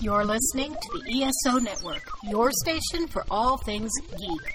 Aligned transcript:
You're 0.00 0.24
listening 0.24 0.74
to 0.74 0.98
the 1.04 1.22
ESO 1.24 1.58
Network, 1.58 2.02
your 2.24 2.50
station 2.52 3.06
for 3.08 3.24
all 3.30 3.56
things 3.58 3.90
geek. 4.18 4.54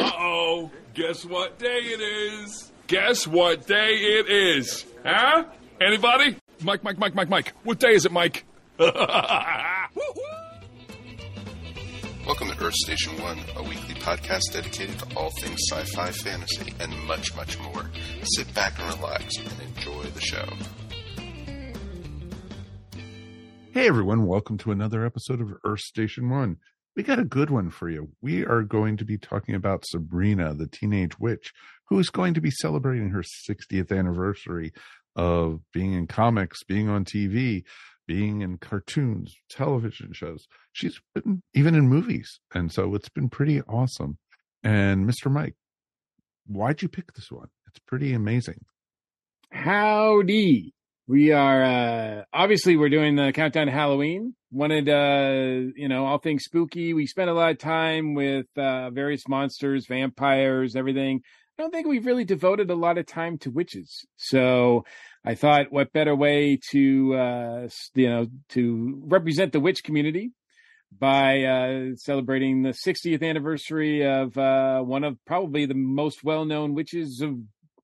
Uh 0.00 0.12
oh, 0.18 0.70
guess 0.94 1.24
what 1.24 1.58
day 1.58 1.66
it 1.82 2.00
is? 2.00 2.70
Guess 2.86 3.26
what 3.26 3.66
day 3.66 3.94
it 3.94 4.28
is? 4.28 4.86
Huh? 5.04 5.44
Anybody? 5.80 6.36
Mike, 6.62 6.82
Mike, 6.84 6.98
Mike, 6.98 7.14
Mike, 7.14 7.28
Mike. 7.28 7.52
What 7.64 7.78
day 7.78 7.94
is 7.94 8.06
it, 8.06 8.12
Mike? 8.12 8.44
Welcome 12.28 12.50
to 12.50 12.62
Earth 12.62 12.74
Station 12.74 13.18
One, 13.22 13.38
a 13.56 13.62
weekly 13.62 13.94
podcast 13.94 14.52
dedicated 14.52 14.98
to 14.98 15.16
all 15.16 15.30
things 15.30 15.58
sci 15.70 15.82
fi, 15.94 16.10
fantasy, 16.10 16.74
and 16.78 16.94
much, 17.06 17.34
much 17.34 17.58
more. 17.60 17.90
Sit 18.22 18.52
back 18.52 18.78
and 18.78 18.94
relax 18.94 19.34
and 19.38 19.50
enjoy 19.62 20.02
the 20.02 20.20
show. 20.20 20.46
Hey 23.72 23.88
everyone, 23.88 24.26
welcome 24.26 24.58
to 24.58 24.72
another 24.72 25.06
episode 25.06 25.40
of 25.40 25.54
Earth 25.64 25.80
Station 25.80 26.28
One. 26.28 26.58
We 26.94 27.02
got 27.02 27.18
a 27.18 27.24
good 27.24 27.48
one 27.48 27.70
for 27.70 27.88
you. 27.88 28.10
We 28.20 28.44
are 28.44 28.62
going 28.62 28.98
to 28.98 29.06
be 29.06 29.16
talking 29.16 29.54
about 29.54 29.86
Sabrina, 29.86 30.52
the 30.52 30.66
teenage 30.66 31.18
witch, 31.18 31.54
who 31.86 31.98
is 31.98 32.10
going 32.10 32.34
to 32.34 32.42
be 32.42 32.50
celebrating 32.50 33.08
her 33.08 33.22
60th 33.22 33.90
anniversary 33.90 34.74
of 35.16 35.60
being 35.72 35.94
in 35.94 36.06
comics, 36.06 36.62
being 36.62 36.90
on 36.90 37.06
TV, 37.06 37.64
being 38.08 38.40
in 38.40 38.58
cartoons, 38.58 39.36
television 39.48 40.12
shows. 40.12 40.48
She's 40.72 41.00
been 41.14 41.42
even 41.54 41.76
in 41.76 41.88
movies. 41.88 42.40
And 42.52 42.72
so 42.72 42.96
it's 42.96 43.10
been 43.10 43.28
pretty 43.28 43.60
awesome. 43.62 44.18
And 44.64 45.08
Mr. 45.08 45.30
Mike, 45.30 45.54
why'd 46.46 46.82
you 46.82 46.88
pick 46.88 47.12
this 47.12 47.30
one? 47.30 47.48
It's 47.68 47.78
pretty 47.86 48.12
amazing. 48.14 48.64
Howdy. 49.52 50.74
We 51.06 51.32
are 51.32 51.64
uh 51.64 52.24
obviously 52.34 52.76
we're 52.76 52.90
doing 52.90 53.16
the 53.16 53.32
countdown 53.32 53.66
to 53.66 53.72
Halloween. 53.72 54.34
Wanted 54.50 54.88
uh 54.88 55.72
you 55.74 55.88
know 55.88 56.04
all 56.04 56.18
things 56.18 56.44
spooky. 56.44 56.92
We 56.92 57.06
spent 57.06 57.30
a 57.30 57.34
lot 57.34 57.50
of 57.50 57.58
time 57.58 58.14
with 58.14 58.46
uh 58.58 58.90
various 58.90 59.26
monsters, 59.28 59.86
vampires, 59.86 60.76
everything. 60.76 61.22
I 61.58 61.62
don't 61.62 61.72
think 61.72 61.88
we've 61.88 62.06
really 62.06 62.24
devoted 62.24 62.70
a 62.70 62.76
lot 62.76 62.98
of 62.98 63.06
time 63.06 63.36
to 63.38 63.50
witches. 63.50 64.06
So 64.16 64.84
I 65.24 65.34
thought 65.34 65.72
what 65.72 65.92
better 65.92 66.14
way 66.14 66.58
to 66.70 67.14
uh 67.14 67.68
you 67.94 68.08
know 68.08 68.26
to 68.50 69.02
represent 69.06 69.52
the 69.52 69.60
witch 69.60 69.82
community 69.82 70.30
by 70.96 71.42
uh 71.42 71.96
celebrating 71.96 72.62
the 72.62 72.70
60th 72.70 73.28
anniversary 73.28 74.06
of 74.06 74.38
uh 74.38 74.80
one 74.82 75.02
of 75.02 75.16
probably 75.26 75.66
the 75.66 75.74
most 75.74 76.22
well-known 76.22 76.74
witches 76.74 77.20
of 77.20 77.34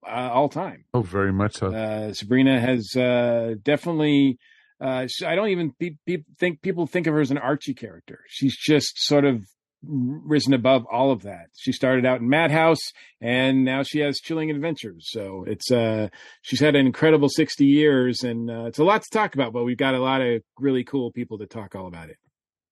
uh, 0.07 0.31
all 0.33 0.49
time. 0.49 0.85
Oh, 0.93 1.01
very 1.03 1.33
much 1.33 1.55
so. 1.57 1.69
Uh, 1.75 2.13
Sabrina 2.13 2.61
has 2.61 2.95
uh, 2.95 3.55
definitely. 3.63 4.39
Uh, 4.79 5.07
I 5.25 5.35
don't 5.35 5.49
even 5.49 5.73
pe- 5.73 5.97
pe- 6.07 6.25
think 6.39 6.61
people 6.61 6.87
think 6.87 7.07
of 7.07 7.15
her 7.15 7.21
as 7.21 7.31
an 7.31 7.39
Archie 7.39 7.73
character. 7.73 8.21
She's 8.29 8.55
just 8.55 8.99
sort 8.99 9.25
of 9.25 9.47
risen 9.87 10.55
above 10.55 10.85
all 10.91 11.11
of 11.11 11.23
that. 11.23 11.47
She 11.57 11.73
started 11.73 12.07
out 12.07 12.21
in 12.21 12.29
Madhouse, 12.29 12.81
and 13.21 13.65
now 13.65 13.83
she 13.83 14.01
has 14.01 14.21
Chilling 14.21 14.51
Adventures. 14.51 15.07
So 15.11 15.45
it's 15.47 15.71
uh, 15.71 16.09
she's 16.43 16.61
had 16.61 16.77
an 16.77 16.87
incredible 16.87 17.29
sixty 17.29 17.67
years, 17.67 18.23
and 18.23 18.51
uh, 18.51 18.65
it's 18.65 18.79
a 18.79 18.85
lot 18.85 19.03
to 19.03 19.11
talk 19.11 19.35
about. 19.35 19.53
But 19.53 19.65
we've 19.65 19.77
got 19.77 19.95
a 19.95 20.01
lot 20.01 20.21
of 20.21 20.43
really 20.59 20.85
cool 20.85 21.13
people 21.13 21.39
to 21.39 21.47
talk 21.47 21.75
all 21.75 21.87
about 21.87 22.11
it. 22.11 22.17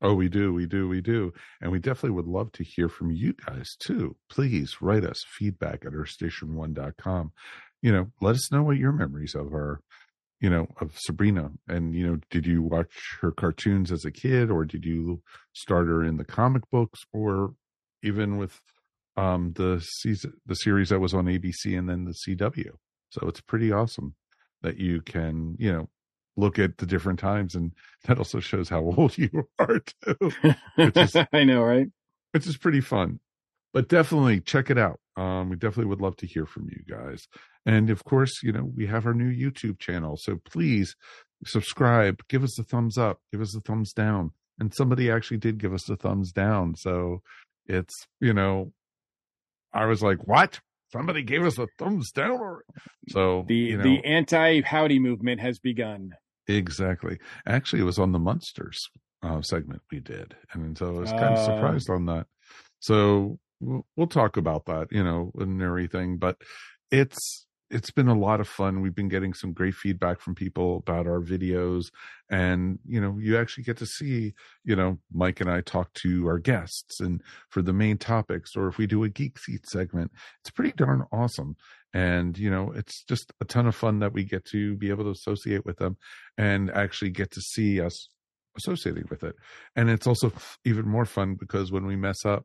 Oh, 0.05 0.15
we 0.15 0.29
do, 0.29 0.53
we 0.53 0.67
do, 0.67 0.89
we 0.89 1.01
do. 1.01 1.33
And 1.61 1.71
we 1.71 1.79
definitely 1.79 2.11
would 2.11 2.27
love 2.27 2.51
to 2.53 2.65
hear 2.65 2.89
from 2.89 3.13
you 3.13 3.35
guys 3.35 3.77
too. 3.79 4.17
Please 4.29 4.83
write 4.83 5.05
us 5.05 5.25
feedback 5.39 5.85
at 5.87 5.93
earthstation1.com. 5.93 7.33
You 7.83 7.93
know, 7.93 8.11
let 8.21 8.35
us 8.35 8.51
know 8.51 8.65
what 8.65 8.79
your 8.79 8.91
memories 8.91 9.37
of 9.37 9.53
our, 9.53 9.81
you 10.43 10.51
know, 10.51 10.67
of 10.83 10.99
Sabrina. 10.99 11.51
And, 11.69 11.95
you 11.95 12.07
know, 12.07 12.19
did 12.31 12.47
you 12.47 12.63
watch 12.63 12.93
her 13.23 13.31
cartoons 13.31 13.91
as 13.91 14.05
a 14.05 14.11
kid 14.11 14.51
or 14.51 14.67
did 14.67 14.85
you 14.85 15.23
start 15.55 15.87
her 15.87 16.05
in 16.05 16.19
the 16.19 16.25
comic 16.25 16.69
books 16.71 17.01
or 17.13 17.55
even 18.03 18.37
with 18.37 18.61
um 19.17 19.53
the 19.57 19.79
season 19.81 20.33
the 20.47 20.55
series 20.57 20.89
that 20.89 20.99
was 21.01 21.15
on 21.15 21.27
ABC 21.27 21.79
and 21.79 21.89
then 21.89 22.05
the 22.05 22.13
CW. 22.13 22.71
So 23.11 23.29
it's 23.29 23.41
pretty 23.41 23.71
awesome 23.71 24.15
that 24.63 24.79
you 24.79 25.01
can, 25.03 25.55
you 25.59 25.73
know, 25.73 25.89
look 26.37 26.59
at 26.59 26.79
the 26.79 26.87
different 26.87 27.19
times 27.21 27.55
and 27.55 27.73
that 28.07 28.19
also 28.19 28.41
shows 28.41 28.69
how 28.69 28.81
old 28.97 29.17
you 29.19 29.49
are 29.59 29.81
too 29.81 30.33
Which 30.77 30.97
is- 30.97 31.17
I 31.33 31.45
know, 31.45 31.63
right? 31.63 31.89
which 32.33 32.47
is 32.47 32.57
pretty 32.57 32.81
fun. 32.81 33.21
But 33.75 33.89
definitely 33.89 34.41
check 34.41 34.71
it 34.71 34.79
out. 34.79 34.99
Um, 35.17 35.51
we 35.51 35.57
definitely 35.57 35.87
would 35.91 36.01
love 36.01 36.17
to 36.17 36.27
hear 36.27 36.47
from 36.47 36.69
you 36.71 36.83
guys. 36.89 37.27
And 37.67 37.91
of 37.91 38.05
course, 38.05 38.43
you 38.43 38.53
know, 38.53 38.71
we 38.75 38.87
have 38.87 39.07
our 39.07 39.15
new 39.15 39.31
YouTube 39.31 39.79
channel. 39.79 40.17
So 40.17 40.39
please 40.45 40.97
subscribe, 41.45 42.23
give 42.29 42.43
us 42.43 42.59
a 42.59 42.65
thumbs 42.65 42.97
up, 42.97 43.21
give 43.31 43.41
us 43.41 43.55
a 43.55 43.61
thumbs 43.61 43.93
down. 43.93 44.31
And 44.59 44.73
somebody 44.75 45.11
actually 45.11 45.39
did 45.39 45.59
give 45.59 45.75
us 45.75 45.89
a 45.89 45.97
thumbs 45.97 46.33
down. 46.33 46.77
So 46.77 47.23
it's, 47.67 48.07
you 48.21 48.33
know, 48.33 48.73
I 49.73 49.87
was 49.87 50.03
like, 50.03 50.27
what? 50.27 50.61
Somebody 50.93 51.23
gave 51.23 51.43
us 51.45 51.59
a 51.59 51.67
thumbs 51.79 52.11
down. 52.13 52.61
So 53.09 53.45
The 53.49 53.55
you 53.55 53.77
know, 53.79 53.83
the 53.83 54.05
anti 54.05 54.61
howdy 54.63 54.99
movement 54.99 55.41
has 55.41 55.59
begun. 55.59 56.13
Exactly. 56.49 57.19
Actually, 57.47 57.83
it 57.83 57.87
was 57.87 57.99
on 57.99 58.13
the 58.13 58.19
Munsters 58.19 58.91
uh, 59.23 59.41
segment 59.43 59.81
we 59.91 60.01
did, 60.01 60.35
and 60.53 60.77
so 60.77 60.97
I 60.97 60.99
was 61.01 61.11
kind 61.13 61.35
of 61.35 61.39
Oh. 61.39 61.45
surprised 61.47 61.89
on 61.89 62.07
that. 62.07 62.27
So 62.81 63.39
we'll, 63.63 64.07
talk 64.07 64.37
about 64.37 64.67
that, 64.67 64.89
you 64.91 65.03
know, 65.03 65.33
and 65.39 65.63
everything. 65.63 66.19
But 66.19 66.37
it's 66.91 67.47
it's 67.71 67.91
been 67.91 68.09
a 68.09 68.19
lot 68.19 68.41
of 68.41 68.49
fun. 68.49 68.83
We've 68.83 68.95
been 68.95 69.09
getting 69.09 69.33
some 69.33 69.55
great 69.55 69.75
feedback 69.75 70.21
from 70.21 70.35
people 70.35 70.77
about 70.77 71.07
our 71.07 71.21
videos, 71.21 71.87
and 72.29 72.79
you 72.87 73.01
know, 73.01 73.17
you 73.19 73.39
actually 73.39 73.65
get 73.65 73.79
to 73.79 73.87
see, 73.87 74.35
you 74.65 74.77
know, 74.77 74.99
Mike 75.13 75.41
and 75.41 75.51
I 75.51 75.63
talk 75.63 75.93
to 76.03 76.27
our 76.27 76.39
guests, 76.39 77.01
and 77.01 77.23
for 77.49 77.63
the 77.63 77.73
main 77.73 77.99
topics, 77.99 78.57
or 78.57 78.69
if 78.69 78.79
we 78.79 78.87
do 78.87 79.05
a 79.05 79.09
geek 79.09 79.39
seat 79.39 79.67
segment, 79.67 80.13
it's 80.43 80.51
pretty 80.51 80.73
darn 80.73 81.05
awesome. 81.13 81.57
And 81.95 82.37
you 82.39 82.51
know, 82.51 82.73
it's 82.73 83.05
just 83.05 83.33
a 83.41 83.45
ton 83.45 83.67
of 83.67 83.75
fun 83.75 84.01
that 84.01 84.13
we 84.13 84.25
get 84.25 84.45
to 84.47 84.77
be 84.77 84.91
able 84.91 85.05
to 85.05 85.11
associate 85.11 85.65
with 85.65 85.79
them 85.79 85.97
and 86.37 86.71
actually 86.71 87.11
get 87.11 87.31
to 87.33 87.41
see 87.41 87.81
us 87.81 88.09
associating 88.57 89.05
with 89.11 89.23
it. 89.23 89.35
And 89.77 89.91
it's 89.91 90.07
also 90.07 90.33
even 90.65 90.89
more 90.89 91.07
fun 91.07 91.37
because 91.39 91.73
when 91.73 91.87
we 91.87 91.97
mess 91.97 92.25
up, 92.25 92.45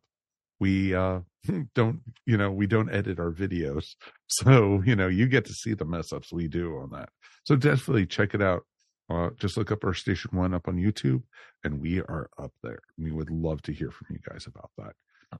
we 0.60 0.96
uh 0.96 1.20
don't, 1.76 2.02
you 2.26 2.38
know, 2.38 2.52
we 2.52 2.68
don't 2.68 2.94
edit 2.94 3.20
our 3.20 3.32
videos. 3.32 3.86
So, 4.30 4.84
you 4.86 4.98
know, 4.98 5.08
you 5.08 5.26
get 5.30 5.46
to 5.46 5.54
see 5.54 5.74
the 5.74 5.86
mess 5.86 6.12
ups 6.12 6.34
we 6.34 6.50
do 6.50 6.80
on 6.80 6.90
that. 6.92 7.08
So 7.46 7.56
definitely 7.56 8.06
check 8.06 8.34
it 8.34 8.42
out. 8.42 8.66
Uh, 9.10 9.30
just 9.40 9.56
look 9.56 9.72
up 9.72 9.86
Earth 9.86 9.98
Station 9.98 10.32
One 10.34 10.54
up 10.54 10.68
on 10.68 10.76
YouTube 10.76 11.24
and 11.64 11.80
we 11.80 12.02
are 12.02 12.30
up 12.38 12.52
there. 12.62 12.80
We 12.98 13.14
would 13.14 13.30
love 13.30 13.62
to 13.64 13.72
hear 13.72 13.90
from 13.90 14.08
you 14.10 14.20
guys 14.30 14.46
about 14.46 14.72
that. 14.78 14.96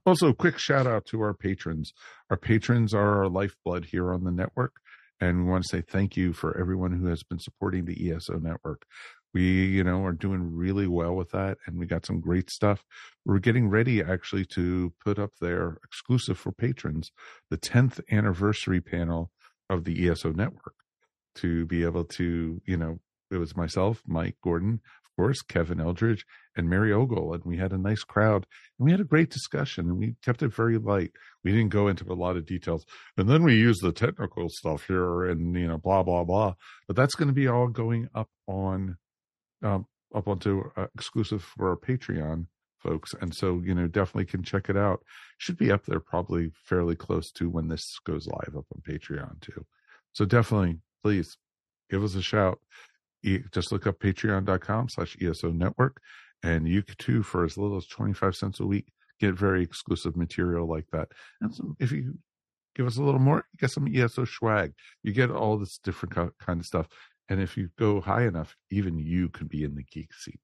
Also, 0.06 0.28
a 0.28 0.34
quick 0.34 0.58
shout 0.58 0.86
out 0.86 1.04
to 1.06 1.20
our 1.20 1.34
patrons. 1.34 1.92
Our 2.30 2.38
patrons 2.38 2.94
are 2.94 3.18
our 3.18 3.28
lifeblood 3.28 3.84
here 3.84 4.12
on 4.12 4.24
the 4.24 4.32
network. 4.32 4.72
And 5.20 5.44
we 5.44 5.50
want 5.50 5.64
to 5.64 5.76
say 5.76 5.82
thank 5.82 6.16
you 6.16 6.32
for 6.32 6.58
everyone 6.58 6.92
who 6.92 7.06
has 7.06 7.22
been 7.22 7.40
supporting 7.40 7.84
the 7.84 8.10
ESO 8.12 8.38
network. 8.38 8.86
We, 9.34 9.66
you 9.66 9.84
know, 9.84 10.04
are 10.04 10.12
doing 10.12 10.54
really 10.54 10.86
well 10.86 11.14
with 11.14 11.30
that. 11.30 11.58
And 11.66 11.78
we 11.78 11.86
got 11.86 12.06
some 12.06 12.20
great 12.20 12.50
stuff. 12.50 12.84
We're 13.24 13.38
getting 13.38 13.68
ready 13.68 14.02
actually 14.02 14.46
to 14.54 14.92
put 15.04 15.18
up 15.18 15.32
there 15.40 15.78
exclusive 15.84 16.38
for 16.38 16.52
patrons, 16.52 17.12
the 17.50 17.58
10th 17.58 18.00
anniversary 18.10 18.80
panel 18.80 19.30
of 19.68 19.84
the 19.84 20.08
ESO 20.08 20.32
network 20.32 20.74
to 21.36 21.66
be 21.66 21.84
able 21.84 22.04
to, 22.04 22.60
you 22.64 22.76
know, 22.76 22.98
it 23.30 23.36
was 23.36 23.56
myself, 23.56 24.02
Mike 24.06 24.36
Gordon, 24.42 24.80
of 25.04 25.16
course, 25.16 25.42
Kevin 25.42 25.80
Eldridge, 25.80 26.24
and 26.56 26.68
Mary 26.68 26.92
Ogle. 26.92 27.34
And 27.34 27.44
we 27.44 27.58
had 27.58 27.72
a 27.72 27.78
nice 27.78 28.02
crowd 28.02 28.46
and 28.78 28.86
we 28.86 28.90
had 28.90 29.00
a 29.00 29.04
great 29.04 29.30
discussion 29.30 29.86
and 29.88 29.98
we 29.98 30.16
kept 30.24 30.42
it 30.42 30.54
very 30.54 30.78
light. 30.78 31.12
We 31.44 31.52
didn't 31.52 31.68
go 31.68 31.88
into 31.88 32.10
a 32.10 32.14
lot 32.14 32.36
of 32.36 32.46
details. 32.46 32.84
And 33.16 33.28
then 33.28 33.44
we 33.44 33.54
used 33.54 33.82
the 33.82 33.92
technical 33.92 34.48
stuff 34.48 34.86
here 34.86 35.26
and, 35.26 35.54
you 35.54 35.68
know, 35.68 35.78
blah, 35.78 36.02
blah, 36.02 36.24
blah. 36.24 36.54
But 36.86 36.96
that's 36.96 37.14
going 37.14 37.28
to 37.28 37.34
be 37.34 37.46
all 37.46 37.68
going 37.68 38.08
up 38.14 38.30
on, 38.46 38.96
um, 39.62 39.86
up 40.14 40.28
onto 40.28 40.70
uh, 40.76 40.86
exclusive 40.94 41.42
for 41.42 41.70
our 41.70 41.76
Patreon 41.76 42.46
folks. 42.78 43.14
And 43.20 43.34
so, 43.34 43.60
you 43.64 43.74
know, 43.74 43.88
definitely 43.88 44.26
can 44.26 44.42
check 44.42 44.68
it 44.68 44.76
out. 44.76 45.00
Should 45.38 45.58
be 45.58 45.72
up 45.72 45.84
there 45.84 46.00
probably 46.00 46.52
fairly 46.64 46.94
close 46.94 47.30
to 47.32 47.50
when 47.50 47.68
this 47.68 47.98
goes 48.04 48.26
live 48.26 48.54
up 48.56 48.66
on 48.74 48.82
Patreon 48.82 49.40
too. 49.40 49.66
So 50.12 50.24
definitely, 50.24 50.78
please 51.02 51.36
give 51.90 52.04
us 52.04 52.14
a 52.14 52.22
shout. 52.22 52.60
Just 53.52 53.72
look 53.72 53.86
up 53.86 53.98
patreon.com 53.98 54.88
slash 54.90 55.16
ESO 55.20 55.50
network 55.50 56.00
and 56.42 56.68
you 56.68 56.82
too, 56.82 57.22
for 57.22 57.44
as 57.44 57.58
little 57.58 57.76
as 57.76 57.86
25 57.86 58.36
cents 58.36 58.60
a 58.60 58.66
week, 58.66 58.92
get 59.20 59.34
very 59.34 59.62
exclusive 59.62 60.16
material 60.16 60.68
like 60.68 60.86
that. 60.92 61.08
And 61.40 61.54
some, 61.54 61.76
if 61.80 61.90
you 61.90 62.18
give 62.76 62.86
us 62.86 62.96
a 62.96 63.02
little 63.02 63.20
more, 63.20 63.44
you 63.52 63.58
get 63.58 63.70
some 63.70 63.88
ESO 63.92 64.24
swag. 64.24 64.72
You 65.02 65.12
get 65.12 65.30
all 65.30 65.58
this 65.58 65.78
different 65.78 66.14
kind 66.38 66.60
of 66.60 66.66
stuff. 66.66 66.86
And 67.28 67.40
if 67.40 67.56
you 67.56 67.70
go 67.78 68.00
high 68.00 68.26
enough, 68.26 68.56
even 68.70 68.98
you 68.98 69.28
could 69.28 69.48
be 69.48 69.64
in 69.64 69.74
the 69.74 69.84
geek 69.84 70.12
seat. 70.14 70.40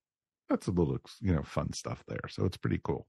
That's 0.48 0.66
a 0.66 0.70
little, 0.72 0.98
you 1.20 1.34
know, 1.34 1.42
fun 1.42 1.72
stuff 1.72 2.02
there. 2.06 2.28
So 2.28 2.44
it's 2.44 2.56
pretty 2.56 2.80
cool. 2.82 3.06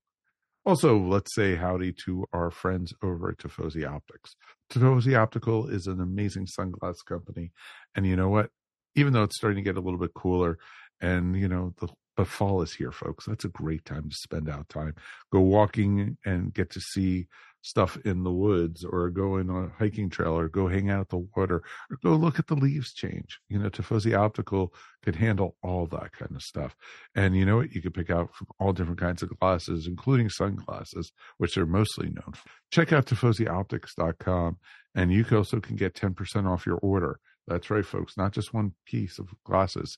Also, 0.65 0.97
let's 0.97 1.35
say 1.35 1.55
howdy 1.55 1.93
to 2.05 2.25
our 2.33 2.49
friends 2.49 2.93
over 3.03 3.29
at 3.29 3.37
Tifosi 3.37 3.87
Optics. 3.87 4.35
Tifosi 4.71 5.15
Optical 5.15 5.67
is 5.67 5.85
an 5.85 6.01
amazing 6.01 6.47
sunglass 6.47 7.05
company. 7.05 7.51
And 7.93 8.07
you 8.07 8.15
know 8.15 8.29
what? 8.29 8.49
Even 8.95 9.13
though 9.13 9.23
it's 9.23 9.35
starting 9.35 9.57
to 9.57 9.69
get 9.69 9.77
a 9.77 9.81
little 9.81 9.99
bit 9.99 10.13
cooler 10.15 10.57
and, 11.01 11.37
you 11.37 11.47
know, 11.47 11.73
the 11.79 11.89
but 12.15 12.27
fall 12.27 12.61
is 12.61 12.73
here, 12.73 12.91
folks. 12.91 13.25
That's 13.25 13.45
a 13.45 13.49
great 13.49 13.83
time 13.83 14.09
to 14.09 14.15
spend 14.15 14.49
out 14.49 14.69
time. 14.69 14.95
Go 15.31 15.41
walking 15.41 16.17
and 16.25 16.53
get 16.53 16.69
to 16.71 16.79
see 16.79 17.27
stuff 17.65 17.97
in 18.05 18.23
the 18.23 18.31
woods 18.31 18.85
or 18.85 19.09
go 19.09 19.37
in 19.37 19.49
a 19.49 19.69
hiking 19.79 20.07
trail 20.07 20.37
or 20.37 20.47
go 20.47 20.67
hang 20.67 20.91
out 20.91 21.01
at 21.01 21.09
the 21.09 21.27
water 21.35 21.63
or 21.89 21.97
go 22.03 22.11
look 22.11 22.37
at 22.37 22.45
the 22.45 22.53
leaves 22.53 22.93
change. 22.93 23.39
You 23.49 23.57
know, 23.57 23.71
Tifosi 23.71 24.15
Optical 24.15 24.71
could 25.03 25.15
handle 25.15 25.55
all 25.63 25.87
that 25.87 26.11
kind 26.11 26.35
of 26.35 26.43
stuff. 26.43 26.75
And 27.15 27.35
you 27.35 27.43
know 27.43 27.57
what? 27.57 27.73
You 27.73 27.81
could 27.81 27.95
pick 27.95 28.11
out 28.11 28.35
from 28.35 28.47
all 28.59 28.71
different 28.71 28.99
kinds 28.99 29.23
of 29.23 29.35
glasses, 29.39 29.87
including 29.87 30.29
sunglasses, 30.29 31.11
which 31.39 31.55
they're 31.55 31.65
mostly 31.65 32.05
known 32.05 32.33
for. 32.33 32.49
Check 32.71 32.93
out 32.93 33.07
TifosiOptics.com 33.07 34.57
and 34.93 35.11
you 35.11 35.25
also 35.31 35.59
can 35.59 35.75
get 35.75 35.95
10% 35.95 36.47
off 36.47 36.67
your 36.67 36.77
order. 36.77 37.19
That's 37.47 37.71
right, 37.71 37.85
folks. 37.85 38.15
Not 38.15 38.31
just 38.31 38.53
one 38.53 38.73
piece 38.85 39.17
of 39.17 39.29
glasses, 39.43 39.97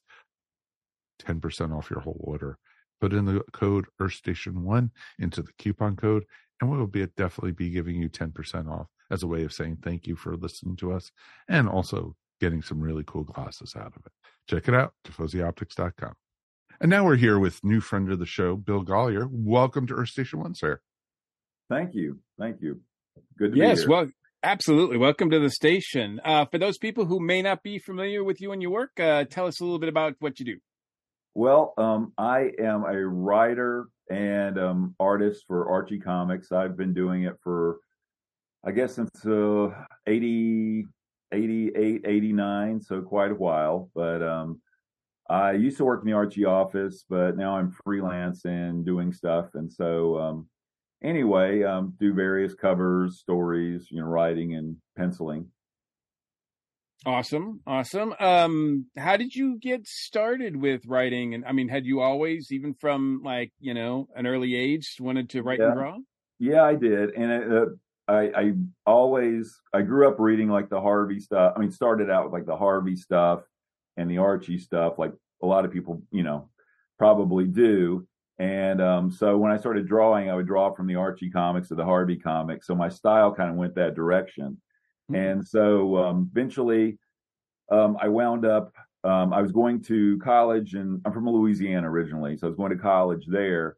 10% 1.22 1.78
off 1.78 1.90
your 1.90 2.00
whole 2.00 2.22
order. 2.22 2.60
Put 3.02 3.14
in 3.14 3.26
the 3.26 3.42
code 3.52 3.86
EarthStation1 4.02 4.90
into 5.20 5.42
the 5.44 5.52
coupon 5.60 5.98
code, 5.98 6.24
and 6.60 6.70
we'll 6.70 6.88
be 6.88 7.06
definitely 7.18 7.52
be 7.52 7.70
giving 7.70 7.96
you 7.96 8.10
10% 8.10 8.70
off 8.70 8.88
as 9.10 9.24
a 9.24 9.28
way 9.28 9.44
of 9.44 9.54
saying 9.54 9.78
thank 9.82 10.08
you 10.08 10.16
for 10.16 10.36
listening 10.36 10.76
to 10.78 10.92
us 10.92 11.12
and 11.48 11.70
also 11.70 12.16
getting 12.40 12.62
some 12.62 12.80
really 12.80 13.04
cool 13.06 13.24
glasses 13.24 13.76
out 13.76 13.94
of 13.96 14.06
it. 14.06 14.12
Check 14.50 14.68
it 14.68 14.74
out, 14.74 14.94
TifosiOptics.com. 15.06 16.14
And 16.80 16.90
now 16.90 17.06
we're 17.06 17.16
here 17.16 17.40
with 17.40 17.64
new 17.64 17.82
friend 17.82 18.12
of 18.12 18.20
the 18.20 18.26
show, 18.26 18.56
Bill 18.56 18.84
Golliher. 18.84 19.28
Welcome 19.30 19.88
to 19.88 19.96
Earth 19.96 20.10
Station 20.10 20.40
One, 20.40 20.54
sir. 20.54 20.80
Thank 21.70 21.96
you. 21.96 22.20
Thank 22.40 22.62
you. 22.62 22.82
Good 23.38 23.54
to 23.54 23.58
yes, 23.58 23.78
be 23.78 23.82
here. 23.82 23.90
well, 23.90 24.08
absolutely. 24.44 24.98
Welcome 24.98 25.32
to 25.32 25.40
the 25.40 25.50
station. 25.50 26.22
Uh, 26.24 26.46
for 26.46 26.60
those 26.60 26.78
people 26.78 27.06
who 27.06 27.20
may 27.20 27.42
not 27.42 27.64
be 27.64 27.80
familiar 27.80 28.24
with 28.24 28.40
you 28.40 28.52
and 28.52 28.62
your 28.62 28.72
work, 28.72 29.00
uh, 29.00 29.24
tell 29.24 29.48
us 29.48 29.60
a 29.60 29.64
little 29.64 29.80
bit 29.80 29.90
about 29.90 30.16
what 30.20 30.40
you 30.40 30.46
do. 30.46 30.58
Well, 31.38 31.76
um, 31.78 32.14
I 32.18 32.52
am 32.58 32.84
a 32.86 32.98
writer 32.98 33.90
and 34.10 34.58
um, 34.58 34.96
artist 35.00 35.44
for 35.46 35.70
Archie 35.70 36.00
Comics. 36.00 36.52
I've 36.52 36.76
been 36.76 36.96
doing 36.96 37.26
it 37.26 37.36
for, 37.44 37.78
I 38.66 38.72
guess, 38.72 38.96
since 38.96 39.24
uh, 39.24 39.70
80, 40.08 40.86
88, 41.32 42.06
89, 42.08 42.82
so 42.82 43.04
quite 43.04 43.30
a 43.30 43.36
while. 43.36 43.92
But 43.94 44.24
um, 44.24 44.60
I 45.30 45.52
used 45.52 45.78
to 45.78 45.86
work 45.86 46.02
in 46.02 46.08
the 46.08 46.14
Archie 46.14 46.46
office, 46.46 47.06
but 47.08 47.38
now 47.38 47.56
I'm 47.56 47.72
freelance 47.86 48.46
and 48.46 48.84
doing 48.84 49.14
stuff. 49.14 49.50
And 49.54 49.72
so, 49.72 50.18
um, 50.18 50.48
anyway, 51.04 51.62
um, 51.62 51.94
do 52.00 52.16
various 52.16 52.56
covers, 52.56 53.20
stories, 53.20 53.90
you 53.92 54.02
know, 54.02 54.08
writing 54.08 54.56
and 54.56 54.76
penciling. 54.98 55.48
Awesome, 57.06 57.62
awesome. 57.66 58.14
Um, 58.20 58.88
how 58.98 59.18
did 59.18 59.34
you 59.34 59.58
get 59.60 59.88
started 59.88 60.56
with 60.58 60.82
writing? 60.86 61.34
And 61.36 61.46
I 61.46 61.52
mean, 61.54 61.70
had 61.70 61.86
you 61.86 62.02
always, 62.02 62.52
even 62.52 62.74
from 62.74 63.22
like 63.24 63.52
you 63.60 63.74
know 63.74 64.08
an 64.16 64.26
early 64.28 64.56
age, 64.56 64.98
wanted 65.00 65.30
to 65.32 65.42
write 65.44 65.60
Yeah. 65.60 65.68
and 65.68 65.76
draw? 65.76 65.98
Yeah, 66.40 66.64
I 66.64 66.76
did, 66.76 67.12
and 67.12 67.32
it, 67.32 67.52
uh, 67.52 67.66
I, 68.12 68.22
I 68.42 68.54
always 68.86 69.60
I 69.74 69.82
grew 69.84 70.08
up 70.08 70.20
reading 70.20 70.50
like 70.50 70.70
the 70.70 70.82
Harvey 70.82 71.20
stuff. 71.20 71.54
I 71.56 71.60
mean, 71.60 71.72
started 71.72 72.10
out 72.10 72.26
with 72.26 72.34
like 72.34 72.46
the 72.46 72.58
Harvey 72.58 72.96
stuff 72.96 73.42
and 73.96 74.10
the 74.10 74.18
Archie 74.20 74.58
stuff, 74.58 74.98
like 75.00 75.14
a 75.42 75.46
lot 75.46 75.66
of 75.66 75.72
people, 75.72 76.02
you 76.12 76.24
know, 76.24 76.50
probably 76.98 77.46
do. 77.46 78.08
And 78.40 78.82
um, 78.82 79.12
so 79.12 79.38
when 79.38 79.52
I 79.52 79.58
started 79.58 79.88
drawing, 79.88 80.30
I 80.30 80.36
would 80.36 80.46
draw 80.48 80.74
from 80.74 80.88
the 80.88 80.96
Archie 80.96 81.32
comics 81.32 81.70
to 81.70 81.76
the 81.76 81.86
Harvey 81.86 82.18
comics. 82.18 82.68
So 82.68 82.76
my 82.76 82.90
style 82.90 83.34
kind 83.34 83.50
of 83.50 83.56
went 83.56 83.76
that 83.76 83.96
direction. 83.96 84.62
And 85.14 85.48
so 85.48 85.98
um, 85.98 86.30
eventually, 86.32 86.98
um, 87.72 87.98
I 88.02 88.08
wound 88.08 88.46
up. 88.46 88.74
Um, 89.04 89.32
I 89.32 89.42
was 89.42 89.52
going 89.52 89.82
to 89.84 90.18
college, 90.20 90.74
and 90.74 91.02
I'm 91.06 91.14
from 91.14 91.30
Louisiana 91.30 91.90
originally, 91.90 92.36
so 92.36 92.48
I 92.48 92.50
was 92.50 92.58
going 92.58 92.72
to 92.72 92.78
college 92.78 93.26
there. 93.28 93.78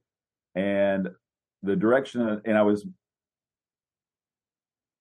And 0.56 1.10
the 1.62 1.76
direction, 1.76 2.42
and 2.46 2.58
I 2.58 2.64
was 2.64 2.88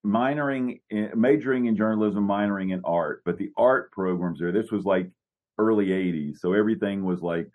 minoring, 0.04 0.80
in, 0.90 1.12
majoring 1.14 1.66
in 1.66 1.76
journalism, 1.76 2.26
minoring 2.26 2.72
in 2.72 2.82
art. 2.84 3.22
But 3.24 3.38
the 3.38 3.52
art 3.56 3.90
programs 3.92 4.40
there, 4.40 4.52
this 4.52 4.70
was 4.70 4.84
like 4.84 5.08
early 5.56 5.86
'80s, 5.86 6.38
so 6.38 6.52
everything 6.52 7.04
was 7.04 7.22
like 7.22 7.48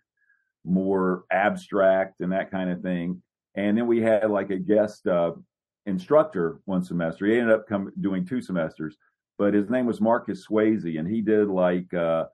more 0.66 1.26
abstract 1.32 2.22
and 2.22 2.32
that 2.32 2.50
kind 2.50 2.70
of 2.70 2.82
thing. 2.82 3.22
And 3.56 3.78
then 3.78 3.86
we 3.86 4.02
had 4.02 4.32
like 4.32 4.50
a 4.50 4.58
guest 4.58 5.06
uh, 5.06 5.34
instructor 5.86 6.60
one 6.66 6.84
semester. 6.84 7.26
He 7.26 7.38
ended 7.38 7.54
up 7.54 7.68
come, 7.68 7.92
doing 8.00 8.26
two 8.26 8.42
semesters, 8.42 8.98
but 9.38 9.54
his 9.54 9.70
name 9.70 9.86
was 9.86 10.02
Marcus 10.02 10.46
Swayze, 10.48 11.00
and 11.00 11.08
he 11.08 11.22
did 11.22 11.48
like 11.48 11.94
uh, 11.94 12.26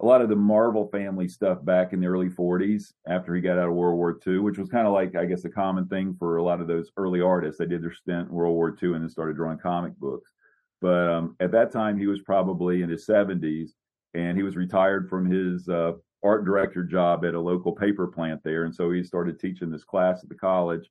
a 0.00 0.06
lot 0.06 0.22
of 0.22 0.28
the 0.28 0.36
Marvel 0.36 0.88
family 0.88 1.28
stuff 1.28 1.62
back 1.64 1.92
in 1.92 2.00
the 2.00 2.06
early 2.06 2.30
40s 2.30 2.92
after 3.06 3.34
he 3.34 3.42
got 3.42 3.58
out 3.58 3.68
of 3.68 3.74
World 3.74 3.96
War 3.96 4.18
II, 4.26 4.38
which 4.38 4.58
was 4.58 4.70
kind 4.70 4.86
of 4.86 4.94
like, 4.94 5.14
I 5.14 5.26
guess, 5.26 5.44
a 5.44 5.50
common 5.50 5.86
thing 5.88 6.16
for 6.18 6.38
a 6.38 6.42
lot 6.42 6.60
of 6.60 6.66
those 6.66 6.90
early 6.96 7.20
artists. 7.20 7.58
They 7.58 7.66
did 7.66 7.82
their 7.82 7.92
stint 7.92 8.28
in 8.28 8.34
World 8.34 8.54
War 8.54 8.74
II 8.82 8.94
and 8.94 9.02
then 9.02 9.10
started 9.10 9.36
drawing 9.36 9.58
comic 9.58 9.94
books. 9.98 10.32
But 10.80 11.08
um, 11.08 11.36
at 11.40 11.52
that 11.52 11.70
time, 11.70 11.98
he 11.98 12.06
was 12.06 12.22
probably 12.22 12.80
in 12.80 12.88
his 12.88 13.06
70s, 13.06 13.72
and 14.14 14.38
he 14.38 14.42
was 14.42 14.56
retired 14.56 15.10
from 15.10 15.30
his 15.30 15.68
uh, 15.68 15.92
art 16.24 16.46
director 16.46 16.82
job 16.82 17.26
at 17.26 17.34
a 17.34 17.40
local 17.40 17.72
paper 17.72 18.06
plant 18.06 18.42
there. 18.42 18.64
And 18.64 18.74
so 18.74 18.90
he 18.90 19.02
started 19.02 19.38
teaching 19.38 19.70
this 19.70 19.84
class 19.84 20.22
at 20.22 20.30
the 20.30 20.34
college. 20.34 20.88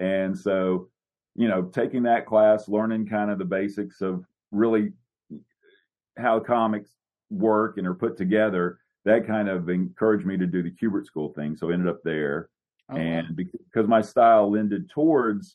And 0.00 0.36
so, 0.36 0.88
you 1.38 1.46
know, 1.46 1.62
taking 1.62 2.02
that 2.02 2.26
class, 2.26 2.68
learning 2.68 3.06
kind 3.06 3.30
of 3.30 3.38
the 3.38 3.44
basics 3.44 4.00
of 4.00 4.24
really 4.50 4.90
how 6.18 6.40
comics 6.40 6.90
work 7.30 7.78
and 7.78 7.86
are 7.86 7.94
put 7.94 8.16
together, 8.16 8.80
that 9.04 9.24
kind 9.24 9.48
of 9.48 9.68
encouraged 9.68 10.26
me 10.26 10.36
to 10.36 10.46
do 10.46 10.64
the 10.64 10.72
Kubert 10.72 11.06
School 11.06 11.32
thing. 11.32 11.56
So 11.56 11.70
I 11.70 11.74
ended 11.74 11.86
up 11.88 12.02
there. 12.02 12.50
Oh, 12.90 12.96
wow. 12.96 13.00
and 13.00 13.36
because 13.36 13.86
my 13.86 14.00
style 14.00 14.50
lended 14.50 14.90
towards 14.90 15.54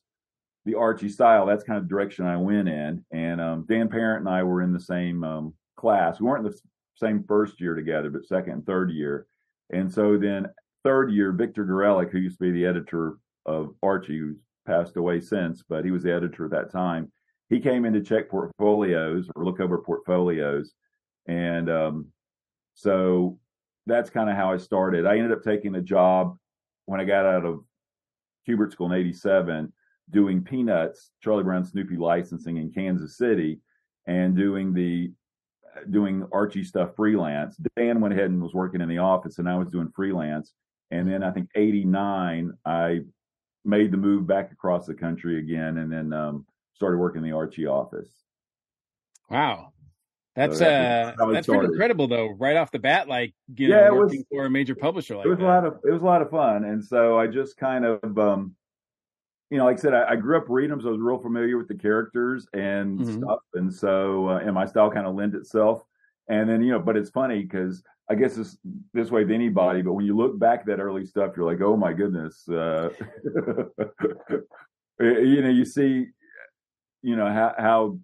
the 0.64 0.76
Archie 0.76 1.10
style, 1.10 1.46
that's 1.46 1.66
kind 1.66 1.78
of 1.78 1.84
the 1.84 1.90
direction 1.90 2.26
I 2.26 2.38
went 2.38 2.70
in. 2.70 3.04
And 3.12 3.42
um, 3.42 3.66
Dan 3.68 3.90
Parent 3.90 4.22
and 4.22 4.34
I 4.34 4.42
were 4.44 4.62
in 4.62 4.72
the 4.72 4.80
same 4.80 5.22
um, 5.26 5.54
class. 5.76 6.18
We 6.18 6.28
weren't 6.28 6.46
in 6.46 6.52
the 6.54 6.60
same 6.96 7.26
first 7.28 7.60
year 7.60 7.76
together, 7.76 8.10
but 8.10 8.26
second 8.26 8.54
and 8.54 8.66
third 8.66 8.90
year. 8.90 9.28
And 9.70 9.92
so 9.92 10.18
then 10.18 10.48
third 10.86 11.12
year, 11.12 11.34
Victor 11.34 11.66
Gorelick, 11.66 12.10
who 12.10 12.20
used 12.20 12.38
to 12.40 12.46
be 12.46 12.52
the 12.52 12.66
editor 12.66 13.18
of 13.46 13.76
Archie, 13.84 14.20
who's 14.20 14.38
passed 14.66 14.98
away 14.98 15.20
since, 15.20 15.64
but 15.68 15.86
he 15.86 15.92
was 15.92 16.04
the 16.04 16.14
editor 16.14 16.46
at 16.46 16.52
that 16.52 16.72
time. 16.72 17.12
He 17.50 17.60
came 17.60 17.86
in 17.86 17.94
to 17.94 18.02
check 18.02 18.30
portfolios 18.30 19.30
or 19.36 19.46
look 19.46 19.60
over 19.60 19.78
portfolios. 19.78 20.74
And 21.28 21.70
um, 21.70 22.08
so 22.74 23.40
that's 23.86 24.10
kind 24.10 24.30
of 24.30 24.36
how 24.36 24.52
I 24.52 24.58
started. 24.58 25.06
I 25.06 25.18
ended 25.18 25.32
up 25.32 25.44
taking 25.44 25.76
a 25.76 25.82
job 25.82 26.38
when 26.86 27.00
I 27.00 27.06
got 27.06 27.26
out 27.26 27.46
of 27.46 27.64
Kubert 28.48 28.72
School 28.72 28.92
in 28.92 29.00
87 29.00 29.72
doing 30.10 30.44
Peanuts, 30.44 31.12
Charlie 31.22 31.44
Brown 31.44 31.64
Snoopy 31.64 31.96
licensing 31.96 32.58
in 32.58 32.72
Kansas 32.72 33.18
City 33.18 33.60
and 34.06 34.36
doing 34.36 34.74
the 34.74 35.12
doing 35.90 36.28
Archie 36.32 36.64
stuff 36.64 36.96
freelance. 36.96 37.58
Dan 37.76 38.00
went 38.00 38.14
ahead 38.14 38.30
and 38.30 38.42
was 38.42 38.54
working 38.54 38.82
in 38.82 38.90
the 38.90 39.00
office 39.00 39.40
and 39.40 39.50
I 39.50 39.56
was 39.56 39.70
doing 39.70 39.90
freelance. 39.96 40.54
And 40.92 41.10
then 41.10 41.24
I 41.24 41.32
think 41.32 41.50
89, 41.56 42.52
I 42.66 43.02
made 43.66 43.92
the 43.92 43.98
move 43.98 44.28
back 44.28 44.52
across 44.52 44.86
the 44.86 44.94
country 44.94 45.40
again 45.40 45.78
and 45.78 45.92
then 45.92 46.12
um, 46.14 46.46
started 46.74 46.98
working 46.98 47.24
in 47.24 47.30
the 47.30 47.36
Archie 47.36 47.66
office. 47.68 48.12
Wow. 49.30 49.70
That's 50.36 50.58
So 50.58 50.66
uh 50.66 50.68
that 50.68 51.16
it 51.20 51.34
that's 51.34 51.48
pretty 51.48 51.66
incredible 51.68 52.08
though, 52.08 52.32
right 52.32 52.58
off 52.58 52.72
the 52.72 52.80
bat, 52.80 53.08
like 53.08 53.34
you 53.56 53.68
Yeah, 53.70 53.82
know, 53.82 53.86
it 53.86 53.92
was- 53.92 54.00
working 54.12 54.26
for 54.32 54.46
a 54.46 54.50
major 54.50 54.74
publisher 54.76 55.16
like 55.16 55.28
it 55.28 55.30
was 55.30 55.38
that. 55.40 55.46
a 55.46 55.48
lot 55.48 55.66
of 55.66 55.80
it 55.86 55.92
was 55.92 56.02
a 56.02 56.06
lot 56.06 56.22
of 56.24 56.32
fun 56.32 56.64
and 56.66 56.84
so 56.84 57.20
i 57.20 57.28
just 57.28 57.56
kind 57.56 57.86
of 57.86 58.18
um 58.18 58.56
you 59.52 59.60
know 59.60 59.66
like 59.66 59.78
i 59.78 59.80
said 59.80 59.94
i, 59.94 60.10
I 60.12 60.16
grew 60.16 60.36
up 60.38 60.46
reading 60.50 60.72
them 60.72 60.82
so 60.82 60.88
i 60.88 60.92
was 60.92 61.00
real 61.00 61.20
familiar 61.20 61.56
with 61.58 61.68
the 61.68 61.76
characters 61.76 62.48
and 62.54 63.00
Mhm. 63.00 63.18
stuff 63.22 63.40
and 63.54 63.72
so 63.72 64.28
uh, 64.30 64.38
and 64.40 64.54
my 64.56 64.66
style 64.66 64.90
kind 64.90 65.06
of 65.06 65.14
lent 65.14 65.36
itself 65.36 65.84
and 66.28 66.50
then 66.50 66.64
you 66.64 66.72
know 66.72 66.80
but 66.80 66.98
it's 66.98 67.10
funny 67.10 67.42
because 67.44 67.84
i 68.10 68.16
guess 68.16 68.38
it's 68.38 68.58
this 68.94 69.12
way 69.12 69.24
with 69.24 69.32
anybody 69.32 69.82
but 69.82 69.94
when 69.94 70.06
you 70.06 70.16
look 70.16 70.38
back 70.40 70.62
at 70.62 70.66
that 70.66 70.80
early 70.80 71.06
stuff 71.06 71.34
you're 71.36 71.50
like 71.50 71.62
oh 71.62 71.76
my 71.78 71.94
goodness 71.94 72.48
uh 72.50 72.90
you 75.00 75.42
know 75.42 75.50
you 75.50 75.66
see 75.66 76.08
you 77.02 77.16
know 77.16 77.28
how 77.28 77.54
how 77.58 77.98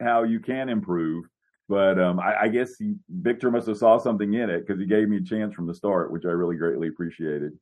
how 0.00 0.22
you 0.22 0.40
can 0.40 0.68
improve 0.68 1.24
but 1.68 1.98
um, 1.98 2.20
I, 2.20 2.42
I 2.42 2.48
guess 2.48 2.76
he, 2.76 2.94
Victor 3.08 3.50
must 3.50 3.66
have 3.68 3.78
saw 3.78 3.98
something 3.98 4.34
in 4.34 4.50
it 4.50 4.66
because 4.66 4.78
he 4.78 4.86
gave 4.86 5.08
me 5.08 5.16
a 5.16 5.22
chance 5.22 5.54
from 5.54 5.66
the 5.66 5.74
start, 5.74 6.12
which 6.12 6.26
I 6.26 6.28
really 6.28 6.56
greatly 6.56 6.88
appreciated. 6.88 7.52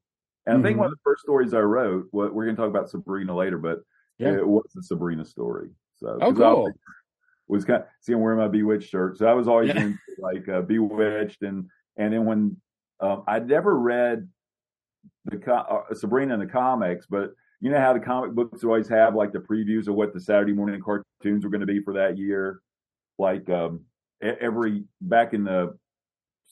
And 0.46 0.58
I 0.58 0.62
think 0.62 0.76
one 0.76 0.86
of 0.86 0.92
the 0.92 0.98
first 1.04 1.22
stories 1.22 1.54
I 1.54 1.60
wrote, 1.60 2.08
what 2.10 2.34
we're 2.34 2.44
going 2.44 2.56
to 2.56 2.62
talk 2.62 2.68
about 2.68 2.90
Sabrina 2.90 3.34
later, 3.34 3.58
but 3.58 3.78
Yeah. 4.18 4.32
it 4.32 4.46
was 4.46 4.64
the 4.74 4.82
Sabrina 4.82 5.24
story. 5.24 5.70
So 5.96 6.18
Oh, 6.20 6.32
cool. 6.34 6.72
Was 7.48 7.64
kind 7.64 7.82
of 7.82 7.88
seeing 8.00 8.20
wearing 8.20 8.38
my 8.38 8.48
Bewitched 8.48 8.88
shirt, 8.88 9.18
so 9.18 9.26
I 9.26 9.34
was 9.34 9.48
always 9.48 9.74
Yeah. 9.74 9.92
like 10.18 10.48
uh, 10.48 10.62
Bewitched, 10.62 11.42
and 11.42 11.68
and 11.96 12.12
then 12.12 12.24
when 12.24 12.56
um, 13.00 13.24
I'd 13.26 13.48
never 13.48 13.78
read 13.78 14.28
the 15.26 15.52
uh, 15.52 15.94
Sabrina 15.94 16.34
in 16.34 16.40
the 16.40 16.46
comics, 16.46 17.06
but 17.06 17.32
you 17.60 17.70
know 17.70 17.78
how 17.78 17.92
the 17.92 18.00
comic 18.00 18.32
books 18.32 18.64
always 18.64 18.88
have 18.88 19.14
like 19.14 19.32
the 19.32 19.38
previews 19.38 19.88
of 19.88 19.94
what 19.94 20.12
the 20.12 20.20
Saturday 20.20 20.52
morning 20.52 20.80
cartoons 20.80 21.44
were 21.44 21.50
going 21.50 21.60
to 21.60 21.66
be 21.66 21.80
for 21.80 21.94
that 21.94 22.18
year. 22.18 22.60
Like 23.18 23.48
um, 23.50 23.82
every 24.22 24.84
back 25.00 25.34
in 25.34 25.44
the 25.44 25.76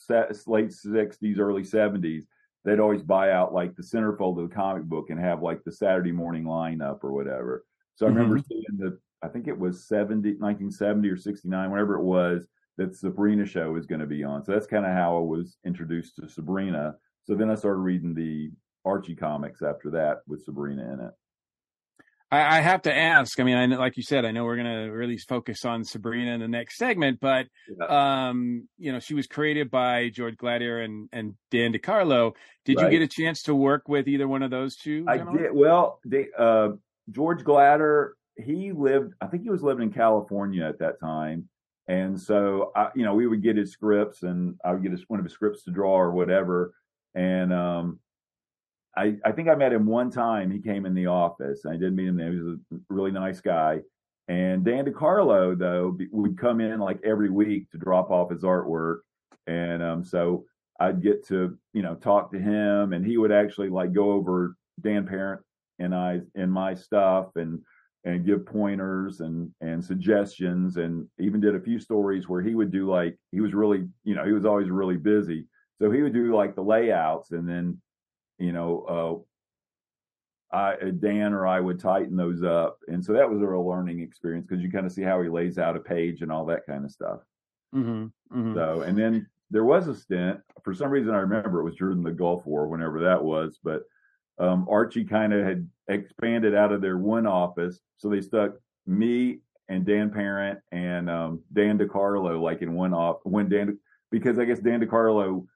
late 0.09 0.70
'60s, 0.70 1.38
early 1.38 1.62
'70s, 1.62 2.25
they'd 2.64 2.80
always 2.80 3.02
buy 3.02 3.32
out 3.32 3.52
like 3.52 3.75
the 3.75 3.82
centerfold 3.82 4.40
of 4.40 4.49
the 4.49 4.54
comic 4.54 4.85
book 4.85 5.11
and 5.11 5.18
have 5.18 5.42
like 5.42 5.64
the 5.64 5.73
Saturday 5.73 6.12
morning 6.12 6.44
lineup 6.44 7.02
or 7.02 7.12
whatever. 7.12 7.64
So 7.97 8.06
I 8.06 8.09
remember 8.09 8.38
mm-hmm. 8.38 8.47
seeing 8.49 8.78
the, 8.78 8.99
I 9.22 9.28
think 9.28 9.48
it 9.48 9.58
was 9.58 9.86
70, 9.86 10.36
1970 10.38 11.08
or 11.08 11.16
69, 11.16 11.70
whatever 11.70 11.96
it 11.96 12.02
was, 12.02 12.46
that 12.78 12.96
Sabrina 12.96 13.44
show 13.44 13.72
was 13.72 13.86
going 13.86 14.00
to 14.00 14.06
be 14.06 14.24
on. 14.24 14.44
So 14.44 14.52
that's 14.52 14.66
kind 14.66 14.86
of 14.86 14.92
how 14.92 15.16
I 15.16 15.20
was 15.20 15.58
introduced 15.64 16.16
to 16.16 16.28
Sabrina. 16.28 16.94
So 17.24 17.34
then 17.34 17.50
I 17.50 17.54
started 17.54 17.80
reading 17.80 18.14
the 18.14 18.50
Archie 18.84 19.14
comics 19.14 19.62
after 19.62 19.90
that 19.90 20.20
with 20.26 20.42
Sabrina 20.44 20.82
in 20.92 21.00
it. 21.00 21.12
I, 22.32 22.58
I 22.58 22.60
have 22.60 22.82
to 22.82 22.96
ask. 22.96 23.38
I 23.40 23.42
mean, 23.42 23.56
I 23.56 23.66
like 23.66 23.96
you 23.96 24.02
said, 24.02 24.24
I 24.24 24.30
know 24.30 24.44
we're 24.44 24.56
going 24.56 24.66
to 24.66 24.92
really 24.92 25.18
focus 25.18 25.64
on 25.64 25.84
Sabrina 25.84 26.32
in 26.32 26.40
the 26.40 26.48
next 26.48 26.78
segment, 26.78 27.18
but 27.20 27.46
yeah. 27.68 28.28
um, 28.28 28.68
you 28.78 28.92
know, 28.92 29.00
she 29.00 29.14
was 29.14 29.26
created 29.26 29.70
by 29.70 30.10
George 30.10 30.36
Gladir 30.36 30.84
and 30.84 31.08
and 31.12 31.34
Dan 31.50 31.72
DeCarlo. 31.72 32.34
Did 32.64 32.76
right. 32.76 32.84
you 32.84 32.98
get 32.98 33.04
a 33.04 33.08
chance 33.08 33.42
to 33.42 33.54
work 33.54 33.88
with 33.88 34.06
either 34.06 34.28
one 34.28 34.42
of 34.42 34.50
those 34.50 34.76
two? 34.76 35.04
I 35.08 35.18
did. 35.18 35.52
Well, 35.52 35.98
they, 36.04 36.28
uh, 36.38 36.70
George 37.10 37.42
Gladir, 37.42 38.10
he 38.37 38.72
lived. 38.72 39.14
I 39.20 39.26
think 39.26 39.42
he 39.42 39.50
was 39.50 39.62
living 39.62 39.88
in 39.88 39.92
California 39.92 40.64
at 40.64 40.78
that 40.78 41.00
time. 41.00 41.49
And 41.88 42.20
so, 42.20 42.72
I, 42.76 42.90
you 42.94 43.04
know, 43.04 43.14
we 43.14 43.26
would 43.26 43.42
get 43.42 43.56
his 43.56 43.72
scripts, 43.72 44.22
and 44.22 44.54
I 44.64 44.72
would 44.72 44.82
get 44.82 44.92
his, 44.92 45.04
one 45.08 45.18
of 45.18 45.26
his 45.26 45.32
scripts 45.32 45.64
to 45.64 45.70
draw 45.70 45.99
or 45.99 46.12
whatever. 46.12 46.72
And 47.14 47.52
um, 47.52 47.99
I, 48.96 49.16
I 49.25 49.32
think 49.32 49.49
I 49.49 49.54
met 49.54 49.72
him 49.72 49.87
one 49.87 50.10
time. 50.10 50.50
He 50.50 50.60
came 50.60 50.87
in 50.87 50.94
the 50.94 51.06
office. 51.06 51.64
I 51.66 51.76
did 51.76 51.94
meet 51.94 52.08
him 52.08 52.16
there. 52.16 52.32
He 52.32 52.38
was 52.38 52.58
a 52.72 52.76
really 52.88 53.10
nice 53.10 53.40
guy. 53.40 53.80
And 54.28 54.64
Dan 54.64 54.84
DeCarlo, 54.84 55.58
though, 55.58 55.96
would 56.12 56.38
come 56.38 56.60
in 56.60 56.78
like 56.78 57.00
every 57.04 57.30
week 57.30 57.68
to 57.70 57.78
drop 57.78 58.10
off 58.10 58.30
his 58.30 58.42
artwork. 58.42 58.99
And 59.49 59.82
um, 59.82 60.04
so 60.04 60.44
I'd 60.78 61.02
get 61.02 61.26
to, 61.28 61.58
you 61.72 61.82
know, 61.82 61.96
talk 61.96 62.30
to 62.30 62.38
him 62.38 62.92
and 62.92 63.04
he 63.04 63.18
would 63.18 63.32
actually 63.32 63.70
like 63.70 63.92
go 63.92 64.12
over 64.12 64.54
Dan 64.80 65.06
Parent 65.06 65.40
and 65.80 65.94
I 65.94 66.20
and 66.37 66.52
my 66.52 66.75
stuff 66.75 67.34
and 67.34 67.60
and 68.04 68.25
give 68.25 68.47
pointers 68.47 69.21
and 69.21 69.50
and 69.61 69.85
suggestions 69.85 70.76
and 70.76 71.07
even 71.19 71.40
did 71.40 71.54
a 71.54 71.61
few 71.61 71.78
stories 71.78 72.28
where 72.28 72.40
he 72.40 72.54
would 72.54 72.71
do 72.71 72.88
like 72.88 73.16
he 73.33 73.40
was 73.40 73.54
really, 73.54 73.87
you 74.04 74.14
know, 74.14 74.25
he 74.25 74.33
was 74.33 74.47
always 74.47 74.71
really 74.71 74.97
busy. 74.97 75.47
So 75.80 75.90
he 75.90 76.02
would 76.02 76.14
do 76.14 76.35
like 76.35 76.54
the 76.54 76.62
layouts 76.62 77.33
and 77.33 77.49
then 77.49 77.80
you 78.38 78.52
know, 78.52 79.26
uh, 80.52 80.57
I, 80.57 80.90
Dan 80.99 81.33
or 81.33 81.47
I 81.47 81.61
would 81.61 81.78
tighten 81.78 82.16
those 82.16 82.42
up. 82.42 82.78
And 82.88 83.04
so 83.04 83.12
that 83.12 83.30
was 83.30 83.40
a 83.40 83.47
real 83.47 83.66
learning 83.66 84.00
experience 84.00 84.47
because 84.49 84.64
you 84.64 84.71
kind 84.71 84.87
of 84.87 84.92
see 84.92 85.02
how 85.02 85.23
he 85.23 85.28
lays 85.28 85.59
out 85.59 85.76
a 85.76 85.80
page 85.80 86.23
and 86.23 86.33
all 86.33 86.45
that 86.47 86.66
kind 86.66 86.85
of 86.85 86.90
stuff. 86.90 87.21
Mm-hmm, 87.75 88.07
mm-hmm. 88.37 88.54
So, 88.54 88.80
and 88.80 88.99
then 88.99 89.28
there 89.50 89.64
was 89.64 89.87
a 89.87 89.95
stint, 89.95 90.40
for 90.64 90.75
some 90.75 90.90
reason 90.90 91.14
I 91.14 91.19
remember 91.19 91.61
it 91.61 91.64
was 91.64 91.76
during 91.76 92.02
the 92.02 92.11
Gulf 92.11 92.47
War, 92.47 92.66
whenever 92.66 93.00
that 93.02 93.23
was, 93.23 93.61
but 93.62 93.83
um, 94.38 94.66
Archie 94.70 95.04
kind 95.04 95.32
of 95.32 95.44
had 95.44 95.68
expanded 95.88 96.54
out 96.54 96.72
of 96.72 96.80
their 96.80 96.99
one 96.99 97.26
office. 97.26 97.80
So 97.99 98.08
they 98.08 98.20
stuck 98.20 98.52
me 98.87 99.40
and 99.68 99.84
Dan 99.87 100.10
Parent 100.10 100.58
and 100.72 101.08
um, 101.10 101.42
Dan 101.52 101.78
DeCarlo 101.78 102.40
like 102.40 102.62
in 102.62 102.75
one 102.75 102.92
off, 102.94 103.18
when 103.25 103.49
Dan, 103.49 103.78
because 104.10 104.38
I 104.38 104.44
guess 104.44 104.58
Dan 104.58 104.80
DeCarlo 104.80 105.46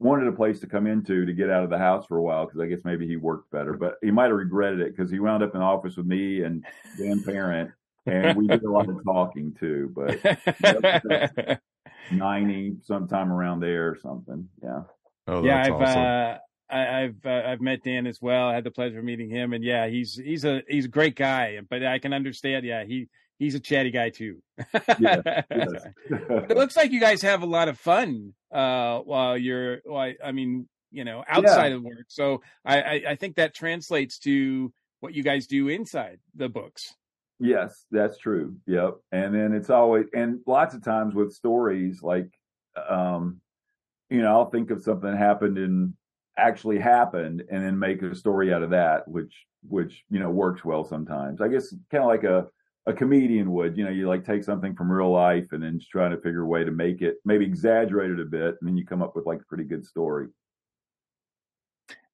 wanted 0.00 0.26
a 0.26 0.32
place 0.32 0.58
to 0.60 0.66
come 0.66 0.86
into 0.86 1.26
to 1.26 1.32
get 1.32 1.50
out 1.50 1.62
of 1.62 1.70
the 1.70 1.78
house 1.78 2.06
for 2.06 2.16
a 2.16 2.22
while 2.22 2.46
because 2.46 2.60
I 2.60 2.66
guess 2.66 2.80
maybe 2.84 3.06
he 3.06 3.16
worked 3.16 3.50
better, 3.50 3.74
but 3.74 3.96
he 4.02 4.10
might 4.10 4.28
have 4.28 4.36
regretted 4.36 4.80
it 4.80 4.96
because 4.96 5.10
he 5.10 5.20
wound 5.20 5.42
up 5.42 5.54
in 5.54 5.60
the 5.60 5.66
office 5.66 5.96
with 5.96 6.06
me 6.06 6.42
and 6.42 6.64
Dan 6.98 7.22
Parent, 7.22 7.70
and 8.06 8.36
we 8.36 8.48
did 8.48 8.64
a 8.64 8.70
lot 8.70 8.88
of 8.88 9.04
talking 9.04 9.54
too. 9.60 9.92
But 9.94 10.20
ninety 12.10 12.76
sometime 12.82 13.30
around 13.30 13.60
there 13.60 13.88
or 13.88 13.98
something, 14.02 14.48
yeah. 14.62 14.82
Oh, 15.28 15.44
yeah, 15.44 15.62
I've 15.62 15.72
awesome. 15.72 16.02
uh, 16.02 16.38
I, 16.70 17.00
have 17.00 17.14
uh, 17.24 17.42
I've 17.46 17.60
met 17.60 17.82
Dan 17.82 18.06
as 18.06 18.20
well. 18.20 18.48
I 18.48 18.54
had 18.54 18.64
the 18.64 18.70
pleasure 18.70 18.98
of 18.98 19.04
meeting 19.04 19.30
him, 19.30 19.52
and 19.52 19.64
yeah, 19.64 19.88
he's 19.88 20.14
he's 20.14 20.44
a 20.44 20.62
he's 20.68 20.84
a 20.84 20.88
great 20.88 21.16
guy. 21.16 21.58
But 21.68 21.84
I 21.84 21.98
can 21.98 22.12
understand, 22.12 22.64
yeah, 22.64 22.84
he 22.84 23.08
he's 23.38 23.54
a 23.54 23.60
chatty 23.60 23.90
guy 23.90 24.10
too. 24.10 24.42
yeah, 24.98 25.42
it 25.50 26.56
looks 26.56 26.76
like 26.76 26.92
you 26.92 27.00
guys 27.00 27.22
have 27.22 27.42
a 27.42 27.46
lot 27.46 27.68
of 27.68 27.78
fun 27.78 28.34
uh, 28.52 28.98
while 29.00 29.36
you're. 29.36 29.80
Well, 29.84 30.12
I 30.24 30.32
mean, 30.32 30.68
you 30.90 31.04
know, 31.04 31.24
outside 31.26 31.68
yeah. 31.68 31.76
of 31.76 31.82
work. 31.82 32.06
So 32.08 32.42
I, 32.64 32.80
I, 32.80 33.02
I 33.10 33.16
think 33.16 33.36
that 33.36 33.54
translates 33.54 34.18
to 34.20 34.72
what 35.00 35.14
you 35.14 35.22
guys 35.22 35.46
do 35.46 35.68
inside 35.68 36.18
the 36.34 36.48
books. 36.48 36.94
Yes, 37.38 37.86
that's 37.90 38.18
true. 38.18 38.56
Yep. 38.66 38.98
And 39.12 39.34
then 39.34 39.54
it's 39.54 39.70
always 39.70 40.06
and 40.12 40.40
lots 40.46 40.74
of 40.74 40.84
times 40.84 41.14
with 41.14 41.32
stories 41.32 42.02
like 42.02 42.28
um 42.88 43.40
you 44.10 44.20
know, 44.22 44.28
I'll 44.28 44.50
think 44.50 44.70
of 44.70 44.82
something 44.82 45.10
that 45.10 45.16
happened 45.16 45.56
and 45.56 45.94
actually 46.40 46.78
happened 46.78 47.42
and 47.50 47.64
then 47.64 47.78
make 47.78 48.02
a 48.02 48.14
story 48.14 48.52
out 48.52 48.62
of 48.62 48.70
that, 48.70 49.06
which 49.06 49.46
which, 49.68 50.04
you 50.10 50.18
know, 50.18 50.30
works 50.30 50.64
well 50.64 50.84
sometimes. 50.84 51.40
I 51.40 51.48
guess 51.48 51.74
kind 51.90 52.04
of 52.04 52.08
like 52.08 52.24
a 52.24 52.46
a 52.86 52.92
comedian 52.92 53.52
would. 53.52 53.76
You 53.76 53.84
know, 53.84 53.90
you 53.90 54.08
like 54.08 54.24
take 54.24 54.42
something 54.42 54.74
from 54.74 54.90
real 54.90 55.10
life 55.10 55.48
and 55.52 55.62
then 55.62 55.78
just 55.78 55.90
try 55.90 56.08
to 56.08 56.16
figure 56.16 56.42
a 56.42 56.46
way 56.46 56.64
to 56.64 56.70
make 56.70 57.02
it 57.02 57.16
maybe 57.24 57.44
exaggerate 57.44 58.10
it 58.10 58.20
a 58.20 58.24
bit, 58.24 58.56
and 58.60 58.68
then 58.68 58.76
you 58.76 58.86
come 58.86 59.02
up 59.02 59.14
with 59.14 59.26
like 59.26 59.40
a 59.40 59.44
pretty 59.44 59.64
good 59.64 59.84
story. 59.84 60.28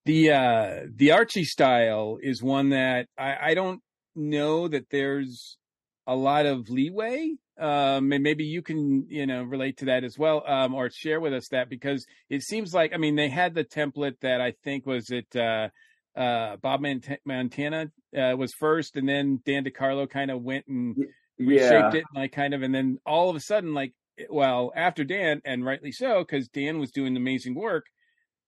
The 0.05 0.31
uh 0.31 0.81
the 0.95 1.13
Archie 1.13 1.45
style 1.45 2.19
is 2.23 2.43
one 2.43 2.71
that 2.71 3.09
I, 3.19 3.51
I 3.51 3.55
don't 3.55 3.81
know 4.15 4.69
that 4.69 4.91
there's 4.91 5.59
a 6.07 6.15
lot 6.15 6.47
of 6.47 6.69
leeway. 6.69 7.33
Um, 7.59 8.13
and 8.13 8.23
maybe 8.23 8.45
you 8.45 8.61
can, 8.61 9.07
you 9.09 9.27
know, 9.27 9.43
relate 9.43 9.79
to 9.79 9.87
that 9.87 10.05
as 10.05 10.19
well, 10.19 10.43
um, 10.47 10.75
or 10.75 10.91
share 10.91 11.21
with 11.21 11.33
us 11.33 11.49
that 11.49 11.71
because 11.71 12.05
it 12.29 12.43
seems 12.43 12.75
like, 12.75 12.93
I 12.93 12.99
mean, 12.99 13.17
they 13.17 13.31
had 13.31 13.55
the 13.55 13.65
template 13.65 14.21
that 14.21 14.43
I 14.43 14.53
think 14.63 14.85
was 14.85 15.11
it, 15.11 15.35
uh, 15.35 15.69
uh, 16.15 16.57
Bob 16.57 16.85
Montana 17.25 17.91
uh, 18.17 18.37
was 18.37 18.53
first, 18.53 18.97
and 18.97 19.09
then 19.09 19.41
Dan 19.45 19.65
DeCarlo 19.65 20.09
kind 20.09 20.31
of 20.31 20.43
went 20.43 20.67
and 20.67 20.97
yeah. 21.39 21.47
reshaped 21.47 21.95
it, 21.95 22.05
like 22.15 22.33
kind 22.33 22.53
of, 22.53 22.63
and 22.63 22.75
then 22.75 22.99
all 23.07 23.31
of 23.31 23.37
a 23.37 23.41
sudden, 23.41 23.73
like, 23.73 23.95
well, 24.31 24.73
after 24.75 25.05
Dan, 25.05 25.43
and 25.45 25.65
rightly 25.65 25.93
so, 25.93 26.21
because 26.21 26.49
Dan 26.49 26.79
was 26.79 26.91
doing 26.91 27.17
amazing 27.17 27.55
work. 27.55 27.87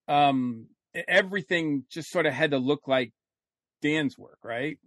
Um, 0.06 0.66
everything 1.06 1.84
just 1.90 2.10
sort 2.10 2.26
of 2.26 2.32
had 2.32 2.52
to 2.52 2.58
look 2.58 2.88
like 2.88 3.12
Dan's 3.82 4.16
work, 4.16 4.38
right? 4.42 4.78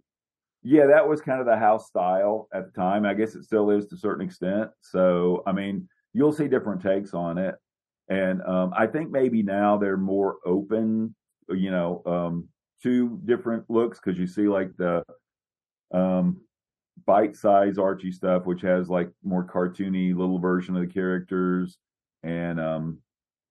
Yeah, 0.62 0.86
that 0.86 1.08
was 1.08 1.20
kind 1.20 1.40
of 1.40 1.46
the 1.46 1.56
house 1.56 1.88
style 1.88 2.48
at 2.54 2.66
the 2.66 2.80
time. 2.80 3.04
I 3.04 3.14
guess 3.14 3.34
it 3.34 3.44
still 3.44 3.70
is 3.70 3.86
to 3.86 3.96
a 3.96 3.98
certain 3.98 4.24
extent. 4.24 4.70
So, 4.80 5.42
I 5.46 5.52
mean, 5.52 5.88
you'll 6.12 6.32
see 6.32 6.46
different 6.46 6.82
takes 6.82 7.14
on 7.14 7.36
it. 7.38 7.56
And 8.08 8.42
um, 8.42 8.72
I 8.76 8.86
think 8.86 9.10
maybe 9.10 9.42
now 9.42 9.76
they're 9.76 9.96
more 9.96 10.36
open, 10.44 11.14
you 11.48 11.70
know, 11.70 12.02
um, 12.06 12.48
two 12.82 13.20
different 13.24 13.68
looks 13.68 13.98
because 13.98 14.18
you 14.18 14.26
see 14.26 14.48
like 14.48 14.70
the 14.76 15.02
um, 15.92 16.40
bite 17.06 17.36
size 17.36 17.78
Archie 17.78 18.12
stuff, 18.12 18.44
which 18.44 18.60
has 18.62 18.88
like 18.88 19.10
more 19.24 19.44
cartoony 19.44 20.14
little 20.14 20.38
version 20.38 20.76
of 20.76 20.86
the 20.86 20.92
characters 20.92 21.78
and 22.22 22.60
um, 22.60 22.98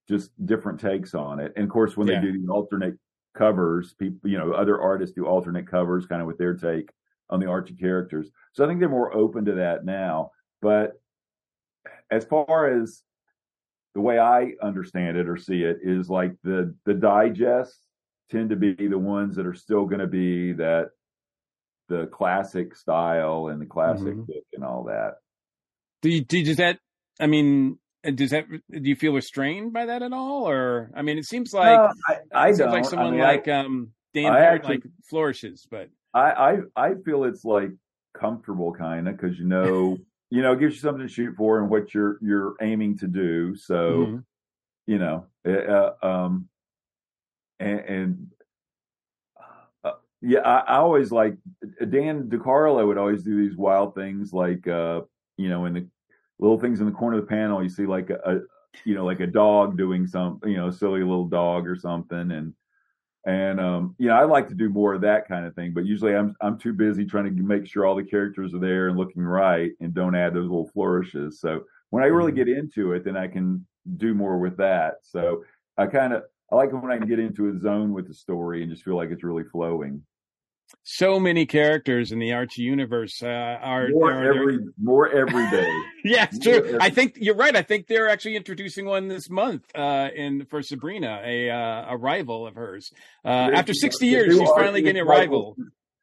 just 0.08 0.32
different 0.46 0.80
takes 0.80 1.14
on 1.14 1.40
it. 1.40 1.54
And 1.56 1.66
of 1.66 1.70
course, 1.70 1.98
when 1.98 2.08
yeah. 2.08 2.22
they 2.22 2.28
do 2.28 2.46
the 2.46 2.52
alternate 2.52 2.98
covers, 3.36 3.94
people, 3.96 4.30
you 4.30 4.38
know, 4.38 4.54
other 4.54 4.80
artists 4.82 5.16
do 5.16 5.26
alternate 5.26 5.68
covers 5.68 6.06
kind 6.06 6.22
of 6.22 6.28
with 6.28 6.38
their 6.38 6.54
take 6.54 6.90
on 7.32 7.40
the 7.40 7.48
Archie 7.48 7.76
characters. 7.76 8.30
So 8.54 8.64
I 8.64 8.68
think 8.68 8.80
they're 8.80 8.90
more 8.90 9.16
open 9.16 9.46
to 9.46 9.54
that 9.56 9.86
now. 9.86 10.32
But 10.62 11.00
as 12.12 12.26
far 12.26 12.82
as 12.82 13.02
the 13.96 14.02
way 14.02 14.20
I 14.20 14.52
understand 14.62 15.18
it 15.18 15.28
or 15.28 15.38
see 15.38 15.64
it 15.64 15.80
is 15.84 16.10
like 16.10 16.34
the 16.44 16.76
the 16.86 16.94
digest 16.94 17.78
tend 18.30 18.50
to 18.52 18.56
be 18.56 18.74
the 18.74 18.98
ones 18.98 19.36
that 19.36 19.46
are 19.46 19.54
still 19.54 19.86
going 19.86 20.00
to 20.00 20.08
be 20.08 20.54
that 20.54 20.92
the 21.90 22.08
classic 22.08 22.76
style 22.76 23.48
and 23.48 23.62
the 23.62 23.66
classic 23.66 24.08
mm-hmm. 24.08 24.20
look 24.28 24.46
and 24.54 24.64
all 24.64 24.86
that. 24.86 25.16
Do 26.02 26.10
you, 26.10 26.24
do 26.24 26.40
you, 26.40 26.46
does 26.46 26.58
that? 26.58 26.80
I 27.20 27.28
mean, 27.28 27.78
does 28.04 28.32
that? 28.32 28.46
Do 28.50 28.90
you 28.90 28.96
feel 28.96 29.14
restrained 29.14 29.74
by 29.74 29.88
that 29.88 30.02
at 30.02 30.14
all? 30.14 30.48
Or 30.50 30.92
I 30.96 31.02
mean, 31.02 31.18
it 31.18 31.26
seems 31.26 31.54
like 31.54 31.78
no, 31.78 31.90
I, 32.08 32.18
I 32.34 32.50
it 32.50 32.58
don't. 32.58 32.72
like 32.72 32.86
someone 32.86 33.08
I 33.08 33.12
mean, 33.12 33.20
like 33.20 33.48
um, 33.48 33.92
Dan 34.14 34.32
Parent 34.32 34.64
like 34.64 34.84
flourishes, 35.10 35.68
but 35.70 35.90
I 36.14 36.32
I, 36.32 36.58
I 36.76 36.94
feel 37.06 37.24
it's 37.24 37.46
like 37.46 37.72
comfortable 38.14 38.74
kind 38.74 39.08
of 39.08 39.18
because 39.18 39.40
you 39.40 39.46
know 39.46 39.98
you 40.30 40.42
know 40.42 40.54
it 40.54 40.60
gives 40.60 40.76
you 40.76 40.82
something 40.82 41.08
to 41.08 41.14
shoot 41.14 41.36
for 41.36 41.60
and 41.60 41.70
what 41.70 41.94
you're 41.94 42.18
you're 42.22 42.56
aiming 42.62 42.98
to 43.00 43.08
do. 43.08 43.56
So 43.56 43.76
mm-hmm. 43.76 44.18
you 44.88 45.00
know, 45.00 45.26
uh, 45.48 46.06
um, 46.06 46.48
and, 47.60 47.80
and 47.80 48.28
uh, 49.84 49.94
yeah, 50.22 50.40
I, 50.40 50.60
I, 50.60 50.78
always 50.78 51.12
like 51.12 51.38
Dan 51.90 52.30
DeCarlo 52.30 52.86
would 52.88 52.98
always 52.98 53.24
do 53.24 53.38
these 53.38 53.58
wild 53.58 53.96
things, 53.96 54.34
like 54.34 54.68
uh, 54.68 55.02
you 55.38 55.50
know, 55.50 55.66
in 55.66 55.74
the 55.74 55.88
little 56.40 56.60
things 56.60 56.80
in 56.80 56.86
the 56.88 56.92
corner 56.92 57.18
of 57.18 57.24
the 57.24 57.30
panel, 57.30 57.64
you 57.64 57.70
see 57.70 57.86
like 57.86 58.10
a, 58.10 58.20
a 58.26 58.40
you 58.86 58.96
know, 58.96 59.06
like 59.06 59.20
a 59.20 59.28
dog 59.28 59.78
doing 59.78 60.08
some, 60.08 60.40
you 60.46 60.58
know, 60.58 60.72
silly 60.72 61.02
little 61.02 61.28
dog 61.28 61.68
or 61.68 61.76
something, 61.76 62.32
and 62.32 62.54
And 63.26 63.60
um, 63.60 63.96
you 64.00 64.08
know, 64.08 64.16
I 64.16 64.24
like 64.24 64.48
to 64.48 64.56
do 64.56 64.70
more 64.70 64.96
of 64.96 65.02
that 65.02 65.28
kind 65.28 65.46
of 65.46 65.54
thing, 65.54 65.74
but 65.74 65.86
usually 65.86 66.16
I'm 66.16 66.36
I'm 66.42 66.58
too 66.58 66.74
busy 66.74 67.06
trying 67.06 67.36
to 67.36 67.44
make 67.44 67.68
sure 67.68 67.86
all 67.86 67.96
the 67.96 68.04
characters 68.04 68.54
are 68.56 68.60
there 68.60 68.88
and 68.88 68.98
looking 68.98 69.22
right, 69.22 69.72
and 69.80 69.94
don't 69.94 70.16
add 70.16 70.34
those 70.34 70.50
little 70.50 70.70
flourishes. 70.74 71.40
So 71.40 71.64
when 71.92 72.04
I 72.04 72.08
really 72.08 72.32
get 72.32 72.50
into 72.50 72.94
it, 72.94 73.06
then 73.06 73.16
I 73.16 73.28
can 73.28 73.66
do 73.98 74.14
more 74.16 74.40
with 74.40 74.58
that. 74.58 74.96
So 75.04 75.44
I 75.78 75.86
kind 75.86 76.14
of 76.14 76.24
I 76.52 76.56
like 76.56 76.74
when 76.74 76.92
I 76.92 76.98
can 76.98 77.08
get 77.08 77.20
into 77.20 77.50
a 77.50 77.60
zone 77.60 77.94
with 77.94 78.08
the 78.08 78.14
story 78.14 78.64
and 78.64 78.72
just 78.72 78.84
feel 78.84 78.96
like 78.96 79.12
it's 79.12 79.24
really 79.24 79.44
flowing. 79.44 80.02
So 80.84 81.20
many 81.20 81.46
characters 81.46 82.12
in 82.12 82.20
the 82.20 82.34
Archie 82.34 82.64
universe 82.64 83.22
uh, 83.24 83.28
are 83.28 83.90
More 83.90 84.12
are- 84.12 84.34
every 84.34 84.60
more 84.82 85.10
every 85.10 85.50
day. 85.50 85.72
yeah, 86.04 86.26
it's 86.32 86.40
true. 86.40 86.54
every- 86.54 86.78
I 86.80 86.90
think 86.90 87.18
you're 87.20 87.36
right. 87.36 87.56
I 87.56 87.62
think 87.62 87.88
they're 87.88 88.10
actually 88.10 88.36
introducing 88.36 88.86
one 88.86 89.08
this 89.08 89.30
month 89.30 89.64
uh, 89.76 90.10
in 90.16 90.46
for 90.46 90.62
Sabrina, 90.62 91.22
a 91.24 91.50
uh, 91.50 91.94
a 91.94 91.98
rival 91.98 92.48
of 92.48 92.56
hers. 92.56 92.92
Uh, 93.24 93.28
after 93.54 93.74
60 93.74 94.06
the 94.06 94.12
years, 94.12 94.38
she's 94.38 94.50
finally 94.50 94.82
getting 94.82 95.02
a 95.02 95.06
rival. 95.06 95.56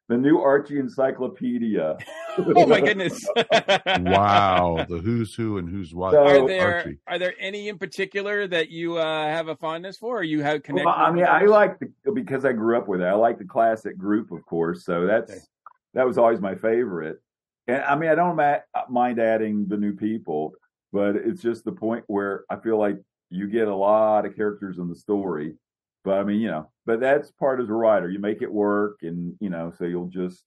The 0.09 0.17
new 0.17 0.39
Archie 0.39 0.79
Encyclopedia. 0.79 1.95
Oh 2.39 2.65
my 2.65 2.81
goodness! 2.81 3.23
wow, 3.85 4.83
the 4.89 4.97
who's 4.97 5.35
who 5.35 5.59
and 5.59 5.69
who's 5.69 5.93
what. 5.93 6.13
So- 6.13 6.23
Are 6.25 6.47
there 6.47 6.77
Archie. 6.77 6.97
are 7.07 7.19
there 7.19 7.35
any 7.39 7.69
in 7.69 7.77
particular 7.77 8.47
that 8.47 8.69
you 8.69 8.97
uh, 8.97 9.25
have 9.25 9.49
a 9.49 9.55
fondness 9.55 9.97
for, 9.97 10.17
or 10.19 10.23
you 10.23 10.41
have 10.41 10.63
connected? 10.63 10.85
Well, 10.87 10.95
I 10.97 11.11
mean, 11.11 11.25
I 11.25 11.43
like 11.43 11.77
the 11.79 12.11
because 12.11 12.43
I 12.43 12.53
grew 12.53 12.75
up 12.75 12.87
with 12.87 13.01
it. 13.01 13.05
I 13.05 13.13
like 13.13 13.37
the 13.37 13.45
classic 13.45 13.99
group, 13.99 14.31
of 14.31 14.43
course. 14.47 14.83
So 14.83 15.05
that's 15.05 15.31
Okay. 15.31 15.39
that 15.93 16.07
was 16.07 16.17
always 16.17 16.41
my 16.41 16.55
favorite. 16.55 17.21
And 17.67 17.83
I 17.83 17.95
mean, 17.95 18.09
I 18.09 18.15
don't 18.15 18.35
ma- 18.35 18.57
mind 18.89 19.19
adding 19.19 19.67
the 19.67 19.77
new 19.77 19.93
people, 19.93 20.53
but 20.91 21.17
it's 21.17 21.41
just 21.41 21.65
the 21.65 21.71
point 21.71 22.03
where 22.07 22.45
I 22.49 22.55
feel 22.55 22.79
like 22.79 22.97
you 23.29 23.47
get 23.47 23.67
a 23.67 23.75
lot 23.75 24.25
of 24.25 24.35
characters 24.35 24.79
in 24.79 24.89
the 24.89 24.95
story. 24.95 25.53
But 26.03 26.19
I 26.19 26.23
mean, 26.23 26.39
you 26.39 26.49
know, 26.49 26.69
but 26.85 26.99
that's 26.99 27.31
part 27.31 27.59
as 27.59 27.69
a 27.69 27.73
writer. 27.73 28.09
You 28.09 28.19
make 28.19 28.41
it 28.41 28.51
work, 28.51 28.99
and 29.01 29.35
you 29.39 29.49
know, 29.49 29.71
so 29.77 29.85
you'll 29.85 30.07
just 30.07 30.43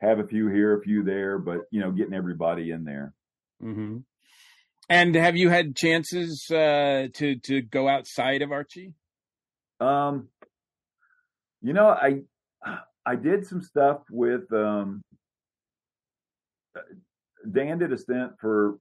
have 0.00 0.18
a 0.18 0.26
few 0.26 0.48
here, 0.48 0.78
a 0.78 0.82
few 0.82 1.02
there, 1.02 1.38
but 1.38 1.60
you 1.70 1.80
know, 1.80 1.90
getting 1.90 2.14
everybody 2.14 2.70
in 2.70 2.84
there. 2.84 3.14
hmm 3.60 3.98
And 4.88 5.14
have 5.14 5.36
you 5.36 5.48
had 5.48 5.74
chances 5.74 6.50
uh, 6.50 7.08
to 7.14 7.36
to 7.36 7.62
go 7.62 7.88
outside 7.88 8.42
of 8.42 8.52
Archie? 8.52 8.92
Um, 9.80 10.28
you 11.62 11.72
know, 11.72 11.88
I 11.88 12.20
I 13.06 13.16
did 13.16 13.46
some 13.46 13.62
stuff 13.62 14.00
with 14.10 14.52
um. 14.52 15.02
Dan 17.50 17.78
did 17.78 17.92
a 17.92 17.98
stint 17.98 18.32
for. 18.40 18.78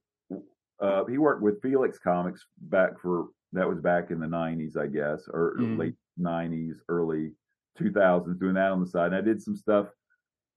Uh, 0.82 1.06
he 1.06 1.18
worked 1.18 1.42
with 1.42 1.62
Felix 1.62 1.98
Comics 1.98 2.46
back 2.60 3.00
for 3.02 3.28
that 3.56 3.68
was 3.68 3.80
back 3.80 4.12
in 4.12 4.20
the 4.20 4.28
'90s, 4.28 4.78
I 4.78 4.88
guess, 4.88 5.28
or 5.28 5.56
Mhm. 5.60 5.78
late 5.78 5.96
'90s, 6.18 6.82
early 6.90 7.34
2000s, 7.78 8.38
doing 8.40 8.56
that 8.56 8.72
on 8.72 8.80
the 8.80 8.88
side. 8.88 9.08
And 9.08 9.16
I 9.16 9.22
did 9.22 9.42
some 9.42 9.56
stuff 9.56 9.88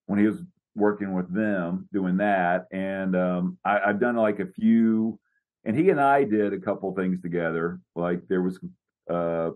when 0.07 0.19
he 0.19 0.26
was 0.26 0.43
working 0.75 1.12
with 1.14 1.33
them, 1.33 1.88
doing 1.93 2.17
that, 2.19 2.67
and 2.71 3.17
um, 3.17 3.59
I, 3.64 3.81
I've 3.81 4.00
done 4.00 4.17
like 4.17 4.40
a 4.40 4.47
few. 4.47 5.19
And 5.64 5.76
he 5.76 5.90
and 5.90 6.00
I 6.00 6.25
did 6.25 6.52
a 6.52 6.61
couple 6.61 6.95
things 6.95 7.21
together. 7.21 7.81
Like 7.97 8.26
there 8.28 8.43
was 8.43 8.59
uh, 9.11 9.50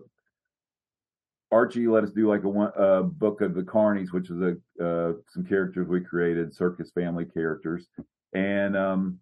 Archie 1.51 1.87
let 1.87 2.03
us 2.03 2.11
do 2.11 2.27
like 2.27 2.43
a 2.43 2.49
one 2.49 2.71
uh, 2.77 3.03
book 3.03 3.41
of 3.41 3.53
the 3.55 3.61
Carnies, 3.61 4.11
which 4.11 4.29
is 4.29 4.41
a 4.41 4.57
uh, 4.83 5.13
some 5.29 5.45
characters 5.45 5.87
we 5.87 6.01
created, 6.01 6.53
circus 6.53 6.91
family 6.91 7.25
characters, 7.25 7.87
and 8.33 8.75
um, 8.75 9.19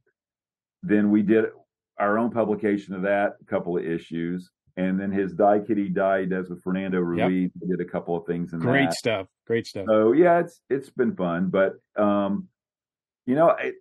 then 0.82 1.12
we 1.12 1.22
did 1.22 1.46
our 2.00 2.18
own 2.18 2.32
publication 2.32 2.94
of 2.94 3.02
that, 3.04 3.34
a 3.42 3.46
couple 3.46 3.78
of 3.78 3.86
issues, 3.86 4.50
and 4.78 5.00
then 5.00 5.12
his 5.12 5.34
Die 5.34 5.60
Kitty 5.60 5.90
Die 5.90 6.26
does 6.26 6.50
with 6.50 6.64
Fernando 6.64 7.00
Ruiz. 7.00 7.52
We 7.62 7.68
did 7.68 7.82
a 7.82 7.90
couple 7.90 8.16
of 8.16 8.26
things 8.26 8.54
in 8.54 8.60
Great 8.60 8.90
that. 8.90 8.94
stuff. 8.94 9.28
Great 9.46 9.68
stuff. 9.68 9.86
So 9.88 10.14
yeah, 10.14 10.40
it's 10.40 10.62
it's 10.70 10.90
been 10.90 11.16
fun, 11.16 11.50
but 11.50 11.74
um, 12.02 12.48
you 13.26 13.36
know, 13.36 13.50
I, 13.50 13.72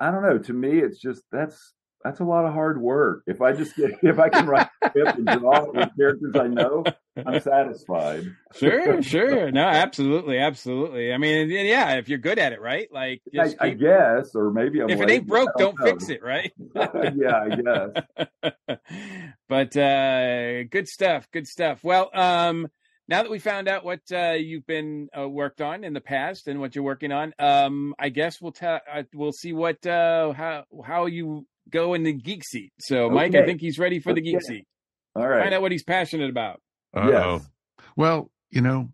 I 0.00 0.10
don't 0.10 0.22
know. 0.22 0.38
To 0.38 0.52
me, 0.52 0.78
it's 0.78 0.98
just 0.98 1.22
that's 1.30 1.74
that's 2.02 2.20
a 2.20 2.24
lot 2.24 2.44
of 2.44 2.52
hard 2.52 2.80
work. 2.80 3.22
If 3.26 3.40
I 3.40 3.52
just 3.52 3.76
get 3.76 3.92
if 4.02 4.18
I 4.18 4.28
can 4.28 4.46
write 4.46 4.68
script 4.86 5.18
and 5.18 5.26
draw 5.26 5.64
it 5.64 5.74
with 5.74 5.96
characters 5.96 6.34
I 6.34 6.48
know, 6.48 6.84
I'm 7.16 7.40
satisfied. 7.40 8.24
Sure, 8.54 9.02
sure. 9.02 9.50
No, 9.50 9.64
absolutely, 9.66 10.38
absolutely. 10.38 11.10
I 11.10 11.16
mean, 11.16 11.48
yeah, 11.48 11.94
if 11.94 12.10
you're 12.10 12.18
good 12.18 12.38
at 12.38 12.52
it, 12.52 12.60
right? 12.60 12.86
Like, 12.92 13.22
I, 13.32 13.44
just 13.44 13.56
I 13.58 13.70
keep- 13.70 13.80
guess, 13.80 14.34
or 14.34 14.50
maybe 14.50 14.80
I'm 14.80 14.90
if 14.90 15.00
it 15.00 15.10
ain't 15.10 15.26
broke, 15.26 15.48
I 15.56 15.58
don't 15.62 15.78
fix 15.78 16.10
it, 16.10 16.22
right? 16.22 16.52
yeah, 16.74 17.40
I 17.40 18.02
guess. 18.42 18.52
but 19.48 19.76
uh 19.76 20.64
good 20.64 20.88
stuff 20.88 21.28
good 21.32 21.46
stuff 21.46 21.80
well 21.82 22.10
um 22.14 22.66
now 23.08 23.22
that 23.22 23.30
we 23.30 23.38
found 23.38 23.68
out 23.68 23.84
what 23.84 24.00
uh 24.12 24.32
you've 24.32 24.66
been 24.66 25.08
uh, 25.18 25.28
worked 25.28 25.60
on 25.60 25.84
in 25.84 25.92
the 25.92 26.00
past 26.00 26.48
and 26.48 26.60
what 26.60 26.74
you're 26.74 26.84
working 26.84 27.12
on 27.12 27.32
um 27.38 27.94
i 27.98 28.08
guess 28.08 28.40
we'll 28.40 28.52
tell 28.52 28.80
uh, 28.92 29.02
we'll 29.14 29.32
see 29.32 29.52
what 29.52 29.84
uh 29.86 30.32
how 30.32 30.64
how 30.84 31.06
you 31.06 31.46
go 31.70 31.94
in 31.94 32.02
the 32.02 32.12
geek 32.12 32.44
seat 32.44 32.72
so 32.80 33.10
mike 33.10 33.34
i 33.34 33.44
think 33.44 33.60
he's 33.60 33.78
ready 33.78 34.00
for 34.00 34.14
the 34.14 34.20
geek 34.20 34.40
seat 34.42 34.66
All 35.14 35.28
find 35.28 35.52
out 35.54 35.62
what 35.62 35.72
he's 35.72 35.84
passionate 35.84 36.30
about 36.30 36.60
Uh-oh. 36.94 37.34
Yes. 37.34 37.50
Well, 37.96 38.30
you 38.50 38.60
know, 38.60 38.90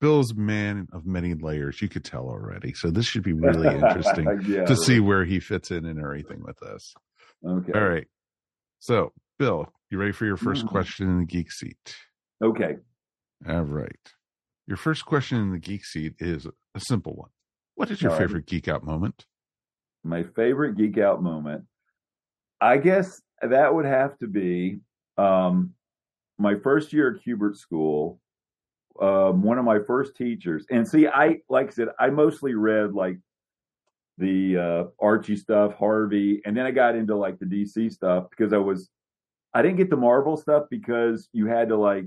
Bill's 0.00 0.34
man 0.34 0.88
of 0.92 1.04
many 1.06 1.34
layers. 1.34 1.82
You 1.82 1.88
could 1.88 2.04
tell 2.04 2.24
already. 2.28 2.72
So 2.72 2.90
this 2.90 3.06
should 3.06 3.22
be 3.22 3.32
really 3.34 3.68
interesting 3.68 4.40
Yeah, 4.48 4.64
to 4.64 4.74
see 4.76 4.98
where 5.00 5.24
he 5.24 5.40
fits 5.40 5.70
in 5.70 5.84
and 5.84 6.00
everything 6.00 6.42
with 6.42 6.58
this. 6.58 6.94
Okay. 7.46 7.72
All 7.78 7.86
right. 7.88 8.06
So, 8.78 9.12
Bill, 9.38 9.70
you 9.90 9.98
ready 9.98 10.12
for 10.12 10.24
your 10.24 10.36
1st 10.38 10.64
Mhm. 10.64 10.68
question 10.68 11.08
in 11.08 11.18
the 11.18 11.26
geek 11.26 11.52
seat? 11.52 11.96
Okay. 12.42 12.76
All 13.46 13.62
right. 13.62 14.12
Your 14.66 14.78
first 14.78 15.04
question 15.04 15.38
in 15.38 15.50
the 15.52 15.58
geek 15.58 15.84
seat 15.84 16.14
is 16.18 16.46
a 16.46 16.80
simple 16.80 17.14
one. 17.14 17.30
What 17.74 17.90
is 17.90 18.00
your 18.00 18.12
All 18.12 18.18
right. 18.18 18.26
favorite 18.26 18.46
geek 18.46 18.68
out 18.68 18.84
moment? 18.84 19.26
my 20.02 20.22
favorite 20.22 20.78
geek 20.78 20.96
out 20.96 21.22
moment 21.22 21.62
i 22.58 22.78
guess 22.78 23.20
that 23.42 23.74
would 23.74 23.84
have 23.84 24.16
to 24.16 24.26
be 24.26 24.78
um 25.18 25.74
my 26.40 26.54
first 26.54 26.92
year 26.92 27.14
at 27.14 27.22
Kubert 27.24 27.56
School, 27.56 28.18
um, 29.00 29.42
one 29.42 29.58
of 29.58 29.64
my 29.64 29.78
first 29.86 30.16
teachers, 30.16 30.66
and 30.70 30.88
see, 30.88 31.06
I 31.06 31.38
like 31.48 31.68
I 31.68 31.70
said, 31.70 31.88
I 31.98 32.10
mostly 32.10 32.54
read 32.54 32.92
like 32.92 33.18
the 34.18 34.56
uh, 34.56 34.84
Archie 34.98 35.36
stuff, 35.36 35.74
Harvey, 35.74 36.40
and 36.44 36.56
then 36.56 36.66
I 36.66 36.70
got 36.70 36.96
into 36.96 37.14
like 37.14 37.38
the 37.38 37.46
DC 37.46 37.92
stuff 37.92 38.26
because 38.30 38.52
I 38.52 38.58
was, 38.58 38.90
I 39.54 39.62
didn't 39.62 39.76
get 39.76 39.90
the 39.90 39.96
Marvel 39.96 40.36
stuff 40.36 40.64
because 40.70 41.28
you 41.32 41.46
had 41.46 41.68
to 41.68 41.76
like 41.76 42.06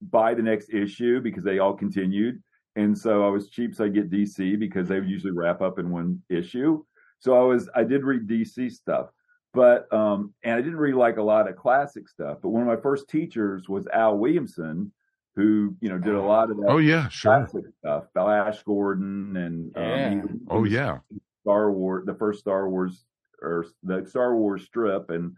buy 0.00 0.34
the 0.34 0.42
next 0.42 0.70
issue 0.70 1.20
because 1.20 1.44
they 1.44 1.58
all 1.58 1.74
continued, 1.74 2.42
and 2.74 2.96
so 2.96 3.24
I 3.24 3.28
was 3.28 3.50
cheap, 3.50 3.74
so 3.74 3.84
I 3.84 3.88
get 3.88 4.10
DC 4.10 4.58
because 4.58 4.88
they 4.88 4.98
would 4.98 5.08
usually 5.10 5.32
wrap 5.32 5.60
up 5.60 5.78
in 5.78 5.90
one 5.90 6.22
issue. 6.28 6.82
So 7.20 7.38
I 7.38 7.42
was, 7.44 7.68
I 7.74 7.84
did 7.84 8.02
read 8.02 8.26
DC 8.26 8.72
stuff 8.72 9.10
but 9.54 9.92
um 9.92 10.32
and 10.44 10.54
i 10.54 10.60
didn't 10.60 10.76
really 10.76 10.94
like 10.94 11.16
a 11.18 11.22
lot 11.22 11.48
of 11.48 11.56
classic 11.56 12.08
stuff 12.08 12.38
but 12.42 12.48
one 12.50 12.62
of 12.62 12.68
my 12.68 12.76
first 12.76 13.08
teachers 13.08 13.68
was 13.68 13.86
al 13.88 14.16
williamson 14.18 14.90
who 15.36 15.74
you 15.80 15.88
know 15.88 15.98
did 15.98 16.14
a 16.14 16.20
lot 16.22 16.50
of 16.50 16.56
that 16.58 16.66
Oh 16.68 16.78
yeah, 16.78 17.08
sure. 17.08 17.48
stuff 17.80 18.04
flash 18.12 18.62
gordon 18.64 19.36
and 19.36 19.76
um, 19.76 19.82
Yeah. 19.82 20.10
he- 20.10 20.38
Oh 20.48 20.64
yeah. 20.64 20.98
star 21.42 21.70
wars 21.72 22.04
the 22.06 22.14
first 22.14 22.40
star 22.40 22.68
wars 22.68 23.04
or 23.40 23.66
the 23.82 24.04
star 24.06 24.36
wars 24.36 24.64
strip 24.64 25.10
and 25.10 25.34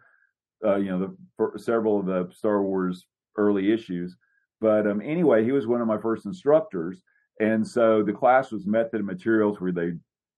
uh 0.65 0.77
you 0.77 0.91
know 0.91 0.99
the 0.99 1.17
for 1.37 1.57
several 1.59 1.99
of 2.01 2.07
the 2.07 2.29
star 2.35 2.63
wars 2.63 3.07
early 3.37 3.73
issues 3.73 4.17
but 4.61 4.87
um 4.87 5.01
anyway 5.03 5.45
he 5.45 5.53
was 5.53 5.67
one 5.67 5.81
of 5.81 5.87
my 5.87 5.99
first 5.99 6.27
instructors 6.27 7.03
and 7.41 7.67
so 7.67 8.03
the 8.03 8.13
class 8.13 8.53
was 8.53 8.67
method 8.67 8.95
and 8.95 9.07
materials 9.07 9.61
where 9.61 9.73
they 9.73 9.93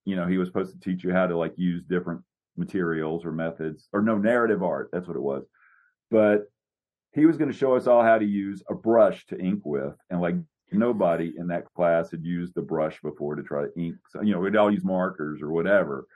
you 0.04 0.16
know 0.16 0.26
he 0.26 0.38
was 0.38 0.48
supposed 0.48 0.72
to 0.72 0.80
teach 0.80 1.02
you 1.04 1.12
how 1.12 1.26
to 1.26 1.36
like 1.36 1.52
use 1.56 1.82
different 1.84 2.22
materials 2.56 3.24
or 3.24 3.32
methods 3.32 3.88
or 3.92 4.02
no 4.02 4.16
narrative 4.16 4.62
art 4.62 4.88
that's 4.92 5.06
what 5.06 5.16
it 5.16 5.22
was. 5.22 5.44
But 6.10 6.50
he 7.12 7.26
was 7.26 7.36
going 7.36 7.50
to 7.50 7.56
show 7.56 7.74
us 7.74 7.86
all 7.86 8.02
how 8.02 8.18
to 8.18 8.24
use 8.24 8.62
a 8.68 8.74
brush 8.74 9.26
to 9.26 9.38
ink 9.38 9.62
with 9.64 9.94
and 10.10 10.20
like 10.20 10.36
nobody 10.72 11.32
in 11.38 11.46
that 11.46 11.64
class 11.74 12.10
had 12.10 12.22
used 12.24 12.54
the 12.54 12.62
brush 12.62 13.00
before 13.02 13.34
to 13.34 13.42
try 13.42 13.62
to 13.62 13.80
ink 13.80 13.96
so 14.08 14.20
you 14.20 14.32
know 14.32 14.40
we'd 14.40 14.56
all 14.56 14.70
use 14.70 14.84
markers 14.84 15.40
or 15.42 15.50
whatever. 15.50 16.06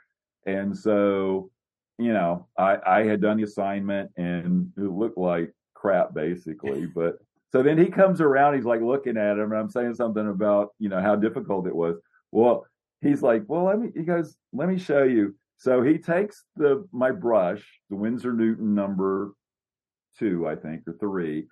And 0.47 0.77
so 0.77 1.51
you 1.99 2.13
know 2.13 2.47
i 2.59 2.79
i 2.87 3.03
had 3.03 3.21
done 3.21 3.37
the 3.37 3.43
assignment 3.43 4.11
and 4.17 4.71
it 4.77 4.81
looked 4.81 5.19
like 5.19 5.53
crap 5.75 6.15
basically. 6.15 6.87
But 6.95 7.17
so 7.53 7.63
then 7.63 7.79
he 7.79 7.87
comes 7.87 8.21
around 8.21 8.55
he's 8.55 8.65
like 8.65 8.81
looking 8.81 9.17
at 9.17 9.39
him 9.39 9.51
and 9.51 9.59
i'm 9.59 9.71
saying 9.71 9.95
something 9.95 10.29
about 10.29 10.69
you 10.79 10.89
know 10.89 11.01
how 11.01 11.17
difficult 11.17 11.67
it 11.67 11.75
was. 11.75 11.97
Well 12.33 12.67
he's 13.03 13.23
like 13.23 13.45
well 13.49 13.65
let 13.65 13.79
me 13.79 13.91
he 13.95 14.03
goes 14.03 14.37
let 14.53 14.69
me 14.69 14.79
show 14.79 15.03
you 15.03 15.35
so 15.61 15.83
he 15.83 15.99
takes 15.99 16.45
the 16.57 16.87
my 16.91 17.11
brush 17.11 17.63
the 17.91 17.97
winsor 17.97 18.33
newton 18.33 18.75
number 18.75 19.33
two 20.19 20.49
i 20.49 20.57
think 20.57 20.83
or 20.87 20.95
three 20.95 21.47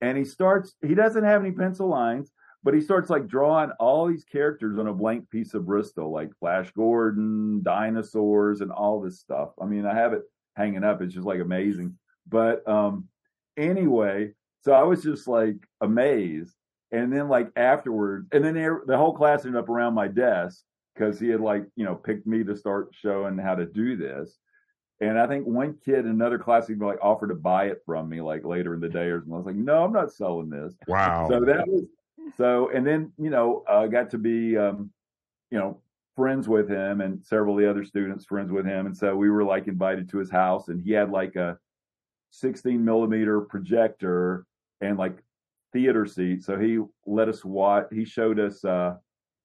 and 0.00 0.18
he 0.18 0.24
starts 0.24 0.74
he 0.86 0.94
doesn't 0.94 1.24
have 1.24 1.40
any 1.40 1.52
pencil 1.52 1.88
lines 1.88 2.32
but 2.66 2.74
he 2.74 2.80
starts 2.80 3.08
like 3.08 3.28
drawing 3.28 3.70
all 3.78 4.08
these 4.08 4.24
characters 4.24 4.76
on 4.76 4.88
a 4.88 4.92
blank 4.92 5.30
piece 5.30 5.54
of 5.54 5.64
bristol 5.64 6.12
like 6.12 6.36
flash 6.40 6.70
gordon 6.72 7.62
dinosaurs 7.62 8.60
and 8.60 8.72
all 8.72 9.00
this 9.00 9.20
stuff. 9.20 9.50
I 9.62 9.66
mean 9.66 9.86
i 9.86 9.94
have 9.94 10.12
it 10.12 10.22
hanging 10.56 10.82
up. 10.84 11.00
It's 11.00 11.14
just 11.14 11.26
like 11.26 11.40
amazing. 11.40 11.96
But 12.28 12.66
um 12.68 13.04
anyway 13.56 14.32
so 14.62 14.72
i 14.72 14.82
was 14.82 15.02
just 15.02 15.28
like 15.28 15.56
amazed. 15.80 16.54
And 16.92 17.12
then 17.12 17.28
like 17.28 17.50
afterwards, 17.56 18.28
and 18.32 18.44
then 18.44 18.54
the 18.54 18.96
whole 18.96 19.14
class 19.14 19.44
ended 19.44 19.60
up 19.60 19.68
around 19.68 19.94
my 19.94 20.08
desk 20.08 20.62
because 20.96 21.18
he 21.18 21.28
had 21.28 21.40
like 21.40 21.64
you 21.76 21.84
know 21.84 21.94
picked 21.94 22.26
me 22.26 22.44
to 22.44 22.56
start 22.56 22.88
showing 22.92 23.38
how 23.38 23.54
to 23.54 23.66
do 23.66 23.96
this. 23.96 24.38
And 25.00 25.18
I 25.18 25.26
think 25.26 25.46
one 25.46 25.76
kid 25.84 26.00
in 26.00 26.06
another 26.06 26.38
class 26.38 26.70
even 26.70 26.86
like 26.86 26.98
offered 27.02 27.28
to 27.28 27.34
buy 27.34 27.66
it 27.66 27.82
from 27.84 28.08
me 28.08 28.22
like 28.22 28.44
later 28.44 28.74
in 28.74 28.80
the 28.80 28.88
day 28.88 29.06
or 29.06 29.20
something. 29.20 29.34
I 29.34 29.36
was 29.36 29.46
like, 29.46 29.56
no, 29.56 29.84
I'm 29.84 29.92
not 29.92 30.12
selling 30.12 30.48
this. 30.48 30.74
Wow. 30.88 31.28
So 31.28 31.40
that 31.40 31.68
was 31.68 31.84
so, 32.36 32.70
and 32.70 32.86
then 32.86 33.12
you 33.18 33.30
know, 33.30 33.62
I 33.68 33.84
uh, 33.84 33.86
got 33.86 34.10
to 34.10 34.18
be 34.18 34.56
um, 34.56 34.90
you 35.50 35.58
know 35.58 35.80
friends 36.16 36.48
with 36.48 36.68
him 36.68 37.02
and 37.02 37.24
several 37.24 37.54
of 37.54 37.60
the 37.60 37.68
other 37.68 37.84
students 37.84 38.24
friends 38.24 38.50
with 38.50 38.66
him, 38.66 38.86
and 38.86 38.96
so 38.96 39.14
we 39.14 39.30
were 39.30 39.44
like 39.44 39.68
invited 39.68 40.08
to 40.10 40.18
his 40.18 40.30
house, 40.30 40.68
and 40.68 40.82
he 40.82 40.92
had 40.92 41.10
like 41.10 41.36
a 41.36 41.58
16 42.30 42.84
millimeter 42.84 43.40
projector 43.42 44.44
and 44.80 44.98
like 44.98 45.22
theater 45.72 46.06
seat. 46.06 46.42
So 46.42 46.58
he 46.58 46.80
let 47.06 47.28
us 47.28 47.44
watch. 47.44 47.86
He 47.92 48.04
showed 48.04 48.40
us 48.40 48.64
uh 48.64 48.96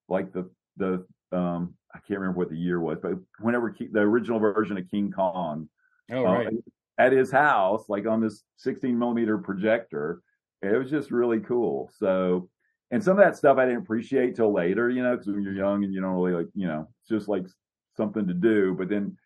like 0.07 0.31
the 0.33 0.49
the 0.77 1.05
um 1.31 1.73
I 1.93 1.99
can't 1.99 2.19
remember 2.19 2.39
what 2.39 2.49
the 2.49 2.57
year 2.57 2.79
was, 2.79 2.99
but 3.01 3.13
whenever 3.39 3.75
the 3.91 3.99
original 3.99 4.39
version 4.39 4.77
of 4.77 4.89
King 4.89 5.11
Kong, 5.11 5.67
oh 6.11 6.23
right, 6.23 6.47
uh, 6.47 6.51
at 6.97 7.11
his 7.11 7.31
house, 7.31 7.89
like 7.89 8.05
on 8.05 8.21
this 8.21 8.43
16 8.57 8.97
millimeter 8.97 9.37
projector, 9.37 10.21
it 10.61 10.77
was 10.77 10.89
just 10.89 11.11
really 11.11 11.39
cool. 11.39 11.91
So, 11.97 12.49
and 12.91 13.03
some 13.03 13.17
of 13.17 13.25
that 13.25 13.35
stuff 13.35 13.57
I 13.57 13.65
didn't 13.65 13.81
appreciate 13.81 14.35
till 14.35 14.53
later, 14.53 14.89
you 14.89 15.03
know, 15.03 15.11
because 15.11 15.27
when 15.27 15.43
you're 15.43 15.53
young 15.53 15.83
and 15.83 15.93
you 15.93 16.01
don't 16.01 16.13
really 16.13 16.33
like, 16.33 16.47
you 16.53 16.67
know, 16.67 16.87
it's 17.01 17.09
just 17.09 17.27
like 17.27 17.45
something 17.97 18.27
to 18.27 18.33
do. 18.33 18.75
But 18.77 18.89
then 18.89 19.17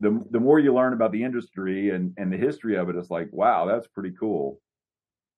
the 0.00 0.24
the 0.30 0.40
more 0.40 0.58
you 0.58 0.74
learn 0.74 0.92
about 0.92 1.12
the 1.12 1.22
industry 1.22 1.90
and 1.90 2.12
and 2.16 2.32
the 2.32 2.36
history 2.36 2.76
of 2.76 2.88
it, 2.88 2.96
it's 2.96 3.10
like, 3.10 3.28
wow, 3.32 3.66
that's 3.66 3.86
pretty 3.86 4.14
cool. 4.18 4.60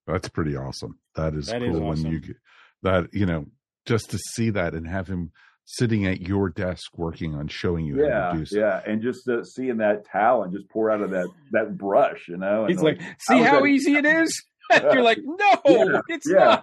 That's 0.06 0.28
pretty 0.28 0.56
awesome. 0.56 0.98
That 1.14 1.34
is 1.34 1.46
that 1.46 1.60
cool 1.60 1.70
is 1.70 1.80
awesome. 1.80 2.04
when 2.04 2.12
you 2.12 2.34
that 2.82 3.12
you 3.12 3.26
know 3.26 3.46
just 3.86 4.10
to 4.10 4.18
see 4.18 4.50
that 4.50 4.74
and 4.74 4.86
have 4.86 5.08
him 5.08 5.32
sitting 5.64 6.06
at 6.06 6.20
your 6.20 6.50
desk 6.50 6.90
working 6.96 7.34
on 7.34 7.48
showing 7.48 7.86
you 7.86 8.04
yeah, 8.04 8.28
how 8.28 8.32
to 8.32 8.38
do 8.38 8.46
so. 8.46 8.58
Yeah, 8.58 8.82
and 8.86 9.02
just 9.02 9.28
uh, 9.28 9.44
seeing 9.44 9.78
that 9.78 10.04
talent 10.04 10.52
just 10.52 10.68
pour 10.68 10.90
out 10.90 11.00
of 11.00 11.10
that 11.10 11.28
that 11.52 11.76
brush, 11.76 12.28
you 12.28 12.36
know. 12.36 12.66
He's 12.66 12.82
like, 12.82 13.00
like, 13.00 13.20
see 13.20 13.42
how, 13.42 13.64
easy 13.64 13.96
it 13.96 14.04
is. 14.04 14.42
You're 14.82 15.02
like, 15.02 15.18
no, 15.22 15.60
yeah, 15.66 16.00
it's 16.08 16.28
yeah. 16.28 16.60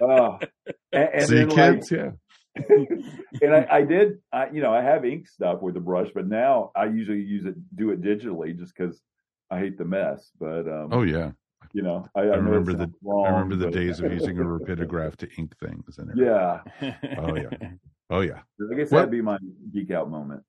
uh, 0.00 0.38
and, 0.92 1.08
and 1.14 1.26
see, 1.26 1.46
kids, 1.46 1.90
like, 1.90 2.00
yeah. 2.00 2.10
and 3.42 3.54
I, 3.54 3.66
I 3.70 3.82
did, 3.82 4.18
I, 4.32 4.50
you 4.50 4.60
know, 4.60 4.72
I 4.72 4.82
have 4.82 5.04
ink 5.04 5.28
stuff 5.28 5.62
with 5.62 5.74
the 5.74 5.80
brush, 5.80 6.08
but 6.14 6.26
now 6.26 6.72
I 6.74 6.86
usually 6.86 7.22
use 7.22 7.44
it, 7.44 7.54
do 7.76 7.90
it 7.90 8.02
digitally, 8.02 8.58
just 8.58 8.74
because 8.76 9.00
I 9.50 9.58
hate 9.58 9.78
the 9.78 9.84
mess. 9.84 10.30
But 10.38 10.66
um, 10.68 10.88
oh 10.90 11.02
yeah, 11.02 11.32
you 11.72 11.82
know, 11.82 12.08
I, 12.14 12.20
I, 12.20 12.24
I 12.24 12.36
remember 12.36 12.72
the 12.72 12.92
wrong, 13.02 13.26
I 13.26 13.30
remember 13.30 13.56
the 13.56 13.66
but... 13.66 13.74
days 13.74 14.00
of 14.00 14.12
using 14.12 14.38
a 14.38 14.42
rapidograph 14.42 15.16
to 15.16 15.28
ink 15.38 15.56
things 15.58 15.98
and 15.98 16.10
everything. 16.10 16.34
yeah. 16.82 17.18
Oh 17.18 17.36
yeah. 17.36 17.70
Oh 18.10 18.20
yeah. 18.20 18.40
I 18.70 18.74
guess 18.74 18.90
that'd 18.90 19.10
be 19.10 19.22
my 19.22 19.38
geek 19.72 19.90
out 19.92 20.10
moment. 20.10 20.42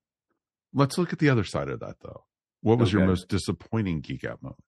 Let's 0.74 0.98
look 0.98 1.14
at 1.14 1.20
the 1.20 1.30
other 1.30 1.44
side 1.44 1.70
of 1.70 1.80
that 1.82 1.98
though. 2.02 2.26
What 2.62 2.80
was 2.80 2.90
okay. 2.90 2.98
your 2.98 3.08
most 3.08 3.28
disappointing 3.28 4.02
geek 4.02 4.24
out 4.24 4.42
moment? 4.42 4.64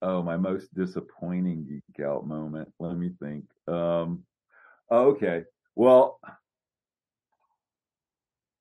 Oh, 0.00 0.22
my 0.22 0.36
most 0.36 0.72
disappointing 0.74 1.66
geek 1.66 2.04
out 2.04 2.26
moment. 2.26 2.72
Let 2.78 2.96
me 2.96 3.10
think. 3.20 3.44
Um, 3.66 4.24
okay. 4.90 5.44
Well, 5.74 6.20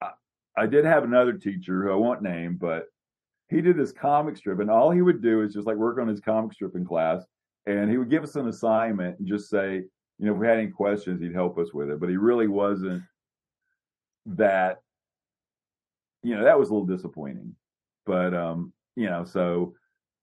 I, 0.01 0.11
I 0.57 0.65
did 0.65 0.85
have 0.85 1.03
another 1.03 1.33
teacher 1.33 1.83
who 1.83 1.91
I 1.91 1.95
won't 1.95 2.23
name, 2.23 2.57
but 2.59 2.85
he 3.49 3.61
did 3.61 3.77
this 3.77 3.91
comic 3.91 4.37
strip, 4.37 4.59
and 4.59 4.69
all 4.69 4.89
he 4.91 5.01
would 5.01 5.21
do 5.21 5.41
is 5.41 5.53
just 5.53 5.67
like 5.67 5.77
work 5.77 5.99
on 5.99 6.07
his 6.07 6.19
comic 6.19 6.53
strip 6.53 6.75
in 6.75 6.85
class, 6.85 7.23
and 7.65 7.89
he 7.89 7.97
would 7.97 8.09
give 8.09 8.23
us 8.23 8.35
an 8.35 8.47
assignment 8.47 9.19
and 9.19 9.27
just 9.27 9.49
say, 9.49 9.83
you 10.19 10.25
know, 10.25 10.33
if 10.33 10.39
we 10.39 10.47
had 10.47 10.57
any 10.57 10.67
questions, 10.67 11.21
he'd 11.21 11.33
help 11.33 11.57
us 11.59 11.73
with 11.73 11.89
it. 11.89 11.99
But 11.99 12.09
he 12.09 12.17
really 12.17 12.47
wasn't 12.47 13.03
that. 14.27 14.77
You 16.23 16.35
know, 16.35 16.43
that 16.43 16.59
was 16.59 16.69
a 16.69 16.73
little 16.73 16.87
disappointing. 16.87 17.55
But 18.05 18.33
um, 18.33 18.73
you 18.95 19.09
know, 19.09 19.23
so 19.25 19.73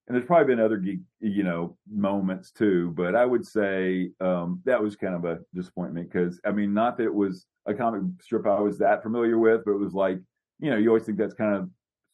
and 0.07 0.15
there's 0.15 0.27
probably 0.27 0.55
been 0.55 0.65
other 0.65 0.77
geek, 0.77 1.01
you 1.21 1.45
know, 1.45 1.77
moments 1.91 2.51
too. 2.51 2.93
But 2.97 3.15
I 3.15 3.25
would 3.25 3.47
say 3.47 4.11
um, 4.21 4.61
that 4.65 4.83
was 4.83 4.97
kind 4.97 5.15
of 5.15 5.25
a 5.25 5.39
disappointment 5.55 6.11
because 6.13 6.41
I 6.45 6.51
mean, 6.51 6.75
not 6.75 6.99
that 6.99 7.05
it 7.05 7.15
was 7.15 7.47
a 7.67 7.73
comic 7.73 8.03
strip 8.21 8.47
I 8.47 8.61
was 8.61 8.79
that 8.79 9.03
familiar 9.03 9.39
with, 9.39 9.65
but 9.65 9.73
it 9.73 9.79
was 9.79 9.95
like, 9.95 10.19
you 10.61 10.71
know, 10.71 10.77
you 10.77 10.89
always 10.89 11.05
think 11.05 11.17
that's 11.17 11.35
kind 11.35 11.57
of 11.57 11.71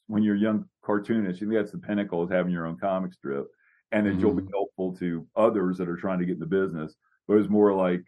when 0.07 0.23
you're 0.23 0.37
a 0.37 0.41
young 0.41 0.65
cartoonist, 0.85 1.41
you 1.41 1.49
think 1.49 1.59
that's 1.59 1.73
the 1.73 1.79
pinnacle 1.79 2.25
is 2.25 2.31
having 2.31 2.53
your 2.53 2.67
own 2.67 2.77
comic 2.77 3.13
strip, 3.13 3.47
and 3.91 4.07
that 4.07 4.11
mm-hmm. 4.11 4.21
you'll 4.21 4.35
be 4.35 4.43
mm-hmm. 4.43 4.53
helpful 4.53 4.97
to 4.97 5.27
others 5.35 5.79
that 5.79 5.89
are 5.89 5.97
trying 5.97 6.21
to 6.21 6.27
get 6.27 6.35
in 6.35 6.41
the 6.41 6.47
business. 6.47 6.95
But 7.27 7.35
it 7.35 7.39
was 7.39 7.49
more 7.49 7.75
like, 7.75 8.03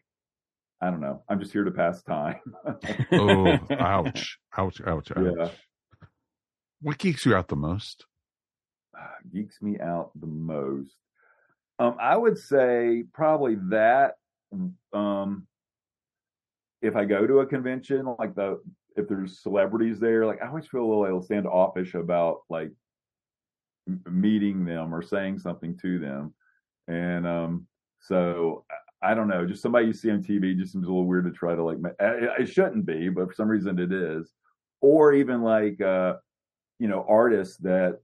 I 0.83 0.90
don't 0.90 1.01
know, 1.01 1.23
I'm 1.29 1.38
just 1.38 1.53
here 1.53 1.62
to 1.64 1.71
pass 1.71 2.03
time. 2.03 2.40
oh, 3.12 3.57
ouch, 3.71 4.38
ouch, 4.59 4.81
ouch, 4.85 5.12
ouch. 5.16 5.35
Yeah. 5.38 5.49
What 6.81 6.99
geeks 6.99 7.25
you 7.25 7.37
out 7.37 7.47
the 7.47 7.57
most? 7.57 8.05
Geeks 9.33 9.62
me 9.62 9.79
out 9.79 10.11
the 10.21 10.27
most. 10.27 10.97
Um, 11.79 11.97
I 12.01 12.16
would 12.16 12.37
say 12.37 13.05
probably 13.14 13.57
that. 13.71 14.14
Um, 14.92 15.47
if 16.83 16.97
I 16.97 17.05
go 17.05 17.27
to 17.27 17.38
a 17.38 17.47
convention 17.47 18.14
like 18.18 18.35
the 18.35 18.61
if 18.97 19.09
there's 19.09 19.40
celebrities 19.40 20.01
there, 20.01 20.27
like 20.27 20.42
I 20.42 20.49
always 20.49 20.66
feel 20.66 20.83
a 20.83 21.03
little 21.03 21.23
standoffish 21.23 21.95
about 21.95 22.40
like 22.51 22.73
meeting 24.11 24.64
them 24.64 24.95
or 24.95 25.03
saying 25.03 25.38
something 25.38 25.79
to 25.79 25.99
them. 25.99 26.35
And 26.88 27.27
um, 27.27 27.66
so 28.01 28.64
I 29.03 29.15
don't 29.15 29.29
know, 29.29 29.47
just 29.47 29.62
somebody 29.62 29.87
you 29.87 29.93
see 29.93 30.11
on 30.11 30.23
TV 30.23 30.57
just 30.57 30.73
seems 30.73 30.85
a 30.85 30.88
little 30.88 31.07
weird 31.07 31.25
to 31.25 31.33
try 31.33 31.55
to 31.55 31.62
like. 31.62 31.79
It 32.01 32.49
shouldn't 32.49 32.87
be, 32.87 33.09
but 33.09 33.29
for 33.29 33.35
some 33.35 33.49
reason 33.49 33.79
it 33.79 33.93
is. 33.93 34.33
Or 34.81 35.12
even 35.12 35.43
like 35.43 35.81
uh, 35.81 36.15
you 36.79 36.88
know 36.88 37.05
artists 37.09 37.57
that 37.59 38.01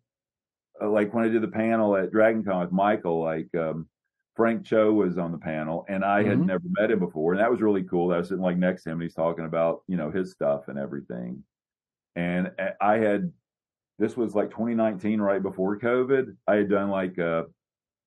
uh, 0.81 0.89
like 0.89 1.13
when 1.15 1.25
I 1.25 1.29
did 1.29 1.43
the 1.43 1.49
panel 1.49 1.97
at 1.97 2.13
DragonCon 2.13 2.61
with 2.61 2.73
Michael, 2.73 3.23
like 3.23 3.49
um, 3.57 3.89
Frank 4.37 4.65
Cho 4.65 4.93
was 4.93 5.19
on 5.19 5.33
the 5.33 5.39
panel, 5.39 5.85
and 5.89 6.05
I 6.05 6.23
had 6.23 6.39
mm-hmm. 6.39 6.47
never 6.47 6.65
met 6.79 6.91
him 6.91 7.01
before, 7.01 7.33
and 7.33 7.41
that 7.41 7.51
was 7.51 7.61
really 7.61 7.83
cool. 7.83 8.13
I 8.13 8.19
was 8.19 8.29
sitting 8.29 8.43
like 8.43 8.57
next 8.57 8.85
to 8.85 8.91
him, 8.91 8.95
and 8.95 9.03
he's 9.03 9.15
talking 9.15 9.45
about 9.45 9.83
you 9.89 9.97
know 9.97 10.11
his 10.11 10.31
stuff 10.31 10.69
and 10.69 10.79
everything. 10.79 11.43
And 12.15 12.51
I 12.81 12.99
had 12.99 13.33
this 13.99 14.17
was 14.17 14.35
like 14.35 14.51
2019, 14.51 15.21
right 15.21 15.43
before 15.43 15.79
COVID. 15.79 16.37
I 16.47 16.55
had 16.55 16.71
done 16.71 16.91
like 16.91 17.19
a 17.19 17.47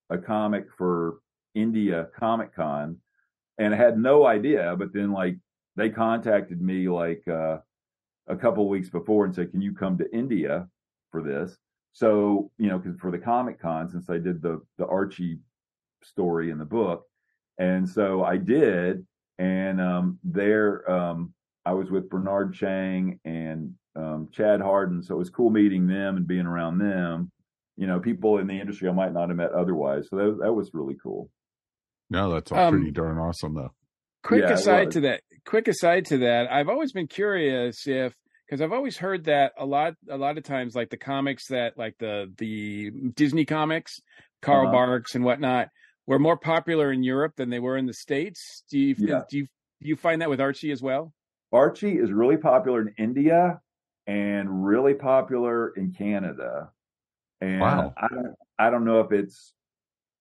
a 0.09 0.17
comic 0.17 0.65
for 0.77 1.19
India 1.55 2.07
Comic 2.17 2.55
Con, 2.55 2.97
and 3.57 3.73
I 3.73 3.77
had 3.77 3.97
no 3.97 4.25
idea. 4.25 4.75
But 4.77 4.93
then 4.93 5.11
like 5.11 5.37
they 5.75 5.89
contacted 5.89 6.61
me 6.61 6.89
like 6.89 7.23
uh, 7.27 7.57
a 8.27 8.35
couple 8.35 8.67
weeks 8.67 8.89
before 8.89 9.25
and 9.25 9.33
said, 9.33 9.51
"Can 9.51 9.61
you 9.61 9.73
come 9.73 9.97
to 9.97 10.15
India 10.15 10.67
for 11.11 11.21
this?" 11.21 11.57
So 11.93 12.51
you 12.57 12.69
know, 12.69 12.77
because 12.77 12.99
for 12.99 13.11
the 13.11 13.17
Comic 13.17 13.61
Con, 13.61 13.89
since 13.89 14.09
I 14.09 14.17
did 14.17 14.41
the 14.41 14.61
the 14.77 14.87
Archie 14.87 15.39
story 16.03 16.51
in 16.51 16.57
the 16.57 16.65
book. 16.65 17.05
And 17.57 17.87
so 17.87 18.23
I 18.23 18.37
did. 18.37 19.05
And 19.39 19.81
um, 19.81 20.19
there, 20.23 20.89
um, 20.89 21.33
I 21.65 21.73
was 21.73 21.89
with 21.89 22.09
Bernard 22.09 22.53
Chang 22.53 23.19
and 23.25 23.73
um, 23.95 24.29
Chad 24.31 24.61
Hardin. 24.61 25.03
So 25.03 25.15
it 25.15 25.19
was 25.19 25.29
cool 25.29 25.49
meeting 25.49 25.87
them 25.87 26.17
and 26.17 26.27
being 26.27 26.45
around 26.45 26.77
them. 26.77 27.31
You 27.77 27.87
know, 27.87 27.99
people 27.99 28.37
in 28.37 28.47
the 28.47 28.59
industry 28.59 28.89
I 28.89 28.93
might 28.93 29.13
not 29.13 29.29
have 29.29 29.37
met 29.37 29.51
otherwise. 29.51 30.07
So 30.09 30.15
that, 30.17 30.39
that 30.41 30.53
was 30.53 30.73
really 30.73 30.97
cool. 31.01 31.29
No, 32.11 32.33
that's 32.33 32.51
all 32.51 32.69
pretty 32.69 32.87
um, 32.87 32.93
darn 32.93 33.17
awesome, 33.17 33.55
though. 33.55 33.71
Quick 34.21 34.43
yeah, 34.43 34.51
aside 34.51 34.91
to 34.91 34.99
that. 35.01 35.21
Quick 35.45 35.69
aside 35.69 36.05
to 36.07 36.17
that. 36.19 36.51
I've 36.51 36.67
always 36.67 36.91
been 36.91 37.07
curious 37.07 37.87
if 37.87 38.13
because 38.45 38.61
I've 38.61 38.73
always 38.73 38.97
heard 38.97 39.23
that 39.25 39.53
a 39.57 39.65
lot 39.65 39.93
a 40.09 40.17
lot 40.17 40.37
of 40.37 40.43
times 40.43 40.75
like 40.75 40.89
the 40.89 40.97
comics 40.97 41.47
that 41.47 41.77
like 41.77 41.95
the 41.99 42.29
the 42.37 42.91
Disney 43.15 43.45
comics, 43.45 44.01
Carl 44.41 44.63
uh-huh. 44.67 44.73
Barks 44.73 45.15
and 45.15 45.23
whatnot, 45.23 45.69
were 46.05 46.19
more 46.19 46.37
popular 46.37 46.91
in 46.91 47.01
Europe 47.01 47.37
than 47.37 47.49
they 47.49 47.59
were 47.59 47.77
in 47.77 47.85
the 47.85 47.93
states. 47.93 48.63
Do 48.69 48.77
you 48.77 48.93
yeah. 48.97 49.21
do 49.29 49.37
you 49.37 49.47
do 49.81 49.87
you 49.87 49.95
find 49.95 50.21
that 50.21 50.29
with 50.29 50.41
Archie 50.41 50.71
as 50.71 50.81
well? 50.81 51.13
Archie 51.53 51.97
is 51.97 52.11
really 52.11 52.37
popular 52.37 52.81
in 52.81 52.93
India 52.97 53.61
and 54.05 54.65
really 54.65 54.95
popular 54.95 55.69
in 55.69 55.93
Canada. 55.93 56.71
And 57.39 57.61
wow. 57.61 57.93
I 57.97 58.07
don't 58.09 58.35
I 58.59 58.69
don't 58.69 58.83
know 58.83 58.99
if 58.99 59.13
it's 59.13 59.53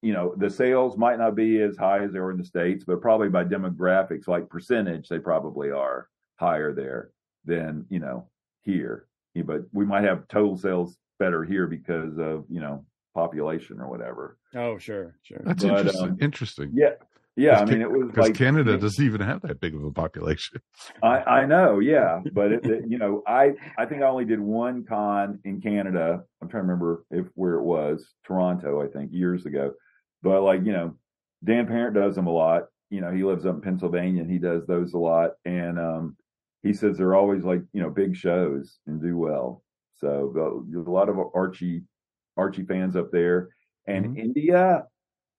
you 0.03 0.13
know 0.13 0.35
the 0.37 0.51
sales 0.51 0.97
might 0.97 1.19
not 1.19 1.35
be 1.35 1.61
as 1.61 1.77
high 1.77 2.03
as 2.03 2.13
they 2.13 2.21
were 2.21 2.31
in 2.31 2.39
the 2.39 2.45
states, 2.45 2.85
but 2.85 3.01
probably 3.01 3.29
by 3.29 3.45
demographics, 3.45 4.29
like 4.29 4.49
percentage, 4.49 5.09
they 5.09 5.19
probably 5.19 5.71
are 5.71 6.09
higher 6.37 6.73
there 6.73 7.11
than 7.45 7.85
you 7.91 7.99
know 7.99 8.29
here. 8.63 9.07
But 9.35 9.63
we 9.73 9.85
might 9.85 10.05
have 10.05 10.27
total 10.29 10.57
sales 10.57 10.97
better 11.19 11.45
here 11.45 11.67
because 11.67 12.19
of 12.19 12.45
you 12.49 12.61
know 12.61 12.85
population 13.15 13.81
or 13.81 13.89
whatever. 13.89 14.39
Oh, 14.55 14.79
sure, 14.79 15.17
sure. 15.23 15.41
That's 15.45 15.63
but, 15.63 15.79
interesting. 15.79 16.03
Um, 16.03 16.19
interesting. 16.21 16.73
Yeah, 16.75 16.91
yeah. 17.37 17.61
I 17.61 17.65
mean, 17.65 17.81
it 17.81 17.91
was 17.91 18.09
because 18.09 18.29
like, 18.29 18.35
Canada 18.35 18.77
doesn't 18.79 19.05
even 19.05 19.21
have 19.21 19.43
that 19.43 19.61
big 19.61 19.75
of 19.75 19.85
a 19.85 19.93
population. 19.93 20.61
I, 21.03 21.19
I 21.19 21.47
know, 21.47 21.79
yeah, 21.79 22.21
but 22.33 22.53
it, 22.53 22.67
it, 22.67 22.85
you 22.89 22.99
know, 22.99 23.23
I 23.27 23.53
I 23.79 23.87
think 23.87 24.03
I 24.03 24.07
only 24.07 24.25
did 24.25 24.41
one 24.41 24.85
con 24.85 25.41
in 25.45 25.61
Canada. 25.61 26.23
I'm 26.41 26.49
trying 26.49 26.63
to 26.63 26.67
remember 26.67 27.05
if 27.11 27.27
where 27.35 27.55
it 27.55 27.63
was, 27.63 28.07
Toronto, 28.27 28.83
I 28.83 28.89
think, 28.89 29.11
years 29.13 29.47
ago. 29.47 29.73
But 30.23 30.43
like 30.43 30.65
you 30.65 30.73
know, 30.73 30.97
Dan 31.45 31.67
Parent 31.67 31.95
does 31.95 32.15
them 32.15 32.27
a 32.27 32.33
lot. 32.33 32.65
you 32.91 33.01
know, 33.01 33.13
he 33.13 33.25
lives 33.25 33.47
up 33.47 33.55
in 33.57 33.61
Pennsylvania 33.61 34.23
and 34.23 34.31
he 34.31 34.39
does 34.39 34.67
those 34.67 34.95
a 34.95 34.99
lot. 34.99 35.33
And 35.45 35.79
um, 35.79 36.17
he 36.63 36.73
says 36.73 36.97
they're 36.99 37.15
always 37.15 37.45
like, 37.45 37.63
you 37.73 37.81
know, 37.83 37.91
big 37.91 38.17
shows 38.17 38.79
and 38.87 39.01
do 39.01 39.17
well. 39.17 39.63
So 39.97 40.33
there's 40.71 40.87
a 40.87 40.91
lot 40.91 41.09
of 41.09 41.17
Archie 41.35 41.83
Archie 42.37 42.65
fans 42.65 42.97
up 42.97 43.11
there. 43.13 43.49
And 43.87 44.07
Mhm. 44.07 44.19
India, 44.19 44.87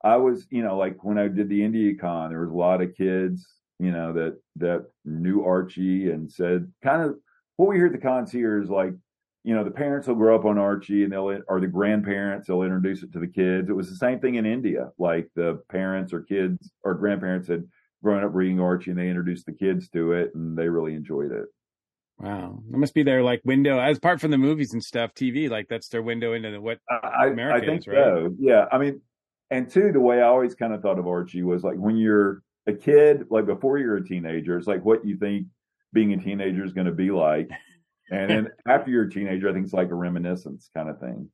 I 0.03 0.17
was, 0.17 0.47
you 0.51 0.63
know, 0.63 0.77
like 0.77 1.03
when 1.03 1.17
I 1.17 1.27
did 1.27 1.49
the 1.49 1.63
India 1.63 1.93
con, 1.99 2.31
there 2.31 2.41
was 2.41 2.51
a 2.51 2.53
lot 2.55 2.81
of 2.81 2.95
kids, 2.95 3.47
you 3.79 3.91
know, 3.91 4.13
that 4.13 4.39
that 4.57 4.87
knew 5.05 5.43
Archie 5.43 6.09
and 6.11 6.31
said 6.31 6.71
kind 6.83 7.03
of 7.03 7.17
what 7.57 7.69
we 7.69 7.75
hear 7.77 7.87
at 7.87 7.91
the 7.93 7.97
cons 7.99 8.31
here 8.31 8.61
is 8.61 8.69
like, 8.69 8.93
you 9.43 9.55
know, 9.55 9.63
the 9.63 9.71
parents 9.71 10.07
will 10.07 10.15
grow 10.15 10.35
up 10.35 10.45
on 10.45 10.57
Archie 10.57 11.03
and 11.03 11.11
they'll 11.11 11.39
or 11.47 11.59
the 11.59 11.67
grandparents 11.67 12.47
they'll 12.47 12.61
introduce 12.61 13.01
it 13.03 13.11
to 13.13 13.19
the 13.19 13.27
kids. 13.27 13.69
It 13.69 13.75
was 13.75 13.89
the 13.89 13.95
same 13.95 14.19
thing 14.19 14.35
in 14.35 14.45
India. 14.45 14.89
Like 14.99 15.29
the 15.35 15.61
parents 15.69 16.13
or 16.13 16.21
kids 16.21 16.71
or 16.83 16.93
grandparents 16.93 17.47
had 17.47 17.63
grown 18.03 18.23
up 18.23 18.31
reading 18.33 18.59
Archie 18.59 18.91
and 18.91 18.99
they 18.99 19.07
introduced 19.09 19.45
the 19.45 19.53
kids 19.53 19.89
to 19.89 20.13
it 20.13 20.31
and 20.35 20.57
they 20.57 20.67
really 20.67 20.93
enjoyed 20.93 21.31
it. 21.31 21.45
Wow, 22.19 22.61
that 22.69 22.77
must 22.77 22.93
be 22.93 23.01
their 23.01 23.23
like 23.23 23.41
window, 23.43 23.79
as 23.79 23.97
apart 23.97 24.21
from 24.21 24.29
the 24.29 24.37
movies 24.37 24.73
and 24.73 24.83
stuff, 24.83 25.15
TV. 25.15 25.49
Like 25.49 25.67
that's 25.69 25.89
their 25.89 26.03
window 26.03 26.33
into 26.33 26.51
the, 26.51 26.61
what. 26.61 26.77
I, 26.87 27.25
America 27.25 27.63
I 27.63 27.67
think 27.67 27.81
is, 27.81 27.87
right? 27.87 27.95
so. 27.97 28.35
Yeah. 28.37 28.65
I 28.71 28.77
mean, 28.77 29.01
and 29.49 29.67
two, 29.67 29.91
the 29.91 29.99
way 29.99 30.19
I 30.19 30.27
always 30.27 30.53
kind 30.53 30.71
of 30.71 30.83
thought 30.83 30.99
of 30.99 31.07
Archie 31.07 31.41
was 31.41 31.63
like 31.63 31.77
when 31.77 31.97
you're 31.97 32.43
a 32.67 32.73
kid, 32.73 33.25
like 33.31 33.47
before 33.47 33.79
you're 33.79 33.97
a 33.97 34.05
teenager, 34.05 34.55
it's 34.55 34.67
like 34.67 34.85
what 34.85 35.03
you 35.03 35.17
think 35.17 35.47
being 35.93 36.13
a 36.13 36.17
teenager 36.17 36.63
is 36.63 36.73
going 36.73 36.85
to 36.85 36.93
be 36.93 37.09
like. 37.09 37.49
And 38.11 38.29
then 38.29 38.49
after 38.67 38.91
you're 38.91 39.05
a 39.05 39.09
teenager, 39.09 39.49
I 39.49 39.53
think 39.53 39.65
it's 39.65 39.73
like 39.73 39.89
a 39.89 39.95
reminiscence 39.95 40.69
kind 40.75 40.89
of 40.89 40.99
thing. 40.99 41.29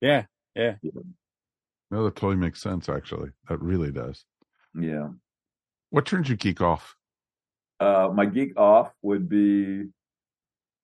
Yeah, 0.00 0.24
Yeah. 0.54 0.74
No, 1.90 2.04
that 2.04 2.16
totally 2.16 2.36
makes 2.36 2.60
sense. 2.60 2.88
Actually, 2.88 3.30
that 3.48 3.60
really 3.60 3.92
does. 3.92 4.24
Yeah. 4.74 5.10
What 5.90 6.06
turns 6.06 6.28
you 6.28 6.36
geek 6.36 6.60
off? 6.60 6.96
Uh, 7.78 8.08
my 8.12 8.24
geek 8.26 8.58
off 8.58 8.92
would 9.02 9.28
be, 9.28 9.84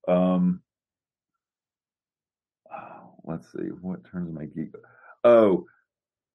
um, 0.06 0.60
oh, 2.70 3.14
let's 3.24 3.50
see, 3.52 3.68
what 3.80 4.04
turns 4.04 4.32
my 4.32 4.44
geek? 4.44 4.74
Oh, 5.24 5.66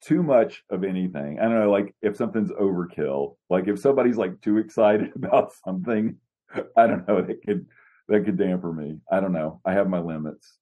too 0.03 0.23
much 0.23 0.63
of 0.69 0.83
anything. 0.83 1.39
I 1.39 1.43
don't 1.43 1.59
know, 1.59 1.71
like 1.71 1.95
if 2.01 2.17
something's 2.17 2.51
overkill, 2.51 3.35
like 3.49 3.67
if 3.67 3.79
somebody's 3.79 4.17
like 4.17 4.41
too 4.41 4.57
excited 4.57 5.11
about 5.15 5.53
something, 5.65 6.17
I 6.75 6.87
don't 6.87 7.07
know, 7.07 7.21
that 7.21 7.43
could 7.45 7.67
that 8.07 8.25
could 8.25 8.37
damper 8.37 8.71
me. 8.71 8.99
I 9.11 9.19
don't 9.19 9.33
know. 9.33 9.61
I 9.65 9.73
have 9.73 9.89
my 9.89 9.99
limits. 9.99 10.57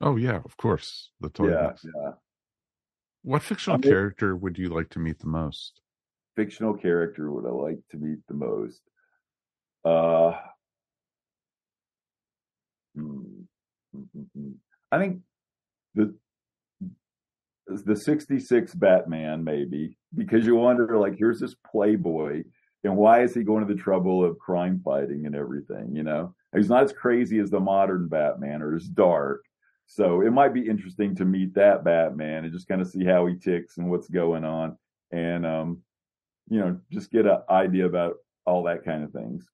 Oh 0.00 0.16
yeah, 0.16 0.40
of 0.44 0.56
course. 0.56 1.10
The 1.20 1.28
totally 1.30 1.54
yeah, 1.56 1.72
yeah. 1.84 2.12
What 3.22 3.42
fictional 3.42 3.74
I 3.76 3.78
mean- 3.78 3.90
character 3.90 4.34
would 4.36 4.58
you 4.58 4.68
like 4.70 4.88
to 4.90 4.98
meet 4.98 5.18
the 5.18 5.26
most? 5.26 5.80
Fictional 6.36 6.74
character 6.74 7.30
would 7.30 7.44
I 7.46 7.50
like 7.50 7.80
to 7.90 7.96
meet 7.98 8.20
the 8.28 8.34
most? 8.34 8.80
Uh, 9.84 10.32
hmm, 12.94 13.22
hmm, 13.92 14.22
hmm. 14.34 14.50
I 14.92 14.98
think 14.98 15.20
the 15.94 16.14
the 17.66 17.94
66 17.96 18.74
Batman 18.74 19.44
maybe 19.44 19.96
because 20.14 20.44
you 20.44 20.56
wonder 20.56 20.98
like 20.98 21.14
here's 21.16 21.38
this 21.38 21.54
playboy 21.70 22.42
and 22.82 22.96
why 22.96 23.22
is 23.22 23.32
he 23.34 23.44
going 23.44 23.66
to 23.66 23.72
the 23.72 23.80
trouble 23.80 24.24
of 24.24 24.38
crime 24.40 24.80
fighting 24.84 25.24
and 25.26 25.36
everything 25.36 25.94
you 25.94 26.02
know 26.02 26.34
he's 26.54 26.68
not 26.68 26.82
as 26.84 26.92
crazy 26.92 27.38
as 27.38 27.50
the 27.50 27.60
modern 27.60 28.08
Batman 28.08 28.62
or 28.62 28.74
as 28.76 28.84
dark 28.88 29.44
so 29.86 30.20
it 30.20 30.30
might 30.30 30.54
be 30.54 30.66
interesting 30.68 31.16
to 31.16 31.24
meet 31.24 31.54
that 31.54 31.82
Batman 31.84 32.44
and 32.44 32.52
just 32.52 32.68
kind 32.68 32.80
of 32.80 32.88
see 32.88 33.04
how 33.04 33.26
he 33.26 33.36
ticks 33.36 33.78
and 33.78 33.90
what's 33.90 34.08
going 34.08 34.44
on 34.44 34.76
and 35.12 35.44
um 35.46 35.78
you 36.48 36.58
know 36.60 36.78
just 36.90 37.10
get 37.10 37.26
an 37.26 37.38
idea 37.48 37.86
about 37.86 38.14
all 38.46 38.62
that 38.64 38.84
kind 38.84 39.04
of 39.04 39.12
things 39.12 39.46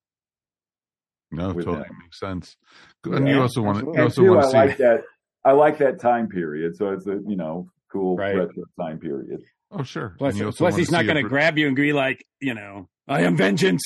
No, 1.30 1.52
with 1.52 1.64
totally 1.64 1.86
him. 1.88 1.98
makes 2.02 2.20
sense. 2.20 2.56
And 3.04 3.28
you 3.28 3.40
also 3.40 3.62
want 3.62 3.78
to 3.80 3.84
you 3.84 3.90
and 3.92 4.02
also 4.02 4.22
two, 4.22 4.28
want 4.36 4.40
I 4.40 4.44
to 4.44 4.50
see. 4.50 4.56
like 4.56 4.76
that 4.78 5.00
I 5.44 5.52
like 5.52 5.78
that 5.78 6.00
time 6.00 6.28
period 6.28 6.76
so 6.76 6.90
it's 6.92 7.06
a 7.06 7.20
you 7.26 7.36
know 7.36 7.68
cool 7.92 8.16
Right. 8.16 8.34
retro 8.36 8.64
time 8.80 8.98
period 8.98 9.40
Oh 9.72 9.82
sure. 9.82 10.14
plus, 10.18 10.32
And 10.32 10.38
you 10.38 10.46
also 10.46 10.58
plus 10.58 10.72
wanna 10.72 10.80
he's 10.80 10.90
not 10.92 11.06
going 11.06 11.16
to 11.22 11.28
grab 11.28 11.58
you 11.58 11.66
and 11.66 11.74
be 11.74 11.92
like, 11.92 12.24
you 12.40 12.54
know, 12.54 12.88
I 13.08 13.22
am 13.22 13.36
vengeance. 13.36 13.82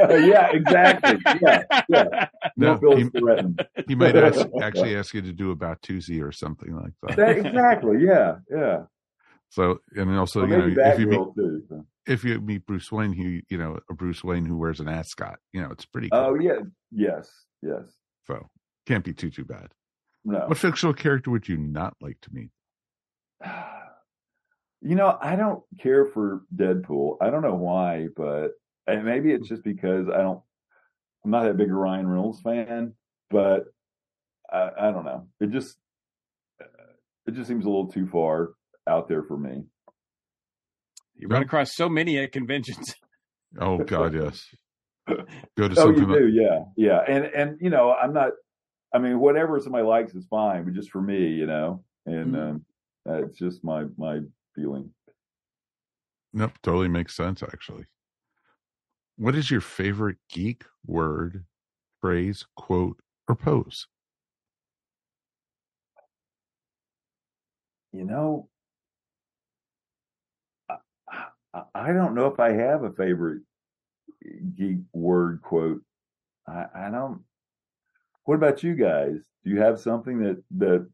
Uh, 0.00 0.14
yeah 0.16 0.48
exactly 0.52 1.16
yeah 1.40 1.62
yeah 1.88 2.04
No, 2.56 2.74
no, 2.74 2.78
feel 2.78 2.96
he- 2.96 3.18
threatened 3.18 3.64
He 3.86 3.94
might 3.94 4.16
ask, 4.26 4.46
actually 4.60 4.96
ask 4.96 5.14
you 5.14 5.22
to 5.22 5.32
do 5.32 5.50
about 5.50 5.80
Tuesday 5.82 6.20
or 6.20 6.32
something 6.32 6.74
like 6.74 6.92
that. 7.02 7.16
That- 7.16 7.38
exactly 7.38 8.04
yeah 8.04 8.36
yeah 8.50 8.84
So 9.50 9.78
and 9.96 10.16
also 10.18 10.42
Or 10.42 10.48
you 10.48 10.56
know 10.58 10.66
if 10.66 10.98
you 10.98 11.06
meet 11.06 11.34
too 11.34 11.62
so. 11.68 11.86
if 12.06 12.24
you 12.24 12.40
meet 12.40 12.66
Bruce 12.66 12.90
Wayne, 12.92 13.12
who 13.12 13.40
you 13.48 13.58
know 13.58 13.78
a 13.90 13.94
Bruce 13.94 14.22
Wayne 14.22 14.44
who 14.44 14.56
wears 14.58 14.80
an 14.80 14.88
ascot, 14.88 15.38
you 15.52 15.60
know 15.62 15.70
it's 15.70 15.86
pretty. 15.86 16.08
Oh, 16.12 16.34
cool. 16.34 16.36
oh 16.36 16.40
yeah 16.40 16.60
yes 16.92 17.30
yes 17.62 17.84
So 18.26 18.48
can't 18.86 19.04
be 19.04 19.14
too 19.14 19.30
too 19.30 19.44
bad. 19.44 19.68
no 20.24 20.40
What 20.46 20.58
fictional 20.58 20.94
character 20.94 21.30
would 21.30 21.48
you 21.48 21.56
not 21.56 21.94
like 22.00 22.18
to 22.22 22.30
meet? 22.32 22.50
You 24.80 24.94
know, 24.94 25.18
I 25.20 25.34
don't 25.34 25.64
care 25.80 26.04
for 26.06 26.42
Deadpool. 26.54 27.16
I 27.20 27.30
don't 27.30 27.42
know 27.42 27.56
why, 27.56 28.06
but 28.16 28.52
and 28.88 29.04
maybe 29.04 29.32
it's 29.32 29.48
just 29.48 29.62
because 29.64 30.08
I 30.08 30.18
don't. 30.18 30.40
I'm 31.24 31.30
not 31.30 31.44
that 31.44 31.56
big 31.56 31.70
a 31.70 31.74
Ryan 31.74 32.06
Reynolds 32.08 32.40
fan, 32.40 32.94
but 33.30 33.64
I, 34.52 34.70
I 34.80 34.90
don't 34.90 35.04
know. 35.04 35.28
It 35.40 35.50
just 35.50 35.76
it 37.26 37.34
just 37.34 37.48
seems 37.48 37.64
a 37.66 37.68
little 37.68 37.90
too 37.90 38.06
far 38.06 38.50
out 38.88 39.08
there 39.08 39.22
for 39.22 39.36
me. 39.36 39.64
You 41.16 41.28
run 41.28 41.42
across 41.42 41.74
so 41.74 41.88
many 41.88 42.18
at 42.18 42.32
conventions. 42.32 42.94
Oh 43.58 43.78
God, 43.78 44.12
yes. 44.12 44.44
Go 45.08 45.68
to 45.68 45.72
Oh, 45.72 45.74
something. 45.74 46.02
you 46.02 46.06
like- 46.06 46.18
do, 46.18 46.28
yeah, 46.28 46.64
yeah. 46.76 46.98
And 47.08 47.24
and 47.24 47.58
you 47.62 47.70
know, 47.70 47.94
I'm 47.94 48.12
not. 48.12 48.32
I 48.94 48.98
mean, 48.98 49.18
whatever 49.20 49.58
somebody 49.58 49.84
likes 49.84 50.14
is 50.14 50.26
fine, 50.28 50.64
but 50.64 50.74
just 50.74 50.90
for 50.90 51.00
me, 51.00 51.28
you 51.28 51.46
know, 51.46 51.82
and 52.04 52.34
Mhm. 52.34 52.50
um, 52.50 52.64
that's 53.06 53.38
just 53.38 53.64
my 53.64 53.86
my 53.96 54.20
feeling. 54.54 54.90
Nope, 56.34 56.52
totally 56.62 56.88
makes 56.88 57.16
sense 57.16 57.42
actually. 57.42 57.86
What 59.18 59.34
is 59.34 59.50
your 59.50 59.60
favorite 59.60 60.16
geek 60.30 60.64
word, 60.86 61.44
phrase, 62.00 62.46
quote, 62.56 63.00
or 63.28 63.34
pose? 63.34 63.88
You 67.92 68.04
know, 68.04 68.48
I, 70.70 71.62
I- 71.74 71.92
don't 71.92 72.14
know 72.14 72.26
if 72.26 72.38
I 72.38 72.52
have 72.52 72.84
a 72.84 72.92
favorite 72.92 73.42
geek 74.56 74.78
word 74.92 75.42
quote. 75.42 75.82
I, 76.46 76.66
I 76.74 76.90
don't. 76.90 77.22
What 78.24 78.36
about 78.36 78.62
you 78.62 78.74
guys? 78.74 79.18
Do 79.44 79.50
you 79.50 79.60
have 79.60 79.80
something 79.80 80.20
that 80.20 80.42
that 80.58 80.88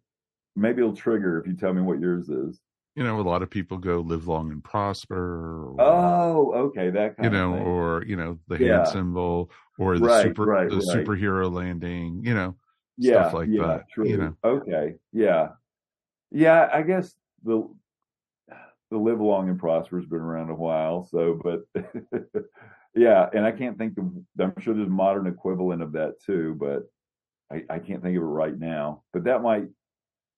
maybe 0.56 0.80
it'll 0.82 0.96
trigger 0.96 1.38
if 1.40 1.46
you 1.46 1.54
tell 1.54 1.74
me 1.74 1.82
what 1.82 2.00
yours 2.00 2.28
is? 2.28 2.60
You 2.96 3.02
know, 3.02 3.20
a 3.20 3.22
lot 3.22 3.42
of 3.42 3.50
people 3.50 3.78
go 3.78 4.00
live 4.00 4.28
long 4.28 4.52
and 4.52 4.62
prosper. 4.62 5.66
Or, 5.66 5.80
Oh, 5.80 6.52
okay, 6.68 6.90
that 6.90 7.16
kind 7.16 7.32
you 7.32 7.38
know, 7.38 7.56
or 7.56 8.04
you 8.06 8.16
know, 8.16 8.38
the 8.46 8.56
Yeah. 8.56 8.78
hand 8.78 8.88
symbol, 8.88 9.50
or 9.78 9.98
the 9.98 10.06
Right, 10.06 10.22
super, 10.22 10.44
right, 10.44 10.70
the 10.70 10.76
right. 10.76 10.86
superhero 10.86 11.52
landing. 11.52 12.24
You 12.24 12.34
know, 12.34 12.56
yeah, 12.96 13.22
stuff 13.22 13.34
like 13.34 13.48
yeah, 13.50 13.66
that, 13.66 13.88
True. 13.90 14.08
you 14.08 14.16
know. 14.18 14.36
Okay, 14.44 14.94
yeah, 15.12 15.48
yeah. 16.30 16.68
I 16.72 16.82
guess 16.82 17.14
the 17.42 17.68
the 18.90 18.98
live 18.98 19.20
long 19.20 19.48
and 19.48 19.58
prosper 19.58 19.98
has 19.98 20.06
been 20.06 20.20
around 20.20 20.50
a 20.50 20.54
while. 20.54 21.02
So, 21.02 21.40
but 21.42 21.62
yeah, 22.94 23.28
and 23.32 23.44
I 23.44 23.50
can't 23.52 23.76
think 23.76 23.98
of. 23.98 24.12
I'm 24.38 24.54
sure 24.60 24.74
there's 24.74 24.86
a 24.86 24.90
modern 24.90 25.26
equivalent 25.26 25.82
of 25.82 25.92
that 25.92 26.20
too, 26.24 26.56
but 26.60 26.84
I, 27.52 27.64
I 27.68 27.78
can't 27.80 28.02
think 28.02 28.16
of 28.16 28.22
it 28.22 28.26
right 28.26 28.56
now. 28.56 29.02
But 29.12 29.24
that 29.24 29.42
might. 29.42 29.64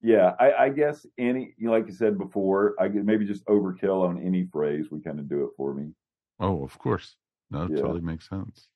Yeah, 0.03 0.35
I, 0.39 0.53
I 0.65 0.69
guess 0.69 1.07
any, 1.19 1.55
you 1.57 1.67
know, 1.67 1.73
like 1.73 1.87
you 1.87 1.93
said 1.93 2.19
before, 2.19 2.75
I 2.79 2.89
could 2.89 3.05
maybe 3.05 3.25
just 3.27 3.45
overkill 3.47 4.07
on 4.07 4.23
any 4.25 4.47
phrase 4.53 4.91
would 4.91 5.05
kind 5.05 5.19
of 5.19 5.29
do 5.29 5.45
it 5.45 5.51
for 5.57 5.75
me. 5.75 5.91
Oh, 6.39 6.63
of 6.63 6.79
course. 6.79 7.17
No, 7.51 7.63
Yeah. 7.63 7.77
totally 7.77 8.01
makes 8.03 8.29
sense. 8.29 8.69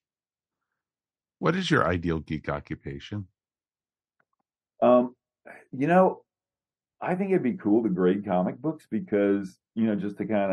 What 1.38 1.56
is 1.56 1.70
your 1.70 1.86
ideal 1.86 2.18
geek 2.20 2.48
occupation? 2.48 3.26
Um, 4.82 5.14
you 5.72 5.86
know, 5.86 6.22
I 7.00 7.14
think 7.14 7.30
it'd 7.30 7.42
be 7.42 7.54
cool 7.54 7.82
to 7.82 7.88
grade 7.88 8.24
comic 8.24 8.58
books 8.58 8.86
because 8.90 9.58
you 9.74 9.86
know 9.86 9.94
just 9.94 10.18
to 10.18 10.26
kind 10.26 10.52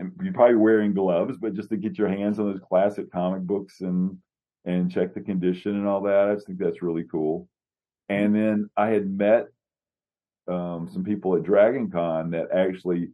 of 0.00 0.06
you're 0.22 0.32
probably 0.32 0.56
wearing 0.56 0.94
gloves, 0.94 1.36
but 1.38 1.54
just 1.54 1.68
to 1.70 1.76
get 1.76 1.98
your 1.98 2.08
hands 2.08 2.38
on 2.38 2.50
those 2.50 2.60
classic 2.66 3.10
comic 3.10 3.42
books 3.42 3.80
and 3.80 4.18
and 4.66 4.90
check 4.90 5.14
the 5.14 5.20
condition 5.20 5.76
and 5.76 5.86
all 5.86 6.02
that, 6.02 6.28
I 6.30 6.34
just 6.34 6.46
think 6.46 6.58
that's 6.58 6.82
really 6.82 7.04
cool. 7.04 7.48
And 8.10 8.34
then 8.34 8.70
I 8.76 8.88
had 8.88 9.08
met 9.08 9.46
um, 10.48 10.88
some 10.92 11.04
people 11.04 11.36
at 11.36 11.44
Dragon 11.44 11.90
Con 11.90 12.30
that 12.32 12.48
actually 12.52 13.10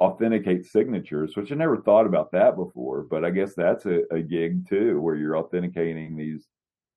authenticate 0.00 0.66
signatures, 0.66 1.36
which 1.36 1.52
I 1.52 1.54
never 1.54 1.78
thought 1.78 2.06
about 2.06 2.32
that 2.32 2.56
before. 2.56 3.02
But 3.04 3.24
I 3.24 3.30
guess 3.30 3.54
that's 3.54 3.86
a, 3.86 4.02
a 4.10 4.20
gig 4.20 4.68
too, 4.68 5.00
where 5.00 5.16
you're 5.16 5.38
authenticating 5.38 6.16
these 6.16 6.46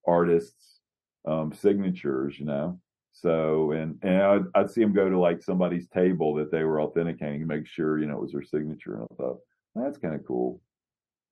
artists' 0.08 0.80
um, 1.28 1.54
signatures, 1.54 2.40
you 2.40 2.46
know. 2.46 2.80
So 3.14 3.72
and 3.74 4.00
and 4.04 4.22
I'd, 4.22 4.44
I'd 4.56 4.72
see 4.72 4.82
them 4.82 4.94
go 4.94 5.10
to 5.10 5.20
like 5.20 5.44
somebody's 5.44 5.88
table 5.90 6.36
that 6.36 6.52
they 6.52 6.64
were 6.64 6.82
authenticating 6.82 7.42
to 7.42 7.46
make 7.46 7.68
sure 7.68 8.00
you 8.00 8.08
know 8.08 8.18
it 8.18 8.22
was 8.22 8.32
their 8.34 8.44
signature, 8.44 8.96
and 8.96 9.08
I 9.12 9.16
thought 9.16 9.40
That's 9.76 9.98
kind 9.98 10.16
of 10.16 10.26
cool. 10.26 10.62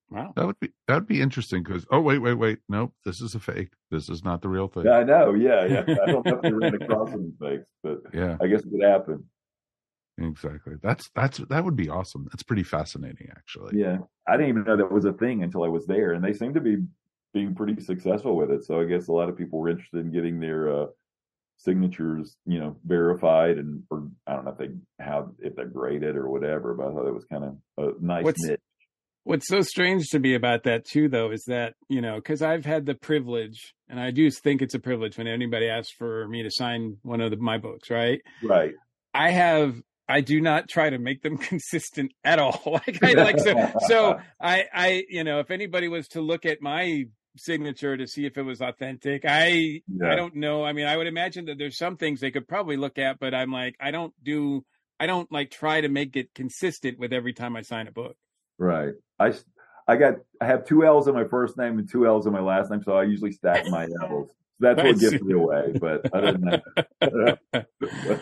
Wow. 0.10 0.32
That 0.36 0.46
would 0.46 0.60
be 0.60 0.70
that 0.88 0.96
would 0.96 1.08
be 1.08 1.22
interesting 1.22 1.64
because 1.64 1.86
oh 1.92 2.00
wait 2.00 2.20
wait 2.20 2.36
wait 2.36 2.60
nope 2.70 2.94
this 3.04 3.20
is 3.20 3.36
a 3.36 3.40
fake 3.40 3.72
this 3.92 4.10
is 4.10 4.24
not 4.24 4.42
the 4.42 4.48
real 4.48 4.68
thing 4.70 4.86
Yeah, 4.86 5.00
I 5.00 5.04
know. 5.04 5.34
Yeah, 5.34 5.66
yeah. 5.66 5.82
I 5.82 6.06
don't 6.12 6.26
know 6.26 6.36
if 6.36 6.42
they 6.42 6.52
ran 6.54 6.76
across 6.76 7.12
any 7.14 7.32
fakes, 7.42 7.68
but 7.84 7.98
yeah 8.14 8.38
I 8.42 8.48
guess 8.48 8.62
it 8.64 8.70
could 8.72 8.84
happen. 8.84 9.26
exactly 10.18 10.76
that's 10.82 11.10
that's 11.14 11.40
that 11.50 11.64
would 11.66 11.76
be 11.76 11.90
awesome 11.90 12.26
that's 12.32 12.44
pretty 12.44 12.64
fascinating 12.64 13.28
actually 13.32 13.78
Yeah, 13.80 13.98
I 14.28 14.38
didn't 14.38 14.50
even 14.50 14.64
know 14.64 14.78
that 14.78 14.92
was 14.92 15.06
a 15.06 15.14
thing 15.14 15.44
until 15.44 15.64
I 15.64 15.68
was 15.68 15.86
there, 15.86 16.14
and 16.14 16.24
they 16.24 16.34
seem 16.34 16.54
to 16.54 16.62
be 16.62 16.78
being 17.34 17.54
pretty 17.54 17.80
successful 17.82 18.36
with 18.38 18.50
it. 18.50 18.64
So 18.66 18.80
I 18.80 18.86
guess 18.86 19.10
a 19.10 19.14
lot 19.14 19.28
of 19.30 19.38
people 19.38 19.60
were 19.60 19.70
interested 19.70 20.00
in 20.06 20.12
getting 20.14 20.40
their 20.40 20.84
uh, 20.84 20.86
signatures, 21.58 22.38
you 22.46 22.60
know, 22.60 22.78
verified, 22.86 23.58
and 23.58 23.84
or 23.92 24.08
I 24.26 24.34
don't 24.36 24.46
know 24.46 24.52
if 24.52 24.58
they 24.58 24.70
how 25.04 25.32
if 25.40 25.56
they're 25.56 25.66
graded 25.68 26.16
or 26.16 26.30
whatever. 26.30 26.74
But 26.74 26.88
I 26.88 26.92
thought 26.94 27.08
it 27.08 27.14
was 27.14 27.26
kind 27.26 27.44
of 27.44 27.58
a 27.78 27.92
nice 28.04 28.24
What's- 28.24 28.44
niche. 28.44 28.57
What's 29.28 29.50
so 29.50 29.60
strange 29.60 30.08
to 30.12 30.20
me 30.20 30.36
about 30.36 30.64
that 30.64 30.86
too, 30.86 31.10
though, 31.10 31.32
is 31.32 31.44
that 31.48 31.74
you 31.90 32.00
know, 32.00 32.16
because 32.16 32.42
I've 32.42 32.66
had 32.66 32.86
the 32.86 32.96
privilege, 32.96 33.74
and 33.90 34.00
I 34.00 34.10
do 34.12 34.32
think 34.32 34.62
it's 34.62 34.74
a 34.74 34.80
privilege 34.80 35.18
when 35.18 35.28
anybody 35.28 35.68
asks 35.68 35.92
for 35.92 36.30
me 36.30 36.44
to 36.44 36.50
sign 36.50 36.96
one 37.02 37.20
of 37.20 37.32
the, 37.32 37.38
my 37.38 37.58
books, 37.58 37.90
right? 37.90 38.22
Right. 38.42 38.74
I 39.14 39.32
have, 39.32 39.82
I 40.08 40.22
do 40.22 40.40
not 40.40 40.70
try 40.70 40.90
to 40.90 40.98
make 40.98 41.24
them 41.24 41.38
consistent 41.52 42.14
at 42.24 42.40
all. 42.40 42.62
like, 42.88 43.04
I 43.04 43.14
like 43.14 43.40
so, 43.40 43.70
so 43.88 44.20
I, 44.42 44.66
I, 44.74 45.04
you 45.10 45.26
know, 45.26 45.40
if 45.40 45.52
anybody 45.52 45.90
was 45.90 46.08
to 46.10 46.22
look 46.22 46.46
at 46.46 46.62
my 46.62 47.04
signature 47.36 47.98
to 47.98 48.08
see 48.08 48.26
if 48.26 48.38
it 48.38 48.44
was 48.44 48.62
authentic, 48.62 49.24
I, 49.26 49.82
Yeah. 49.90 50.10
I 50.10 50.16
don't 50.16 50.38
know. 50.38 50.64
I 50.64 50.72
mean, 50.72 50.88
I 50.88 50.96
would 50.96 51.08
imagine 51.08 51.46
that 51.46 51.58
there's 51.58 51.78
some 51.78 51.98
things 51.98 52.22
they 52.22 52.32
could 52.32 52.48
probably 52.48 52.78
look 52.78 52.98
at, 52.98 53.20
but 53.20 53.34
I'm 53.34 53.52
like, 53.52 53.76
I 53.82 53.92
don't 53.92 54.14
do, 54.24 54.64
I 55.02 55.06
don't 55.06 55.30
like 55.34 55.52
try 55.52 55.82
to 55.82 55.90
make 55.90 56.16
it 56.16 56.34
consistent 56.34 56.98
with 56.98 57.12
every 57.12 57.34
time 57.34 57.58
I 57.58 57.62
sign 57.62 57.88
a 57.88 57.92
book. 57.92 58.16
Right. 58.58 58.94
I 59.20 59.34
I 59.88 59.96
got 59.96 60.16
I 60.42 60.46
have 60.46 60.66
two 60.66 60.86
L's 60.86 61.08
in 61.08 61.16
my 61.16 61.26
first 61.26 61.58
name 61.58 61.80
and 61.80 61.90
two 61.90 62.06
L's 62.06 62.26
in 62.28 62.34
my 62.34 62.42
last 62.42 62.70
name, 62.72 62.84
so 62.84 62.94
I 62.94 63.04
usually 63.04 63.32
stack 63.32 63.68
my 63.68 63.88
L's. 64.04 64.30
That's 64.60 64.82
what 64.82 65.00
gives 65.00 65.22
me 65.22 65.34
away. 65.34 65.74
But 65.80 66.12
other 66.14 66.32
than 66.34 66.62
that, 67.02 67.38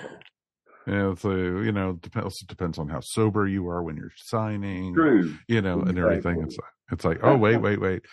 yeah 0.87 1.13
so 1.15 1.31
uh, 1.31 1.61
you 1.61 1.71
know 1.71 1.93
dep- 1.93 2.23
also 2.23 2.45
depends 2.47 2.77
on 2.77 2.87
how 2.87 2.99
sober 2.99 3.47
you 3.47 3.67
are 3.67 3.81
when 3.81 3.97
you're 3.97 4.11
signing 4.17 4.93
true. 4.93 5.33
you 5.47 5.61
know 5.61 5.81
and 5.81 5.97
everything 5.97 6.41
it's 6.43 6.57
like 6.57 6.71
it's 6.91 7.05
like 7.05 7.19
oh 7.23 7.35
wait 7.35 7.57
wait 7.61 7.81
wait 7.81 8.03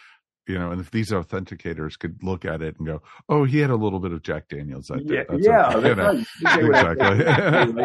you 0.48 0.58
know 0.58 0.70
and 0.70 0.80
if 0.80 0.90
these 0.90 1.11
authenticators 1.11 1.98
could 1.98 2.16
look 2.22 2.44
at 2.44 2.62
it 2.62 2.74
and 2.78 2.87
go 2.87 3.02
oh 3.28 3.44
he 3.44 3.58
had 3.58 3.70
a 3.70 3.76
little 3.76 4.00
bit 4.00 4.12
of 4.12 4.22
jack 4.22 4.48
daniels 4.48 4.87
that 4.87 5.04
Yeah, 5.04 5.24
that's 5.28 5.44
yeah, 5.44 5.76
okay, 5.76 5.88
you 5.90 5.94
know. 5.94 6.24
Exactly. 6.68 7.85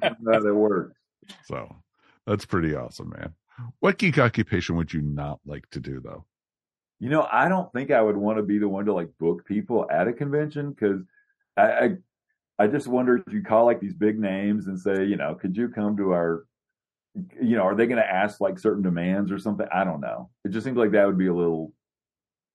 That's 0.00 0.20
how 0.32 0.40
that 0.40 0.54
works. 0.54 0.96
so 1.46 1.76
that's 2.26 2.44
pretty 2.44 2.74
awesome 2.74 3.12
man 3.16 3.34
what 3.80 3.98
geek 3.98 4.18
occupation 4.18 4.76
would 4.76 4.92
you 4.92 5.00
not 5.02 5.38
like 5.46 5.68
to 5.70 5.80
do 5.80 6.00
though 6.00 6.24
You 7.00 7.10
know, 7.10 7.26
I 7.30 7.48
don't 7.48 7.72
think 7.72 7.90
I 7.90 8.00
would 8.00 8.16
want 8.16 8.38
to 8.38 8.42
be 8.42 8.58
the 8.58 8.68
one 8.68 8.84
to 8.86 8.92
like 8.94 9.10
book 9.18 9.44
people 9.46 9.86
at 9.90 10.08
a 10.08 10.12
convention 10.12 10.70
because 10.70 11.02
I, 11.56 11.62
I 11.62 11.90
I 12.58 12.66
just 12.68 12.86
wonder 12.86 13.16
if 13.16 13.32
you 13.32 13.42
call 13.42 13.64
like 13.66 13.80
these 13.80 13.94
big 13.94 14.18
names 14.18 14.68
and 14.68 14.78
say, 14.78 15.04
you 15.04 15.16
know, 15.16 15.34
could 15.34 15.56
you 15.56 15.68
come 15.68 15.96
to 15.96 16.12
our, 16.12 16.46
you 17.42 17.56
know, 17.56 17.62
are 17.64 17.74
they 17.74 17.86
going 17.86 17.98
to 18.00 18.08
ask 18.10 18.40
like 18.40 18.58
certain 18.60 18.82
demands 18.82 19.32
or 19.32 19.38
something? 19.40 19.66
I 19.74 19.82
don't 19.82 20.00
know. 20.00 20.30
It 20.44 20.52
just 20.52 20.64
seems 20.64 20.76
like 20.78 20.92
that 20.92 21.04
would 21.06 21.18
be 21.18 21.26
a 21.26 21.34
little 21.34 21.72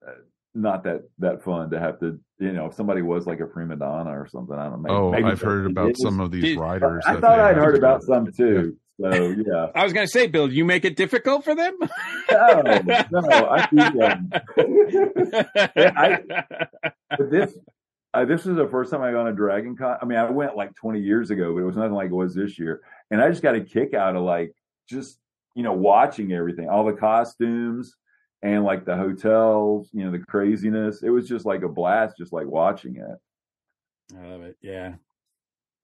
uh, 0.07 0.12
not 0.55 0.83
that 0.85 1.01
that 1.19 1.43
fun 1.43 1.69
to 1.71 1.79
have 1.79 1.99
to, 1.99 2.17
you 2.39 2.53
know, 2.53 2.67
if 2.67 2.73
somebody 2.75 3.01
was 3.01 3.25
like 3.27 3.41
a 3.41 3.45
prima 3.45 3.75
donna 3.75 4.12
or 4.17 4.25
something. 4.27 4.57
I 4.57 4.69
don't 4.69 4.81
know. 4.83 4.89
oh 5.07 5.12
maybe 5.12 5.25
i've 5.25 5.41
heard 5.41 5.65
about 5.69 5.89
it 5.89 5.97
is. 5.97 6.01
some 6.01 6.19
of 6.21 6.31
these 6.31 6.43
Did- 6.43 6.59
riders 6.59 7.03
I 7.05 7.13
that 7.15 7.21
thought 7.21 7.39
I'd 7.39 7.57
heard 7.57 7.77
about 7.77 8.01
some 8.03 8.31
too. 8.31 8.77
So 8.99 9.29
yeah. 9.29 9.67
I 9.75 9.83
was 9.83 9.93
going 9.93 10.05
to 10.05 10.12
say, 10.12 10.27
Bill, 10.27 10.51
you 10.51 10.65
make 10.65 10.85
it 10.85 10.95
difficult 10.95 11.43
for 11.43 11.55
them? 11.55 11.77
No, 12.31 12.62
no, 13.12 13.29
I. 13.29 13.67
Um, 13.71 14.31
I- 15.75 16.43
but 17.17 17.31
this 17.31 17.57
uh, 18.13 18.25
this 18.25 18.45
is 18.45 18.55
the 18.55 18.67
first 18.67 18.91
time 18.91 19.01
I 19.01 19.12
gone 19.12 19.25
to 19.27 19.33
Dragon 19.33 19.75
Con. 19.75 19.97
I 20.01 20.05
mean, 20.05 20.17
I 20.17 20.29
went 20.29 20.55
like 20.55 20.75
20 20.75 20.99
years 20.99 21.31
ago, 21.31 21.53
but 21.53 21.59
it 21.62 21.65
was 21.65 21.75
nothing 21.77 21.93
like 21.93 22.09
it 22.09 22.15
was 22.15 22.33
this 22.33 22.57
year. 22.57 22.81
And 23.12 23.21
I 23.21 23.29
just 23.29 23.41
got 23.41 23.55
a 23.55 23.62
kick 23.62 23.93
out 23.93 24.15
of 24.15 24.23
like 24.23 24.53
just 24.88 25.19
you 25.55 25.63
know 25.63 25.73
watching 25.73 26.31
everything, 26.33 26.69
all 26.69 26.85
the 26.85 26.93
costumes 26.93 27.95
and 28.41 28.63
like 28.63 28.85
the 28.85 28.95
hotels, 28.95 29.89
you 29.93 30.05
know, 30.05 30.12
the 30.12 30.19
craziness. 30.19 31.03
It 31.03 31.09
was 31.09 31.27
just 31.27 31.45
like 31.45 31.63
a 31.63 31.69
blast, 31.69 32.17
just 32.17 32.33
like 32.33 32.47
watching 32.47 32.95
it. 32.95 34.15
I 34.17 34.27
love 34.27 34.41
it. 34.41 34.57
Yeah. 34.62 34.93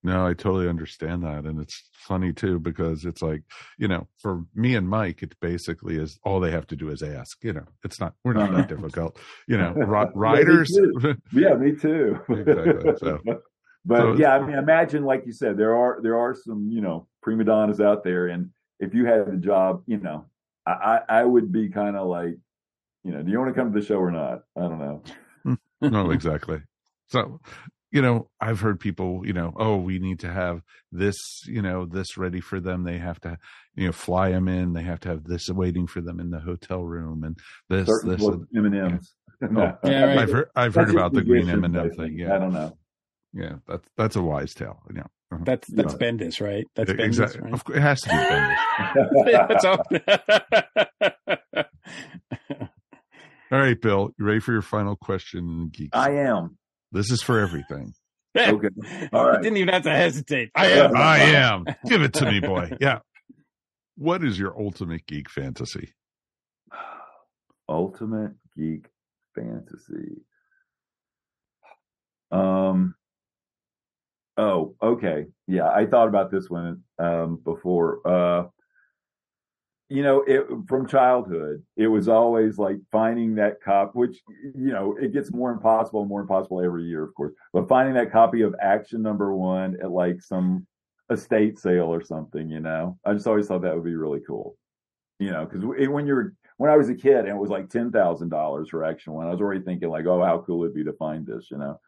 No, 0.06 0.28
I 0.28 0.34
totally 0.34 0.70
understand 0.70 1.24
that. 1.24 1.46
And 1.46 1.60
it's 1.60 1.84
funny 1.94 2.32
too, 2.32 2.60
because 2.60 3.06
it's 3.06 3.22
like, 3.24 3.42
you 3.80 3.88
know, 3.88 4.08
for 4.22 4.44
me 4.54 4.76
and 4.76 4.88
Mike, 4.88 5.24
it 5.24 5.36
basically 5.42 5.98
is 5.98 6.20
all 6.24 6.40
they 6.40 6.52
have 6.52 6.68
to 6.68 6.76
do 6.76 6.90
is 6.90 7.02
ask, 7.02 7.44
you 7.44 7.54
know, 7.54 7.66
it's 7.84 8.00
not, 8.00 8.14
we're 8.24 8.34
not 8.34 8.52
that 8.54 8.68
difficult, 8.76 9.18
you 9.48 9.58
know, 9.58 9.72
ri- 9.74 10.12
riders. 10.14 10.78
Yeah, 11.34 11.56
me 11.56 11.76
too. 11.76 12.20
Exactly, 12.30 12.94
so- 12.98 13.20
but 13.86 13.98
so- 14.00 14.14
yeah, 14.16 14.36
I 14.36 14.46
mean, 14.46 14.56
imagine 14.58 15.04
like 15.06 15.24
you 15.26 15.32
said, 15.32 15.58
there 15.58 15.76
are 15.76 16.00
there 16.02 16.18
are 16.20 16.34
some 16.36 16.70
you 16.72 16.82
know 16.82 17.08
prima 17.24 17.44
donnas 17.44 17.80
out 17.82 18.04
there, 18.04 18.28
and 18.28 18.52
if 18.80 18.94
you 18.94 19.06
had 19.06 19.26
the 19.32 19.38
job, 19.38 19.82
you 19.88 19.98
know, 19.98 20.26
I 20.68 20.72
I, 20.72 21.00
I 21.20 21.24
would 21.26 21.52
be 21.52 21.70
kind 21.70 21.96
of 21.96 22.08
like, 22.08 22.36
you 23.04 23.12
know, 23.12 23.22
do 23.24 23.32
you 23.32 23.40
want 23.40 23.54
to 23.54 23.60
come 23.60 23.74
to 23.74 23.80
the 23.80 23.86
show 23.86 23.98
or 23.98 24.12
not? 24.12 24.44
I 24.58 24.62
don't 24.62 24.80
know. 24.80 25.02
Hmm. 25.44 25.54
no, 25.82 26.12
exactly. 26.12 26.60
So, 27.08 27.40
you 27.96 28.02
know, 28.02 28.30
I've 28.42 28.60
heard 28.60 28.82
people, 28.82 29.22
you 29.26 29.32
know, 29.32 29.54
oh, 29.56 29.78
we 29.78 30.00
need 30.00 30.20
to 30.20 30.30
have 30.30 30.62
this, 30.92 31.16
you 31.48 31.62
know, 31.62 31.86
this 31.86 32.18
ready 32.18 32.42
for 32.42 32.60
them. 32.60 32.84
They 32.84 32.98
have 32.98 33.22
to, 33.22 33.38
you 33.74 33.86
know, 33.86 33.94
fly 33.94 34.32
them 34.32 34.50
in. 34.50 34.74
They 34.74 34.82
have 34.84 35.00
to 35.02 35.10
have 35.10 35.24
this 35.24 35.48
waiting 35.48 35.88
for 35.88 36.02
them 36.02 36.20
in 36.20 36.30
the 36.30 36.42
hotel 36.42 36.84
room 36.84 37.24
and 37.24 37.40
this, 37.70 37.88
Certain 37.88 38.10
this. 38.10 38.22
M 38.22 38.66
and 38.66 38.76
M's. 38.76 39.14
Oh, 39.42 39.78
Yeah, 39.86 40.04
right. 40.08 40.18
I've 40.18 40.32
heard, 40.32 40.50
I've 40.58 40.76
heard 40.76 40.90
about 40.90 41.14
the 41.14 41.22
green 41.22 41.50
M 41.50 41.64
and 41.64 41.76
M 41.78 41.90
thing. 41.92 42.20
Yeah, 42.20 42.36
I 42.36 42.40
don't 42.40 42.52
know. 42.54 42.78
yeah, 43.34 43.54
that's 43.66 43.88
that's 43.96 44.16
a 44.18 44.22
wise 44.22 44.54
tale. 44.54 44.82
You 44.90 44.96
know, 44.96 45.08
Uh-huh. 45.32 45.44
That's 45.46 45.68
that's 45.70 45.94
Yeah. 45.94 46.00
Bendis, 46.00 46.42
right? 46.42 46.66
That's 46.76 46.92
Bendis, 46.92 47.00
exactly. 47.06 47.42
right? 47.44 47.54
Of 47.54 47.64
course, 47.64 47.78
it 47.78 47.82
has 47.82 48.02
to 48.02 48.10
be 48.10 48.16
Bendis. 48.16 48.58
That's 49.50 49.66
all. 49.66 49.84
All 53.52 53.60
right, 53.60 53.80
Bill, 53.80 54.10
you 54.18 54.26
ready 54.26 54.40
for 54.42 54.52
your 54.54 54.62
final 54.62 54.96
question, 54.98 55.70
geeks? 55.72 55.96
I 55.98 56.12
am. 56.12 56.58
This 56.92 57.12
is 57.12 57.22
for 57.22 57.40
everything. 57.40 57.94
Okay. 58.38 58.68
All 59.14 59.24
You 59.24 59.30
right. 59.32 59.42
didn't 59.42 59.58
even 59.60 59.74
have 59.74 59.84
to 59.84 59.92
hesitate. 59.96 60.52
I 60.56 60.72
am. 60.72 60.94
I 60.94 61.18
am. 61.20 61.64
Give 61.88 62.02
it 62.02 62.12
to 62.16 62.30
me, 62.30 62.42
boy. 62.42 62.70
Yeah. 62.82 63.00
What 63.96 64.26
is 64.26 64.38
your 64.38 64.60
ultimate 64.60 65.06
geek 65.08 65.30
fantasy? 65.30 65.94
Ultimate 67.70 68.34
Geek 68.58 68.90
Fantasy. 69.36 70.18
Um. 72.32 72.96
Oh, 74.38 74.76
okay. 74.84 75.28
Yeah, 75.48 75.70
I 75.70 75.86
thought 75.86 76.10
about 76.10 76.30
this 76.30 76.50
one 76.50 76.84
um, 77.00 77.40
before. 77.42 78.06
Uh, 78.06 78.48
you 79.90 80.02
know, 80.02 80.24
it, 80.24 80.48
from 80.68 80.88
childhood, 80.88 81.64
it 81.78 81.88
was 81.88 82.08
always 82.08 82.58
like 82.58 82.78
finding 82.92 83.36
that 83.36 83.62
cop, 83.62 83.94
which 83.94 84.18
you 84.56 84.72
know, 84.72 84.98
it 85.00 85.14
gets 85.14 85.32
more 85.32 85.52
impossible 85.52 86.02
and 86.02 86.10
more 86.10 86.22
impossible 86.22 86.62
every 86.62 86.86
year, 86.86 87.04
of 87.04 87.14
course. 87.14 87.34
But 87.54 87.70
finding 87.70 87.94
that 87.96 88.12
copy 88.12 88.42
of 88.42 88.56
Action 88.60 89.02
Number 89.02 89.36
One 89.36 89.78
at 89.82 89.92
like 89.92 90.22
some 90.22 90.66
estate 91.12 91.60
sale 91.60 91.94
or 91.94 92.04
something, 92.04 92.50
you 92.50 92.62
know, 92.62 92.98
I 93.06 93.14
just 93.14 93.28
always 93.28 93.48
thought 93.48 93.62
that 93.62 93.76
would 93.76 93.84
be 93.84 93.96
really 93.96 94.22
cool. 94.26 94.58
You 95.20 95.32
know, 95.32 95.46
because 95.46 95.64
when 95.64 96.08
you're 96.08 96.34
when 96.58 96.72
I 96.72 96.78
was 96.78 96.90
a 96.90 96.96
kid 96.96 97.20
and 97.20 97.30
it 97.30 97.38
was 97.38 97.52
like 97.52 97.70
ten 97.70 97.92
thousand 97.92 98.30
dollars 98.30 98.70
for 98.70 98.84
Action 98.84 99.14
One, 99.14 99.28
I 99.28 99.32
was 99.32 99.40
already 99.40 99.62
thinking 99.62 99.90
like, 99.90 100.08
oh, 100.08 100.24
how 100.24 100.44
cool 100.46 100.64
it'd 100.64 100.76
be 100.76 100.84
to 100.84 100.94
find 100.94 101.28
this, 101.28 101.50
you 101.52 101.58
know. 101.58 101.80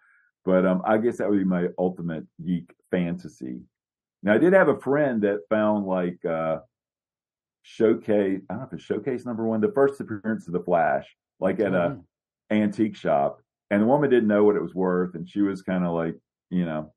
But 0.45 0.67
um, 0.67 0.83
I 0.85 0.99
guess 0.99 1.17
that 1.17 1.29
would 1.29 1.39
be 1.39 1.45
my 1.45 1.67
ultimate 1.79 2.25
geek 2.45 2.71
fantasy. 2.91 3.61
Now 4.21 4.35
I 4.35 4.37
did 4.37 4.53
have 4.53 4.69
a 4.69 4.79
friend 4.79 5.23
that 5.23 5.41
found 5.49 5.87
like 5.87 6.23
uh 6.23 6.59
showcase. 7.67 8.41
I 8.49 8.53
don't 8.53 8.61
know 8.61 8.67
if 8.67 8.73
it's 8.73 8.83
showcase 8.83 9.25
number 9.25 9.45
one, 9.45 9.59
the 9.59 9.71
first 9.73 9.99
appearance 9.99 10.47
of 10.47 10.53
the 10.53 10.61
Flash, 10.61 11.05
like 11.39 11.59
at 11.59 11.73
a 11.73 11.99
antique 12.49 12.95
shop, 12.95 13.41
and 13.69 13.81
the 13.81 13.85
woman 13.85 14.09
didn't 14.09 14.29
know 14.29 14.45
what 14.45 14.55
it 14.55 14.61
was 14.61 14.73
worth, 14.73 15.15
and 15.15 15.27
she 15.27 15.41
was 15.41 15.61
kind 15.61 15.83
of 15.83 15.93
like, 15.93 16.15
you 16.49 16.65
know, 16.65 16.93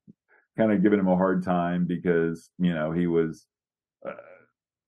kind 0.57 0.71
of 0.71 0.81
giving 0.81 0.99
him 0.99 1.09
a 1.09 1.17
hard 1.17 1.43
time 1.43 1.85
because 1.85 2.49
you 2.57 2.73
know 2.73 2.91
he 2.91 3.07
was. 3.07 3.45
Uh, 4.07 4.13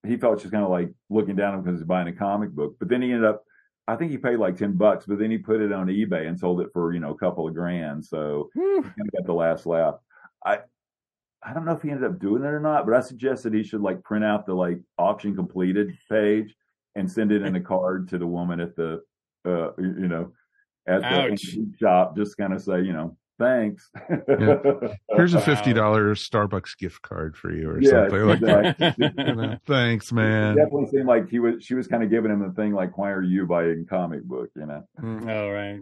he 0.06 0.18
felt 0.18 0.42
she's 0.42 0.52
kind 0.52 0.66
of 0.66 0.70
like 0.70 0.90
looking 1.10 1.36
down 1.36 1.54
him 1.54 1.62
because 1.62 1.80
he's 1.80 1.88
buying 1.88 2.10
a 2.10 2.14
comic 2.14 2.52
book. 2.52 2.76
But 2.78 2.90
then 2.90 3.02
he 3.02 3.14
ended 3.14 3.24
up, 3.24 3.44
I 3.88 3.96
think 3.96 4.12
he 4.12 4.18
paid 4.18 4.36
like 4.36 4.58
10 4.58 4.74
bucks, 4.74 5.06
but 5.06 5.18
then 5.18 5.32
he 5.32 5.38
put 5.38 5.62
it 5.62 5.72
on 5.72 5.88
eBay 5.88 6.28
and 6.28 6.38
sold 6.38 6.60
it 6.60 6.68
for, 6.74 6.94
you 6.94 7.00
know, 7.00 7.12
a 7.12 7.18
couple 7.18 7.48
of 7.48 7.54
grand. 7.54 8.04
So 8.04 8.50
he 8.54 8.82
got 9.14 9.26
the 9.26 9.32
last 9.32 9.66
laugh. 9.66 9.96
I, 10.46 10.60
I 11.46 11.54
don't 11.54 11.66
know 11.66 11.74
if 11.74 11.82
he 11.82 11.90
ended 11.92 12.10
up 12.10 12.20
doing 12.20 12.44
it 12.44 12.48
or 12.48 12.60
not, 12.60 12.86
but 12.86 12.96
I 12.96 13.02
suggested 13.02 13.54
he 13.54 13.64
should 13.64 13.82
like 13.82 14.04
print 14.04 14.24
out 14.26 14.46
the 14.46 14.54
like 14.54 14.80
auction 14.98 15.36
completed 15.36 15.92
page 16.10 16.56
and 16.96 17.12
send 17.12 17.32
it 17.32 17.42
in 17.42 17.56
a 17.56 17.62
card 17.62 18.08
to 18.10 18.18
the 18.18 18.28
woman 18.28 18.60
at 18.60 18.76
the, 18.76 19.02
uh, 19.46 19.72
you 19.78 20.08
know, 20.08 20.32
at 20.88 21.02
the 21.02 21.08
Ouch. 21.08 21.32
antique 21.32 21.78
shop. 21.80 22.16
Just 22.16 22.38
kind 22.38 22.54
of 22.54 22.62
say, 22.62 22.82
you 22.82 22.94
know, 22.94 23.18
thanks. 23.40 23.90
Yeah. 24.10 24.58
Here's 25.16 25.34
a 25.34 25.42
fifty 25.42 25.74
dollars 25.82 26.28
Starbucks 26.30 26.78
gift 26.78 27.02
card 27.02 27.36
for 27.36 27.52
you, 27.52 27.70
or 27.70 27.82
Yeah, 27.82 27.90
something 28.08 28.26
like 28.28 28.40
that. 28.42 28.66
exactly. 28.80 29.10
You 29.28 29.36
know, 29.36 29.58
Thanks, 29.66 30.12
It 30.12 30.16
man. 30.16 30.56
definitely 30.56 30.88
seemed 30.92 31.08
like 31.08 31.30
he 31.30 31.40
was. 31.40 31.64
She 31.64 31.74
was 31.76 31.88
kind 31.88 32.04
of 32.04 32.10
giving 32.10 32.32
him 32.32 32.40
the 32.42 32.52
thing, 32.54 32.74
like, 32.74 32.98
"Why 32.98 33.12
are 33.12 33.24
you 33.24 33.46
buying 33.46 33.86
comic 33.90 34.24
book?" 34.24 34.50
You 34.56 34.66
know. 34.68 34.84
All 35.02 35.52
right. 35.52 35.82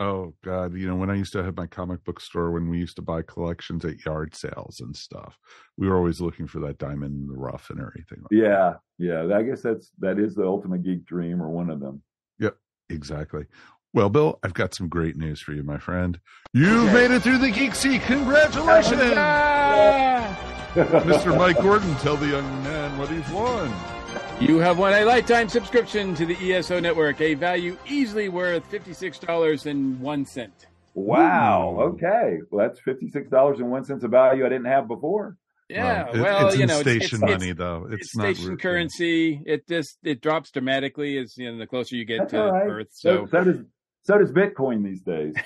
Oh 0.00 0.32
God, 0.42 0.74
you 0.74 0.86
know 0.88 0.96
when 0.96 1.10
I 1.10 1.14
used 1.14 1.32
to 1.34 1.44
have 1.44 1.56
my 1.58 1.66
comic 1.66 2.02
book 2.04 2.20
store, 2.20 2.50
when 2.52 2.70
we 2.70 2.78
used 2.78 2.96
to 2.96 3.02
buy 3.02 3.20
collections 3.20 3.84
at 3.84 4.02
yard 4.04 4.34
sales 4.34 4.80
and 4.80 4.96
stuff, 4.96 5.38
we 5.76 5.86
were 5.88 5.96
always 5.96 6.22
looking 6.22 6.46
for 6.46 6.58
that 6.60 6.78
diamond 6.78 7.20
in 7.20 7.26
the 7.28 7.38
rough 7.38 7.68
and 7.68 7.78
everything. 7.80 8.22
Yeah, 8.30 8.74
yeah. 8.98 9.28
I 9.36 9.42
guess 9.42 9.60
that's 9.60 9.90
that 9.98 10.18
is 10.18 10.34
the 10.34 10.44
ultimate 10.46 10.82
geek 10.84 11.04
dream, 11.04 11.42
or 11.42 11.50
one 11.50 11.68
of 11.68 11.80
them. 11.80 12.02
Yep, 12.38 12.56
exactly. 12.88 13.44
Well, 13.92 14.08
Bill, 14.08 14.38
I've 14.42 14.54
got 14.54 14.72
some 14.72 14.88
great 14.88 15.16
news 15.16 15.40
for 15.42 15.52
you, 15.52 15.62
my 15.64 15.76
friend. 15.78 16.18
You've 16.54 16.84
Okay. 16.84 16.94
made 16.94 17.10
it 17.10 17.20
through 17.22 17.38
the 17.38 17.50
Geek 17.50 17.74
Seat. 17.74 18.00
Congratulations, 18.02 19.00
Mr. 20.74 21.36
Mike 21.36 21.60
Gordon. 21.60 21.94
Tell 21.96 22.16
the 22.16 22.28
young 22.28 22.44
man 22.62 22.96
what 22.96 23.08
he's 23.10 23.28
won. 23.30 23.99
You 24.40 24.58
have 24.58 24.78
won 24.78 24.94
a 24.94 25.04
lifetime 25.04 25.48
subscription 25.48 26.14
to 26.14 26.24
the 26.24 26.54
ESO 26.54 26.80
network, 26.80 27.20
a 27.20 27.34
value 27.34 27.76
easily 27.86 28.28
worth 28.30 28.68
$56.01. 28.70 30.50
Wow. 30.94 31.76
Ooh. 31.78 31.80
Okay. 31.92 32.38
Well, 32.50 32.66
that's 32.66 32.80
fifty 32.80 33.08
six 33.08 33.28
dollars 33.30 33.58
and 33.60 33.70
one 33.70 33.84
cents 33.84 34.02
of 34.02 34.10
value 34.10 34.44
I 34.44 34.48
didn't 34.48 34.64
have 34.66 34.88
before. 34.88 35.36
Yeah, 35.68 36.08
it- 36.08 36.20
well, 36.20 36.48
it's 36.48 36.56
you 36.58 36.66
know, 36.66 36.80
station 36.80 37.20
it's, 37.22 37.30
money 37.32 37.52
though. 37.52 37.86
It's, 37.92 38.06
it's 38.06 38.16
not 38.16 38.34
station 38.34 38.50
re- 38.52 38.56
currency. 38.56 39.40
It 39.46 39.68
just 39.68 39.98
it 40.02 40.20
drops 40.20 40.50
dramatically 40.50 41.16
as 41.18 41.36
you 41.36 41.52
know 41.52 41.58
the 41.58 41.66
closer 41.68 41.94
you 41.94 42.04
get 42.04 42.18
That's 42.20 42.32
to 42.32 42.42
all 42.42 42.50
right. 42.52 42.68
Earth. 42.68 42.88
So, 42.90 43.26
So, 43.26 43.30
so 43.30 43.44
does 43.44 43.56
so 44.02 44.18
does 44.18 44.32
Bitcoin 44.32 44.82
these 44.84 45.02
days. 45.02 45.34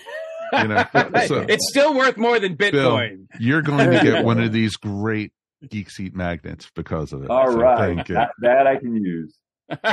You 0.53 0.69
know, 0.69 0.85
so- 1.27 1.45
it's 1.49 1.69
still 1.69 1.95
worth 1.97 2.17
more 2.17 2.39
than 2.39 2.57
Bitcoin. 2.57 3.27
You're 3.41 3.63
going 3.63 3.91
to 3.91 4.01
get 4.01 4.25
one 4.25 4.41
of 4.41 4.53
these 4.53 4.77
great 4.77 5.33
Geek 5.71 5.91
Seat 5.91 6.15
magnets 6.15 6.71
because 6.75 7.13
of 7.13 7.23
it. 7.25 7.31
All 7.31 7.51
So 7.51 7.57
right, 7.59 7.79
Thank 7.97 8.09
you. 8.09 8.15
that, 8.17 8.31
that 8.41 8.67
I 8.67 8.77
can 8.77 8.97
use. 8.97 9.37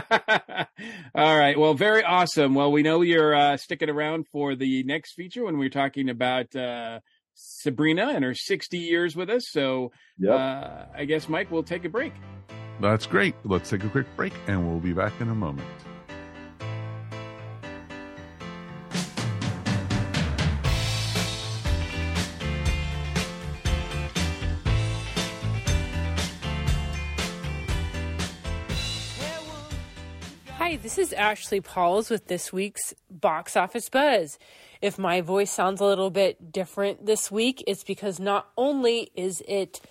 All 1.15 1.38
right. 1.38 1.57
Well, 1.57 1.74
very 1.74 2.03
awesome. 2.03 2.55
Well, 2.55 2.72
we 2.72 2.84
know 2.84 3.01
you're 3.01 3.34
uh, 3.36 3.57
sticking 3.57 3.89
around 3.89 4.28
for 4.32 4.55
the 4.55 4.84
next 4.84 5.13
feature 5.13 5.45
when 5.45 5.57
we're 5.57 5.69
talking 5.69 6.09
about 6.09 6.53
uh, 6.55 6.99
Sabrina 7.36 8.11
and 8.13 8.24
her 8.24 8.34
60 8.34 8.78
years 8.78 9.15
with 9.15 9.30
us. 9.30 9.43
So 9.49 9.91
Yep. 10.19 10.34
uh, 10.39 10.86
I 10.95 11.05
guess, 11.05 11.28
Mike, 11.30 11.49
we'll 11.51 11.63
take 11.63 11.86
a 11.86 11.89
break. 11.89 12.13
That's 12.80 13.05
great. 13.05 13.36
Let's 13.43 13.69
take 13.69 13.84
a 13.84 13.89
quick 13.89 14.07
break 14.15 14.34
and 14.47 14.67
we'll 14.67 14.80
be 14.80 14.93
back 14.93 15.13
in 15.22 15.30
a 15.30 15.36
moment. 15.36 15.67
Ashley 31.14 31.62
Pauls 31.62 32.09
with 32.09 32.28
this 32.28 32.51
week's 32.51 32.93
Box 33.09 33.55
Office 33.55 33.89
Buzz. 33.89 34.38
If 34.82 34.97
my 34.97 35.22
voice 35.22 35.51
sounds 35.51 35.82
a 35.82 35.86
little 35.86 36.09
bit 36.09 36.51
different 36.51 37.05
this 37.05 37.32
week, 37.32 37.64
it's 37.68 37.84
because 37.84 38.20
not 38.20 38.49
only 38.57 39.12
is 39.16 39.43
it 39.47 39.82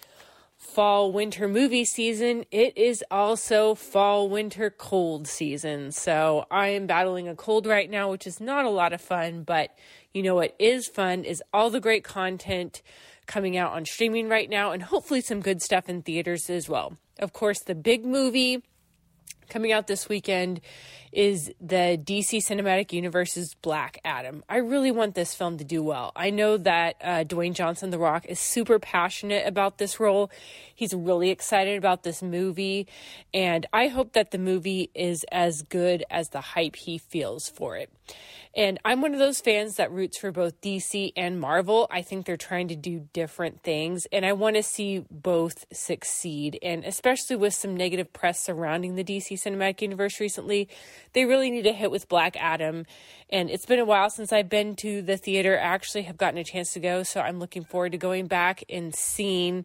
fall 0.60 1.10
winter 1.10 1.48
movie 1.48 1.86
season, 1.86 2.44
it 2.50 2.76
is 2.76 3.02
also 3.10 3.74
fall 3.74 4.28
winter 4.28 4.70
cold 4.70 5.26
season. 5.26 5.90
So 5.90 6.46
I 6.50 6.68
am 6.68 6.86
battling 6.86 7.28
a 7.28 7.34
cold 7.34 7.66
right 7.66 7.90
now, 7.90 8.10
which 8.10 8.26
is 8.26 8.40
not 8.40 8.66
a 8.66 8.70
lot 8.70 8.92
of 8.92 9.00
fun, 9.00 9.42
but 9.42 9.70
you 10.12 10.22
know 10.22 10.34
what 10.34 10.54
is 10.58 10.86
fun 10.86 11.24
is 11.24 11.42
all 11.52 11.70
the 11.70 11.80
great 11.80 12.04
content 12.04 12.82
coming 13.26 13.56
out 13.56 13.72
on 13.72 13.86
streaming 13.86 14.28
right 14.28 14.50
now 14.50 14.72
and 14.72 14.82
hopefully 14.82 15.20
some 15.20 15.40
good 15.40 15.62
stuff 15.62 15.88
in 15.88 16.02
theaters 16.02 16.50
as 16.50 16.68
well. 16.68 16.96
Of 17.18 17.32
course, 17.32 17.60
the 17.60 17.74
big 17.74 18.04
movie 18.04 18.62
coming 19.48 19.72
out 19.72 19.86
this 19.86 20.08
weekend 20.08 20.60
is 21.12 21.52
the 21.60 21.98
DC 22.02 22.38
Cinematic 22.38 22.92
Universe's 22.92 23.54
Black 23.62 24.00
Adam. 24.04 24.44
I 24.48 24.58
really 24.58 24.90
want 24.90 25.14
this 25.14 25.34
film 25.34 25.58
to 25.58 25.64
do 25.64 25.82
well. 25.82 26.12
I 26.14 26.30
know 26.30 26.56
that 26.58 26.96
uh, 27.02 27.24
Dwayne 27.24 27.54
Johnson, 27.54 27.90
The 27.90 27.98
Rock, 27.98 28.26
is 28.26 28.38
super 28.38 28.78
passionate 28.78 29.46
about 29.46 29.78
this 29.78 29.98
role. 29.98 30.30
He's 30.74 30.94
really 30.94 31.30
excited 31.30 31.78
about 31.78 32.02
this 32.02 32.22
movie, 32.22 32.86
and 33.34 33.66
I 33.72 33.88
hope 33.88 34.12
that 34.12 34.30
the 34.30 34.38
movie 34.38 34.90
is 34.94 35.24
as 35.32 35.62
good 35.62 36.04
as 36.10 36.28
the 36.28 36.40
hype 36.40 36.76
he 36.76 36.98
feels 36.98 37.48
for 37.48 37.76
it. 37.76 37.90
And 38.56 38.80
I'm 38.84 39.00
one 39.00 39.12
of 39.12 39.20
those 39.20 39.40
fans 39.40 39.76
that 39.76 39.92
roots 39.92 40.18
for 40.18 40.32
both 40.32 40.60
DC 40.60 41.12
and 41.16 41.40
Marvel. 41.40 41.86
I 41.88 42.02
think 42.02 42.26
they're 42.26 42.36
trying 42.36 42.66
to 42.68 42.76
do 42.76 43.06
different 43.12 43.62
things, 43.62 44.06
and 44.12 44.26
I 44.26 44.32
want 44.32 44.56
to 44.56 44.62
see 44.62 45.04
both 45.08 45.66
succeed. 45.72 46.58
And 46.60 46.84
especially 46.84 47.36
with 47.36 47.54
some 47.54 47.76
negative 47.76 48.12
press 48.12 48.42
surrounding 48.42 48.96
the 48.96 49.04
DC 49.04 49.34
Cinematic 49.34 49.82
Universe 49.82 50.18
recently, 50.18 50.68
they 51.12 51.24
really 51.24 51.50
need 51.50 51.62
to 51.62 51.72
hit 51.72 51.90
with 51.90 52.08
Black 52.08 52.36
Adam. 52.38 52.86
And 53.28 53.50
it's 53.50 53.66
been 53.66 53.78
a 53.78 53.84
while 53.84 54.10
since 54.10 54.32
I've 54.32 54.48
been 54.48 54.76
to 54.76 55.02
the 55.02 55.16
theater. 55.16 55.58
I 55.58 55.62
actually 55.62 56.02
have 56.02 56.16
gotten 56.16 56.38
a 56.38 56.44
chance 56.44 56.72
to 56.74 56.80
go, 56.80 57.02
so 57.02 57.20
I'm 57.20 57.38
looking 57.38 57.64
forward 57.64 57.92
to 57.92 57.98
going 57.98 58.26
back 58.26 58.64
and 58.68 58.94
seeing 58.94 59.64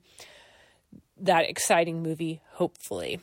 that 1.18 1.50
exciting 1.50 2.04
movie, 2.04 2.41
hopefully. 2.54 3.20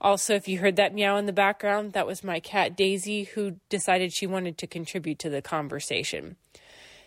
Also, 0.00 0.34
if 0.34 0.46
you 0.46 0.58
heard 0.58 0.76
that 0.76 0.94
meow 0.94 1.16
in 1.16 1.26
the 1.26 1.32
background, 1.32 1.94
that 1.94 2.06
was 2.06 2.22
my 2.22 2.38
cat 2.38 2.76
Daisy 2.76 3.24
who 3.24 3.56
decided 3.70 4.12
she 4.12 4.26
wanted 4.26 4.58
to 4.58 4.66
contribute 4.66 5.18
to 5.20 5.30
the 5.30 5.40
conversation. 5.40 6.36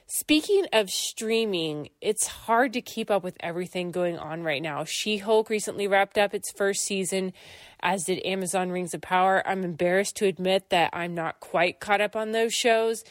Speaking 0.10 0.68
of 0.72 0.90
streaming, 0.90 1.90
it's 2.00 2.28
hard 2.28 2.72
to 2.72 2.82
keep 2.82 3.12
up 3.12 3.26
with 3.26 3.36
everything 3.42 3.92
going 3.92 4.18
on 4.18 4.42
right 4.42 4.62
now. 4.62 4.86
She 4.86 5.18
Hulk 5.18 5.50
recently 5.50 5.86
wrapped 5.86 6.18
up 6.18 6.34
its 6.34 6.50
first 6.50 6.86
season, 6.86 7.34
as 7.82 8.06
did 8.06 8.26
Amazon 8.26 8.70
Rings 8.72 8.94
of 8.94 9.02
Power. 9.02 9.46
I'm 9.46 9.66
embarrassed 9.66 10.16
to 10.18 10.26
admit 10.26 10.70
that 10.70 10.92
I'm 10.94 11.14
not 11.14 11.42
quite 11.42 11.82
caught 11.82 12.00
up 12.00 12.16
on 12.16 12.32
those 12.32 12.54
shows. 12.54 13.04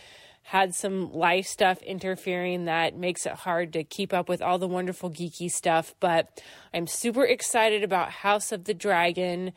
Had 0.44 0.74
some 0.74 1.12
life 1.12 1.46
stuff 1.46 1.82
interfering 1.82 2.64
that 2.64 2.96
makes 2.96 3.26
it 3.26 3.32
hard 3.32 3.74
to 3.74 3.84
keep 3.84 4.14
up 4.14 4.26
with 4.26 4.40
all 4.40 4.58
the 4.58 4.66
wonderful 4.66 5.10
geeky 5.10 5.50
stuff, 5.50 5.94
but 6.00 6.42
I'm 6.72 6.86
super 6.86 7.26
excited 7.26 7.84
about 7.84 8.08
House 8.08 8.52
of 8.52 8.64
the 8.64 8.72
Dragon 8.72 9.52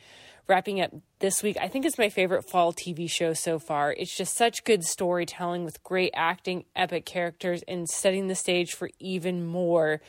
wrapping 0.50 0.80
up 0.80 0.92
this 1.20 1.44
week. 1.44 1.56
I 1.60 1.68
think 1.68 1.86
it's 1.86 1.96
my 1.96 2.08
favorite 2.08 2.42
fall 2.42 2.72
TV 2.72 3.08
show 3.08 3.32
so 3.32 3.60
far. 3.60 3.92
It's 3.92 4.14
just 4.14 4.36
such 4.36 4.64
good 4.64 4.84
storytelling 4.84 5.64
with 5.64 5.82
great 5.84 6.10
acting, 6.12 6.64
epic 6.74 7.06
characters, 7.06 7.62
and 7.68 7.88
setting 7.88 8.26
the 8.26 8.34
stage 8.34 8.74
for 8.74 8.90
even 8.98 9.46
more 9.46 10.02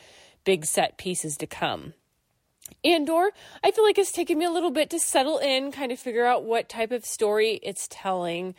big 0.44 0.66
set 0.66 0.98
pieces 0.98 1.36
to 1.36 1.46
come. 1.46 1.94
Andor, 2.84 3.30
I 3.62 3.70
feel 3.70 3.84
like 3.84 3.98
it's 3.98 4.10
taken 4.10 4.36
me 4.36 4.44
a 4.44 4.50
little 4.50 4.72
bit 4.72 4.90
to 4.90 4.98
settle 4.98 5.38
in, 5.38 5.70
kind 5.70 5.92
of 5.92 6.00
figure 6.00 6.26
out 6.26 6.44
what 6.44 6.68
type 6.68 6.90
of 6.90 7.04
story 7.04 7.60
it's 7.62 7.86
telling. 7.88 8.56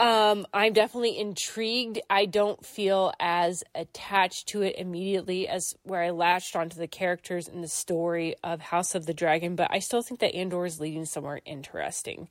Um, 0.00 0.46
I'm 0.54 0.74
definitely 0.74 1.18
intrigued. 1.18 2.00
I 2.08 2.26
don't 2.26 2.64
feel 2.64 3.12
as 3.18 3.64
attached 3.74 4.46
to 4.48 4.62
it 4.62 4.76
immediately 4.78 5.48
as 5.48 5.74
where 5.82 6.02
I 6.02 6.10
latched 6.10 6.54
onto 6.54 6.78
the 6.78 6.86
characters 6.86 7.48
and 7.48 7.64
the 7.64 7.68
story 7.68 8.36
of 8.44 8.60
House 8.60 8.94
of 8.94 9.06
the 9.06 9.14
Dragon, 9.14 9.56
but 9.56 9.68
I 9.72 9.80
still 9.80 10.02
think 10.02 10.20
that 10.20 10.36
Andor 10.36 10.64
is 10.64 10.78
leading 10.78 11.04
somewhere 11.04 11.40
interesting. 11.44 12.28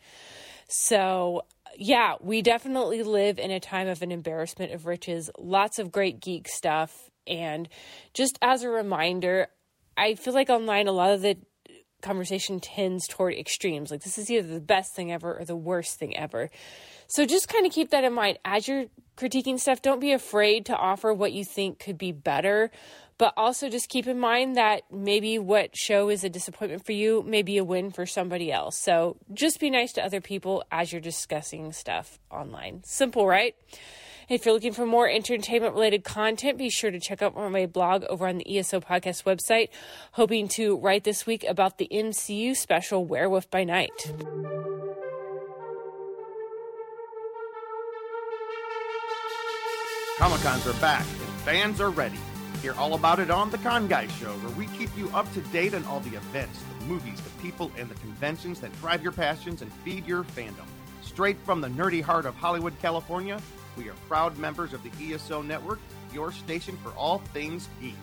So, 0.70 1.44
yeah, 1.78 2.16
we 2.22 2.42
definitely 2.42 3.04
live 3.04 3.38
in 3.38 3.52
a 3.52 3.60
time 3.60 3.90
of 3.90 4.02
an 4.02 4.14
embarrassment 4.14 4.72
of 4.72 4.86
riches, 4.86 5.30
lots 5.38 5.78
of 5.78 5.92
great 5.92 6.22
geek 6.22 6.48
stuff. 6.48 7.10
And 7.26 7.68
just 8.14 8.40
as 8.42 8.64
a 8.64 8.70
reminder, 8.70 9.48
I 9.98 10.16
feel 10.16 10.34
like 10.34 10.50
online 10.50 10.88
a 10.88 10.94
lot 10.94 11.12
of 11.12 11.22
the 11.22 11.38
conversation 12.02 12.60
tends 12.60 13.08
toward 13.08 13.34
extremes. 13.34 13.92
Like 13.92 14.04
this 14.04 14.18
is 14.18 14.30
either 14.30 14.48
the 14.48 14.60
best 14.60 14.96
thing 14.96 15.12
ever 15.12 15.40
or 15.40 15.46
the 15.46 15.56
worst 15.56 15.98
thing 15.98 16.16
ever. 16.16 16.50
So 17.08 17.26
just 17.26 17.48
kind 17.48 17.66
of 17.66 17.72
keep 17.72 17.92
that 17.92 18.04
in 18.04 18.14
mind 18.14 18.40
as 18.46 18.68
you're 18.68 18.86
critiquing 19.16 19.60
stuff. 19.60 19.82
Don't 19.82 20.00
be 20.00 20.12
afraid 20.12 20.66
to 20.68 20.76
offer 20.76 21.14
what 21.14 21.34
you 21.34 21.44
think 21.44 21.80
could 21.80 21.98
be 21.98 22.12
better, 22.12 22.70
but 23.18 23.34
also 23.36 23.70
just 23.70 23.90
keep 23.90 24.08
in 24.08 24.20
mind 24.20 24.58
that 24.58 24.84
maybe 24.92 25.40
what 25.40 25.76
show 25.76 26.10
is 26.10 26.24
a 26.24 26.30
disappointment 26.30 26.86
for 26.86 26.92
you 26.92 27.24
may 27.24 27.42
be 27.42 27.58
a 27.58 27.64
win 27.64 27.92
for 27.92 28.06
somebody 28.06 28.52
else. 28.52 28.78
So 28.78 29.18
just 29.34 29.60
be 29.60 29.70
nice 29.70 29.94
to 29.94 30.06
other 30.06 30.22
people 30.22 30.64
as 30.72 30.92
you're 30.92 31.02
discussing 31.02 31.72
stuff 31.72 32.20
online. 32.30 32.82
Simple, 32.84 33.26
right? 33.26 33.56
If 34.30 34.46
you're 34.46 34.54
looking 34.54 34.74
for 34.74 34.86
more 34.86 35.10
entertainment 35.10 35.74
related 35.74 36.04
content, 36.04 36.58
be 36.58 36.70
sure 36.70 36.92
to 36.92 37.00
check 37.00 37.22
out 37.22 37.34
my 37.34 37.66
blog 37.66 38.04
over 38.10 38.28
on 38.28 38.40
the 38.40 38.58
ESO 38.58 38.82
podcast 38.82 39.24
website. 39.24 39.70
Hoping 40.12 40.50
to 40.50 40.76
write 40.76 41.06
this 41.06 41.26
week 41.26 41.46
about 41.48 41.78
the 41.78 41.88
MCU 41.90 42.54
special 42.54 43.06
Werewolf 43.06 43.50
by 43.50 43.64
Night. 43.64 44.12
Comic 50.18 50.42
Cons 50.42 50.68
are 50.68 50.74
back 50.82 51.06
and 51.06 51.30
fans 51.46 51.80
are 51.80 51.92
ready. 51.92 52.20
Hear 52.62 52.74
all 52.74 52.96
about 52.96 53.20
it 53.20 53.32
on 53.32 53.50
The 53.50 53.60
Con 53.60 53.88
Guy 53.88 54.08
Show, 54.08 54.34
where 54.40 54.54
we 54.58 54.66
keep 54.78 54.90
you 54.98 55.10
up 55.14 55.32
to 55.36 55.42
date 55.54 55.74
on 55.74 55.86
all 55.86 56.02
the 56.02 56.18
events, 56.18 56.62
the 56.80 56.86
movies, 56.88 57.22
the 57.22 57.30
people, 57.42 57.72
and 57.78 57.88
the 57.88 57.96
conventions 57.96 58.60
that 58.60 58.78
drive 58.82 59.02
your 59.02 59.14
passions 59.14 59.62
and 59.62 59.72
feed 59.72 60.06
your 60.06 60.26
fandom. 60.26 60.66
Straight 61.02 61.38
from 61.46 61.62
the 61.62 61.70
nerdy 61.70 62.02
heart 62.02 62.26
of 62.26 62.36
Hollywood, 62.36 62.78
California, 62.82 63.40
we 63.78 63.90
are 63.90 63.96
proud 64.08 64.38
members 64.38 64.74
of 64.74 64.82
the 64.84 64.92
ESO 65.14 65.42
network, 65.42 65.80
your 66.14 66.32
station 66.32 66.76
for 66.78 66.90
all 66.92 67.20
things 67.34 67.70
geek. 67.80 67.96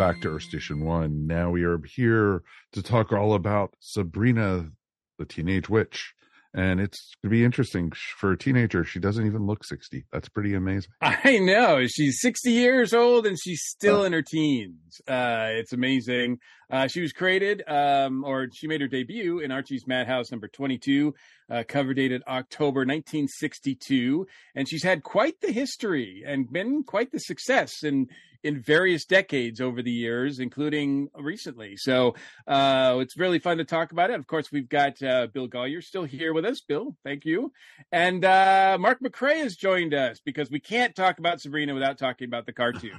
Back 0.00 0.22
to 0.22 0.28
Earth 0.28 0.44
Station 0.44 0.82
One. 0.82 1.26
Now 1.26 1.50
we 1.50 1.62
are 1.62 1.78
here 1.84 2.42
to 2.72 2.82
talk 2.82 3.12
all 3.12 3.34
about 3.34 3.74
Sabrina, 3.80 4.70
the 5.18 5.26
Teenage 5.26 5.68
Witch. 5.68 6.14
And 6.54 6.80
it's 6.80 7.12
going 7.22 7.30
to 7.30 7.36
be 7.36 7.44
interesting 7.44 7.92
for 8.18 8.32
a 8.32 8.38
teenager. 8.38 8.82
She 8.82 8.98
doesn't 8.98 9.26
even 9.26 9.44
look 9.44 9.62
60. 9.62 10.06
That's 10.10 10.30
pretty 10.30 10.54
amazing. 10.54 10.90
I 11.02 11.38
know. 11.38 11.86
She's 11.86 12.18
60 12.22 12.50
years 12.50 12.94
old 12.94 13.26
and 13.26 13.36
she's 13.38 13.62
still 13.62 14.04
in 14.04 14.14
her 14.14 14.22
teens. 14.22 15.02
Uh, 15.06 15.48
it's 15.50 15.74
amazing. 15.74 16.38
Uh, 16.70 16.86
she 16.86 17.02
was 17.02 17.12
created, 17.12 17.62
um, 17.68 18.24
or 18.24 18.48
she 18.54 18.68
made 18.68 18.80
her 18.80 18.88
debut 18.88 19.40
in 19.40 19.52
Archie's 19.52 19.86
Madhouse 19.86 20.30
number 20.30 20.48
22, 20.48 21.14
uh, 21.50 21.62
cover 21.68 21.92
dated 21.92 22.22
October 22.26 22.80
1962. 22.80 24.26
And 24.54 24.66
she's 24.66 24.82
had 24.82 25.02
quite 25.02 25.42
the 25.42 25.52
history 25.52 26.24
and 26.26 26.50
been 26.50 26.84
quite 26.84 27.12
the 27.12 27.20
success 27.20 27.82
in, 27.82 28.08
in 28.42 28.60
various 28.60 29.04
decades 29.04 29.60
over 29.60 29.82
the 29.82 29.90
years, 29.90 30.38
including 30.38 31.08
recently. 31.14 31.76
So, 31.76 32.14
uh, 32.46 32.98
it's 33.00 33.16
really 33.16 33.38
fun 33.38 33.58
to 33.58 33.64
talk 33.64 33.92
about 33.92 34.10
it. 34.10 34.18
Of 34.18 34.26
course, 34.26 34.50
we've 34.50 34.68
got, 34.68 35.02
uh, 35.02 35.28
Bill 35.32 35.48
Golliher 35.48 35.82
still 35.82 36.04
here 36.04 36.32
with 36.32 36.44
us. 36.44 36.60
Bill, 36.60 36.96
thank 37.04 37.24
you. 37.24 37.52
And, 37.92 38.24
uh, 38.24 38.78
Mark 38.80 39.00
McCray 39.00 39.38
has 39.38 39.56
joined 39.56 39.94
us 39.94 40.20
because 40.24 40.50
we 40.50 40.60
can't 40.60 40.94
talk 40.94 41.18
about 41.18 41.40
Sabrina 41.40 41.74
without 41.74 41.98
talking 41.98 42.26
about 42.26 42.46
the 42.46 42.52
cartoon. 42.52 42.98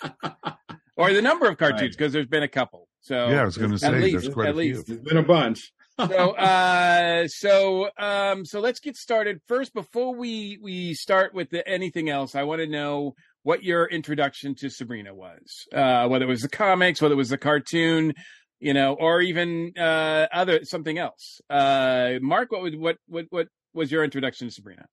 or 0.96 1.12
the 1.12 1.22
number 1.22 1.46
of 1.48 1.56
cartoons 1.56 1.96
because 1.96 2.06
right. 2.06 2.12
there's 2.12 2.26
been 2.26 2.42
a 2.42 2.48
couple. 2.48 2.88
So 3.00 3.28
yeah, 3.28 3.42
I 3.42 3.44
was 3.44 3.56
going 3.56 3.70
to 3.70 3.78
say 3.78 3.90
least, 3.90 4.22
there's 4.22 4.34
quite 4.34 4.48
at 4.48 4.54
a 4.54 4.58
least. 4.58 4.86
few. 4.86 4.96
There's 4.96 5.06
been 5.06 5.16
a 5.16 5.22
bunch. 5.22 5.72
so 6.08 6.30
uh 6.36 7.26
so 7.26 7.90
um 7.98 8.44
so 8.44 8.60
let's 8.60 8.78
get 8.78 8.96
started 8.96 9.40
first 9.48 9.74
before 9.74 10.14
we 10.14 10.56
we 10.62 10.94
start 10.94 11.34
with 11.34 11.50
the, 11.50 11.68
anything 11.68 12.08
else 12.08 12.36
i 12.36 12.44
want 12.44 12.60
to 12.60 12.68
know 12.68 13.16
what 13.48 13.64
your 13.64 13.86
introduction 13.86 14.54
to 14.54 14.68
sabrina 14.68 15.14
was 15.14 15.66
uh 15.74 16.06
whether 16.06 16.26
it 16.26 16.28
was 16.28 16.42
the 16.42 16.50
comics 16.50 17.00
whether 17.00 17.14
it 17.14 17.16
was 17.16 17.30
the 17.30 17.38
cartoon 17.38 18.12
you 18.60 18.74
know 18.74 18.92
or 18.92 19.22
even 19.22 19.72
uh 19.78 20.26
other 20.30 20.60
something 20.64 20.98
else 20.98 21.40
uh 21.48 22.10
mark 22.20 22.52
what 22.52 22.60
was 22.60 22.76
what 22.76 22.98
what 23.06 23.24
what 23.30 23.46
was 23.72 23.90
your 23.90 24.04
introduction 24.04 24.48
to 24.48 24.52
sabrina 24.52 24.84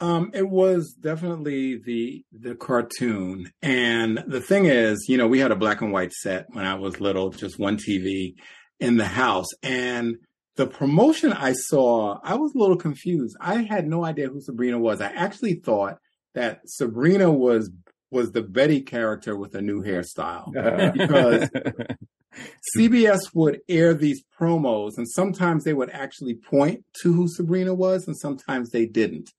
um, 0.00 0.32
it 0.34 0.48
was 0.48 0.92
definitely 0.92 1.78
the 1.78 2.24
the 2.32 2.56
cartoon, 2.56 3.52
and 3.62 4.22
the 4.26 4.40
thing 4.40 4.66
is, 4.66 5.06
you 5.08 5.16
know, 5.16 5.28
we 5.28 5.38
had 5.38 5.52
a 5.52 5.56
black 5.56 5.80
and 5.80 5.92
white 5.92 6.12
set 6.12 6.46
when 6.50 6.66
I 6.66 6.74
was 6.74 7.00
little, 7.00 7.30
just 7.30 7.60
one 7.60 7.76
TV 7.78 8.34
in 8.80 8.96
the 8.96 9.06
house, 9.06 9.46
and 9.62 10.16
the 10.56 10.66
promotion 10.66 11.32
I 11.32 11.52
saw, 11.52 12.18
I 12.24 12.34
was 12.34 12.54
a 12.54 12.58
little 12.58 12.76
confused. 12.76 13.36
I 13.40 13.62
had 13.62 13.86
no 13.86 14.04
idea 14.04 14.28
who 14.28 14.40
Sabrina 14.40 14.78
was. 14.78 15.00
I 15.00 15.10
actually 15.10 15.54
thought 15.54 15.98
that 16.34 16.60
Sabrina 16.66 17.30
was 17.30 17.70
was 18.14 18.32
the 18.32 18.42
Betty 18.42 18.80
character 18.80 19.36
with 19.36 19.54
a 19.54 19.60
new 19.60 19.82
hairstyle. 19.82 20.52
Because 20.94 21.50
CBS 22.76 23.20
would 23.34 23.60
air 23.68 23.94
these 23.94 24.22
promos, 24.40 24.92
and 24.96 25.08
sometimes 25.08 25.64
they 25.64 25.74
would 25.74 25.90
actually 25.90 26.34
point 26.34 26.84
to 27.02 27.12
who 27.12 27.28
Sabrina 27.28 27.74
was, 27.74 28.06
and 28.06 28.16
sometimes 28.16 28.70
they 28.70 28.86
didn't. 28.86 29.30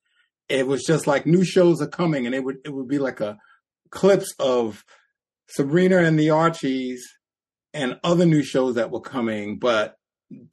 It 0.47 0.67
was 0.67 0.83
just 0.83 1.07
like 1.07 1.25
new 1.25 1.43
shows 1.43 1.81
are 1.81 1.87
coming, 1.87 2.25
and 2.25 2.35
it 2.35 2.43
would 2.43 2.57
it 2.63 2.73
would 2.73 2.87
be 2.87 2.99
like 2.99 3.19
a 3.19 3.37
clips 3.89 4.33
of 4.39 4.83
Sabrina 5.47 5.97
and 5.97 6.19
the 6.19 6.29
Archies 6.29 7.03
and 7.73 7.99
other 8.03 8.25
new 8.25 8.43
shows 8.43 8.75
that 8.75 8.91
were 8.91 9.01
coming, 9.01 9.57
but 9.57 9.97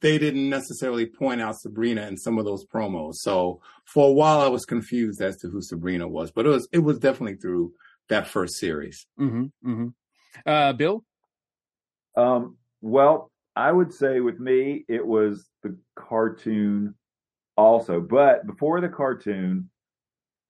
they 0.01 0.17
didn't 0.17 0.49
necessarily 0.49 1.05
point 1.05 1.41
out 1.41 1.59
Sabrina 1.59 2.07
in 2.07 2.17
some 2.17 2.37
of 2.37 2.45
those 2.45 2.65
promos. 2.65 3.13
So 3.15 3.61
for 3.85 4.09
a 4.09 4.13
while, 4.13 4.41
I 4.41 4.47
was 4.47 4.65
confused 4.65 5.21
as 5.21 5.37
to 5.37 5.49
who 5.49 5.61
Sabrina 5.61 6.07
was, 6.07 6.31
but 6.31 6.45
it 6.45 6.49
was 6.49 6.67
it 6.71 6.79
was 6.79 6.99
definitely 6.99 7.37
through 7.37 7.73
that 8.09 8.27
first 8.27 8.57
series. 8.57 9.05
Mm-hmm, 9.19 9.45
mm-hmm. 9.69 9.87
Uh, 10.45 10.73
Bill, 10.73 11.03
um, 12.15 12.57
well, 12.81 13.31
I 13.55 13.71
would 13.71 13.93
say 13.93 14.19
with 14.19 14.39
me, 14.39 14.85
it 14.87 15.05
was 15.05 15.49
the 15.61 15.77
cartoon 15.95 16.95
also, 17.55 18.01
but 18.01 18.47
before 18.47 18.81
the 18.81 18.89
cartoon, 18.89 19.69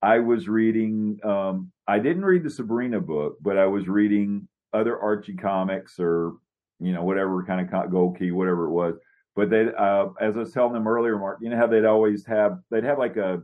I 0.02 0.18
was 0.18 0.48
reading. 0.48 1.18
Um, 1.24 1.70
I 1.86 1.98
didn't 1.98 2.24
read 2.24 2.44
the 2.44 2.50
Sabrina 2.50 3.00
book, 3.00 3.36
but 3.40 3.56
I 3.56 3.66
was 3.66 3.88
reading 3.88 4.48
other 4.72 4.98
Archie 4.98 5.34
comics 5.34 5.98
or 5.98 6.32
you 6.80 6.92
know 6.92 7.02
whatever 7.04 7.42
kind 7.44 7.66
of 7.66 7.90
Gold 7.90 8.18
Key, 8.18 8.30
whatever 8.30 8.66
it 8.66 8.70
was. 8.70 8.96
But 9.36 9.50
they, 9.50 9.66
uh, 9.76 10.08
as 10.20 10.36
I 10.36 10.40
was 10.40 10.52
telling 10.52 10.74
them 10.74 10.86
earlier, 10.86 11.18
Mark, 11.18 11.38
you 11.40 11.50
know 11.50 11.56
how 11.56 11.66
they'd 11.66 11.84
always 11.84 12.24
have 12.26 12.58
they'd 12.70 12.84
have 12.84 12.98
like 12.98 13.16
a 13.16 13.42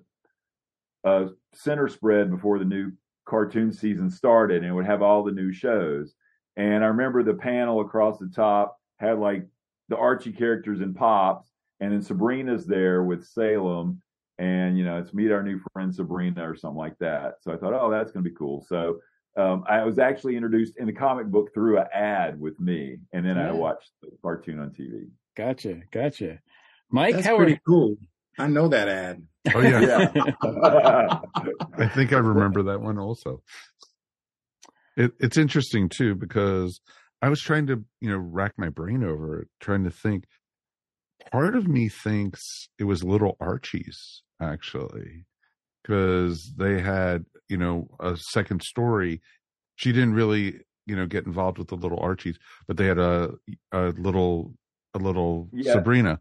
a 1.04 1.28
center 1.54 1.88
spread 1.88 2.30
before 2.30 2.58
the 2.58 2.64
new 2.64 2.92
cartoon 3.26 3.72
season 3.72 4.10
started, 4.10 4.58
and 4.58 4.66
it 4.66 4.74
would 4.74 4.86
have 4.86 5.02
all 5.02 5.22
the 5.22 5.32
new 5.32 5.52
shows. 5.52 6.14
And 6.56 6.84
I 6.84 6.88
remember 6.88 7.22
the 7.22 7.34
panel 7.34 7.80
across 7.80 8.18
the 8.18 8.28
top 8.28 8.76
had 8.98 9.18
like 9.18 9.46
the 9.88 9.96
Archie 9.96 10.32
characters 10.32 10.80
and 10.80 10.94
pops, 10.94 11.48
and 11.80 11.92
then 11.92 12.02
Sabrina's 12.02 12.66
there 12.66 13.02
with 13.02 13.26
Salem, 13.26 14.02
and 14.38 14.76
you 14.78 14.84
know 14.84 14.98
it's 14.98 15.14
meet 15.14 15.32
our 15.32 15.42
new 15.42 15.60
friend 15.72 15.94
Sabrina 15.94 16.48
or 16.48 16.56
something 16.56 16.78
like 16.78 16.98
that. 16.98 17.36
So 17.40 17.52
I 17.52 17.56
thought, 17.56 17.74
oh, 17.74 17.90
that's 17.90 18.12
going 18.12 18.24
to 18.24 18.30
be 18.30 18.36
cool. 18.36 18.64
So 18.68 19.00
um, 19.36 19.64
I 19.68 19.84
was 19.84 19.98
actually 19.98 20.36
introduced 20.36 20.76
in 20.76 20.86
the 20.86 20.92
comic 20.92 21.26
book 21.26 21.54
through 21.54 21.78
an 21.78 21.86
ad 21.94 22.40
with 22.40 22.58
me, 22.60 22.98
and 23.12 23.24
then 23.24 23.36
yeah. 23.36 23.48
I 23.48 23.52
watched 23.52 23.90
the 24.02 24.10
cartoon 24.22 24.58
on 24.58 24.70
TV. 24.70 25.08
Gotcha, 25.36 25.80
gotcha. 25.92 26.40
Mike, 26.90 27.14
that's 27.14 27.26
how 27.26 27.36
pretty 27.36 27.54
are... 27.54 27.62
cool. 27.66 27.96
I 28.38 28.46
know 28.46 28.68
that 28.68 28.88
ad. 28.88 29.22
Oh 29.54 29.60
yeah, 29.60 29.80
yeah. 29.80 30.10
I 31.78 31.88
think 31.88 32.12
I 32.12 32.18
remember 32.18 32.62
that 32.64 32.80
one 32.80 32.98
also. 32.98 33.42
It, 34.96 35.12
it's 35.20 35.36
interesting 35.38 35.88
too 35.88 36.14
because 36.14 36.80
I 37.22 37.28
was 37.28 37.40
trying 37.40 37.66
to 37.68 37.84
you 38.00 38.10
know 38.10 38.18
rack 38.18 38.54
my 38.58 38.68
brain 38.68 39.02
over 39.04 39.40
it, 39.42 39.48
trying 39.60 39.84
to 39.84 39.90
think. 39.90 40.24
Part 41.30 41.54
of 41.54 41.68
me 41.68 41.88
thinks 41.88 42.68
it 42.78 42.84
was 42.84 43.04
Little 43.04 43.36
Archie's 43.40 44.22
actually 44.40 45.26
because 45.82 46.52
they 46.56 46.80
had 46.80 47.24
you 47.48 47.56
know 47.58 47.88
a 48.00 48.16
second 48.16 48.62
story 48.62 49.20
she 49.76 49.92
didn't 49.92 50.14
really 50.14 50.60
you 50.86 50.96
know 50.96 51.06
get 51.06 51.26
involved 51.26 51.58
with 51.58 51.68
the 51.68 51.74
little 51.76 51.98
archies 52.00 52.38
but 52.66 52.76
they 52.78 52.86
had 52.86 52.98
a 52.98 53.30
a 53.72 53.88
little 53.98 54.54
a 54.94 54.98
little 54.98 55.48
Yeah. 55.52 55.74
sabrina 55.74 56.20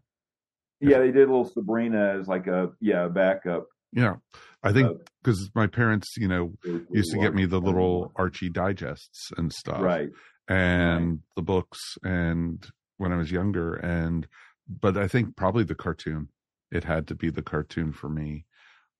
Yeah, 0.80 0.98
they 0.98 1.06
did 1.12 1.28
a 1.28 1.32
little 1.32 1.44
Sabrina 1.44 2.16
as 2.18 2.26
like 2.28 2.46
a 2.46 2.70
yeah 2.80 3.08
backup. 3.08 3.66
yeah 3.92 4.14
i 4.62 4.72
think 4.72 4.88
Uh, 4.88 4.94
because 5.22 5.50
my 5.54 5.66
parents 5.66 6.08
you 6.16 6.28
know 6.28 6.52
used 6.92 7.10
to 7.12 7.18
get 7.18 7.34
me 7.34 7.44
the 7.46 7.60
little 7.60 8.12
archie 8.16 8.50
digests 8.50 9.30
and 9.38 9.52
stuff 9.52 9.80
right. 9.80 10.10
and 10.48 11.20
the 11.36 11.42
books 11.42 11.78
and 12.04 12.66
when 12.98 13.10
i 13.12 13.16
was 13.16 13.30
younger 13.32 13.74
and 13.74 14.26
but 14.68 14.96
i 14.96 15.08
think 15.08 15.34
probably 15.36 15.64
the 15.64 15.74
cartoon 15.74 16.28
it 16.70 16.84
had 16.84 17.06
to 17.08 17.14
be 17.14 17.30
the 17.30 17.42
cartoon 17.42 17.90
for 17.92 18.08
me 18.08 18.44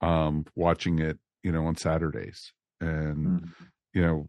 um 0.01 0.45
watching 0.57 0.99
it 0.99 1.18
you 1.45 1.53
know 1.53 1.66
on 1.66 1.76
saturdays 1.76 2.53
and 2.81 3.18
Mm. 3.43 3.49
you 3.95 4.03
know 4.03 4.28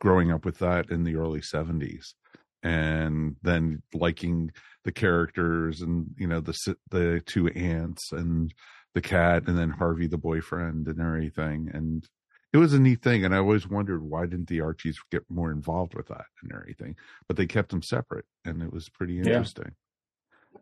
growing 0.00 0.30
up 0.30 0.44
with 0.44 0.58
that 0.58 0.90
in 0.90 1.04
the 1.04 1.16
early 1.16 1.40
70s 1.40 2.14
and 2.62 3.36
then 3.42 3.82
liking 3.94 4.50
the 4.84 4.92
characters 4.92 5.80
and 5.80 6.06
you 6.16 6.26
know 6.26 6.40
the 6.40 6.76
the 6.90 7.22
two 7.26 7.48
aunts 7.48 8.12
and 8.12 8.52
the 8.94 9.00
cat 9.00 9.44
and 9.46 9.56
then 9.58 9.70
Harvey 9.70 10.06
the 10.06 10.18
boyfriend 10.18 10.86
and 10.88 11.00
everything 11.00 11.70
and 11.72 12.08
it 12.52 12.56
was 12.58 12.72
a 12.72 12.80
neat 12.80 13.00
thing, 13.00 13.24
and 13.24 13.32
I 13.32 13.38
always 13.38 13.68
wondered 13.68 14.02
why 14.02 14.26
didn't 14.26 14.48
the 14.48 14.60
Archies 14.60 14.98
get 15.12 15.22
more 15.28 15.52
involved 15.52 15.94
with 15.94 16.08
that 16.08 16.24
and 16.42 16.52
everything, 16.52 16.96
but 17.28 17.36
they 17.36 17.46
kept 17.46 17.70
them 17.70 17.80
separate, 17.80 18.24
and 18.44 18.60
it 18.60 18.72
was 18.72 18.88
pretty 18.88 19.18
Yeah. 19.18 19.26
interesting. 19.26 19.76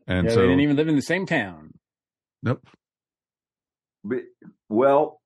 And 0.07 0.29
yeah, 0.29 0.35
so, 0.35 0.41
they 0.43 0.47
didn't 0.49 0.61
even 0.61 0.77
live 0.77 0.89
in 0.89 0.97
the 0.97 1.03
same 1.03 1.25
town. 1.25 1.79
nope, 2.43 2.67
But, 4.05 4.25
well, 4.69 5.23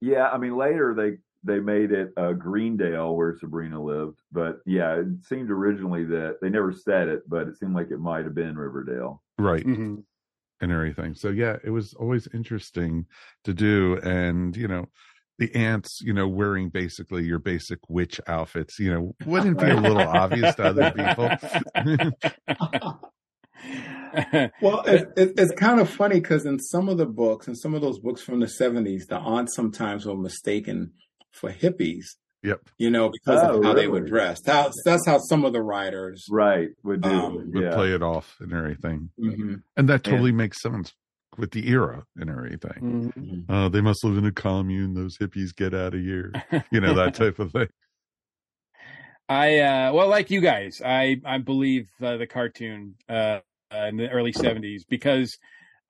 yeah, 0.00 0.28
I 0.28 0.38
mean, 0.38 0.56
later 0.56 0.94
they 0.94 1.18
they 1.44 1.60
made 1.60 1.92
it 1.92 2.10
uh, 2.16 2.32
Greendale 2.32 3.14
where 3.14 3.36
Sabrina 3.38 3.82
lived, 3.82 4.18
but 4.32 4.56
yeah, 4.66 4.96
it 4.96 5.06
seemed 5.28 5.50
originally 5.50 6.04
that 6.06 6.38
they 6.42 6.48
never 6.50 6.72
said 6.72 7.08
it, 7.08 7.22
but 7.28 7.48
it 7.48 7.56
seemed 7.58 7.74
like 7.74 7.90
it 7.90 8.00
might 8.00 8.24
have 8.24 8.34
been 8.34 8.56
Riverdale. 8.56 9.22
right. 9.38 9.64
Mhm. 9.64 10.02
and 10.60 10.72
everything. 10.72 11.14
So 11.14 11.28
yeah, 11.30 11.56
it 11.62 11.70
was 11.70 11.94
always 11.94 12.26
interesting 12.34 13.06
to 13.44 13.54
do. 13.54 13.96
And, 14.02 14.56
you 14.56 14.66
know, 14.66 14.86
the 15.38 15.54
ants, 15.54 16.00
you 16.02 16.12
know, 16.12 16.26
wearing 16.26 16.68
basically 16.68 17.24
your 17.24 17.38
basic 17.38 17.78
witch 17.88 18.20
outfits, 18.26 18.80
you 18.80 18.92
know, 18.92 19.14
wouldn't 19.24 19.60
be 19.60 19.70
a 19.70 19.76
little 19.80 20.00
obvious 20.02 20.56
to 20.56 20.64
other 20.64 20.90
people. 20.90 21.30
Well, 24.62 24.80
it, 24.86 25.08
it, 25.16 25.32
it's 25.36 25.52
kind 25.52 25.80
of 25.80 25.88
funny 25.90 26.20
because 26.20 26.46
in 26.46 26.58
some 26.58 26.88
of 26.88 26.96
the 26.96 27.06
books, 27.06 27.46
in 27.46 27.54
some 27.54 27.74
of 27.74 27.82
those 27.82 27.98
books 27.98 28.22
from 28.22 28.40
the 28.40 28.46
70s, 28.46 29.06
the 29.08 29.16
aunts 29.18 29.54
sometimes 29.54 30.06
were 30.06 30.16
mistaken 30.16 30.92
for 31.32 31.50
hippies, 31.52 32.06
yep. 32.42 32.60
you 32.78 32.90
know, 32.90 33.08
because 33.10 33.42
Oh, 33.42 33.58
of 33.58 33.64
how 33.64 33.74
they 33.74 33.88
would 33.88 34.02
really? 34.04 34.10
dress. 34.10 34.40
That's, 34.40 34.80
that's 34.84 35.06
how 35.06 35.18
some 35.18 35.44
of 35.44 35.52
the 35.52 35.62
writers. 35.62 36.26
Right, 36.30 36.70
would 36.82 37.02
do. 37.02 37.08
Um, 37.10 37.52
Would 37.52 37.64
yeah. 37.64 37.74
play 37.74 37.92
it 37.92 38.02
off 38.02 38.36
and 38.40 38.52
everything. 38.52 39.10
Mhm, 39.18 39.62
And 39.76 39.88
that 39.88 40.04
totally 40.04 40.32
makes 40.32 40.60
sense 40.62 40.92
with 41.36 41.52
the 41.52 41.68
era 41.68 42.04
and 42.16 42.28
everything. 42.30 43.12
Mhm. 43.14 43.14
mhm. 43.14 43.44
Uh, 43.48 43.68
they 43.68 43.80
must 43.80 44.02
live 44.04 44.18
in 44.18 44.26
a 44.26 44.32
commune. 44.32 44.94
Those 44.94 45.16
hippies 45.18 45.54
get 45.54 45.74
out 45.74 45.94
of 45.94 46.00
here. 46.00 46.32
You 46.72 46.80
know, 46.80 46.94
that 46.94 47.14
type 47.14 47.38
of 47.38 47.52
thing. 47.52 47.68
I 49.28 49.58
uh 49.60 49.92
well 49.92 50.08
like 50.08 50.30
you 50.30 50.40
guys, 50.40 50.80
I 50.84 51.20
I 51.24 51.36
believe 51.38 51.90
uh, 52.02 52.16
the 52.16 52.26
cartoon 52.26 52.94
uh, 53.10 53.40
uh 53.70 53.86
in 53.88 53.98
the 53.98 54.08
early 54.08 54.32
70s 54.32 54.82
because 54.88 55.36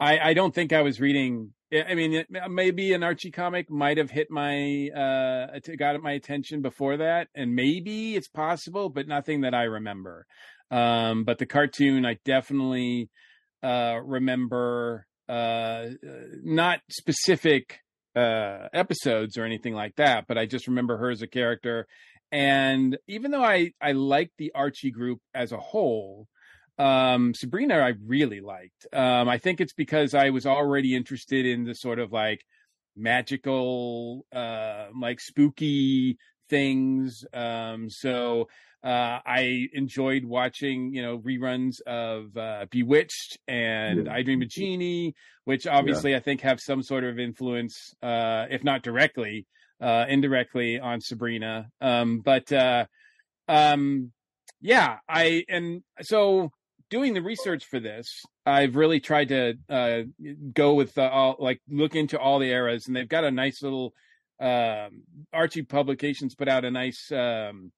I 0.00 0.18
I 0.18 0.34
don't 0.34 0.52
think 0.52 0.72
I 0.72 0.82
was 0.82 1.00
reading 1.00 1.52
I 1.72 1.82
I 1.88 1.94
mean 1.94 2.24
maybe 2.50 2.92
an 2.92 3.02
Archie 3.02 3.30
comic 3.30 3.70
might 3.70 3.98
have 3.98 4.10
hit 4.10 4.30
my 4.30 4.88
uh 4.90 5.58
got 5.78 6.00
my 6.02 6.12
attention 6.12 6.62
before 6.62 6.98
that 6.98 7.28
and 7.34 7.54
maybe 7.54 8.16
it's 8.16 8.28
possible 8.28 8.88
but 8.88 9.08
nothing 9.08 9.42
that 9.42 9.54
I 9.54 9.64
remember. 9.64 10.26
Um 10.70 11.24
but 11.24 11.38
the 11.38 11.46
cartoon 11.46 12.04
I 12.04 12.18
definitely 12.24 13.10
uh 13.62 13.98
remember 14.02 15.06
uh 15.28 15.86
not 16.42 16.80
specific 16.90 17.80
uh 18.16 18.68
episodes 18.72 19.36
or 19.36 19.44
anything 19.44 19.74
like 19.74 19.96
that 19.96 20.26
but 20.26 20.38
I 20.38 20.46
just 20.46 20.66
remember 20.66 20.96
her 20.98 21.10
as 21.10 21.22
a 21.22 21.26
character 21.26 21.86
and 22.30 22.98
even 23.06 23.30
though 23.30 23.44
I 23.44 23.72
I 23.80 23.92
liked 23.92 24.32
the 24.38 24.52
Archie 24.54 24.90
group 24.90 25.20
as 25.34 25.52
a 25.52 25.56
whole, 25.58 26.28
um, 26.78 27.34
Sabrina 27.34 27.74
I 27.78 27.94
really 28.06 28.40
liked. 28.40 28.86
Um, 28.92 29.28
I 29.28 29.38
think 29.38 29.60
it's 29.60 29.72
because 29.72 30.14
I 30.14 30.30
was 30.30 30.46
already 30.46 30.94
interested 30.94 31.46
in 31.46 31.64
the 31.64 31.74
sort 31.74 31.98
of 31.98 32.12
like 32.12 32.44
magical, 32.96 34.26
uh, 34.32 34.86
like 34.98 35.20
spooky 35.20 36.18
things. 36.48 37.24
Um, 37.32 37.90
so 37.90 38.48
uh, 38.82 39.18
I 39.26 39.68
enjoyed 39.72 40.24
watching, 40.24 40.94
you 40.94 41.02
know, 41.02 41.18
reruns 41.18 41.80
of 41.82 42.36
uh, 42.36 42.66
Bewitched 42.70 43.38
and 43.48 44.06
Yeah. 44.06 44.12
I 44.12 44.22
Dream 44.22 44.42
of 44.42 44.48
Jeannie, 44.48 45.14
which 45.44 45.66
obviously 45.66 46.14
I 46.14 46.20
think 46.20 46.42
have 46.42 46.60
some 46.60 46.82
sort 46.82 47.04
of 47.04 47.18
influence, 47.18 47.94
uh, 48.02 48.46
if 48.50 48.62
not 48.62 48.82
directly, 48.82 49.46
uh, 49.80 50.06
indirectly 50.08 50.78
on 50.78 51.00
Sabrina. 51.00 51.70
Um, 51.80 52.20
but 52.20 52.52
uh, 52.52 52.86
um, 53.48 54.12
yeah, 54.60 54.98
I 55.08 55.44
and 55.48 55.82
so 56.02 56.52
doing 56.90 57.14
the 57.14 57.22
research 57.22 57.64
for 57.64 57.80
this, 57.80 58.06
I've 58.46 58.76
really 58.76 59.00
tried 59.00 59.28
to 59.28 59.54
uh, 59.68 59.98
go 60.52 60.74
with 60.74 60.96
uh, 60.98 61.08
all 61.08 61.36
like 61.38 61.60
look 61.68 61.94
into 61.94 62.18
all 62.18 62.38
the 62.38 62.50
eras, 62.50 62.86
and 62.86 62.96
they've 62.96 63.08
got 63.08 63.24
a 63.24 63.30
nice 63.30 63.62
little 63.62 63.92
um, 64.40 65.02
Archie 65.32 65.62
Publications 65.62 66.34
put 66.34 66.48
out 66.48 66.64
a 66.64 66.70
nice. 66.70 67.10
Um, 67.12 67.72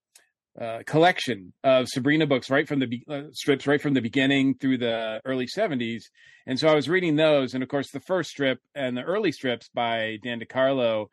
uh, 0.60 0.80
collection 0.84 1.52
of 1.62 1.86
Sabrina 1.88 2.26
books 2.26 2.50
right 2.50 2.66
from 2.66 2.80
the 2.80 2.86
be- 2.86 3.04
uh, 3.08 3.22
strips 3.32 3.66
right 3.68 3.80
from 3.80 3.94
the 3.94 4.00
beginning 4.00 4.54
through 4.54 4.78
the 4.78 5.20
early 5.24 5.46
70s. 5.46 6.02
And 6.44 6.58
so 6.58 6.68
I 6.68 6.74
was 6.74 6.88
reading 6.88 7.16
those 7.16 7.54
and 7.54 7.62
of 7.62 7.68
course 7.68 7.90
the 7.92 8.00
first 8.00 8.30
strip 8.30 8.58
and 8.74 8.96
the 8.96 9.02
early 9.02 9.30
strips 9.30 9.70
by 9.72 10.18
Dan 10.24 10.40
DeCarlo 10.40 11.06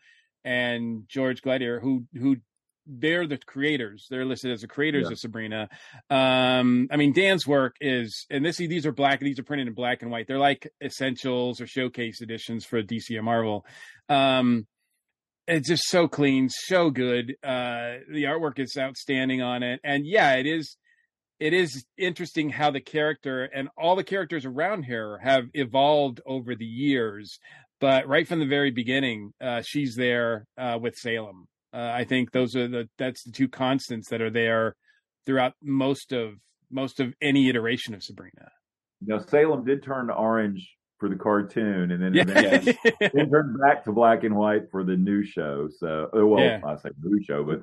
and 0.43 1.03
George 1.07 1.41
Gladir 1.41 1.79
who 1.79 2.05
who 2.15 2.37
they're 2.87 3.27
the 3.27 3.37
creators. 3.37 4.07
They're 4.09 4.25
listed 4.25 4.51
as 4.51 4.61
the 4.61 4.67
creators 4.67 5.05
Yeah. 5.07 5.11
of 5.13 5.19
Sabrina. 5.19 5.69
Um, 6.09 6.87
I 6.91 6.95
mean, 6.97 7.13
Dan's 7.13 7.45
work 7.45 7.75
is, 7.81 8.25
and 8.29 8.45
this 8.45 8.57
these 8.57 8.85
are 8.85 8.91
black. 8.91 9.19
These 9.19 9.39
are 9.39 9.43
printed 9.43 9.67
in 9.67 9.73
black 9.73 10.01
and 10.01 10.09
white. 10.11 10.27
They're 10.27 10.37
like 10.39 10.69
essentials 10.83 11.59
or 11.61 11.67
showcase 11.67 12.21
editions 12.21 12.65
for 12.65 12.81
DC 12.81 13.15
and 13.15 13.25
Marvel. 13.25 13.65
Um, 14.09 14.67
it's 15.47 15.69
just 15.69 15.83
so 15.87 16.07
clean, 16.07 16.49
so 16.49 16.89
good. 16.89 17.35
Uh, 17.43 17.99
the 18.11 18.23
artwork 18.23 18.59
is 18.59 18.75
outstanding 18.77 19.41
on 19.41 19.63
it, 19.63 19.79
and 19.83 20.05
yeah, 20.05 20.33
it 20.35 20.45
is. 20.45 20.77
It 21.39 21.53
is 21.53 21.85
interesting 21.99 22.49
how 22.49 22.71
the 22.71 22.81
character 22.81 23.43
and 23.43 23.69
all 23.77 23.95
the 23.95 24.03
characters 24.03 24.43
around 24.43 24.83
her 24.85 25.19
have 25.19 25.43
evolved 25.53 26.19
over 26.25 26.55
the 26.55 26.65
years. 26.65 27.37
But 27.79 28.07
right 28.07 28.27
from 28.27 28.39
the 28.39 28.47
very 28.47 28.71
beginning, 28.71 29.33
uh, 29.39 29.61
she's 29.63 29.93
there 29.95 30.47
uh, 30.57 30.79
with 30.81 30.95
Salem. 30.95 31.45
Uh, 31.73 31.91
I 31.93 32.05
think 32.05 32.31
those 32.31 32.55
are 32.55 32.67
the 32.67 32.89
that's 32.97 33.23
the 33.23 33.31
two 33.31 33.47
constants 33.47 34.09
that 34.09 34.21
are 34.21 34.29
there 34.29 34.75
throughout 35.25 35.53
most 35.61 36.13
of 36.13 36.35
most 36.71 36.99
of 36.99 37.13
any 37.21 37.49
iteration 37.49 37.93
of 37.93 38.03
Sabrina. 38.03 38.49
Now 39.01 39.19
Salem 39.19 39.65
did 39.65 39.83
turn 39.83 40.07
to 40.07 40.13
orange 40.13 40.76
for 40.97 41.09
the 41.09 41.15
cartoon, 41.15 41.91
and 41.91 42.01
then 42.01 42.13
Yeah. 42.13 42.23
eventually 42.23 42.77
then 43.13 43.29
turned 43.29 43.59
back 43.59 43.83
to 43.85 43.91
black 43.91 44.23
and 44.23 44.35
white 44.35 44.71
for 44.71 44.83
the 44.83 44.95
new 44.97 45.23
show. 45.23 45.69
So, 45.77 46.09
uh, 46.15 46.25
well, 46.25 46.43
Yeah. 46.43 46.59
I 46.65 46.75
say 46.77 46.89
new 47.01 47.21
show, 47.23 47.43
but 47.43 47.61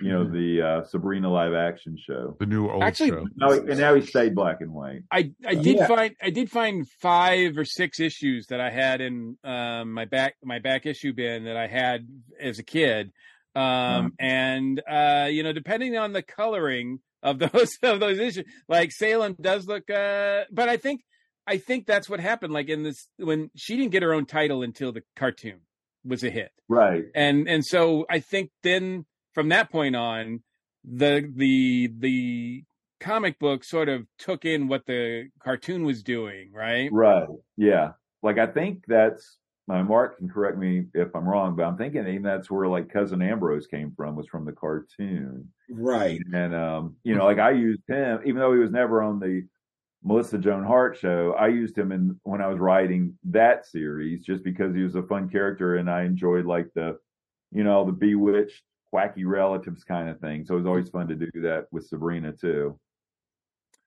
you 0.00 0.08
know 0.10 0.28
the 0.28 0.60
uh, 0.62 0.84
Sabrina 0.84 1.30
live 1.30 1.54
action 1.54 1.96
show. 1.96 2.36
The 2.40 2.46
new 2.46 2.68
old 2.68 2.82
Actually, 2.82 3.10
show. 3.10 3.26
No, 3.36 3.52
and 3.52 3.78
now 3.78 3.94
he 3.94 4.00
stayed 4.00 4.34
black 4.34 4.60
and 4.60 4.72
white. 4.72 5.02
I 5.10 5.30
I 5.46 5.54
did 5.54 5.76
Yeah. 5.76 5.86
find 5.86 6.16
I 6.20 6.30
did 6.30 6.50
find 6.50 6.88
five 7.00 7.56
or 7.56 7.64
six 7.64 8.00
issues 8.00 8.46
that 8.48 8.60
I 8.60 8.70
had 8.70 9.00
in 9.00 9.38
um, 9.44 9.92
my 9.92 10.04
back 10.04 10.34
my 10.42 10.58
back 10.58 10.84
issue 10.86 11.12
bin 11.12 11.44
that 11.44 11.56
I 11.56 11.68
had 11.68 12.08
as 12.40 12.58
a 12.58 12.64
kid, 12.64 13.12
um, 13.54 14.14
and 14.18 14.82
uh, 14.90 15.28
you 15.30 15.44
know 15.44 15.52
depending 15.52 15.96
on 15.96 16.12
the 16.12 16.22
coloring 16.22 16.98
of 17.22 17.38
those 17.52 17.78
of 17.84 18.00
those 18.00 18.18
issues, 18.18 18.44
like 18.68 18.90
Salem 18.90 19.36
does 19.40 19.68
look, 19.68 19.88
uh, 19.88 20.42
but 20.50 20.68
I 20.68 20.76
think 20.76 21.02
I 21.46 21.58
think 21.58 21.86
that's 21.86 22.08
what 22.08 22.20
happened. 22.20 22.52
Like 22.52 22.68
in 22.68 22.82
this 22.82 23.08
when 23.16 23.50
she 23.56 23.76
didn't 23.76 23.92
get 23.92 24.02
her 24.02 24.12
own 24.14 24.26
title 24.26 24.62
until 24.62 24.92
the 24.92 25.02
cartoon 25.16 25.60
was 26.04 26.24
a 26.24 26.30
hit 26.30 26.50
Right. 26.68 27.04
and 27.14 27.48
and 27.48 27.64
so 27.64 28.06
I 28.10 28.18
think 28.20 28.50
then 28.62 29.06
from 29.34 29.48
that 29.50 29.70
point 29.70 29.94
on, 29.96 30.42
the 30.84 31.30
the 31.34 31.92
the 31.98 32.64
comic 33.00 33.38
book 33.38 33.64
sort 33.64 33.88
of 33.88 34.06
took 34.18 34.44
in 34.44 34.68
what 34.68 34.86
the 34.86 35.28
cartoon 35.42 35.84
was 35.84 36.02
doing, 36.02 36.50
right? 36.52 36.90
Right. 36.92 37.28
Yeah. 37.56 37.92
Like 38.22 38.38
I 38.38 38.46
think 38.46 38.84
that's 38.86 39.38
my 39.68 39.82
Mark 39.82 40.18
can 40.18 40.28
correct 40.28 40.58
me 40.58 40.86
if 40.94 41.14
I'm 41.14 41.28
wrong, 41.28 41.54
but 41.56 41.64
I'm 41.64 41.76
thinking 41.76 42.06
even 42.06 42.22
that's 42.22 42.50
where 42.50 42.66
like 42.68 42.92
cousin 42.92 43.22
Ambrose 43.22 43.66
came 43.66 43.92
from 43.96 44.16
was 44.16 44.26
from 44.26 44.44
the 44.44 44.52
cartoon. 44.52 45.48
Right. 45.70 46.20
And 46.32 46.54
um, 46.54 46.96
you 47.04 47.14
know, 47.14 47.24
like 47.24 47.38
I 47.38 47.52
used 47.52 47.82
him, 47.88 48.20
even 48.24 48.40
though 48.40 48.52
he 48.52 48.58
was 48.58 48.72
never 48.72 49.02
on 49.02 49.18
the 49.20 49.46
Melissa 50.04 50.38
Joan 50.38 50.64
Hart 50.64 50.96
show, 50.96 51.34
I 51.38 51.48
used 51.48 51.78
him 51.78 51.92
in 51.92 52.18
when 52.24 52.40
I 52.40 52.48
was 52.48 52.58
writing 52.58 53.16
that 53.24 53.66
series 53.66 54.24
just 54.24 54.42
because 54.42 54.74
he 54.74 54.82
was 54.82 54.96
a 54.96 55.02
fun 55.02 55.28
character 55.28 55.76
and 55.76 55.88
I 55.88 56.02
enjoyed 56.02 56.44
like 56.44 56.68
the, 56.74 56.98
you 57.52 57.62
know, 57.62 57.84
the 57.84 57.92
bewitched, 57.92 58.62
quacky 58.90 59.24
relatives 59.24 59.84
kind 59.84 60.08
of 60.08 60.20
thing. 60.20 60.44
So 60.44 60.54
it 60.54 60.58
was 60.58 60.66
always 60.66 60.90
fun 60.90 61.08
to 61.08 61.14
do 61.14 61.30
that 61.42 61.66
with 61.70 61.86
Sabrina 61.86 62.32
too. 62.32 62.78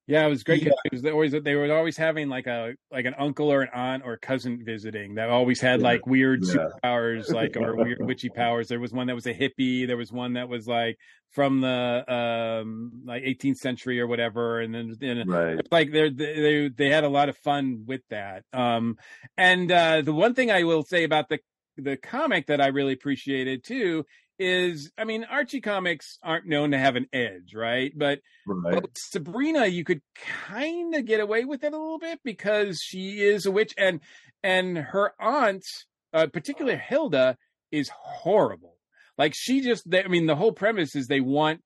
Yeah, 0.07 0.25
it 0.25 0.29
was 0.29 0.43
great. 0.43 0.61
Yeah. 0.63 0.71
It 0.85 0.91
was 0.91 1.05
always 1.05 1.31
they 1.31 1.55
were 1.55 1.75
always 1.75 1.97
having 1.97 2.29
like 2.29 2.45
a 2.45 2.75
like 2.91 3.05
an 3.05 3.15
uncle 3.17 3.51
or 3.51 3.63
an 3.63 3.69
aunt 3.73 4.03
or 4.05 4.17
cousin 4.17 4.61
visiting 4.63 5.15
that 5.15 5.29
always 5.29 5.59
had 5.59 5.79
Yeah. 5.81 5.87
like 5.87 6.05
weird 6.05 6.41
Yeah. 6.43 6.53
superpowers, 6.83 7.31
like 7.33 7.57
or 7.57 7.75
weird 7.83 7.97
witchy 8.05 8.29
powers. 8.29 8.67
There 8.67 8.79
was 8.79 8.93
one 8.93 9.07
that 9.07 9.15
was 9.15 9.25
a 9.25 9.33
hippie. 9.33 9.87
There 9.87 9.97
was 9.97 10.11
one 10.11 10.33
that 10.33 10.47
was 10.47 10.67
like 10.67 10.97
from 11.31 11.59
the 11.61 12.03
um 12.07 13.01
like 13.03 13.23
18th 13.23 13.57
century 13.57 13.99
or 13.99 14.05
whatever, 14.05 14.61
and 14.61 14.75
then 14.75 14.95
and 15.01 15.27
Right. 15.29 15.57
it's 15.59 15.71
like 15.71 15.91
they're, 15.91 16.11
they 16.11 16.69
they 16.69 16.89
had 16.89 17.03
a 17.03 17.09
lot 17.09 17.29
of 17.29 17.37
fun 17.37 17.85
with 17.87 18.01
that. 18.11 18.43
Um, 18.53 18.97
and 19.37 19.71
uh, 19.71 20.01
the 20.01 20.13
one 20.13 20.35
thing 20.35 20.51
I 20.51 20.63
will 20.65 20.83
say 20.83 21.03
about 21.03 21.29
the 21.29 21.39
the 21.77 21.97
comic 21.97 22.45
that 22.47 22.61
I 22.61 22.67
really 22.67 22.93
appreciated 22.93 23.63
too 23.65 24.05
is, 24.39 24.91
I 24.97 25.03
mean, 25.03 25.23
Archie 25.23 25.61
comics 25.61 26.17
aren't 26.23 26.45
known 26.45 26.71
to 26.71 26.77
have 26.77 26.95
an 26.95 27.07
edge, 27.13 27.53
right? 27.55 27.91
But 27.95 28.19
Right. 28.47 28.75
but 28.75 28.97
Sabrina, 28.97 29.65
you 29.65 29.83
could 29.83 30.01
kind 30.15 30.93
of 30.93 31.05
get 31.05 31.19
away 31.19 31.45
with 31.45 31.63
it 31.63 31.73
a 31.73 31.77
little 31.77 31.97
bit 31.97 32.19
because 32.23 32.79
she 32.79 33.21
is 33.21 33.45
a 33.45 33.51
witch, 33.51 33.73
and 33.77 34.01
and 34.43 34.77
her 34.77 35.13
aunt, 35.19 35.65
uh, 36.13 36.27
particularly 36.27 36.77
Hilda, 36.77 37.37
is 37.71 37.89
horrible. 37.89 38.77
Like 39.17 39.33
she 39.35 39.61
just, 39.61 39.89
they, 39.89 40.03
I 40.03 40.07
mean, 40.07 40.27
the 40.27 40.35
whole 40.35 40.51
premise 40.51 40.95
is 40.95 41.07
they 41.07 41.21
want 41.21 41.61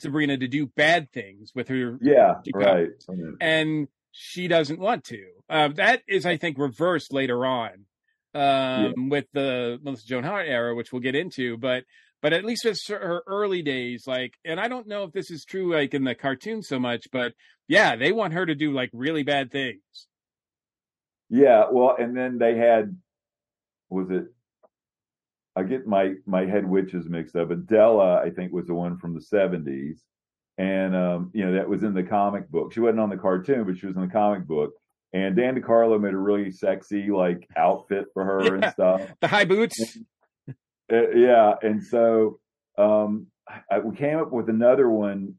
Sabrina 0.00 0.36
to 0.36 0.48
do 0.48 0.66
bad 0.66 1.10
things 1.12 1.52
with 1.54 1.68
her. 1.68 1.98
Yeah, 2.02 2.34
right. 2.54 2.88
And 3.40 3.88
she 4.10 4.48
doesn't 4.48 4.78
want 4.78 5.04
to. 5.04 5.24
Um, 5.48 5.74
that 5.74 6.02
is, 6.06 6.26
I 6.26 6.36
think, 6.36 6.58
reversed 6.58 7.12
later 7.12 7.46
on 7.46 7.86
um, 8.34 9.08
with 9.08 9.26
the 9.32 9.78
Melissa 9.82 10.06
Joan 10.06 10.24
Hart 10.24 10.48
era, 10.48 10.74
which 10.74 10.92
we'll 10.92 11.02
get 11.02 11.14
into. 11.14 11.56
But 11.56 11.84
but 12.22 12.32
at 12.32 12.44
least 12.44 12.64
with 12.64 12.80
her 12.88 13.22
early 13.26 13.62
days, 13.62 14.06
like, 14.06 14.34
and 14.44 14.60
I 14.60 14.68
don't 14.68 14.86
know 14.86 15.04
if 15.04 15.12
this 15.12 15.30
is 15.30 15.44
true, 15.44 15.74
like 15.74 15.92
in 15.92 16.04
the 16.04 16.14
cartoon 16.14 16.62
so 16.62 16.78
much, 16.78 17.08
but 17.10 17.34
yeah, 17.66 17.96
they 17.96 18.12
want 18.12 18.34
her 18.34 18.46
to 18.46 18.54
do 18.54 18.72
like 18.72 18.90
really 18.92 19.24
bad 19.24 19.50
things. 19.50 19.80
Yeah, 21.28 21.64
well, 21.70 21.96
and 21.98 22.16
then 22.16 22.38
they 22.38 22.56
had, 22.56 22.96
was 23.90 24.10
it? 24.10 24.26
I 25.56 25.64
get 25.64 25.86
my 25.86 26.14
my 26.24 26.46
head 26.46 26.68
witches 26.68 27.08
mixed 27.08 27.36
up. 27.36 27.50
Adela, 27.50 28.22
I 28.22 28.30
think, 28.30 28.52
was 28.52 28.66
the 28.66 28.74
one 28.74 28.98
from 28.98 29.14
the 29.14 29.20
seventies, 29.20 30.02
and 30.58 30.94
um, 30.94 31.30
you 31.34 31.44
know 31.44 31.54
that 31.54 31.68
was 31.68 31.82
in 31.82 31.92
the 31.92 32.02
comic 32.02 32.48
book. 32.50 32.72
She 32.72 32.80
wasn't 32.80 33.00
on 33.00 33.10
the 33.10 33.16
cartoon, 33.16 33.64
but 33.64 33.78
she 33.78 33.86
was 33.86 33.96
in 33.96 34.02
the 34.02 34.08
comic 34.08 34.46
book. 34.46 34.72
And 35.14 35.36
Dan 35.36 35.60
DeCarlo 35.60 36.00
made 36.00 36.14
a 36.14 36.18
really 36.18 36.50
sexy 36.50 37.10
like 37.10 37.46
outfit 37.56 38.06
for 38.14 38.24
her 38.24 38.44
yeah, 38.44 38.52
and 38.52 38.72
stuff. 38.72 39.02
The 39.20 39.28
high 39.28 39.44
boots. 39.44 39.98
Uh, 40.92 41.10
yeah, 41.10 41.54
and 41.62 41.82
so 41.82 42.38
um, 42.78 43.26
I, 43.70 43.78
we 43.78 43.96
came 43.96 44.18
up 44.18 44.32
with 44.32 44.48
another 44.48 44.90
one. 44.90 45.34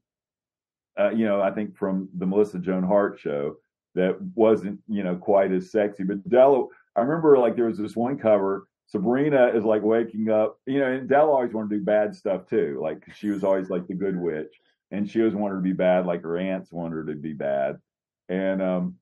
Uh, 1.00 1.10
you 1.10 1.26
know, 1.26 1.42
I 1.42 1.52
think 1.52 1.76
from 1.76 2.10
the 2.18 2.26
Melissa 2.26 2.60
Joan 2.60 2.84
Hart 2.84 3.20
show 3.20 3.56
that 3.96 4.18
wasn't 4.36 4.80
you 4.88 5.04
know 5.04 5.16
quite 5.16 5.52
as 5.52 5.72
sexy. 5.72 6.04
But 6.04 6.28
Della, 6.30 6.66
I 6.96 7.02
remember 7.02 7.38
like 7.38 7.56
there 7.56 7.66
was 7.66 7.78
this 7.78 7.96
one 7.96 8.18
cover. 8.18 8.68
Sabrina 8.88 9.48
is 9.56 9.64
like 9.64 9.82
waking 9.82 10.30
up, 10.30 10.60
you 10.68 10.80
know, 10.80 10.92
and 10.92 11.10
Della 11.10 11.32
always 11.32 11.54
wanted 11.54 11.70
to 11.72 11.78
do 11.78 11.84
bad 11.84 12.16
stuff 12.16 12.48
too. 12.48 12.80
Like 12.82 13.04
she 13.16 13.30
was 13.30 13.44
always 13.44 13.70
like 13.70 13.88
the 13.88 13.96
good 13.96 14.18
witch, 14.18 14.54
and 14.92 15.10
she 15.10 15.20
always 15.20 15.36
wanted 15.36 15.56
to 15.56 15.62
be 15.62 15.74
bad, 15.74 16.06
like 16.06 16.22
her 16.22 16.38
aunts 16.38 16.72
wanted 16.72 16.96
her 16.96 17.06
to 17.06 17.16
be 17.16 17.34
bad. 17.34 17.78
And 18.30 18.62
um, 18.62 18.96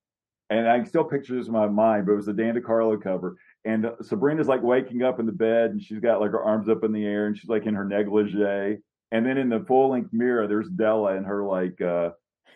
and 0.52 0.68
I 0.68 0.78
can 0.78 0.86
still 0.86 1.06
picture 1.06 1.36
this 1.36 1.48
in 1.48 1.54
my 1.54 1.68
mind, 1.68 2.06
but 2.06 2.12
it 2.12 2.18
was 2.18 2.26
the 2.26 2.34
Dan 2.34 2.56
DeCarlo 2.56 3.02
cover. 3.02 3.38
And 3.64 3.90
Sabrina's 4.02 4.50
like 4.50 4.62
waking 4.62 5.02
up 5.02 5.20
in 5.20 5.26
the 5.26 5.32
bed 5.32 5.72
and 5.72 5.82
she's 5.82 6.00
got 6.00 6.20
like 6.20 6.32
her 6.32 6.44
arms 6.44 6.68
up 6.68 6.84
in 6.84 6.92
the 6.92 7.06
air 7.06 7.28
and 7.28 7.38
she's 7.38 7.50
like 7.50 7.66
in 7.66 7.74
her 7.74 7.86
negligee. 7.86 8.78
And 9.14 9.26
then 9.26 9.38
in 9.38 9.48
the 9.48 9.64
full 9.66 9.92
length 9.92 10.12
mirror, 10.12 10.48
there's 10.48 10.68
Della 10.68 11.16
in 11.16 11.24
her 11.24 11.44
like 11.46 11.80
uh, 11.82 12.10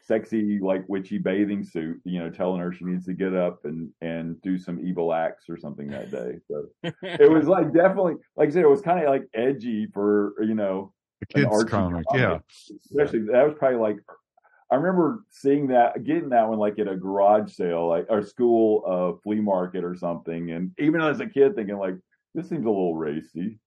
sexy, 0.03 0.59
like 0.59 0.83
witchy 0.89 1.17
bathing 1.17 1.63
suit, 1.63 2.01
you 2.03 2.19
know, 2.19 2.29
telling 2.29 2.59
her 2.59 2.73
she 2.73 2.83
needs 2.83 3.05
to 3.05 3.13
get 3.13 3.33
up 3.33 3.63
and 3.63 3.89
and 4.01 4.41
do 4.41 4.57
some 4.57 4.85
evil 4.85 5.13
acts 5.13 5.45
or 5.49 5.57
something 5.57 5.87
that 5.87 6.11
day. 6.11 6.39
So 6.49 6.65
it 7.01 7.31
was 7.31 7.47
like 7.47 7.73
definitely, 7.73 8.15
like 8.35 8.49
I 8.49 8.51
said, 8.51 8.63
it 8.63 8.69
was 8.69 8.81
kind 8.81 8.99
of 8.99 9.09
like 9.09 9.23
edgy 9.33 9.87
for 9.93 10.33
you 10.41 10.55
know 10.55 10.91
the 11.21 11.27
kids 11.27 11.63
comic, 11.65 12.05
yeah. 12.13 12.39
Especially 12.85 13.19
that 13.31 13.45
was 13.45 13.55
probably 13.57 13.79
like 13.79 13.97
I 14.75 14.77
remember 14.77 15.23
seeing 15.29 15.67
that, 15.67 16.03
getting 16.03 16.29
that 16.29 16.49
one 16.49 16.59
like 16.59 16.77
at 16.79 16.89
a 16.89 16.97
garage 16.97 17.53
sale, 17.53 17.87
like 17.87 18.07
or 18.09 18.21
school 18.21 18.83
uh, 18.85 19.21
flea 19.23 19.39
market 19.39 19.85
or 19.85 19.95
something, 19.95 20.51
and 20.51 20.71
even 20.77 20.99
as 20.99 21.21
a 21.21 21.27
kid 21.27 21.55
thinking 21.55 21.77
like 21.77 21.95
this 22.33 22.49
seems 22.49 22.65
a 22.65 22.69
little 22.69 22.97
racy. 22.97 23.57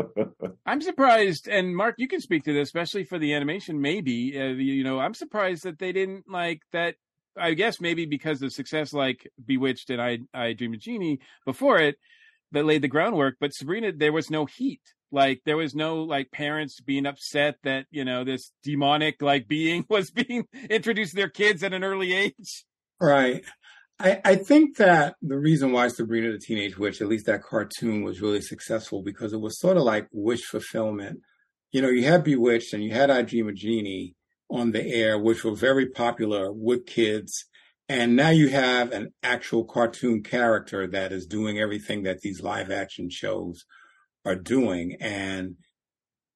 I'm 0.66 0.82
surprised, 0.82 1.48
and 1.48 1.74
Mark, 1.74 1.94
you 1.96 2.08
can 2.08 2.20
speak 2.20 2.44
to 2.44 2.52
this, 2.52 2.68
especially 2.68 3.04
for 3.04 3.18
the 3.18 3.32
animation. 3.32 3.80
Maybe 3.80 4.38
uh, 4.38 4.48
you 4.48 4.84
know, 4.84 4.98
I'm 5.00 5.14
surprised 5.14 5.64
that 5.64 5.78
they 5.78 5.92
didn't 5.92 6.24
like 6.28 6.60
that. 6.72 6.96
I 7.38 7.54
guess 7.54 7.80
maybe 7.80 8.04
because 8.04 8.42
of 8.42 8.52
success 8.52 8.92
like 8.92 9.26
Bewitched 9.42 9.88
and 9.88 10.02
I 10.02 10.18
I 10.34 10.52
Dream 10.52 10.74
of 10.74 10.80
Jeannie 10.80 11.20
before 11.46 11.78
it 11.78 11.96
that 12.52 12.66
laid 12.66 12.82
the 12.82 12.88
groundwork. 12.88 13.36
But 13.40 13.54
Sabrina, 13.54 13.92
there 13.92 14.12
was 14.12 14.28
no 14.28 14.44
heat. 14.44 14.82
Like 15.14 15.42
there 15.46 15.56
was 15.56 15.76
no 15.76 16.02
like 16.02 16.32
parents 16.32 16.80
being 16.80 17.06
upset 17.06 17.56
that 17.62 17.86
you 17.92 18.04
know 18.04 18.24
this 18.24 18.50
demonic 18.64 19.22
like 19.22 19.46
being 19.46 19.86
was 19.88 20.10
being 20.10 20.48
introduced 20.68 21.12
to 21.12 21.16
their 21.16 21.28
kids 21.28 21.62
at 21.62 21.72
an 21.72 21.84
early 21.84 22.12
age. 22.12 22.64
Right. 23.00 23.44
I, 24.00 24.20
I 24.24 24.34
think 24.34 24.76
that 24.78 25.14
the 25.22 25.38
reason 25.38 25.70
why 25.70 25.86
Sabrina 25.86 26.32
the 26.32 26.38
Teenage 26.38 26.76
Witch, 26.76 27.00
at 27.00 27.06
least 27.06 27.26
that 27.26 27.44
cartoon, 27.44 28.02
was 28.02 28.20
really 28.20 28.40
successful 28.40 29.02
because 29.02 29.32
it 29.32 29.40
was 29.40 29.60
sort 29.60 29.76
of 29.76 29.84
like 29.84 30.08
wish 30.10 30.42
fulfillment. 30.42 31.20
You 31.70 31.82
know, 31.82 31.90
you 31.90 32.04
had 32.04 32.24
Bewitched 32.24 32.74
and 32.74 32.82
you 32.82 32.92
had 32.92 33.10
of 33.10 33.54
Jeannie 33.54 34.16
on 34.50 34.72
the 34.72 34.84
air, 34.84 35.16
which 35.16 35.44
were 35.44 35.54
very 35.54 35.86
popular 35.86 36.52
with 36.52 36.86
kids. 36.86 37.44
And 37.88 38.16
now 38.16 38.30
you 38.30 38.48
have 38.48 38.90
an 38.90 39.12
actual 39.22 39.64
cartoon 39.64 40.24
character 40.24 40.88
that 40.88 41.12
is 41.12 41.26
doing 41.26 41.60
everything 41.60 42.02
that 42.02 42.20
these 42.20 42.42
live 42.42 42.72
action 42.72 43.10
shows 43.10 43.64
are 44.24 44.36
doing. 44.36 44.96
And, 45.00 45.56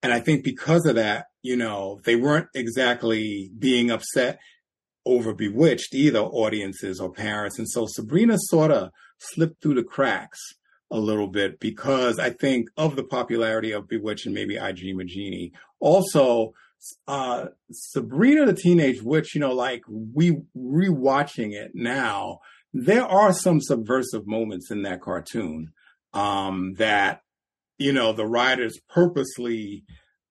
and 0.03 0.13
I 0.13 0.21
think 0.21 0.45
because 0.45 0.87
of 0.87 0.97
that, 0.97 1.27
you 1.43 1.57
know, 1.57 2.01
they 2.05 2.17
weren't 2.17 2.49
exactly 2.55 3.51
being 3.59 3.91
upset 3.91 4.39
over 5.07 5.33
Bewitched 5.35 5.95
either, 5.95 6.21
audiences 6.21 7.01
or 7.01 7.11
parents. 7.11 7.59
And 7.59 7.69
so 7.69 7.87
Sabrina 7.87 8.37
sort 8.39 8.71
of 8.71 8.91
slipped 9.19 9.63
through 9.63 9.75
the 9.75 9.83
cracks 9.83 10.39
a 10.91 10.99
little 10.99 11.29
bit 11.29 11.61
because 11.61 12.19
I 12.19 12.31
think 12.31 12.69
of 12.77 12.97
the 12.97 13.05
popularity 13.05 13.73
of 13.73 13.89
Bewitched 13.89 14.27
and 14.27 14.35
maybe 14.35 14.59
I 14.59 14.73
Dream 14.73 15.01
of 15.01 15.07
Jeannie. 15.07 15.53
Also, 15.81 16.53
uh, 17.07 17.47
Sabrina 17.71 18.47
the 18.47 18.53
Teenage 18.53 19.03
Witch, 19.03 19.35
you 19.35 19.41
know, 19.41 19.53
like 19.53 19.83
we 19.89 20.41
rewatching 20.57 21.53
it 21.53 21.73
now, 21.75 22.41
there 22.73 23.05
are 23.05 23.33
some 23.33 23.61
subversive 23.61 24.27
moments 24.27 24.71
in 24.71 24.83
that 24.83 25.01
cartoon 25.01 25.73
um, 26.13 26.75
that 26.75 27.23
you 27.79 27.93
know, 27.93 28.13
the 28.13 28.27
writers 28.27 28.79
purposely 28.89 29.85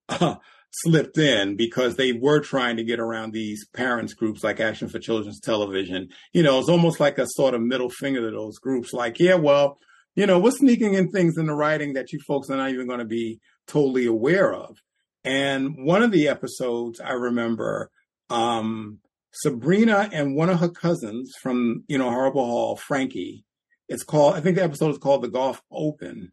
uh, 0.09 0.35
slipped 0.71 1.17
in 1.17 1.55
because 1.55 1.95
they 1.95 2.11
were 2.11 2.39
trying 2.39 2.77
to 2.77 2.83
get 2.83 2.99
around 2.99 3.31
these 3.31 3.65
parents 3.73 4.13
groups 4.13 4.43
like 4.43 4.59
Action 4.59 4.87
for 4.89 4.99
Children's 4.99 5.39
Television. 5.39 6.09
You 6.33 6.43
know, 6.43 6.59
it's 6.59 6.69
almost 6.69 6.99
like 6.99 7.17
a 7.17 7.27
sort 7.27 7.53
of 7.53 7.61
middle 7.61 7.89
finger 7.89 8.21
to 8.21 8.35
those 8.35 8.59
groups. 8.59 8.93
Like, 8.93 9.19
yeah, 9.19 9.35
well, 9.35 9.79
you 10.15 10.25
know, 10.25 10.39
we're 10.39 10.51
sneaking 10.51 10.93
in 10.93 11.11
things 11.11 11.37
in 11.37 11.45
the 11.45 11.53
writing 11.53 11.93
that 11.93 12.11
you 12.11 12.19
folks 12.27 12.49
are 12.49 12.57
not 12.57 12.71
even 12.71 12.87
going 12.87 12.99
to 12.99 13.05
be 13.05 13.39
totally 13.67 14.05
aware 14.05 14.53
of. 14.53 14.77
And 15.23 15.85
one 15.85 16.03
of 16.03 16.11
the 16.11 16.27
episodes 16.27 16.99
I 16.99 17.11
remember, 17.11 17.91
um, 18.29 18.99
Sabrina 19.31 20.09
and 20.11 20.35
one 20.35 20.49
of 20.49 20.59
her 20.59 20.69
cousins 20.69 21.33
from, 21.41 21.83
you 21.87 21.97
know, 21.97 22.09
Horrible 22.09 22.45
Hall, 22.45 22.75
Frankie, 22.75 23.45
it's 23.87 24.03
called, 24.03 24.35
I 24.35 24.41
think 24.41 24.55
the 24.55 24.63
episode 24.63 24.89
is 24.89 24.97
called 24.97 25.21
The 25.21 25.29
Golf 25.29 25.61
Open. 25.71 26.31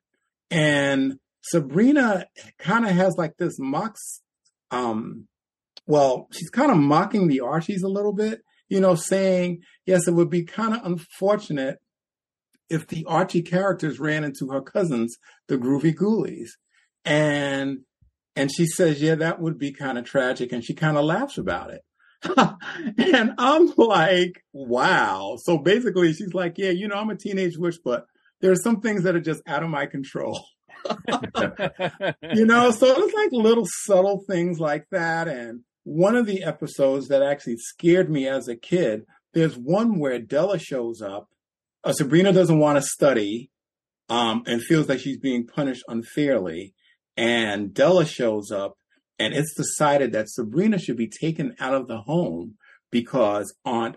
And 0.51 1.18
Sabrina 1.42 2.26
kind 2.59 2.84
of 2.84 2.92
has 2.92 3.16
like 3.16 3.36
this 3.36 3.59
mocks, 3.59 4.22
um, 4.70 5.26
well, 5.86 6.28
she's 6.32 6.51
kind 6.51 6.70
of 6.70 6.78
mocking 6.78 7.28
the 7.28 7.40
Archies 7.40 7.82
a 7.82 7.88
little 7.88 8.12
bit, 8.12 8.42
you 8.68 8.80
know, 8.80 8.95
saying, 8.95 9.61
yes, 9.86 10.09
it 10.09 10.14
would 10.14 10.30
be 10.30 10.45
kind 10.45 10.74
of 10.74 10.84
unfortunate 10.84 11.78
if 12.70 12.86
the 12.86 13.05
Archie 13.07 13.42
characters 13.42 14.01
ran 14.01 14.24
into 14.24 14.49
her 14.51 14.62
cousins, 14.62 15.16
the 15.49 15.59
Groovy 15.59 15.95
Goolies. 15.95 16.57
And 17.05 17.80
and 18.36 18.51
she 18.51 18.66
says, 18.66 19.01
yeah, 19.01 19.14
that 19.16 19.40
would 19.40 19.59
be 19.59 19.72
kind 19.72 19.97
of 19.99 20.05
tragic. 20.05 20.51
And 20.53 20.64
she 20.64 20.74
kind 20.74 20.97
of 20.97 21.05
laughs 21.05 21.38
about 21.38 21.70
it. 21.70 21.82
and 22.99 23.32
I'm 23.38 23.72
like, 23.76 24.42
wow. 24.53 25.36
So 25.42 25.59
basically 25.59 26.12
she's 26.12 26.34
like, 26.34 26.55
yeah, 26.57 26.70
you 26.70 26.88
know, 26.88 26.97
I'm 26.97 27.11
a 27.11 27.16
teenage 27.16 27.57
witch, 27.57 27.76
but 27.84 28.07
there 28.41 28.53
are 28.53 28.57
some 28.57 28.80
things 28.80 29.03
that 29.05 29.14
are 29.14 29.20
just 29.20 29.43
out 29.47 29.62
of 29.62 29.70
my 29.70 29.87
control. 29.87 30.45
you 32.35 32.45
know, 32.45 32.70
so 32.70 32.87
it's 32.87 33.14
like 33.14 33.30
little 33.32 33.66
subtle 33.85 34.22
things 34.28 34.61
like 34.61 34.87
that. 34.91 35.28
And 35.28 35.61
one 35.85 36.16
of 36.16 36.26
the 36.26 36.43
episodes 36.45 37.09
that 37.09 37.22
actually 37.22 37.57
scared 37.57 38.11
me 38.11 38.28
as 38.28 38.49
a 38.49 38.57
kid, 38.57 39.03
there's 39.32 39.57
one 39.57 39.99
where 39.99 40.18
Della 40.18 40.59
shows 40.59 41.01
up. 41.01 41.28
Uh, 41.82 41.93
Sabrina 41.93 42.32
doesn't 42.32 42.59
want 42.59 42.76
to 42.76 42.82
study 42.82 43.51
um, 44.09 44.43
and 44.47 44.62
feels 44.62 44.89
like 44.89 45.01
she's 45.01 45.18
being 45.18 45.47
punished 45.47 45.85
unfairly. 45.89 46.74
And 47.16 47.72
Della 47.72 48.07
shows 48.07 48.51
up, 48.51 48.76
and 49.18 49.35
it's 49.35 49.55
decided 49.55 50.12
that 50.12 50.28
Sabrina 50.28 50.78
should 50.78 50.97
be 50.97 51.09
taken 51.09 51.55
out 51.61 51.74
of 51.74 51.87
the 51.87 51.99
home 51.99 52.57
because 52.91 53.55
Aunt 53.64 53.97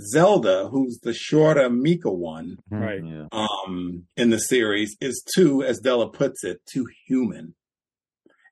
Zelda, 0.00 0.68
who's 0.68 0.98
the 1.02 1.12
shorter 1.12 1.68
Mika 1.68 2.10
one, 2.10 2.58
right? 2.70 3.02
Um, 3.32 4.06
in 4.16 4.30
the 4.30 4.38
series, 4.38 4.96
is 5.00 5.22
too, 5.34 5.62
as 5.62 5.78
Della 5.80 6.10
puts 6.10 6.44
it, 6.44 6.60
too 6.70 6.86
human. 7.06 7.54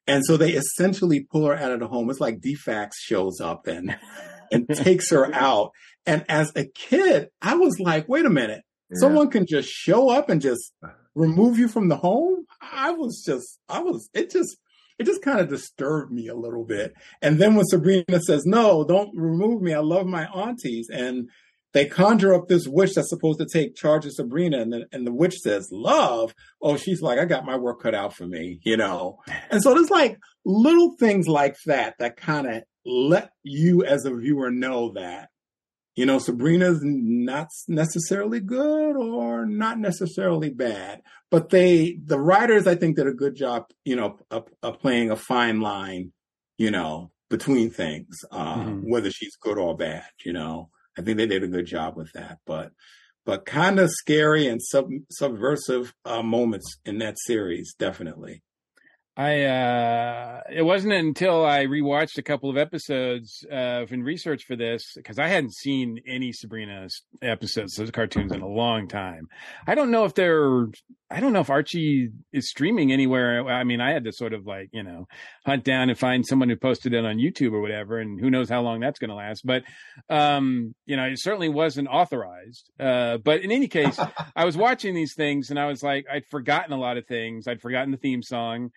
And 0.07 0.24
so 0.24 0.36
they 0.36 0.53
essentially 0.53 1.20
pull 1.20 1.46
her 1.46 1.55
out 1.55 1.72
of 1.72 1.80
the 1.80 1.86
home. 1.86 2.09
It's 2.09 2.20
like 2.20 2.40
DFACS 2.40 2.92
shows 2.99 3.40
up 3.40 3.66
and 3.66 3.96
and 4.53 4.68
takes 4.68 5.11
her 5.11 5.32
out. 5.34 5.72
And 6.07 6.24
as 6.28 6.53
a 6.57 6.64
kid, 6.64 7.28
I 7.42 7.55
was 7.55 7.78
like, 7.78 8.09
wait 8.09 8.24
a 8.24 8.30
minute, 8.30 8.62
yeah. 8.90 8.96
someone 9.01 9.30
can 9.30 9.46
just 9.46 9.68
show 9.68 10.09
up 10.09 10.30
and 10.30 10.40
just 10.40 10.72
remove 11.14 11.59
you 11.59 11.68
from 11.68 11.88
the 11.88 11.96
home. 11.96 12.46
I 12.61 12.92
was 12.92 13.22
just, 13.24 13.59
I 13.68 13.80
was, 13.80 14.09
it 14.14 14.30
just, 14.30 14.57
it 14.99 15.07
just 15.07 15.22
kind 15.22 15.40
of 15.40 15.49
disturbed 15.49 16.12
me 16.12 16.28
a 16.28 16.34
little 16.34 16.64
bit. 16.64 16.92
And 17.22 17.38
then 17.38 17.55
when 17.55 17.66
Sabrina 17.66 18.20
says, 18.20 18.44
no, 18.44 18.84
don't 18.84 19.16
remove 19.16 19.62
me. 19.62 19.72
I 19.74 19.78
love 19.78 20.07
my 20.07 20.26
aunties. 20.26 20.88
And 20.90 21.28
they 21.72 21.86
conjure 21.86 22.34
up 22.34 22.49
this 22.49 22.66
witch 22.66 22.94
that's 22.94 23.11
supposed 23.11 23.38
to 23.40 23.46
take 23.46 23.76
charge 23.76 24.07
of 24.07 24.12
Sabrina, 24.12 24.61
and 24.61 24.72
the, 24.72 24.86
and 24.90 25.07
the 25.07 25.12
witch 25.12 25.38
says, 25.38 25.68
Love. 25.70 26.34
Oh, 26.62 26.76
she's 26.76 27.03
like, 27.03 27.18
I 27.18 27.24
got 27.24 27.44
my 27.44 27.57
work 27.57 27.82
cut 27.82 27.94
out 27.94 28.14
for 28.14 28.26
me, 28.26 28.59
you 28.62 28.76
know? 28.76 29.18
And 29.51 29.62
so 29.62 29.74
there's 29.74 29.90
like 29.90 30.18
little 30.44 30.94
things 30.99 31.28
like 31.28 31.57
that 31.66 31.94
that 31.99 32.16
kind 32.16 32.46
of 32.46 32.62
let 32.86 33.30
you 33.42 33.84
as 33.84 34.07
a 34.07 34.14
viewer 34.14 34.51
know 34.51 34.92
that, 34.94 35.28
you 35.99 36.07
know, 36.07 36.20
Sabrina's 36.20 36.78
not 36.80 37.49
necessarily 37.66 38.38
good 38.38 38.96
or 38.96 39.44
not 39.44 39.80
necessarily 39.80 40.49
bad, 40.49 41.03
but 41.28 41.51
they, 41.51 41.99
the 42.05 42.20
writers, 42.20 42.68
I 42.68 42.76
think, 42.76 42.94
did 42.94 43.09
a 43.09 43.12
good 43.12 43.34
job, 43.34 43.64
you 43.84 43.96
know, 43.96 44.16
of, 44.30 44.44
of 44.62 44.78
playing 44.78 45.11
a 45.11 45.16
fine 45.16 45.61
line, 45.61 46.12
you 46.57 46.70
know, 46.70 47.11
between 47.28 47.70
things, 47.70 48.16
uh, 48.30 48.59
mm-hmm. 48.59 48.88
whether 48.88 49.11
she's 49.11 49.34
good 49.40 49.59
or 49.59 49.76
bad, 49.76 50.05
you 50.24 50.32
know. 50.32 50.70
I 50.96 51.03
think 51.03 51.16
they 51.16 51.26
did 51.26 51.42
a 51.42 51.49
good 51.49 51.66
job 51.66 51.96
with 51.96 52.12
that, 52.12 52.38
but 52.46 52.70
but 53.26 53.44
kind 53.44 53.80
of 53.80 53.90
scary 53.90 54.46
and 54.46 54.62
sub, 54.62 54.88
subversive 55.11 55.94
uh, 56.05 56.22
moments 56.22 56.76
in 56.84 56.99
that 56.99 57.16
series, 57.26 57.74
definitely. 57.76 58.44
I 59.18 59.42
uh 59.42 60.40
it 60.48 60.62
wasn't 60.62 60.92
until 60.92 61.44
I 61.44 61.66
rewatched 61.66 62.18
a 62.18 62.22
couple 62.22 62.48
of 62.50 62.56
episodes 62.56 63.44
uh 63.52 63.84
in 63.90 64.04
research 64.04 64.44
for 64.44 64.54
this 64.54 64.92
because 64.94 65.18
I 65.18 65.26
hadn't 65.26 65.54
seen 65.54 66.00
any 66.06 66.32
Sabrina 66.32 66.86
episodes, 67.20 67.74
those 67.74 67.90
cartoons 67.90 68.32
in 68.32 68.42
a 68.42 68.48
long 68.48 68.86
time. 68.86 69.26
I 69.66 69.74
don't 69.74 69.90
know 69.90 70.04
if 70.04 70.14
they're 70.14 70.66
I 71.10 71.20
don't 71.20 71.32
know 71.32 71.40
if 71.40 71.50
Archie 71.50 72.10
is 72.32 72.50
streaming 72.50 72.92
anywhere. 72.92 73.48
I 73.48 73.64
mean, 73.64 73.80
I 73.80 73.92
had 73.92 74.04
to 74.04 74.12
sort 74.12 74.34
of 74.34 74.46
like, 74.46 74.68
you 74.72 74.82
know, 74.82 75.08
hunt 75.46 75.64
down 75.64 75.88
and 75.88 75.98
find 75.98 76.24
someone 76.24 76.50
who 76.50 76.56
posted 76.56 76.92
it 76.92 77.04
on 77.04 77.16
YouTube 77.16 77.52
or 77.52 77.62
whatever, 77.62 77.98
and 77.98 78.20
who 78.20 78.28
knows 78.28 78.50
how 78.50 78.60
long 78.60 78.80
that's 78.80 78.98
going 78.98 79.08
to 79.08 79.16
last. 79.16 79.40
But, 79.46 79.62
um, 80.10 80.74
you 80.84 80.96
know, 80.96 81.04
it 81.04 81.18
certainly 81.18 81.48
wasn't 81.48 81.88
authorized. 81.88 82.70
Uh, 82.78 83.16
but 83.16 83.40
in 83.40 83.50
any 83.50 83.68
case, 83.68 83.98
I 84.36 84.44
was 84.44 84.56
watching 84.56 84.94
these 84.94 85.14
things 85.14 85.48
and 85.48 85.58
I 85.58 85.66
was 85.66 85.82
like, 85.82 86.04
I'd 86.12 86.26
forgotten 86.26 86.72
a 86.72 86.78
lot 86.78 86.98
of 86.98 87.06
things. 87.06 87.48
I'd 87.48 87.62
forgotten 87.62 87.90
the 87.90 87.96
theme 87.96 88.22
song 88.22 88.70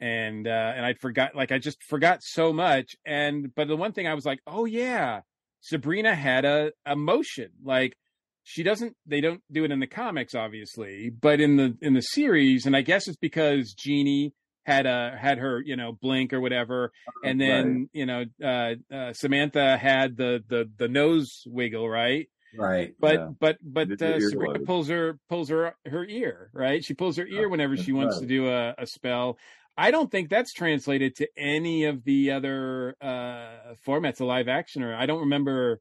and 0.00 0.46
uh 0.46 0.72
and 0.76 0.84
I'd 0.84 0.98
forgot 0.98 1.34
like 1.34 1.52
I 1.52 1.58
just 1.58 1.82
forgot 1.84 2.22
so 2.22 2.52
much 2.52 2.96
and 3.06 3.54
but 3.54 3.68
the 3.68 3.76
one 3.76 3.92
thing 3.92 4.06
I 4.06 4.14
was 4.14 4.24
like 4.24 4.40
oh 4.46 4.64
yeah 4.64 5.20
Sabrina 5.60 6.14
had 6.14 6.44
a 6.44 6.72
emotion 6.86 7.50
like 7.64 7.96
she 8.44 8.62
doesn't 8.62 8.94
they 9.06 9.20
don't 9.20 9.42
do 9.50 9.64
it 9.64 9.70
in 9.70 9.80
the 9.80 9.86
comics 9.86 10.34
obviously 10.34 11.10
but 11.10 11.40
in 11.40 11.56
the 11.56 11.76
in 11.80 11.94
the 11.94 12.02
series 12.02 12.66
and 12.66 12.76
I 12.76 12.82
guess 12.82 13.08
it's 13.08 13.16
because 13.16 13.74
Jeannie 13.74 14.34
had 14.66 14.84
a 14.84 15.16
had 15.18 15.38
her 15.38 15.62
you 15.64 15.76
know 15.76 15.92
blink 15.92 16.32
or 16.32 16.40
whatever 16.40 16.92
and 17.24 17.40
then 17.40 17.66
right. 17.66 17.88
you 17.92 18.06
know 18.06 18.24
uh, 18.44 18.94
uh 18.94 19.12
Samantha 19.12 19.76
had 19.78 20.16
the 20.16 20.42
the 20.48 20.68
the 20.76 20.88
nose 20.88 21.42
wiggle 21.46 21.88
right 21.88 22.28
right 22.58 22.94
but 22.98 23.14
yeah. 23.14 23.28
but 23.38 23.56
but 23.62 24.02
uh, 24.02 24.20
Sabrina 24.20 24.58
pulls 24.60 24.88
her 24.88 25.18
pulls 25.28 25.48
her 25.48 25.74
her 25.86 26.04
ear 26.04 26.50
right 26.52 26.84
she 26.84 26.94
pulls 26.94 27.16
her 27.16 27.26
ear 27.26 27.48
whenever 27.48 27.76
she 27.76 27.92
wants 27.92 28.16
right. 28.16 28.22
to 28.22 28.26
do 28.26 28.48
a, 28.48 28.74
a 28.78 28.86
spell 28.86 29.38
I 29.76 29.90
don't 29.90 30.10
think 30.10 30.30
that's 30.30 30.52
translated 30.52 31.16
to 31.16 31.28
any 31.36 31.84
of 31.84 32.04
the 32.04 32.30
other 32.30 32.96
uh, 33.00 33.74
formats 33.86 34.20
of 34.20 34.26
live 34.26 34.48
action, 34.48 34.82
or 34.82 34.94
I 34.94 35.06
don't 35.06 35.20
remember 35.20 35.80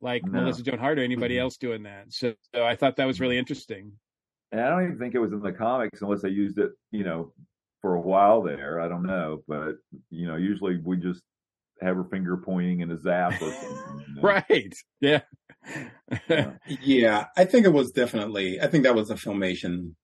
like 0.00 0.24
no. 0.24 0.40
Melissa 0.40 0.62
Joan 0.62 0.78
Hart 0.78 0.98
or 0.98 1.02
anybody 1.02 1.38
else 1.38 1.56
doing 1.56 1.82
that. 1.84 2.06
So, 2.12 2.34
so, 2.54 2.64
I 2.64 2.76
thought 2.76 2.96
that 2.96 3.06
was 3.06 3.20
really 3.20 3.38
interesting. 3.38 3.92
And 4.52 4.60
I 4.60 4.70
don't 4.70 4.84
even 4.84 4.98
think 4.98 5.14
it 5.14 5.18
was 5.18 5.32
in 5.32 5.40
the 5.40 5.52
comics 5.52 6.00
unless 6.00 6.22
they 6.22 6.28
used 6.28 6.58
it, 6.58 6.72
you 6.90 7.04
know, 7.04 7.32
for 7.80 7.94
a 7.94 8.00
while 8.00 8.42
there. 8.42 8.80
I 8.80 8.88
don't 8.88 9.06
know, 9.06 9.42
but 9.46 9.76
you 10.10 10.26
know, 10.26 10.36
usually 10.36 10.78
we 10.82 10.96
just 10.96 11.22
have 11.80 11.96
her 11.96 12.04
finger 12.04 12.36
pointing 12.36 12.80
in 12.80 12.90
a 12.90 12.98
zap 12.98 13.42
or 13.42 13.50
something. 13.50 14.04
You 14.08 14.14
know? 14.16 14.22
right. 14.22 14.74
Yeah. 15.00 15.20
yeah. 16.28 16.52
yeah. 16.80 17.26
I 17.36 17.44
think 17.44 17.66
it 17.66 17.72
was 17.72 17.90
definitely. 17.90 18.60
I 18.60 18.68
think 18.68 18.84
that 18.84 18.94
was 18.94 19.10
a 19.10 19.16
filmation 19.16 19.94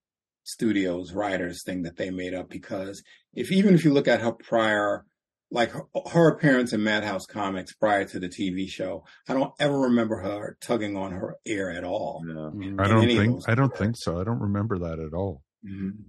studios 0.43 1.13
writers 1.13 1.63
thing 1.65 1.83
that 1.83 1.97
they 1.97 2.11
made 2.11 2.35
up 2.35 2.49
because 2.49 3.03
if 3.35 3.53
even 3.53 3.75
if 3.75 3.85
you 3.85 3.93
look 3.93 4.09
at 4.09 4.21
her 4.21 4.33
prior 4.33 5.05
like 5.53 5.71
her, 5.73 5.83
her, 6.13 6.29
appearance 6.29 6.73
in 6.73 6.83
Madhouse 6.83 7.27
Comics 7.27 7.73
prior 7.73 8.05
to 8.05 8.21
the 8.21 8.29
TV 8.29 8.69
show, 8.69 9.05
I 9.29 9.35
don't 9.35 9.53
ever 9.59 9.81
remember 9.81 10.21
her 10.21 10.57
tugging 10.61 10.97
on 10.97 11.11
her 11.11 11.37
ear 11.45 11.71
at 11.71 11.83
all. 11.83 12.23
No. 12.25 12.53
I 12.79 12.87
don't 12.87 13.07
think 13.07 13.49
I 13.49 13.55
don't 13.55 13.77
think 13.77 13.97
so. 13.99 14.21
I 14.21 14.25
don't 14.25 14.41
remember 14.41 14.79
that 14.79 14.99
at 14.99 15.13
all. 15.13 15.43
Mm-hmm. 15.67 16.03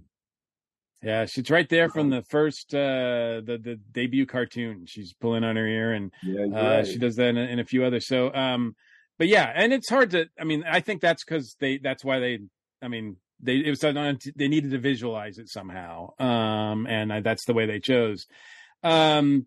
Yeah, 1.02 1.26
she's 1.26 1.50
right 1.50 1.68
there 1.68 1.88
from 1.88 2.10
the 2.10 2.22
first 2.22 2.72
uh 2.72 3.42
the 3.44 3.58
the 3.60 3.80
debut 3.90 4.26
cartoon. 4.26 4.84
She's 4.86 5.12
pulling 5.14 5.42
on 5.42 5.56
her 5.56 5.66
ear 5.66 5.92
and 5.92 6.12
yeah, 6.22 6.44
uh, 6.44 6.76
right. 6.76 6.86
she 6.86 6.98
does 6.98 7.16
that 7.16 7.30
in, 7.30 7.36
in, 7.36 7.58
a 7.58 7.64
few 7.64 7.84
others. 7.84 8.06
So 8.06 8.32
um 8.32 8.76
but 9.18 9.26
yeah, 9.26 9.52
and 9.54 9.72
it's 9.72 9.88
hard 9.88 10.10
to 10.10 10.26
I 10.38 10.44
mean, 10.44 10.64
I 10.64 10.80
think 10.80 11.00
that's 11.00 11.24
cuz 11.24 11.56
they 11.58 11.78
that's 11.78 12.04
why 12.04 12.20
they 12.20 12.38
I 12.80 12.88
mean, 12.88 13.16
they 13.42 13.56
it 13.56 13.70
was 13.70 13.80
they 14.36 14.48
needed 14.48 14.70
to 14.70 14.78
visualize 14.78 15.38
it 15.38 15.48
somehow, 15.48 16.10
um, 16.18 16.86
and 16.86 17.12
I, 17.12 17.20
that's 17.20 17.44
the 17.44 17.54
way 17.54 17.66
they 17.66 17.80
chose. 17.80 18.26
Um, 18.82 19.46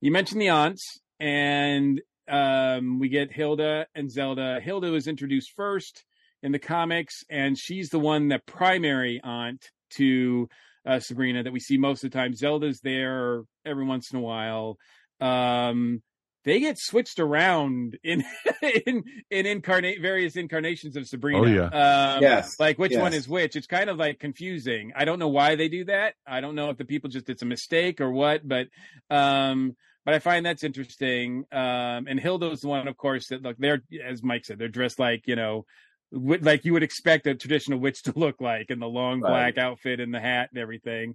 you 0.00 0.10
mentioned 0.10 0.40
the 0.40 0.50
aunts, 0.50 1.00
and 1.18 2.00
um, 2.28 2.98
we 2.98 3.08
get 3.08 3.32
Hilda 3.32 3.86
and 3.94 4.10
Zelda. 4.10 4.60
Hilda 4.62 4.90
was 4.90 5.06
introduced 5.06 5.52
first 5.56 6.04
in 6.42 6.52
the 6.52 6.58
comics, 6.58 7.24
and 7.28 7.58
she's 7.58 7.90
the 7.90 7.98
one 7.98 8.28
that 8.28 8.46
primary 8.46 9.20
aunt 9.22 9.70
to 9.90 10.48
uh, 10.86 11.00
Sabrina 11.00 11.42
that 11.42 11.52
we 11.52 11.60
see 11.60 11.76
most 11.76 12.04
of 12.04 12.10
the 12.10 12.18
time. 12.18 12.34
Zelda's 12.34 12.80
there 12.80 13.42
every 13.66 13.84
once 13.84 14.10
in 14.12 14.18
a 14.18 14.22
while. 14.22 14.78
Um, 15.20 16.02
they 16.44 16.60
get 16.60 16.78
switched 16.78 17.18
around 17.18 17.98
in 18.02 18.24
in 18.86 19.04
in 19.30 19.46
incarnate 19.46 20.00
various 20.00 20.36
incarnations 20.36 20.96
of 20.96 21.06
Sabrina. 21.06 21.40
Oh 21.40 21.46
yeah, 21.46 22.14
um, 22.14 22.22
yes. 22.22 22.58
Like 22.58 22.78
which 22.78 22.92
yes. 22.92 23.00
one 23.00 23.12
is 23.12 23.28
which? 23.28 23.56
It's 23.56 23.66
kind 23.66 23.90
of 23.90 23.98
like 23.98 24.18
confusing. 24.18 24.92
I 24.96 25.04
don't 25.04 25.18
know 25.18 25.28
why 25.28 25.56
they 25.56 25.68
do 25.68 25.84
that. 25.84 26.14
I 26.26 26.40
don't 26.40 26.54
know 26.54 26.70
if 26.70 26.78
the 26.78 26.84
people 26.84 27.10
just 27.10 27.28
it's 27.28 27.42
a 27.42 27.46
mistake 27.46 28.00
or 28.00 28.10
what, 28.10 28.46
but 28.46 28.68
um, 29.10 29.76
but 30.04 30.14
I 30.14 30.18
find 30.18 30.46
that's 30.46 30.64
interesting. 30.64 31.44
Um, 31.52 32.06
and 32.08 32.18
Hilda's 32.18 32.60
the 32.60 32.68
one, 32.68 32.88
of 32.88 32.96
course, 32.96 33.28
that 33.28 33.42
look 33.42 33.56
they're 33.58 33.82
as 34.04 34.22
Mike 34.22 34.46
said, 34.46 34.58
they're 34.58 34.68
dressed 34.68 34.98
like 34.98 35.26
you 35.26 35.36
know. 35.36 35.66
Like 36.12 36.64
you 36.64 36.72
would 36.72 36.82
expect 36.82 37.28
a 37.28 37.36
traditional 37.36 37.78
witch 37.78 38.02
to 38.04 38.12
look 38.16 38.40
like 38.40 38.70
in 38.70 38.80
the 38.80 38.88
long 38.88 39.20
black 39.20 39.58
outfit 39.58 40.00
and 40.00 40.12
the 40.12 40.18
hat 40.18 40.48
and 40.52 40.60
everything. 40.60 41.14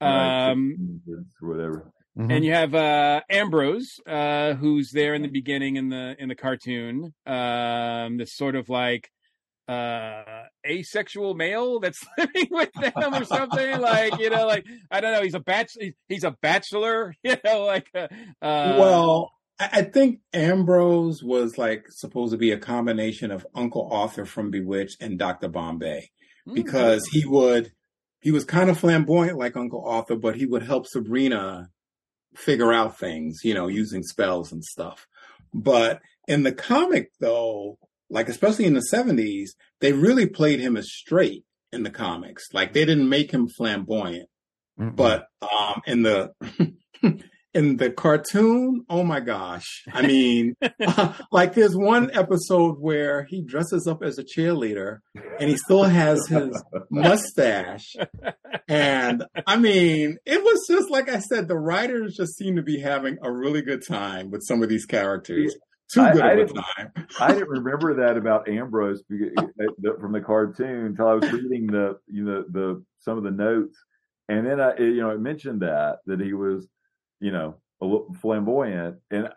Um, 0.00 1.00
whatever. 1.40 1.90
Mm-hmm. 2.18 2.30
And 2.30 2.44
you 2.44 2.52
have 2.52 2.74
uh, 2.74 3.20
Ambrose, 3.28 4.00
uh, 4.06 4.54
who's 4.54 4.90
there 4.90 5.14
in 5.14 5.22
the 5.22 5.28
beginning 5.28 5.76
in 5.76 5.90
the 5.90 6.16
in 6.18 6.28
the 6.28 6.34
cartoon. 6.34 7.12
Um, 7.26 8.16
this 8.16 8.34
sort 8.34 8.56
of 8.56 8.68
like 8.68 9.10
uh 9.68 10.44
asexual 10.64 11.34
male 11.34 11.80
that's 11.80 12.04
living 12.18 12.46
with 12.50 12.72
them 12.74 13.14
or 13.14 13.24
something 13.24 13.80
like 13.80 14.16
you 14.18 14.30
know 14.30 14.46
like 14.46 14.64
i 14.92 15.00
don't 15.00 15.12
know 15.12 15.22
he's 15.22 15.34
a 15.34 15.40
bachelor 15.40 15.90
he's 16.08 16.22
a 16.22 16.30
bachelor 16.40 17.16
you 17.24 17.36
know 17.44 17.64
like 17.64 17.88
uh, 17.92 18.06
uh, 18.42 18.76
well 18.78 19.32
i 19.58 19.82
think 19.82 20.20
ambrose 20.32 21.20
was 21.20 21.58
like 21.58 21.86
supposed 21.90 22.30
to 22.30 22.38
be 22.38 22.52
a 22.52 22.58
combination 22.58 23.32
of 23.32 23.44
uncle 23.56 23.88
arthur 23.90 24.24
from 24.24 24.52
bewitched 24.52 25.02
and 25.02 25.18
dr 25.18 25.48
bombay 25.48 26.10
hmm. 26.46 26.54
because 26.54 27.02
mm-hmm. 27.08 27.18
he 27.18 27.26
would 27.26 27.72
he 28.20 28.30
was 28.30 28.44
kind 28.44 28.70
of 28.70 28.78
flamboyant 28.78 29.36
like 29.36 29.56
uncle 29.56 29.84
arthur 29.84 30.14
but 30.14 30.36
he 30.36 30.46
would 30.46 30.62
help 30.62 30.86
sabrina 30.86 31.68
figure 32.36 32.72
out 32.72 32.98
things, 32.98 33.40
you 33.42 33.54
know, 33.54 33.68
using 33.68 34.02
spells 34.02 34.52
and 34.52 34.64
stuff. 34.64 35.06
But 35.52 36.00
in 36.28 36.42
the 36.42 36.52
comic, 36.52 37.10
though, 37.20 37.78
like 38.10 38.28
especially 38.28 38.66
in 38.66 38.74
the 38.74 38.86
70s, 38.92 39.50
they 39.80 39.92
really 39.92 40.26
played 40.26 40.60
him 40.60 40.76
as 40.76 40.92
straight 40.92 41.44
in 41.72 41.82
the 41.82 41.90
comics. 41.90 42.48
Like 42.52 42.72
they 42.72 42.84
didn't 42.84 43.08
make 43.08 43.30
him 43.30 43.48
flamboyant. 43.48 44.28
Mm-hmm. 44.78 44.94
But 44.94 45.26
um, 45.42 45.80
in 45.86 46.02
the 46.02 46.32
in 47.56 47.78
the 47.78 47.90
cartoon, 47.90 48.84
oh 48.90 49.02
my 49.02 49.18
gosh. 49.18 49.64
I 49.90 50.06
mean, 50.06 50.56
like 51.32 51.54
there's 51.54 51.74
one 51.74 52.10
episode 52.12 52.76
where 52.78 53.24
he 53.24 53.42
dresses 53.42 53.86
up 53.86 54.02
as 54.02 54.18
a 54.18 54.24
cheerleader 54.24 54.98
and 55.40 55.48
he 55.48 55.56
still 55.56 55.84
has 55.84 56.26
his 56.26 56.62
mustache. 56.90 57.96
And 58.68 59.24
I 59.46 59.56
mean, 59.56 60.18
it 60.26 60.42
was 60.42 60.66
just 60.68 60.90
like 60.90 61.08
I 61.08 61.20
said, 61.20 61.48
the 61.48 61.56
writers 61.56 62.14
just 62.14 62.36
seem 62.36 62.56
to 62.56 62.62
be 62.62 62.78
having 62.78 63.16
a 63.22 63.32
really 63.32 63.62
good 63.62 63.82
time 63.88 64.30
with 64.30 64.42
some 64.46 64.62
of 64.62 64.68
these 64.68 64.84
characters. 64.84 65.56
Too 65.90 66.06
good 66.12 66.22
I, 66.22 66.32
of 66.32 66.50
a 66.50 66.52
time. 66.52 66.92
I 67.20 67.32
didn't 67.32 67.48
remember 67.48 68.04
that 68.04 68.18
about 68.18 68.50
Ambrose 68.50 69.02
eh, 69.10 69.42
from 69.98 70.12
the 70.12 70.20
cartoon 70.20 70.86
until 70.86 71.08
I 71.08 71.14
was 71.14 71.32
reading 71.32 71.68
the, 71.68 71.98
you 72.06 72.24
know, 72.24 72.44
the, 72.50 72.84
some 72.98 73.16
of 73.16 73.24
the 73.24 73.30
notes. 73.30 73.78
And 74.28 74.46
then 74.46 74.60
I, 74.60 74.72
eh, 74.72 74.82
you 74.82 75.00
know, 75.00 75.10
it 75.10 75.20
mentioned 75.20 75.62
that, 75.62 75.98
that 76.06 76.20
he 76.20 76.34
was, 76.34 76.66
you 77.20 77.32
know, 77.32 77.56
a 77.80 77.84
little 77.84 78.14
flamboyant. 78.20 78.96
And 79.10 79.28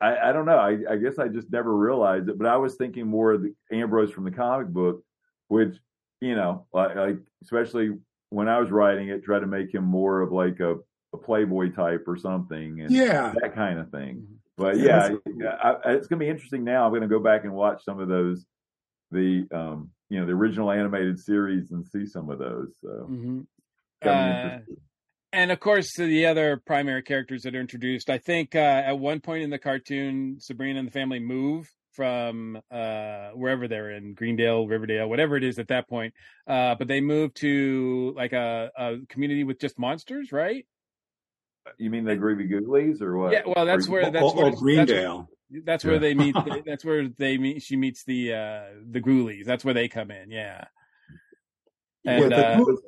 I, 0.00 0.16
I 0.28 0.32
don't 0.32 0.46
know. 0.46 0.58
I, 0.58 0.78
I, 0.90 0.96
guess 0.96 1.18
I 1.18 1.28
just 1.28 1.50
never 1.50 1.74
realized 1.74 2.28
it, 2.28 2.38
but 2.38 2.46
I 2.46 2.56
was 2.56 2.74
thinking 2.74 3.06
more 3.06 3.32
of 3.32 3.42
the 3.42 3.54
Ambrose 3.72 4.10
from 4.10 4.24
the 4.24 4.30
comic 4.30 4.68
book, 4.68 5.02
which, 5.48 5.76
you 6.20 6.34
know, 6.34 6.66
like, 6.72 6.96
like 6.96 7.18
especially 7.42 7.92
when 8.30 8.48
I 8.48 8.58
was 8.58 8.70
writing 8.70 9.08
it, 9.08 9.24
try 9.24 9.38
to 9.38 9.46
make 9.46 9.72
him 9.72 9.84
more 9.84 10.20
of 10.20 10.32
like 10.32 10.60
a, 10.60 10.76
a 11.14 11.16
playboy 11.16 11.72
type 11.72 12.04
or 12.06 12.16
something. 12.16 12.80
And 12.80 12.90
yeah. 12.90 13.32
That 13.40 13.54
kind 13.54 13.78
of 13.78 13.90
thing. 13.90 14.26
But 14.58 14.78
yeah, 14.78 15.10
I, 15.62 15.70
I, 15.70 15.92
it's 15.92 16.06
going 16.06 16.18
to 16.18 16.24
be 16.24 16.30
interesting. 16.30 16.64
Now 16.64 16.86
I'm 16.86 16.90
going 16.90 17.02
to 17.02 17.08
go 17.08 17.20
back 17.20 17.44
and 17.44 17.52
watch 17.52 17.84
some 17.84 18.00
of 18.00 18.08
those, 18.08 18.46
the 19.10 19.46
um, 19.52 19.90
you 20.08 20.18
know, 20.18 20.26
the 20.26 20.32
original 20.32 20.70
animated 20.70 21.18
series 21.18 21.72
and 21.72 21.86
see 21.86 22.06
some 22.06 22.30
of 22.30 22.38
those. 22.38 22.74
So, 22.80 23.06
Mhm. 23.10 23.46
be 24.02 24.08
Uh. 24.08 24.58
And 25.36 25.52
of 25.52 25.60
course 25.60 25.94
the 25.96 26.24
other 26.26 26.56
primary 26.66 27.02
characters 27.02 27.42
that 27.42 27.54
are 27.54 27.60
introduced 27.60 28.08
i 28.08 28.16
think 28.18 28.54
uh, 28.54 28.58
at 28.90 28.98
one 28.98 29.20
point 29.20 29.42
in 29.42 29.50
the 29.50 29.58
cartoon 29.58 30.38
sabrina 30.40 30.78
and 30.78 30.88
the 30.88 30.92
family 30.92 31.18
move 31.20 31.68
from 31.92 32.58
uh, 32.70 33.28
wherever 33.34 33.68
they're 33.68 33.90
in 33.90 34.14
greendale 34.14 34.66
riverdale 34.66 35.08
whatever 35.08 35.36
it 35.36 35.44
is 35.44 35.58
at 35.58 35.68
that 35.68 35.88
point 35.88 36.14
uh, 36.46 36.74
but 36.78 36.88
they 36.88 37.00
move 37.00 37.32
to 37.34 38.14
like 38.16 38.32
a, 38.32 38.70
a 38.76 38.96
community 39.10 39.44
with 39.44 39.58
just 39.60 39.78
monsters 39.78 40.32
right 40.32 40.64
you 41.78 41.90
mean 41.90 42.04
the 42.04 42.16
Groovy 42.16 42.48
Goolies 42.48 43.02
or 43.02 43.16
what? 43.18 43.32
yeah 43.32 43.42
well 43.46 43.66
that's 43.66 43.88
Or- 43.88 43.92
where 43.92 44.10
that's 44.10 44.34
where 44.34 44.46
or 44.46 44.50
that's- 44.50 44.60
Greendale. 44.62 45.28
that's 45.64 45.84
where 45.84 45.94
Yeah. 45.94 46.00
they 46.00 46.14
meet 46.14 46.36
that's 46.66 46.84
where 46.84 47.08
they 47.08 47.36
meet 47.38 47.62
she 47.62 47.76
meets 47.76 48.04
the 48.04 48.32
uh 48.32 48.62
the 48.90 49.00
ghoulies 49.00 49.44
that's 49.44 49.64
where 49.66 49.74
they 49.74 49.88
come 49.88 50.10
in 50.10 50.30
yeah 50.30 50.64
and 52.06 52.20
With 52.22 52.30
the 52.30 52.46
uh, 52.46 52.56
Ghoul- 52.58 52.78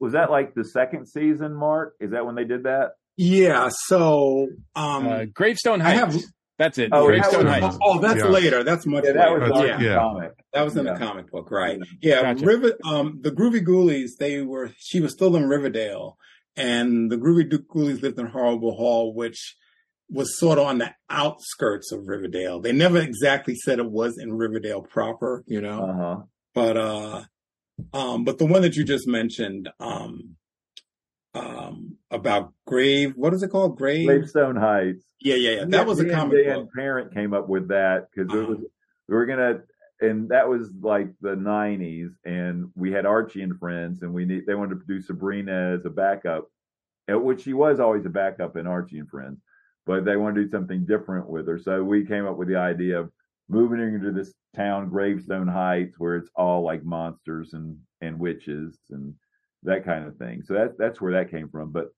was, 0.00 0.12
that, 0.12 0.30
like 0.30 0.54
the 0.54 0.64
second 0.64 1.06
season, 1.08 1.54
Mark? 1.54 1.94
Is 2.00 2.10
that 2.12 2.26
when 2.26 2.34
they 2.34 2.44
did 2.44 2.64
that? 2.64 2.92
Yeah. 3.16 3.70
So, 3.86 4.48
um, 4.74 5.06
uh, 5.06 5.24
gravestone 5.32 5.80
I 5.80 5.94
heights 5.94 6.14
have- 6.16 6.24
that's 6.58 6.78
it 6.78 6.88
Oh, 6.92 7.02
that 7.10 7.20
gravestone 7.20 7.44
was- 7.44 7.54
heights 7.54 7.78
oh, 7.82 7.98
that's 8.00 8.20
Yeah. 8.20 8.28
later. 8.28 8.62
That's 8.64 8.86
much 8.86 9.04
Yeah, 9.04 9.12
that 9.12 9.28
later. 9.28 9.40
was 9.40 9.48
That's- 9.50 9.68
Dark 9.70 9.80
yeah. 9.82 9.86
yeah. 9.88 9.96
comic. 9.98 10.32
That 10.54 10.62
was 10.64 10.76
in 10.76 10.86
Yeah. 10.86 10.92
the 10.94 10.98
comic 10.98 11.30
book, 11.30 11.50
right? 11.50 11.78
Yeah, 12.00 12.22
Gotcha. 12.22 12.44
River. 12.46 12.72
Um, 12.84 13.18
the 13.22 13.30
Groovy 13.30 13.62
Goolies. 13.64 14.16
They 14.18 14.42
were. 14.42 14.70
She 14.78 15.00
was 15.00 15.12
still 15.12 15.36
in 15.36 15.46
Riverdale, 15.48 16.16
and 16.56 17.10
the 17.10 17.16
Groovy 17.16 17.48
Goolies 17.68 18.00
lived 18.02 18.18
in 18.18 18.26
Horrible 18.26 18.74
Hall, 18.74 19.14
which 19.14 19.56
was 20.08 20.38
sort 20.38 20.58
of 20.58 20.66
on 20.66 20.78
the 20.78 20.94
outskirts 21.10 21.90
of 21.92 22.06
Riverdale. 22.06 22.60
They 22.60 22.72
never 22.72 22.98
exactly 23.00 23.54
said 23.56 23.78
it 23.78 23.90
was 23.90 24.16
in 24.18 24.32
Riverdale 24.34 24.80
proper, 24.82 25.42
you 25.46 25.60
know. 25.60 25.82
Uh 25.84 25.92
huh. 25.94 26.16
but 26.54 26.76
uh, 26.78 27.22
um, 27.92 28.24
but 28.24 28.38
the 28.38 28.46
one 28.46 28.62
that 28.62 28.76
you 28.76 28.84
just 28.84 29.06
mentioned, 29.06 29.68
um, 29.80 30.36
um, 31.34 31.96
about 32.10 32.52
Grave. 32.66 33.12
What 33.16 33.34
is 33.34 33.42
it 33.42 33.48
called? 33.50 33.76
Grave. 33.76 34.06
Gravestone 34.06 34.56
Heights. 34.56 35.04
Yeah, 35.20 35.34
yeah, 35.34 35.50
yeah. 35.50 35.64
That 35.68 35.86
was 35.86 36.00
a 36.00 36.08
comic 36.08 36.44
Dan 36.46 36.60
book. 36.64 36.72
Parent 36.74 37.12
came 37.14 37.34
up 37.34 37.48
with 37.48 37.68
that 37.68 38.08
because 38.10 38.32
it 38.32 38.38
Uh-huh. 38.38 38.48
was 38.54 38.58
we 39.08 39.14
were 39.14 39.26
gonna, 39.26 39.62
and 40.00 40.30
that 40.30 40.48
was 40.48 40.72
like 40.80 41.08
the 41.20 41.36
'90s, 41.36 42.10
and 42.24 42.70
we 42.74 42.90
had 42.92 43.04
Archie 43.06 43.42
and 43.42 43.58
friends, 43.58 44.02
and 44.02 44.14
we 44.14 44.24
need 44.24 44.46
they 44.46 44.54
wanted 44.54 44.80
to 44.80 44.86
do 44.86 45.00
Sabrina 45.02 45.76
as 45.78 45.84
a 45.84 45.90
backup, 45.90 46.50
uh, 47.12 47.18
which 47.18 47.42
she 47.42 47.52
was 47.52 47.80
always 47.80 48.06
a 48.06 48.10
backup 48.10 48.56
in 48.56 48.66
Archie 48.66 48.98
and 48.98 49.08
Friends, 49.10 49.38
but 49.84 50.04
they 50.04 50.16
wanted 50.16 50.36
to 50.36 50.44
do 50.44 50.50
something 50.50 50.86
different 50.86 51.28
with 51.28 51.46
her, 51.48 51.58
so 51.58 51.84
we 51.84 52.06
came 52.06 52.26
up 52.26 52.36
with 52.36 52.48
the 52.48 52.56
idea 52.56 52.98
of 53.00 53.12
moving 53.48 53.80
into 53.80 54.10
this 54.12 54.32
town, 54.54 54.88
Gravestone 54.88 55.48
Heights, 55.48 55.96
where 55.98 56.16
it's 56.16 56.30
all 56.34 56.62
like 56.62 56.84
monsters 56.84 57.52
and 57.52 57.76
and 58.00 58.18
witches 58.18 58.78
and 58.90 59.14
that 59.62 59.84
kind 59.84 60.06
of 60.06 60.16
thing. 60.16 60.42
So 60.44 60.54
that 60.54 60.78
that's 60.78 61.00
where 61.00 61.12
that 61.12 61.30
came 61.30 61.48
from, 61.48 61.72
but 61.72 61.88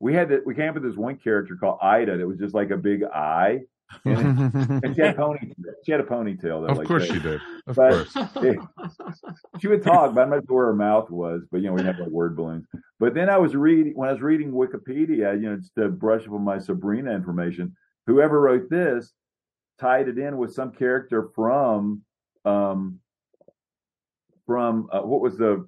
we 0.00 0.12
had 0.12 0.28
to, 0.30 0.40
we 0.44 0.54
came 0.54 0.68
up 0.68 0.74
with 0.74 0.82
this 0.84 0.96
one 0.96 1.16
character 1.16 1.56
called 1.56 1.78
Ida 1.80 2.18
that 2.18 2.26
was 2.26 2.38
just 2.38 2.54
like 2.54 2.70
a 2.70 2.76
big 2.76 3.04
eye, 3.04 3.60
and, 4.04 4.52
and 4.84 4.94
she 4.94 5.00
had 5.00 5.14
a 5.14 5.18
ponytail. 5.18 5.52
She 5.86 5.92
had 5.92 6.00
a 6.00 6.04
ponytail. 6.04 6.42
Though, 6.42 6.66
of 6.66 6.78
like 6.78 6.86
course 6.88 7.06
that. 7.08 7.14
she 7.14 7.20
did. 7.20 7.40
Of 7.66 7.76
But- 7.76 8.12
course. 8.12 8.28
Yeah. 8.42 8.54
She 9.60 9.68
would 9.68 9.82
talk, 9.82 10.14
but 10.14 10.22
I'm 10.22 10.30
not 10.30 10.44
sure 10.46 10.56
where 10.56 10.66
her 10.66 10.74
mouth 10.74 11.10
was. 11.10 11.42
But 11.50 11.58
you 11.58 11.68
know, 11.68 11.74
we 11.74 11.82
had 11.82 11.98
like 11.98 12.08
word 12.08 12.36
balloons. 12.36 12.66
But 12.98 13.14
then 13.14 13.30
I 13.30 13.38
was 13.38 13.54
reading 13.54 13.92
when 13.94 14.08
I 14.08 14.12
was 14.12 14.20
reading 14.20 14.50
Wikipedia, 14.50 15.34
you 15.40 15.48
know, 15.48 15.56
just 15.56 15.74
to 15.76 15.88
brush 15.88 16.26
up 16.26 16.32
on 16.32 16.42
my 16.42 16.58
Sabrina 16.58 17.12
information. 17.14 17.74
Whoever 18.06 18.40
wrote 18.40 18.68
this 18.68 19.12
tied 19.78 20.08
it 20.08 20.18
in 20.18 20.36
with 20.36 20.52
some 20.54 20.72
character 20.72 21.28
from 21.34 22.02
um 22.44 23.00
from 24.46 24.88
uh, 24.92 25.00
what 25.00 25.20
was 25.20 25.36
the 25.38 25.66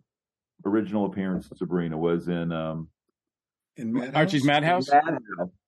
original 0.64 1.06
appearance 1.06 1.50
of 1.50 1.58
Sabrina 1.58 1.96
was 1.96 2.28
in 2.28 2.52
um 2.52 2.88
In 3.76 3.92
Madhouse? 3.92 4.14
archie's 4.14 4.44
madhouse 4.44 4.90
Madhouse. 4.90 5.20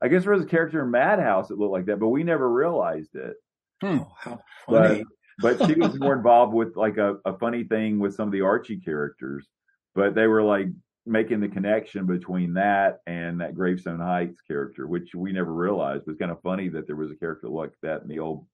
I 0.03 0.09
guess 0.09 0.24
there 0.24 0.32
was 0.32 0.43
a 0.45 0.47
character 0.49 0.82
in 0.82 0.91
Madhouse 0.91 1.49
that 1.49 1.59
looked 1.59 1.72
like 1.72 1.86
that, 1.86 1.99
but 2.01 2.09
we 2.09 2.24
never 2.24 2.51
realized 2.51 3.14
it. 3.14 3.34
Oh, 3.82 4.11
how 4.18 4.41
But 4.68 4.89
funny! 4.89 5.05
but 5.41 5.66
she 5.66 5.74
was 5.74 5.95
more 6.01 6.14
involved 6.14 6.53
with 6.55 6.76
like 6.76 6.97
a, 6.97 7.16
a 7.24 7.39
funny 7.39 7.64
thing 7.64 7.99
with 8.01 8.14
some 8.14 8.28
of 8.28 8.32
the 8.32 8.41
Archie 8.43 8.80
characters. 8.80 9.47
But 9.95 10.14
they 10.14 10.26
were 10.26 10.43
like 10.43 10.66
making 11.09 11.41
the 11.41 11.49
connection 11.49 12.07
between 12.07 12.55
that 12.55 13.01
and 13.07 13.41
that 13.41 13.55
Gravestone 13.55 14.01
Heights 14.01 14.41
character, 14.47 14.87
which 14.87 15.15
we 15.15 15.33
never 15.33 15.53
realized. 15.53 16.03
It 16.03 16.09
was 16.09 16.19
kind 16.19 16.31
of 16.31 16.43
funny 16.43 16.69
that 16.69 16.87
there 16.87 16.97
was 16.97 17.11
a 17.11 17.17
character 17.17 17.49
like 17.49 17.73
that 17.83 18.03
in 18.03 18.09
the 18.09 18.19
old 18.19 18.47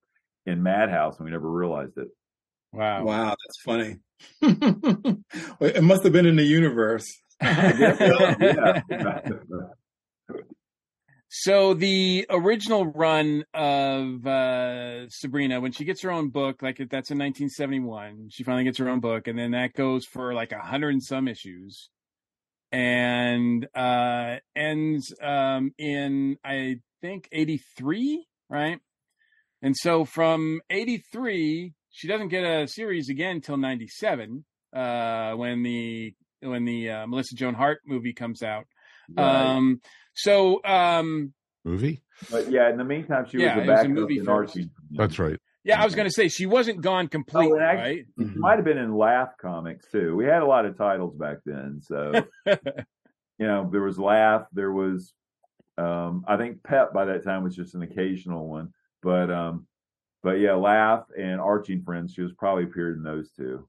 in 0.47 0.63
Madhouse 0.63 1.19
and 1.19 1.25
we 1.25 1.31
never 1.31 1.51
realized 1.51 1.97
it. 1.97 2.09
wow 2.73 3.05
Wow, 3.05 3.37
that's 3.47 3.61
funny. 3.65 3.97
It 5.61 5.83
must 5.83 6.05
have 6.05 6.13
been 6.13 6.27
in 6.27 6.37
the 6.37 6.45
universe. 6.45 7.07
yeah. 7.43 8.81
So 11.37 11.75
the 11.75 12.27
original 12.31 12.87
run 12.87 13.45
of 13.53 14.25
uh, 14.25 15.09
Sabrina, 15.09 15.61
when 15.61 15.73
she 15.73 15.85
gets 15.85 16.01
her 16.03 16.13
own 16.13 16.29
book, 16.29 16.63
like 16.63 16.77
that's 16.77 17.11
in 17.11 17.19
1971, 17.19 18.29
she 18.31 18.45
finally 18.45 18.63
gets 18.63 18.79
her 18.79 18.89
own 18.89 19.01
book, 19.01 19.27
and 19.27 19.37
then 19.37 19.51
that 19.51 19.73
goes 19.73 20.05
for 20.05 20.33
like 20.33 20.53
a 20.53 20.61
hundred 20.61 20.91
and 20.91 21.03
some 21.03 21.27
issues, 21.27 21.91
and 22.75 23.69
uh, 23.77 24.39
ends 24.57 25.15
um, 25.23 25.73
in 25.79 26.37
I 26.45 26.81
think 27.01 27.29
83, 27.31 28.27
right? 28.51 28.81
And 29.63 29.77
so 29.77 30.05
from 30.05 30.61
83, 30.71 31.73
she 31.91 32.09
doesn't 32.09 32.29
get 32.29 32.43
a 32.43 32.67
series 32.67 33.09
again 33.09 33.41
till 33.41 33.57
97, 33.57 34.45
uh, 34.75 35.35
when 35.35 35.63
the 35.63 36.15
when 36.41 36.65
the 36.65 36.91
uh, 36.91 37.07
Melissa 37.07 37.37
Joan 37.37 37.55
Hart 37.55 37.79
movie 37.87 38.13
comes 38.13 38.43
out. 38.43 38.67
Right. 39.17 39.55
Um, 39.55 39.81
so, 40.15 40.61
um, 40.65 41.33
Movie? 41.65 42.03
but 42.31 42.51
yeah, 42.51 42.71
in 42.71 42.77
the 42.77 42.85
meantime, 42.85 43.27
she 43.31 43.39
yeah, 43.39 43.57
was 43.57 43.65
it 43.65 43.69
a 43.69 43.73
was 43.73 43.85
a 43.85 43.89
movie 43.89 44.19
in. 44.19 44.29
Archie. 44.29 44.71
That's 44.91 45.19
right. 45.21 45.39
Yeah, 45.65 45.81
I 45.81 45.85
was 45.85 45.95
going 45.95 46.07
to 46.07 46.13
say 46.13 46.29
she 46.29 46.47
wasn't 46.47 46.81
gone 46.83 47.09
completely, 47.09 47.53
Oh, 47.53 47.55
and 47.57 47.65
actually- 47.65 48.07
right? 48.19 48.29
She 48.33 48.39
might 48.39 48.57
have 48.57 48.65
been 48.65 48.79
in 48.79 48.95
Laugh 48.97 49.31
comics 49.41 49.91
too. 49.91 50.15
We 50.17 50.25
had 50.27 50.43
a 50.43 50.47
lot 50.47 50.67
of 50.67 50.77
titles 50.77 51.17
back 51.17 51.39
then, 51.47 51.81
so 51.83 52.13
you 52.47 53.47
know 53.47 53.69
there 53.73 53.83
was 53.83 53.99
Laugh, 53.99 54.47
there 54.53 54.73
was 54.73 55.13
um, 55.77 56.25
I 56.29 56.37
think 56.37 56.63
Pep 56.63 56.93
by 56.93 57.07
that 57.07 57.25
time 57.25 57.43
was 57.43 57.57
just 57.57 57.75
an 57.75 57.83
occasional 57.83 58.47
one, 58.49 58.73
but 59.03 59.31
um, 59.31 59.67
but 60.23 60.35
yeah, 60.35 60.55
Laugh 60.55 61.05
and 61.19 61.41
Archie 61.41 61.75
and 61.75 61.85
Friends, 61.85 62.13
she 62.15 62.23
was 62.23 62.33
probably 62.33 62.65
appeared 62.65 62.97
in 62.97 63.03
those 63.03 63.31
two. 63.33 63.67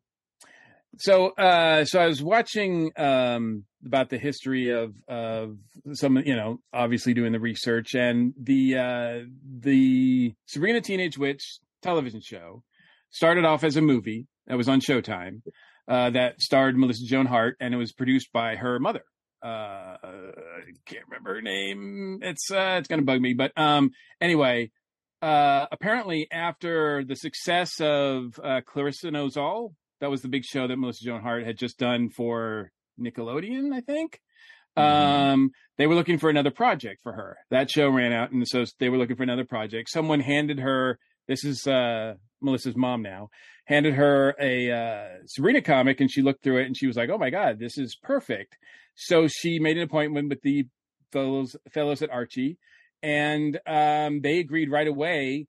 so, 0.98 1.30
uh, 1.32 1.84
so 1.86 2.00
I 2.00 2.06
was 2.08 2.22
watching 2.24 2.92
um, 2.96 3.66
about 3.86 4.10
the 4.10 4.18
history 4.18 4.70
of 4.70 4.94
of 5.08 5.58
some, 5.94 6.18
you 6.18 6.36
know, 6.36 6.60
obviously 6.74 7.14
doing 7.14 7.32
the 7.34 7.40
research 7.40 7.96
and 7.96 8.34
the 8.40 8.78
uh, 8.78 9.20
the 9.60 10.34
Sabrina 10.46 10.82
Teenage 10.82 11.18
Witch 11.18 11.60
television 11.86 12.22
show 12.22 12.64
started 13.12 13.46
off 13.46 13.64
as 13.64 13.78
a 13.78 13.82
movie 13.82 14.28
that 14.48 14.58
was 14.58 14.68
on 14.68 14.82
Showtime 14.82 15.42
uh, 15.88 16.10
that 16.10 16.42
starred 16.42 16.78
Melissa 16.78 17.06
Joan 17.06 17.28
Hart 17.28 17.58
and 17.60 17.74
it 17.74 17.78
was 17.78 17.94
produced 17.94 18.32
by 18.34 18.56
her 18.56 18.80
mother. 18.80 19.04
Uh, 19.44 19.98
I 20.02 20.72
can't 20.88 21.06
remember 21.08 21.36
her 21.36 21.42
name. 21.42 22.20
It's 22.24 22.50
uh, 22.52 22.78
it's 22.80 22.88
gonna 22.88 23.04
bug 23.04 23.22
me, 23.22 23.34
but 23.34 23.52
um, 23.56 23.92
anyway, 24.20 24.72
uh, 25.22 25.68
apparently 25.72 26.28
after 26.32 27.04
the 27.08 27.16
success 27.16 27.80
of 27.80 28.40
uh, 28.44 28.62
Clarissa 28.66 29.12
Knows 29.12 29.38
All, 29.38 29.76
that 30.02 30.10
was 30.10 30.22
the 30.22 30.28
big 30.28 30.44
show 30.44 30.68
that 30.68 30.78
Melissa 30.78 31.06
Joan 31.06 31.22
Hart 31.22 31.46
had 31.46 31.60
just 31.60 31.78
done 31.78 32.10
for 32.10 32.72
Nickelodeon, 33.00 33.72
I 33.74 33.82
think. 33.82 34.20
Um, 34.78 35.52
they 35.78 35.88
were 35.88 35.96
looking 35.96 36.18
for 36.18 36.30
another 36.30 36.52
project 36.52 37.02
for 37.04 37.14
her. 37.14 37.38
That 37.50 37.70
show 37.70 37.90
ran 37.90 38.12
out, 38.14 38.32
and 38.32 38.48
so 38.48 38.66
they 38.80 38.90
were 38.90 38.98
looking 38.98 39.16
for 39.16 39.24
another 39.24 39.46
project. 39.46 39.90
Someone 39.90 40.20
handed 40.20 40.60
her. 40.60 40.98
This 41.28 41.44
is 41.44 41.66
uh, 41.68 42.16
Melissa's 42.42 42.76
mom 42.76 43.02
now. 43.02 43.30
Handed 43.66 43.96
her 43.96 44.36
a 44.40 44.72
uh, 44.72 45.08
Sabrina 45.26 45.62
comic, 45.62 46.00
and 46.00 46.12
she 46.12 46.22
looked 46.22 46.44
through 46.44 46.60
it, 46.60 46.66
and 46.68 46.78
she 46.78 46.86
was 46.88 46.96
like, 46.96 47.10
"Oh 47.10 47.18
my 47.18 47.30
god, 47.32 47.58
this 47.60 47.78
is 47.78 47.96
perfect." 48.02 48.58
So 48.96 49.28
she 49.28 49.60
made 49.60 49.78
an 49.78 49.84
appointment 49.84 50.30
with 50.30 50.42
the 50.42 50.68
fellows 51.12 51.56
fellows 51.74 52.02
at 52.04 52.12
Archie, 52.12 52.58
and 53.02 53.60
um, 53.66 54.22
they 54.22 54.40
agreed 54.40 54.70
right 54.70 54.88
away 54.88 55.48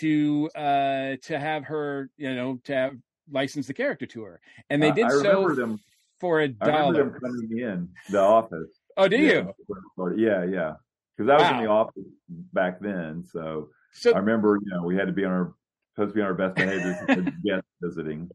to 0.00 0.48
uh, 0.56 1.16
to 1.24 1.38
have 1.38 1.64
her, 1.64 2.08
you 2.16 2.34
know, 2.34 2.58
to 2.64 2.74
have 2.74 2.92
license 3.30 3.66
the 3.66 3.74
character 3.74 4.06
to 4.06 4.22
her, 4.22 4.40
and 4.70 4.82
they 4.82 4.90
did 4.92 5.04
I 5.04 5.10
so 5.10 5.16
remember 5.42 5.54
them. 5.54 5.80
for 6.20 6.40
a 6.40 6.44
I 6.44 6.66
remember 6.66 6.70
dollar. 6.70 7.04
them 7.10 7.20
coming 7.20 7.58
in 7.58 7.88
the 8.10 8.20
office. 8.20 8.70
Oh, 8.96 9.08
do 9.08 9.16
Yeah, 9.16 9.44
you? 9.68 10.14
Yeah, 10.16 10.44
yeah. 10.44 10.72
Because 11.16 11.30
I 11.30 11.36
was 11.36 11.50
in 11.58 11.64
the 11.64 11.70
office 11.70 12.04
back 12.52 12.80
then, 12.80 13.24
so 13.30 13.68
So 13.92 14.12
I 14.14 14.18
remember, 14.18 14.58
you 14.62 14.70
know, 14.70 14.82
we 14.84 14.96
had 14.96 15.06
to 15.06 15.12
be 15.12 15.24
on 15.24 15.32
our 15.32 15.54
supposed 15.94 16.12
to 16.12 16.14
be 16.14 16.20
on 16.20 16.28
our 16.28 16.34
best 16.34 16.54
behavior 16.56 16.96
guest 17.44 17.64
visiting. 17.82 18.30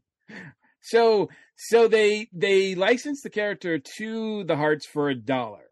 so 0.82 1.28
so 1.56 1.88
they 1.88 2.28
they 2.32 2.74
licensed 2.74 3.22
the 3.22 3.30
character 3.30 3.78
to 3.96 4.44
the 4.44 4.56
Harts 4.56 4.86
for 4.86 5.08
a 5.08 5.14
dollar. 5.14 5.64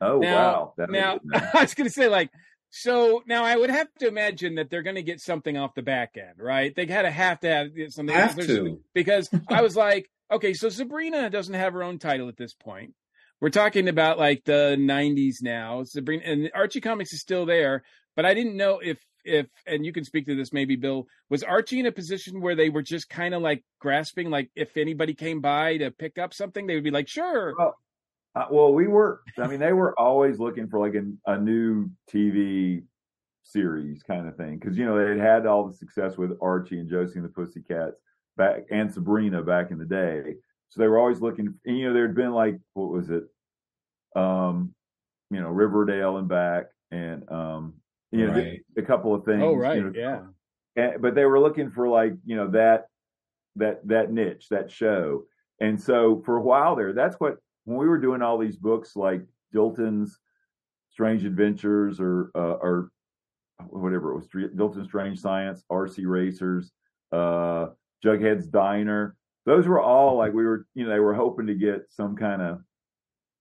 Oh 0.00 0.18
Now- 0.18 0.34
wow! 0.36 0.74
That 0.78 0.90
now 0.90 1.12
makes 1.14 1.24
it 1.24 1.30
nice. 1.42 1.50
I 1.54 1.60
was 1.62 1.74
gonna 1.74 1.90
say 1.90 2.08
like 2.08 2.30
So 2.70 3.22
now 3.26 3.44
I 3.44 3.56
would 3.56 3.70
have 3.70 3.88
to 3.98 4.06
imagine 4.08 4.54
that 4.54 4.70
they're 4.70 4.84
going 4.84 4.94
to 4.96 5.02
get 5.02 5.20
something 5.20 5.56
off 5.56 5.74
the 5.74 5.82
back 5.82 6.10
end, 6.16 6.36
right? 6.38 6.72
They 6.74 6.86
had 6.86 7.02
to 7.02 7.10
have 7.10 7.40
to 7.40 7.48
have 7.48 7.68
something 7.88 8.14
Have 8.14 8.36
to. 8.36 8.80
because 8.94 9.28
I 9.48 9.60
was 9.62 9.74
like, 9.74 10.08
okay, 10.30 10.54
so 10.54 10.68
Sabrina 10.68 11.28
doesn't 11.30 11.54
have 11.54 11.72
her 11.72 11.82
own 11.82 11.98
title 11.98 12.28
at 12.28 12.36
this 12.36 12.54
point. 12.54 12.94
We're 13.40 13.48
talking 13.50 13.88
about 13.88 14.18
like 14.20 14.44
the 14.44 14.76
90s 14.78 15.42
now. 15.42 15.82
Sabrina 15.82 16.22
and 16.24 16.50
Archie 16.54 16.80
Comics 16.80 17.12
is 17.12 17.20
still 17.20 17.44
there, 17.44 17.82
but 18.20 18.26
I 18.26 18.34
didn't 18.34 18.58
know 18.58 18.80
if 18.80 18.98
if 19.24 19.46
and 19.66 19.82
you 19.82 19.94
can 19.94 20.04
speak 20.04 20.26
to 20.26 20.36
this 20.36 20.52
maybe 20.52 20.76
Bill 20.76 21.06
was 21.30 21.42
Archie 21.42 21.80
in 21.80 21.86
a 21.86 21.92
position 21.92 22.42
where 22.42 22.54
they 22.54 22.68
were 22.68 22.82
just 22.82 23.08
kind 23.08 23.32
of 23.32 23.40
like 23.40 23.64
grasping 23.78 24.28
like 24.28 24.50
if 24.54 24.76
anybody 24.76 25.14
came 25.14 25.40
by 25.40 25.78
to 25.78 25.90
pick 25.90 26.18
up 26.18 26.34
something 26.34 26.66
they 26.66 26.74
would 26.74 26.84
be 26.84 26.90
like 26.90 27.08
sure. 27.08 27.54
Well, 27.56 27.78
uh, 28.34 28.44
well, 28.50 28.74
we 28.74 28.88
were. 28.88 29.22
I 29.38 29.46
mean, 29.46 29.58
they 29.58 29.72
were 29.72 29.98
always 29.98 30.38
looking 30.38 30.68
for 30.68 30.78
like 30.78 30.94
a, 30.96 31.32
a 31.32 31.40
new 31.40 31.88
TV 32.12 32.82
series 33.42 34.02
kind 34.02 34.28
of 34.28 34.36
thing 34.36 34.58
because 34.58 34.76
you 34.76 34.84
know 34.84 35.02
they 35.02 35.18
had 35.18 35.18
had 35.18 35.46
all 35.46 35.66
the 35.66 35.74
success 35.74 36.18
with 36.18 36.36
Archie 36.42 36.78
and 36.78 36.90
Josie 36.90 37.20
and 37.20 37.24
the 37.24 37.30
Pussycats 37.30 37.96
back 38.36 38.64
and 38.70 38.92
Sabrina 38.92 39.42
back 39.42 39.70
in 39.70 39.78
the 39.78 39.86
day. 39.86 40.34
So 40.68 40.82
they 40.82 40.88
were 40.88 40.98
always 40.98 41.22
looking. 41.22 41.54
And, 41.64 41.78
you 41.78 41.88
know, 41.88 41.94
there 41.94 42.06
had 42.06 42.14
been 42.14 42.32
like 42.32 42.58
what 42.74 42.90
was 42.90 43.08
it? 43.08 43.24
Um, 44.14 44.74
you 45.30 45.40
know, 45.40 45.48
Riverdale 45.48 46.18
and 46.18 46.28
back, 46.28 46.66
and 46.90 47.26
um, 47.30 47.80
you 48.12 48.26
know, 48.26 48.32
Right. 48.34 48.60
a 48.76 48.82
couple 48.82 49.14
of 49.14 49.24
things. 49.24 49.42
oh 49.42 49.52
you 49.52 49.56
right, 49.60 49.82
know, 49.82 49.92
yeah. 49.94 50.22
and, 50.76 51.00
but 51.02 51.14
they 51.14 51.24
were 51.24 51.40
looking 51.40 51.70
for 51.70 51.88
like 51.88 52.12
you 52.24 52.36
know 52.36 52.48
that 52.50 52.86
that 53.56 53.86
that 53.88 54.12
niche 54.12 54.48
that 54.50 54.70
show 54.70 55.24
and 55.60 55.80
so 55.80 56.22
for 56.24 56.36
a 56.36 56.42
while 56.42 56.76
there 56.76 56.92
that's 56.92 57.16
what 57.16 57.36
when 57.64 57.76
we 57.76 57.88
were 57.88 57.98
doing 57.98 58.22
all 58.22 58.38
these 58.38 58.56
books 58.56 58.94
like 58.94 59.22
dilton's 59.52 60.18
strange 60.90 61.24
adventures 61.24 62.00
or 62.00 62.30
uh, 62.36 62.54
or 62.62 62.90
whatever 63.68 64.12
it 64.12 64.16
was 64.16 64.28
dilton's 64.56 64.86
strange 64.86 65.18
science 65.20 65.64
rc 65.70 65.98
racers 66.06 66.70
uh 67.12 67.66
jughead's 68.04 68.46
diner 68.46 69.16
those 69.46 69.66
were 69.66 69.80
all 69.80 70.16
like 70.16 70.32
we 70.32 70.44
were 70.44 70.66
you 70.74 70.84
know 70.84 70.90
they 70.90 71.00
were 71.00 71.14
hoping 71.14 71.46
to 71.48 71.54
get 71.54 71.82
some 71.90 72.16
kind 72.16 72.40
of 72.40 72.60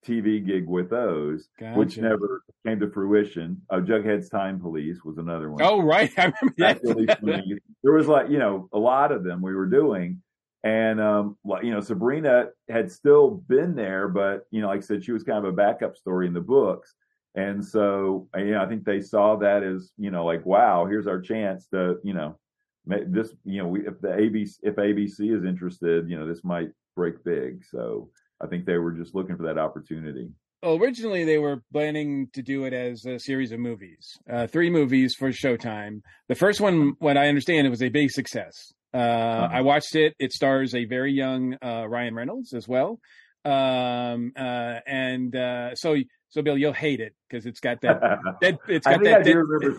tv 0.05 0.45
gig 0.45 0.65
with 0.67 0.89
those 0.89 1.49
which 1.75 1.97
never 1.97 2.41
came 2.65 2.79
to 2.79 2.89
fruition 2.89 3.61
uh, 3.69 3.77
jughead's 3.77 4.29
time 4.29 4.59
police 4.59 5.03
was 5.03 5.17
another 5.17 5.51
one 5.51 5.59
Oh 5.69 5.81
right, 5.81 6.11
I 6.17 6.33
remember 6.41 6.55
that. 6.57 7.19
really. 7.21 7.61
There 7.83 7.93
was 7.93 8.07
like, 8.07 8.29
you 8.29 8.39
know, 8.39 8.67
a 8.73 8.79
lot 8.79 9.11
of 9.11 9.23
them 9.23 9.41
we 9.41 9.55
were 9.55 9.65
doing. 9.65 10.21
And, 10.63 10.99
um, 10.99 11.37
you 11.63 11.71
know, 11.71 11.79
Sabrina 11.79 12.47
had 12.67 12.91
still 12.91 13.41
been 13.47 13.73
there, 13.75 14.09
but, 14.09 14.43
you 14.51 14.59
know, 14.59 14.67
like 14.67 14.79
I 14.79 14.81
said, 14.81 15.05
she 15.05 15.13
was 15.13 15.23
kind 15.23 15.37
of 15.37 15.45
a 15.45 15.55
backup 15.55 15.95
story 15.95 16.27
in 16.27 16.33
the 16.33 16.41
books. 16.41 16.93
And 17.35 17.63
so, 17.63 18.27
you 18.35 18.51
know, 18.51 18.61
I 18.61 18.67
think 18.67 18.83
they 18.83 18.99
saw 18.99 19.37
that 19.37 19.63
as, 19.63 19.91
you 19.97 20.11
know, 20.11 20.25
like, 20.25 20.45
wow, 20.45 20.85
here's 20.85 21.07
our 21.07 21.21
chance 21.21 21.67
to, 21.67 21.99
you 22.03 22.13
know, 22.13 22.37
make 22.85 23.09
this, 23.11 23.33
you 23.45 23.61
know, 23.61 23.69
we, 23.69 23.87
if 23.87 24.01
the 24.01 24.09
ABC, 24.09 24.55
if 24.63 24.75
ABC 24.75 25.33
is 25.33 25.45
interested, 25.45 26.09
you 26.09 26.19
know, 26.19 26.27
this 26.27 26.43
might 26.43 26.71
break 26.97 27.23
big. 27.23 27.63
So 27.63 28.09
I 28.41 28.47
think 28.47 28.65
they 28.65 28.77
were 28.77 28.91
just 28.91 29.13
looking 29.15 29.35
for 29.37 29.43
that 29.43 29.57
opportunity. 29.57 30.29
Well, 30.63 30.75
originally 30.75 31.23
they 31.23 31.37
were 31.37 31.61
planning 31.71 32.27
to 32.33 32.41
do 32.41 32.65
it 32.65 32.73
as 32.73 33.05
a 33.05 33.17
series 33.19 33.51
of 33.53 33.59
movies, 33.59 34.17
uh, 34.29 34.47
three 34.47 34.69
movies 34.69 35.15
for 35.17 35.29
Showtime. 35.31 36.01
The 36.27 36.35
first 36.35 36.59
one, 36.59 36.93
what 36.99 37.17
I 37.17 37.29
understand, 37.29 37.65
it 37.65 37.69
was 37.69 37.81
a 37.81 37.89
big 37.89 38.11
success. 38.11 38.73
Uh, 38.93 38.97
I 38.97 39.61
watched 39.61 39.95
it. 39.95 40.15
It 40.19 40.33
stars 40.33 40.75
a 40.75 40.83
very 40.85 41.13
young 41.13 41.55
uh, 41.63 41.87
Ryan 41.87 42.15
Reynolds 42.15 42.53
as 42.53 42.67
well, 42.67 42.99
um, 43.45 44.33
uh, 44.35 44.79
and 44.87 45.35
uh, 45.35 45.75
so 45.75 45.95
so 46.29 46.41
Bill, 46.41 46.57
you'll 46.57 46.73
hate 46.73 46.99
it 46.99 47.13
because 47.29 47.45
it's 47.45 47.59
got 47.59 47.81
that 47.81 48.01
dead. 48.41 48.57
It's 48.67 48.85
I 48.85 48.93
got 48.95 49.03
that. 49.03 49.19
I 49.19 49.23
Dead, 49.23 49.37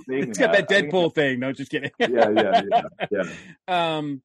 it's 0.08 0.38
got 0.38 0.52
that. 0.52 0.68
that 0.68 0.76
I 0.76 0.80
think- 0.80 0.92
Deadpool 0.92 1.14
thing. 1.14 1.40
No, 1.40 1.52
just 1.52 1.70
kidding. 1.70 1.90
yeah, 1.98 2.08
yeah, 2.30 2.62
yeah, 2.70 2.82
yeah. 3.11 3.24
um 3.98 4.22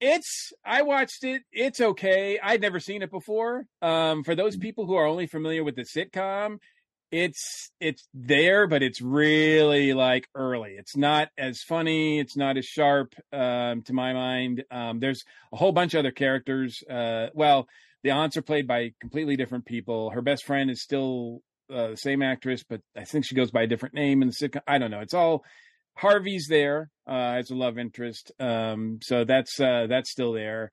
it's 0.00 0.52
i 0.64 0.82
watched 0.82 1.24
it. 1.24 1.42
It's 1.52 1.80
okay. 1.80 2.38
I'd 2.42 2.60
never 2.60 2.80
seen 2.80 3.02
it 3.02 3.10
before. 3.10 3.66
Um 3.82 4.24
for 4.24 4.34
those 4.34 4.56
people 4.56 4.86
who 4.86 4.94
are 4.94 5.06
only 5.06 5.26
familiar 5.26 5.64
with 5.64 5.76
the 5.76 5.82
sitcom 5.82 6.58
it's 7.12 7.70
it's 7.80 8.08
there 8.12 8.66
but 8.66 8.82
it's 8.82 9.00
really 9.00 9.94
like 9.94 10.28
early. 10.34 10.72
It's 10.72 10.96
not 10.96 11.28
as 11.38 11.62
funny. 11.62 12.18
It's 12.18 12.36
not 12.36 12.56
as 12.56 12.66
sharp 12.66 13.14
um 13.32 13.82
to 13.82 13.92
my 13.92 14.12
mind. 14.12 14.64
Um 14.70 15.00
there's 15.00 15.24
a 15.52 15.56
whole 15.56 15.72
bunch 15.72 15.94
of 15.94 16.00
other 16.00 16.12
characters. 16.12 16.82
Uh 16.88 17.28
well 17.34 17.66
the 18.02 18.10
aunts 18.10 18.36
are 18.36 18.42
played 18.42 18.66
by 18.66 18.92
completely 19.00 19.36
different 19.36 19.64
people. 19.64 20.10
Her 20.10 20.22
best 20.22 20.44
friend 20.44 20.70
is 20.70 20.82
still 20.82 21.40
uh, 21.72 21.88
the 21.88 21.96
same 21.96 22.22
actress 22.22 22.62
but 22.62 22.80
i 22.96 23.02
think 23.02 23.24
she 23.24 23.34
goes 23.34 23.50
by 23.50 23.62
a 23.62 23.66
different 23.66 23.92
name 23.92 24.22
in 24.22 24.28
the 24.28 24.34
sitcom. 24.34 24.60
I 24.68 24.78
don't 24.78 24.90
know. 24.90 25.00
It's 25.00 25.14
all 25.14 25.44
Harvey's 25.96 26.46
there 26.48 26.90
uh, 27.08 27.34
as 27.38 27.50
a 27.50 27.54
love 27.54 27.78
interest, 27.78 28.30
um, 28.38 28.98
so 29.02 29.24
that's 29.24 29.58
uh, 29.60 29.86
that's 29.88 30.10
still 30.10 30.32
there. 30.32 30.70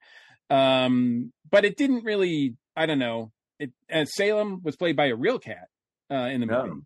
Um, 0.50 1.32
but 1.50 1.64
it 1.64 1.76
didn't 1.76 2.04
really. 2.04 2.54
I 2.76 2.86
don't 2.86 2.98
know. 2.98 3.32
It 3.58 3.72
uh, 3.92 4.04
Salem 4.04 4.60
was 4.62 4.76
played 4.76 4.96
by 4.96 5.06
a 5.06 5.14
real 5.16 5.38
cat 5.38 5.68
uh, 6.10 6.28
in 6.28 6.40
the 6.40 6.46
movie, 6.46 6.68
No. 6.68 6.82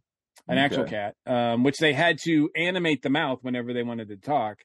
an 0.47 0.59
actual 0.59 0.83
Okay. 0.85 0.91
cat, 0.91 1.15
um, 1.27 1.65
which 1.65 1.79
they 1.79 1.93
had 1.93 2.19
to 2.25 2.51
animate 2.55 3.03
the 3.03 3.11
mouth 3.11 3.39
whenever 3.43 3.73
they 3.73 3.83
wanted 3.83 4.09
to 4.09 4.17
talk, 4.17 4.59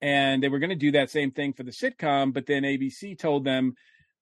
and 0.00 0.42
they 0.42 0.48
were 0.48 0.58
going 0.58 0.70
to 0.70 0.76
do 0.76 0.92
that 0.92 1.10
same 1.10 1.30
thing 1.30 1.52
for 1.52 1.62
the 1.62 1.72
sitcom. 1.72 2.32
But 2.32 2.46
then 2.46 2.64
ABC 2.64 3.18
told 3.18 3.44
them, 3.44 3.74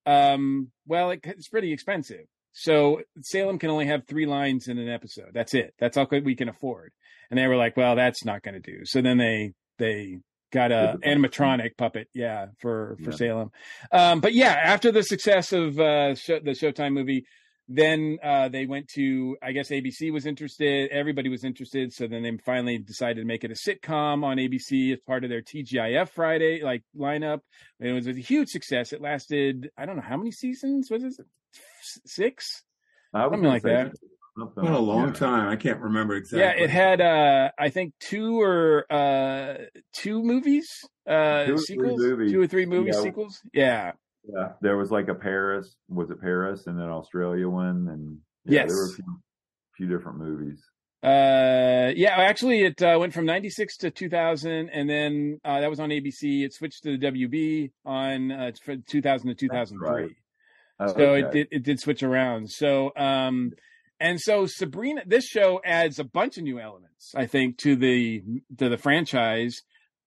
um, 0.06 0.72
"Well, 0.86 1.10
it, 1.12 1.20
it's 1.24 1.48
pretty 1.48 1.72
expensive." 1.72 2.26
So 2.52 3.02
Salem 3.22 3.58
can 3.58 3.70
only 3.70 3.86
have 3.86 4.06
three 4.06 4.26
lines 4.26 4.68
in 4.68 4.78
an 4.78 4.88
episode. 4.88 5.30
That's 5.32 5.54
it. 5.54 5.74
That's 5.78 5.96
all 5.96 6.06
we 6.10 6.34
can 6.34 6.48
afford. 6.48 6.92
And 7.30 7.38
they 7.38 7.46
were 7.46 7.56
like, 7.56 7.76
"Well, 7.76 7.94
that's 7.96 8.24
not 8.24 8.42
going 8.42 8.60
to 8.60 8.72
do." 8.72 8.80
So 8.84 9.00
then 9.00 9.18
they 9.18 9.52
they 9.78 10.18
got 10.52 10.72
a 10.72 10.96
animatronic 11.04 11.76
puppet, 11.78 12.08
yeah, 12.12 12.46
for 12.58 12.96
for 13.04 13.10
Yeah. 13.10 13.16
Salem. 13.16 13.50
Um, 13.92 14.20
but 14.20 14.34
yeah, 14.34 14.58
after 14.62 14.90
the 14.90 15.02
success 15.04 15.52
of 15.52 15.78
uh, 15.78 16.14
show, 16.16 16.40
the 16.40 16.50
Showtime 16.50 16.92
movie, 16.92 17.24
then 17.68 18.18
uh, 18.20 18.48
they 18.48 18.66
went 18.66 18.88
to 18.96 19.36
I 19.40 19.52
guess 19.52 19.70
ABC 19.70 20.12
was 20.12 20.26
interested. 20.26 20.90
Everybody 20.90 21.28
was 21.28 21.44
interested. 21.44 21.92
So 21.92 22.08
then 22.08 22.24
they 22.24 22.36
finally 22.44 22.78
decided 22.78 23.20
to 23.20 23.24
make 23.26 23.44
it 23.44 23.52
a 23.52 23.54
sitcom 23.54 24.24
on 24.24 24.38
ABC 24.38 24.92
as 24.92 24.98
part 25.06 25.22
of 25.22 25.30
their 25.30 25.40
TGIF 25.42 26.08
Friday 26.08 26.62
like 26.64 26.82
lineup. 26.98 27.40
and 27.78 27.88
It 27.88 27.92
was 27.92 28.08
a 28.08 28.12
huge 28.14 28.48
success. 28.48 28.92
It 28.92 29.00
lasted 29.00 29.70
I 29.78 29.86
don't 29.86 29.94
know 29.94 30.02
how 30.02 30.16
many 30.16 30.32
seasons 30.32 30.90
was 30.90 31.04
it 31.04 31.14
six. 32.06 32.62
I 33.12 33.26
was 33.26 33.32
Something 33.34 33.48
like 33.48 33.62
say 33.62 33.70
that. 33.74 33.92
something 34.38 34.64
Been 34.64 34.72
a 34.72 34.78
long 34.78 35.08
yeah. 35.08 35.12
time. 35.14 35.48
I 35.48 35.56
can't 35.56 35.80
remember 35.80 36.14
exactly. 36.14 36.40
Yeah, 36.40 36.64
it 36.64 36.70
had 36.70 37.00
uh 37.00 37.50
I 37.58 37.70
think 37.70 37.94
two 38.00 38.40
or 38.40 38.86
uh 38.92 39.54
two 39.94 40.22
movies, 40.22 40.68
uh 41.08 41.44
Two 41.46 41.54
or 41.54 41.56
three 41.56 41.64
sequels, 41.64 42.00
movies. 42.00 42.32
two 42.32 42.40
or 42.42 42.46
three 42.46 42.66
movie 42.66 42.90
Yeah. 42.94 43.00
sequels. 43.02 43.40
Yeah. 43.52 43.92
Yeah, 44.32 44.52
there 44.60 44.76
was 44.76 44.90
like 44.90 45.08
a 45.08 45.14
Paris. 45.14 45.74
Was 45.88 46.10
it 46.10 46.20
Paris 46.20 46.66
and 46.66 46.78
then 46.78 46.88
Australia 46.88 47.48
one? 47.48 47.88
And 47.88 48.18
yeah, 48.44 48.66
there 48.66 48.76
were 48.76 48.84
a 48.90 48.92
few, 48.94 49.04
few 49.76 49.86
different 49.88 50.18
movies. 50.18 50.62
Uh 51.02 51.92
yeah, 51.96 52.14
actually 52.18 52.60
it 52.60 52.80
uh, 52.82 52.96
went 53.00 53.14
from 53.14 53.24
96 53.24 53.78
to 53.78 53.90
2000 53.90 54.68
and 54.68 54.88
then 54.88 55.40
uh 55.44 55.60
that 55.60 55.70
was 55.70 55.80
on 55.80 55.88
ABC. 55.88 56.44
It 56.44 56.52
switched 56.52 56.82
to 56.82 56.98
the 56.98 57.06
WB 57.10 57.70
on 57.86 58.30
uh 58.30 58.52
for 58.62 58.76
2000 58.76 59.28
to 59.28 59.34
2003. 59.34 59.88
right. 59.88 60.10
Oh, 60.80 60.94
so 60.94 61.14
it 61.14 61.30
did 61.30 61.48
it 61.50 61.62
did 61.62 61.78
switch 61.78 62.02
around. 62.02 62.50
So 62.50 62.92
um 62.96 63.52
and 64.00 64.18
so 64.20 64.46
Sabrina 64.46 65.02
this 65.06 65.26
show 65.26 65.60
adds 65.64 65.98
a 65.98 66.04
bunch 66.04 66.38
of 66.38 66.44
new 66.44 66.58
elements, 66.58 67.12
I 67.14 67.26
think, 67.26 67.58
to 67.58 67.76
the 67.76 68.22
to 68.58 68.68
the 68.68 68.78
franchise. 68.78 69.60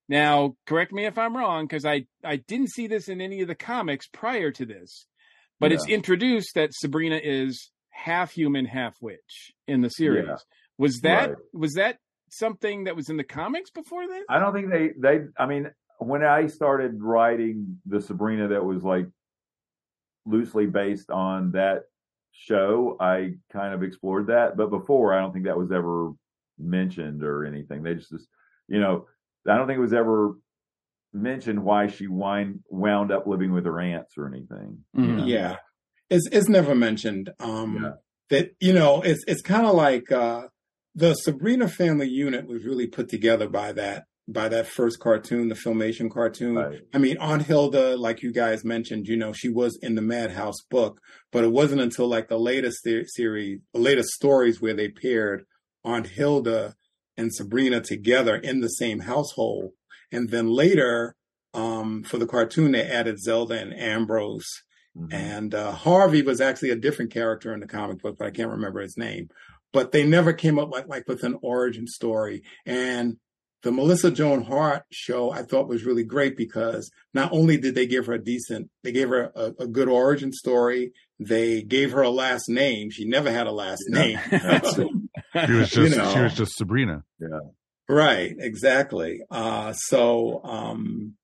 Now, 0.09 0.57
correct 0.65 0.91
me 0.91 1.05
if 1.05 1.17
I'm 1.17 1.35
wrong, 1.37 1.65
because 1.65 1.85
I 1.85 2.05
I 2.23 2.37
didn't 2.37 2.71
see 2.71 2.87
this 2.87 3.07
in 3.07 3.21
any 3.21 3.41
of 3.41 3.47
the 3.47 3.55
comics 3.55 4.07
prior 4.07 4.51
to 4.51 4.65
this, 4.65 5.05
but 5.59 5.71
it's 5.71 5.87
introduced 5.87 6.55
that 6.55 6.71
Sabrina 6.73 7.19
is 7.23 7.71
half 7.91 8.31
human, 8.31 8.65
half 8.65 8.95
witch 9.01 9.53
in 9.67 9.81
the 9.81 9.89
series. 9.89 10.25
Yeah. 10.27 10.35
Was 10.77 10.99
that 11.01 11.29
Right. 11.29 11.37
was 11.53 11.73
that 11.73 11.99
something 12.29 12.85
that 12.85 12.95
was 12.95 13.09
in 13.09 13.17
the 13.17 13.23
comics 13.23 13.69
before 13.69 14.07
this? 14.07 14.23
I 14.27 14.39
don't 14.39 14.53
think 14.53 14.71
they 14.71 14.89
they. 14.97 15.25
I 15.37 15.45
mean, 15.45 15.69
when 15.99 16.23
I 16.23 16.47
started 16.47 17.01
writing 17.01 17.79
the 17.85 18.01
Sabrina, 18.01 18.49
that 18.49 18.65
was 18.65 18.83
like 18.83 19.05
loosely 20.25 20.65
based 20.65 21.09
on 21.09 21.51
that 21.51 21.83
show. 22.31 22.97
I 22.99 23.33
kind 23.51 23.73
of 23.73 23.83
explored 23.83 24.27
that, 24.27 24.57
but 24.57 24.69
before, 24.69 25.13
I 25.13 25.19
don't 25.21 25.33
think 25.33 25.45
that 25.45 25.57
was 25.57 25.71
ever 25.71 26.11
mentioned 26.57 27.23
or 27.23 27.45
anything. 27.45 27.83
They 27.83 27.95
just, 27.95 28.09
just 28.11 28.27
you 28.67 28.79
know, 28.79 29.07
I 29.47 29.57
don't 29.57 29.67
think 29.67 29.77
it 29.77 29.81
was 29.81 29.93
ever 29.93 30.35
mentioned 31.13 31.63
why 31.63 31.87
she 31.87 32.07
wind, 32.07 32.61
wound 32.69 33.11
up 33.11 33.27
living 33.27 33.51
with 33.53 33.65
her 33.65 33.79
aunts 33.79 34.17
or 34.17 34.27
anything. 34.27 34.83
you 34.93 35.03
Mhm. 35.03 35.17
know? 35.17 35.25
Yeah. 35.25 35.57
It's 36.09 36.27
it's 36.31 36.49
never 36.49 36.73
mentioned. 36.75 37.31
Um 37.39 37.77
Yeah. 37.83 37.91
that 38.29 38.55
you 38.59 38.73
know, 38.73 39.01
it's 39.01 39.23
it's 39.27 39.41
kind 39.41 39.65
of 39.65 39.75
like 39.75 40.11
uh 40.11 40.47
the 40.95 41.13
Sabrina 41.15 41.67
family 41.67 42.07
unit 42.07 42.47
was 42.47 42.63
really 42.65 42.87
put 42.87 43.09
together 43.09 43.47
by 43.49 43.71
that 43.73 44.05
by 44.27 44.47
that 44.47 44.67
first 44.67 44.99
cartoon, 44.99 45.49
the 45.49 45.55
filmation 45.55 46.09
cartoon. 46.09 46.55
Right. 46.55 46.79
I 46.93 46.97
mean, 46.97 47.17
Aunt 47.17 47.43
Hilda, 47.43 47.97
like 47.97 48.21
you 48.21 48.31
guys 48.31 48.63
mentioned, 48.63 49.07
you 49.07 49.17
know, 49.17 49.33
she 49.33 49.49
was 49.49 49.77
in 49.81 49.95
the 49.95 50.01
Madhouse 50.01 50.61
book, 50.69 51.01
but 51.31 51.43
it 51.43 51.51
wasn't 51.51 51.81
until 51.81 52.07
like 52.07 52.29
the 52.29 52.39
latest 52.39 52.83
se- 52.83 53.05
series, 53.07 53.59
the 53.73 53.79
latest 53.79 54.09
stories 54.11 54.61
where 54.61 54.73
they 54.73 54.87
paired 54.87 55.45
Aunt 55.83 56.07
Hilda 56.07 56.75
and 57.17 57.33
Sabrina 57.33 57.81
together 57.81 58.35
in 58.35 58.61
the 58.61 58.69
same 58.69 59.01
household. 59.01 59.71
And 60.11 60.29
then 60.29 60.47
later, 60.47 61.15
um, 61.53 62.03
for 62.03 62.17
the 62.17 62.27
cartoon, 62.27 62.71
they 62.71 62.83
added 62.83 63.19
Zelda 63.19 63.59
and 63.59 63.73
Ambrose. 63.73 64.47
Mm-hmm. 64.97 65.13
And 65.13 65.55
uh, 65.55 65.71
Harvey 65.71 66.21
was 66.21 66.39
actually 66.39 66.69
a 66.69 66.75
different 66.75 67.11
character 67.11 67.53
in 67.53 67.59
the 67.59 67.67
comic 67.67 68.01
book, 68.01 68.17
but 68.17 68.27
I 68.27 68.31
can't 68.31 68.51
remember 68.51 68.79
his 68.79 68.97
name. 68.97 69.29
But 69.71 69.91
they 69.91 70.05
never 70.05 70.33
came 70.33 70.59
up 70.59 70.71
like, 70.71 70.87
like 70.87 71.07
with 71.07 71.23
an 71.23 71.37
origin 71.41 71.87
story. 71.87 72.43
And 72.65 73.17
the 73.63 73.71
Melissa 73.71 74.11
Joan 74.11 74.43
Hart 74.43 74.83
show 74.91 75.31
I 75.31 75.41
thought 75.41 75.67
was 75.67 75.85
really 75.85 76.03
great 76.03 76.37
because 76.37 76.91
not 77.13 77.31
only 77.31 77.57
did 77.57 77.75
they 77.75 77.87
give 77.87 78.05
her 78.05 78.13
a 78.13 78.23
decent, 78.23 78.69
they 78.83 78.91
gave 78.91 79.09
her 79.09 79.31
a, 79.35 79.53
a 79.59 79.67
good 79.67 79.87
origin 79.87 80.31
story. 80.31 80.91
They 81.19 81.63
gave 81.63 81.93
her 81.93 82.01
a 82.01 82.09
last 82.09 82.49
name. 82.49 82.91
She 82.91 83.05
never 83.05 83.31
had 83.31 83.47
a 83.47 83.51
last 83.51 83.83
name. 83.87 84.19
she 84.31 85.51
was 85.51 85.69
just 85.69 85.75
you 85.75 85.89
know, 85.89 86.13
she 86.13 86.19
was 86.19 86.33
just 86.35 86.57
Sabrina. 86.57 87.03
Yeah. 87.19 87.39
Right. 87.89 88.35
Exactly. 88.37 89.21
Uh, 89.31 89.73
so, 89.73 90.41
um, 90.43 91.15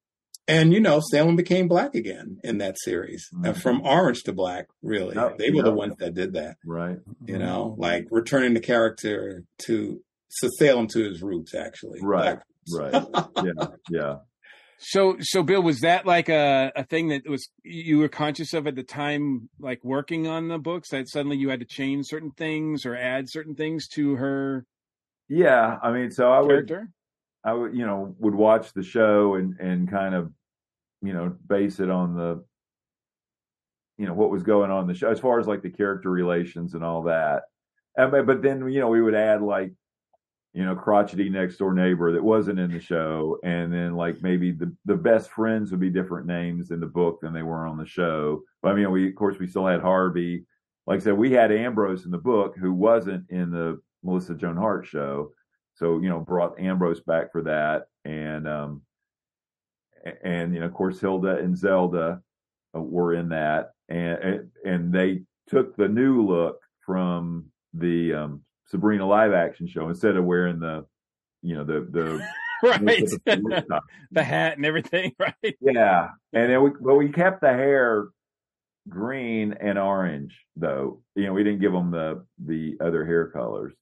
and 0.47 0.73
you 0.73 0.79
know, 0.79 0.99
Salem 1.11 1.35
became 1.35 1.67
black 1.67 1.93
again 1.93 2.39
in 2.43 2.57
that 2.57 2.77
series, 2.79 3.29
uh, 3.33 3.37
mm-hmm. 3.37 3.49
uh, 3.49 3.53
from 3.53 3.81
orange 3.85 4.23
to 4.23 4.33
black. 4.33 4.65
Really, 4.81 5.15
yep, 5.15 5.37
they 5.37 5.51
were 5.51 5.57
yep. 5.57 5.65
the 5.65 5.73
ones 5.73 5.95
that 5.99 6.15
did 6.15 6.33
that. 6.33 6.57
Right. 6.65 6.97
You 7.25 7.37
know, 7.37 7.75
like 7.77 8.07
returning 8.09 8.55
the 8.55 8.59
character 8.59 9.43
to 9.59 9.65
to 9.67 10.01
Salem 10.29 10.87
to 10.87 11.03
his 11.03 11.21
roots, 11.21 11.55
actually. 11.55 11.99
Right. 12.01 12.39
Right. 12.71 12.93
yeah. 13.37 13.67
Yeah. 13.89 14.15
So, 14.81 15.17
so 15.19 15.43
Bill, 15.43 15.61
was 15.61 15.81
that 15.81 16.05
like 16.05 16.29
a, 16.29 16.71
a 16.73 16.85
thing 16.85 17.09
that 17.09 17.27
was 17.27 17.49
you 17.63 17.97
were 17.97 18.07
conscious 18.07 18.53
of 18.53 18.65
at 18.65 18.75
the 18.75 18.83
time, 18.83 19.49
like 19.59 19.83
working 19.83 20.27
on 20.27 20.47
the 20.47 20.57
books, 20.57 20.91
that 20.91 21.09
suddenly 21.09 21.35
you 21.35 21.49
had 21.49 21.59
to 21.59 21.65
change 21.65 22.05
certain 22.07 22.31
things 22.31 22.85
or 22.85 22.95
add 22.95 23.29
certain 23.29 23.55
things 23.55 23.89
to 23.89 24.15
her? 24.15 24.65
Yeah, 25.27 25.77
I 25.83 25.91
mean, 25.91 26.11
so 26.11 26.31
I 26.31 26.41
character? 26.43 26.89
would, 27.43 27.51
I 27.51 27.53
would, 27.53 27.75
you 27.75 27.85
know, 27.85 28.15
would 28.19 28.35
watch 28.35 28.71
the 28.71 28.83
show 28.83 29.35
and 29.35 29.59
and 29.59 29.91
kind 29.91 30.15
of, 30.15 30.31
you 31.01 31.11
know, 31.11 31.35
base 31.45 31.81
it 31.81 31.89
on 31.89 32.15
the, 32.15 32.45
you 33.97 34.05
know, 34.05 34.13
what 34.13 34.31
was 34.31 34.43
going 34.43 34.71
on 34.71 34.83
in 34.83 34.87
the 34.87 34.93
show 34.93 35.11
as 35.11 35.19
far 35.19 35.41
as 35.41 35.47
like 35.47 35.61
the 35.61 35.69
character 35.69 36.09
relations 36.09 36.73
and 36.73 36.85
all 36.85 37.03
that. 37.03 37.43
And, 37.97 38.25
but 38.25 38.41
then 38.41 38.69
you 38.69 38.79
know 38.79 38.87
we 38.87 39.01
would 39.01 39.13
add 39.13 39.41
like 39.41 39.73
you 40.53 40.65
know, 40.65 40.75
crotchety 40.75 41.29
next 41.29 41.57
door 41.57 41.73
neighbor 41.73 42.11
that 42.11 42.23
wasn't 42.23 42.59
in 42.59 42.71
the 42.71 42.79
show, 42.79 43.37
and 43.43 43.71
then 43.71 43.95
like 43.95 44.21
maybe 44.21 44.51
the 44.51 44.75
the 44.85 44.95
best 44.95 45.29
friends 45.29 45.69
would 45.71 45.79
be 45.79 45.91
different 45.91 46.25
names 46.25 46.71
in 46.71 46.79
the 46.79 46.87
book 46.87 47.19
than 47.21 47.33
they 47.33 47.43
were 47.43 47.67
on 47.67 47.77
the 47.77 47.85
show. 47.85 48.41
But 48.61 48.71
I 48.71 48.75
mean, 48.75 48.91
we 48.91 49.09
of 49.09 49.15
course 49.15 49.37
we 49.37 49.47
still 49.47 49.67
had 49.67 49.81
Harvey. 49.81 50.45
Like 50.87 51.01
I 51.01 51.03
said, 51.03 51.17
we 51.17 51.31
had 51.31 51.51
Ambrose 51.51 52.05
in 52.05 52.11
the 52.11 52.17
book 52.17 52.55
who 52.57 52.73
wasn't 52.73 53.29
in 53.29 53.51
the 53.51 53.79
Melissa 54.03 54.33
Joan 54.33 54.57
Hart 54.57 54.87
show, 54.87 55.33
so 55.75 55.99
you 55.99 56.09
know 56.09 56.19
brought 56.19 56.59
Ambrose 56.59 57.01
back 57.01 57.31
for 57.31 57.43
that, 57.43 57.85
and 58.03 58.47
um, 58.47 58.81
and 60.23 60.53
you 60.53 60.61
know 60.61 60.65
of 60.65 60.73
course 60.73 60.99
Hilda 60.99 61.37
and 61.37 61.55
Zelda 61.55 62.21
uh, 62.75 62.81
were 62.81 63.13
in 63.13 63.29
that, 63.29 63.73
and 63.87 64.49
and 64.65 64.91
they 64.91 65.21
took 65.47 65.75
the 65.75 65.87
new 65.87 66.25
look 66.25 66.59
from 66.83 67.45
the 67.75 68.13
um, 68.13 68.41
Sabrina 68.69 69.07
live 69.07 69.33
action 69.33 69.67
show 69.67 69.89
instead 69.89 70.15
of 70.15 70.25
wearing 70.25 70.59
the, 70.59 70.85
you 71.41 71.55
know, 71.55 71.63
the 71.63 71.87
the 71.89 72.27
right 72.63 73.05
the, 73.25 73.81
the, 74.11 74.23
hat 74.23 74.57
and 74.57 74.65
everything, 74.65 75.13
right? 75.19 75.57
Yeah, 75.61 76.09
and 76.33 76.51
then 76.51 76.63
we 76.63 76.71
but 76.79 76.95
we 76.95 77.09
kept 77.09 77.41
the 77.41 77.49
hair 77.49 78.09
green 78.87 79.53
and 79.53 79.77
orange 79.77 80.37
though. 80.55 81.01
You 81.15 81.25
know, 81.25 81.33
we 81.33 81.43
didn't 81.43 81.61
give 81.61 81.71
them 81.71 81.91
the 81.91 82.25
the 82.45 82.77
other 82.81 83.05
hair 83.05 83.27
colors. 83.27 83.73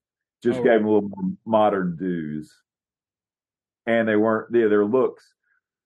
Just 0.43 0.59
oh, 0.59 0.64
gave 0.64 0.72
right. 0.72 0.77
them 0.77 0.88
a 0.88 0.93
little 0.93 1.09
more 1.09 1.31
modern 1.45 1.97
dues, 1.97 2.53
and 3.85 4.07
they 4.07 4.15
weren't. 4.15 4.53
Yeah, 4.53 4.68
their 4.68 4.85
looks 4.85 5.26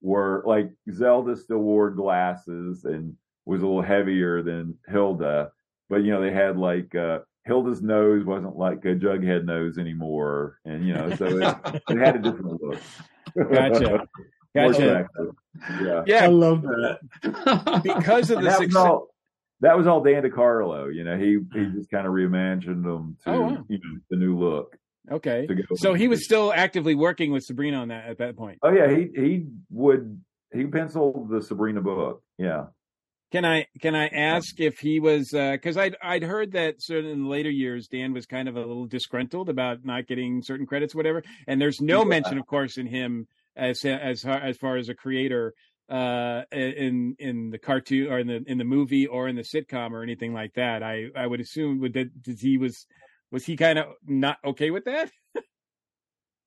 were 0.02 0.44
like 0.46 0.72
Zelda 0.92 1.36
still 1.36 1.60
wore 1.60 1.92
glasses 1.92 2.84
and 2.86 3.16
was 3.46 3.62
a 3.62 3.66
little 3.66 3.82
heavier 3.82 4.44
than 4.44 4.78
Hilda, 4.88 5.52
but 5.90 6.04
you 6.04 6.12
know 6.12 6.22
they 6.22 6.32
had 6.32 6.58
like 6.58 6.94
uh 6.94 7.20
Hilda's 7.46 7.82
nose 7.82 8.24
wasn't 8.24 8.56
like 8.56 8.86
a 8.86 8.96
jughead 8.96 9.46
nose 9.46 9.78
anymore, 9.78 10.60
and 10.66 10.88
you 10.88 10.94
know, 10.94 11.16
so 11.16 11.26
it, 11.26 11.58
it 11.90 11.98
had 11.98 12.16
a 12.16 12.20
different 12.20 12.62
look. 12.62 12.80
Gotcha. 13.36 14.08
Gotcha. 14.54 15.08
Yeah. 15.82 16.04
Yeah. 16.06 16.24
I 16.24 16.28
love 16.28 16.66
uh, 16.66 16.96
that. 17.24 17.82
because 17.84 18.30
of 18.30 18.40
the 18.40 18.50
that 18.50 18.58
success. 18.60 18.76
Was 18.76 18.76
all, 18.76 19.08
that 19.62 19.78
was 19.78 19.88
all 19.88 20.04
Dan 20.04 20.24
DeCarlo. 20.24 20.94
You 20.94 21.04
know, 21.04 21.18
he 21.18 21.40
he 21.54 21.66
hmm. 21.66 21.78
just 21.78 21.90
kind 21.90 22.06
of 22.06 22.14
reimagined 22.14 22.84
them 22.84 23.18
to 23.24 23.30
Oh, 23.32 23.42
wow. 23.42 23.66
you 23.70 23.78
know, 23.78 24.00
the 24.10 24.18
new 24.18 24.38
look. 24.38 24.78
Okay. 25.10 25.48
So 25.76 25.94
he 25.94 26.08
was 26.08 26.24
still 26.24 26.54
actively 26.54 26.96
working 26.96 27.32
with 27.32 27.44
Sabrina 27.44 27.78
on 27.78 27.88
that 27.88 28.08
at 28.08 28.18
that 28.20 28.38
point. 28.38 28.60
Oh 28.62 28.72
yeah, 28.72 28.90
he 28.90 29.10
he 29.16 29.46
would 29.70 30.22
he 30.54 30.66
penciled 30.66 31.30
the 31.30 31.42
Sabrina 31.42 31.82
book. 31.82 32.24
Yeah. 32.38 32.66
Can 33.32 33.46
I 33.46 33.68
can 33.82 33.96
I 33.96 34.08
ask 34.08 34.60
if 34.60 34.80
he 34.80 35.00
was 35.00 35.30
because 35.32 35.78
I'd 35.78 35.96
I'd 36.02 36.24
heard 36.24 36.52
that 36.52 36.82
certain 36.82 37.10
in 37.10 37.26
later 37.30 37.50
years 37.50 37.88
Dan 37.88 38.12
was 38.12 38.26
kind 38.26 38.50
of 38.50 38.58
a 38.58 38.60
little 38.60 38.86
disgruntled 38.86 39.48
about 39.48 39.86
not 39.86 40.06
getting 40.06 40.42
certain 40.42 40.66
credits, 40.66 40.94
whatever. 40.94 41.24
And 41.48 41.62
there's 41.62 41.80
no 41.80 42.00
Yeah. 42.00 42.10
mention, 42.10 42.38
of 42.38 42.46
course, 42.46 42.78
in 42.78 42.88
him 42.88 43.28
as 43.56 43.86
as 43.86 44.24
far- 44.24 44.42
as 44.42 44.58
far 44.58 44.76
as 44.76 44.90
a 44.90 44.96
creator 44.96 45.54
uh 45.90 46.44
in 46.52 47.16
in 47.20 47.50
the 47.52 47.58
cartoon 47.58 48.12
or 48.12 48.20
in 48.20 48.28
the 48.28 48.44
in 48.48 48.58
the 48.58 48.66
movie 48.66 49.08
or 49.08 49.30
in 49.30 49.36
the 49.38 49.44
sitcom 49.44 49.92
or 49.92 50.04
anything 50.04 50.34
like 50.34 50.54
that. 50.56 50.84
I 50.84 51.08
I 51.16 51.26
would 51.26 51.40
assume 51.40 51.80
would 51.80 51.94
that 51.94 52.22
did 52.22 52.40
he 52.42 52.58
was 52.58 52.86
was 53.32 53.46
he 53.46 53.56
kind 53.56 53.80
of 53.80 53.94
not 54.06 54.40
okay 54.44 54.72
with 54.72 54.84
that? 54.86 55.10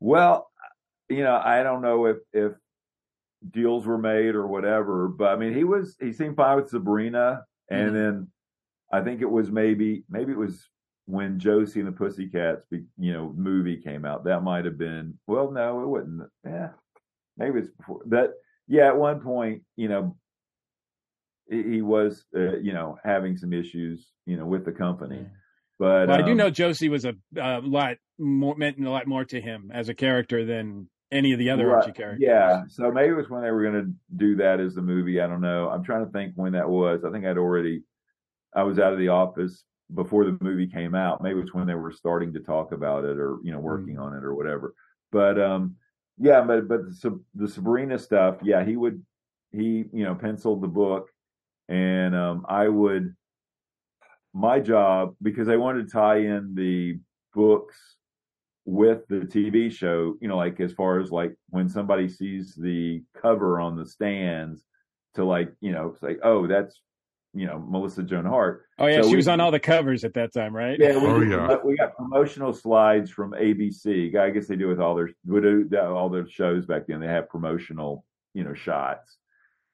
Well, 0.01 0.51
you 1.09 1.23
know, 1.23 1.41
I 1.43 1.63
don't 1.63 1.83
know 1.83 2.07
if 2.07 2.19
if 2.33 2.53
deals 3.51 3.87
were 3.87 3.99
made 3.99 4.35
or 4.35 4.47
whatever, 4.47 5.09
but 5.09 5.29
I 5.29 5.37
mean, 5.37 5.55
he 5.55 5.65
was 5.65 5.97
he 6.01 6.13
seemed 6.13 6.37
fine 6.37 6.57
with 6.57 6.71
Sabrina, 6.71 7.45
and 7.71 7.91
Mhm. 7.91 7.95
then 7.95 8.29
I 8.93 9.03
think 9.03 9.21
it 9.21 9.31
was 9.31 9.51
maybe 9.51 10.05
maybe 10.09 10.33
it 10.33 10.39
was 10.39 10.69
when 11.07 11.39
Josie 11.39 11.81
and 11.81 11.89
the 11.89 11.93
Pussycats, 11.93 12.67
you 12.71 13.13
know, 13.13 13.33
movie 13.37 13.77
came 13.77 14.05
out. 14.05 14.25
That 14.25 14.43
might 14.43 14.65
have 14.65 14.79
been 14.79 15.19
well, 15.27 15.51
no, 15.51 15.83
it 15.83 15.89
wouldn't. 15.89 16.31
Yeah, 16.45 16.71
maybe 17.37 17.61
it's 17.61 17.69
before 17.71 18.01
that. 18.07 18.35
Yeah, 18.67 18.87
at 18.87 18.97
one 18.97 19.21
point, 19.21 19.63
you 19.77 19.89
know, 19.89 20.17
he, 21.51 21.63
he 21.63 21.83
was, 21.83 22.25
uh, 22.35 22.57
you 22.57 22.73
know, 22.73 22.97
having 23.05 23.37
some 23.37 23.53
issues, 23.53 24.13
you 24.25 24.37
know, 24.39 24.47
with 24.47 24.65
the 24.65 24.73
company. 24.73 25.27
But 25.79 26.09
Well, 26.09 26.19
I 26.19 26.23
do 26.23 26.31
um, 26.33 26.37
know 26.39 26.51
Josie 26.51 26.89
was 26.89 27.05
a, 27.05 27.15
a 27.37 27.61
lot 27.61 27.97
more 28.19 28.57
meant 28.57 28.79
a 28.79 28.91
lot 28.91 29.07
more 29.07 29.25
to 29.27 29.41
him 29.41 29.71
as 29.75 29.89
a 29.89 29.95
character 29.95 30.45
than 30.45 30.89
any 31.15 31.33
of 31.33 31.39
the 31.39 31.49
other 31.49 31.69
Right, 31.69 31.77
Archie 31.77 31.93
characters. 31.93 32.25
Yeah, 32.27 32.65
so 32.69 32.91
maybe 32.91 33.11
it 33.11 33.17
was 33.17 33.31
when 33.31 33.43
they 33.43 33.51
were 33.51 33.63
going 33.63 33.85
to 33.85 33.93
do 34.17 34.37
that 34.37 34.61
as 34.61 34.75
the 34.75 34.83
movie. 34.83 35.21
I 35.21 35.27
don't 35.27 35.41
know. 35.41 35.71
I'm 35.71 35.85
trying 35.85 36.05
to 36.05 36.13
think 36.13 36.33
when 36.35 36.53
that 36.53 36.69
was. 36.69 37.05
I 37.05 37.11
think 37.11 37.25
I'd 37.25 37.39
already, 37.39 37.83
I 38.55 38.65
was 38.65 38.79
out 38.79 38.93
of 38.93 38.99
the 38.99 39.09
office 39.09 39.65
before 39.95 40.25
the 40.25 40.37
movie 40.41 40.67
came 40.67 40.95
out. 40.95 41.23
Maybe 41.23 41.41
it's 41.41 41.55
when 41.55 41.67
they 41.67 41.75
were 41.75 41.93
starting 41.93 42.33
to 42.35 42.41
talk 42.41 42.73
about 42.73 43.05
it 43.05 43.19
or 43.19 43.39
you 43.43 43.53
know 43.53 43.61
working 43.61 43.99
on 43.99 44.15
it 44.15 44.25
or 44.25 44.35
whatever. 44.35 44.75
But 45.13 45.41
um, 45.41 45.77
yeah, 46.19 46.41
but 46.43 46.69
but 46.69 46.87
the, 46.87 47.21
the 47.35 47.49
Sabrina 47.49 47.99
stuff, 47.99 48.37
yeah, 48.43 48.65
he 48.65 48.77
would 48.77 49.03
he 49.53 49.85
you 49.93 50.05
know 50.05 50.15
penciled 50.15 50.63
the 50.63 50.69
book, 50.69 51.11
and 51.69 52.15
um, 52.15 52.45
I 52.49 52.69
would 52.69 53.15
my 54.33 54.59
job 54.59 55.15
because 55.23 55.49
I 55.49 55.57
wanted 55.57 55.87
to 55.87 55.93
tie 55.93 56.19
in 56.19 56.55
the 56.55 56.99
books 57.35 57.77
with 58.65 59.07
the 59.09 59.17
TV 59.21 59.71
show, 59.71 60.17
you 60.21 60.29
know, 60.29 60.37
like 60.37 60.59
as 60.61 60.73
far 60.73 60.99
as 61.01 61.11
like 61.11 61.35
when 61.51 61.69
somebody 61.69 62.09
sees 62.09 62.55
the 62.55 63.03
cover 63.21 63.61
on 63.61 63.77
the 63.77 63.87
stands 63.87 64.65
to 65.15 65.25
like, 65.25 65.53
you 65.61 65.73
know, 65.73 65.95
say, 66.01 66.17
oh, 66.23 66.47
that's, 66.47 66.81
you 67.35 67.47
know, 67.47 67.59
Melissa 67.59 68.03
Joan 68.03 68.25
Hart. 68.25 68.63
Oh 68.79 68.87
yeah, 68.87 69.03
So 69.03 69.09
she 69.09 69.11
we- 69.11 69.17
was 69.17 69.29
on 69.29 69.41
all 69.41 69.51
the 69.51 69.61
covers 69.61 70.05
at 70.05 70.15
that 70.15 70.33
time, 70.33 70.55
right? 70.57 70.79
Yeah, 70.79 70.97
we, 70.99 71.07
Oh, 71.07 71.21
yeah. 71.21 71.57
we 71.65 71.77
got 71.77 71.97
promotional 71.97 72.53
slides 72.55 73.11
from 73.11 73.33
ABC. 73.33 74.17
I 74.17 74.31
guess 74.31 74.47
they 74.47 74.57
do 74.57 74.69
with 74.69 74.81
all 74.81 74.95
their 74.95 75.11
would 75.27 75.71
do 75.71 75.79
all 75.79 76.09
their 76.09 76.27
shows 76.29 76.65
back 76.65 76.87
then. 76.87 77.01
They 77.01 77.07
have 77.09 77.29
promotional, 77.29 78.05
you 78.35 78.45
know, 78.45 78.55
shots, 78.55 79.19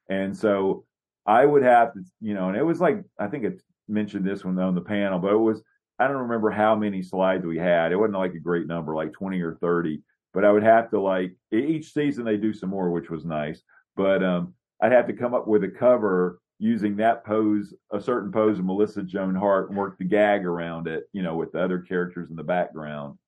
and 0.09 0.37
so 0.37 0.85
I 1.27 1.45
would 1.45 1.62
have 1.62 1.93
to, 1.95 2.01
you 2.21 2.35
know, 2.35 2.49
and 2.49 2.57
it 2.57 2.65
was 2.65 2.81
like 2.81 3.05
I 3.19 3.29
think 3.29 3.45
it 3.45 3.62
mentioned 3.89 4.25
this 4.25 4.43
one 4.45 4.59
on 4.59 4.75
the 4.75 4.81
panel, 4.81 5.19
but 5.19 5.33
it 5.33 5.37
was 5.37 5.62
I 6.01 6.09
don't 6.09 6.16
remember 6.16 6.51
how 6.51 6.74
many 6.74 7.02
slides 7.02 7.44
we 7.44 7.59
had. 7.59 7.93
It 7.93 7.97
wasn't 7.97 8.18
like 8.18 8.35
a 8.35 8.40
great 8.40 8.66
number, 8.66 8.94
like 8.94 9.12
twenty 9.12 9.40
or 9.43 9.55
thirty, 9.56 10.02
but 10.32 10.44
I 10.44 10.51
would 10.51 10.62
have 10.62 10.90
to 10.90 11.01
like 11.01 11.36
each 11.52 11.93
season 11.93 12.24
they 12.24 12.39
do 12.39 12.55
some 12.55 12.70
more, 12.70 12.90
which 12.90 13.10
was 13.10 13.24
nice. 13.27 13.62
But 13.97 14.24
um, 14.24 14.55
I'd 14.81 14.93
have 14.93 15.06
to 15.09 15.12
come 15.12 15.35
up 15.35 15.47
with 15.47 15.62
a 15.62 15.68
cover 15.68 16.40
using 16.59 16.97
that 16.97 17.24
pose, 17.24 17.74
a 17.93 18.01
certain 18.01 18.32
pose 18.32 18.59
of 18.59 18.64
Melissa 18.64 19.02
Joan 19.02 19.35
Hart, 19.35 19.68
and 19.68 19.78
work 19.78 19.98
the 19.98 20.05
gag 20.05 20.44
around 20.47 20.89
it, 20.89 21.05
you 21.12 21.22
know, 21.22 21.36
with 21.36 21.52
the 21.52 21.62
other 21.62 21.81
characters 21.81 22.31
in 22.31 22.36
the 22.36 22.43
background, 22.43 23.18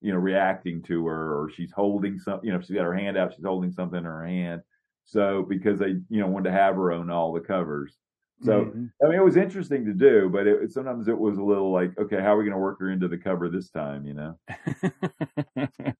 you 0.00 0.12
know, 0.12 0.18
reacting 0.18 0.82
to 0.82 1.06
her, 1.06 1.38
or 1.38 1.50
she's 1.50 1.72
holding 1.72 2.18
something, 2.18 2.46
you 2.46 2.52
know, 2.52 2.58
if 2.58 2.66
she's 2.66 2.76
got 2.76 2.84
her 2.84 2.94
hand 2.94 3.16
out, 3.16 3.34
she's 3.34 3.44
holding 3.44 3.72
something 3.72 3.98
in 3.98 4.04
her 4.04 4.26
hand. 4.26 4.62
So 5.04 5.42
because 5.42 5.78
they, 5.78 5.96
you 6.08 6.20
know, 6.20 6.26
wanted 6.26 6.50
to 6.50 6.56
have 6.56 6.76
her 6.76 6.92
own 6.92 7.10
all 7.10 7.32
the 7.32 7.40
covers. 7.40 7.96
So 8.44 8.66
Mhm. 8.66 8.90
I 9.02 9.08
mean, 9.08 9.18
it 9.18 9.24
was 9.24 9.36
interesting 9.36 9.84
to 9.86 9.92
do, 9.94 10.28
but 10.28 10.46
it, 10.46 10.72
sometimes 10.72 11.08
it 11.08 11.18
was 11.18 11.38
a 11.38 11.42
little 11.42 11.72
like, 11.72 11.96
okay, 11.98 12.20
how 12.20 12.34
are 12.34 12.38
we 12.38 12.44
going 12.44 12.52
to 12.56 12.58
work 12.60 12.78
her 12.80 12.90
into 12.90 13.08
the 13.08 13.16
cover 13.18 13.48
this 13.48 13.70
time? 13.70 14.06
You 14.06 14.14
know? 14.14 14.38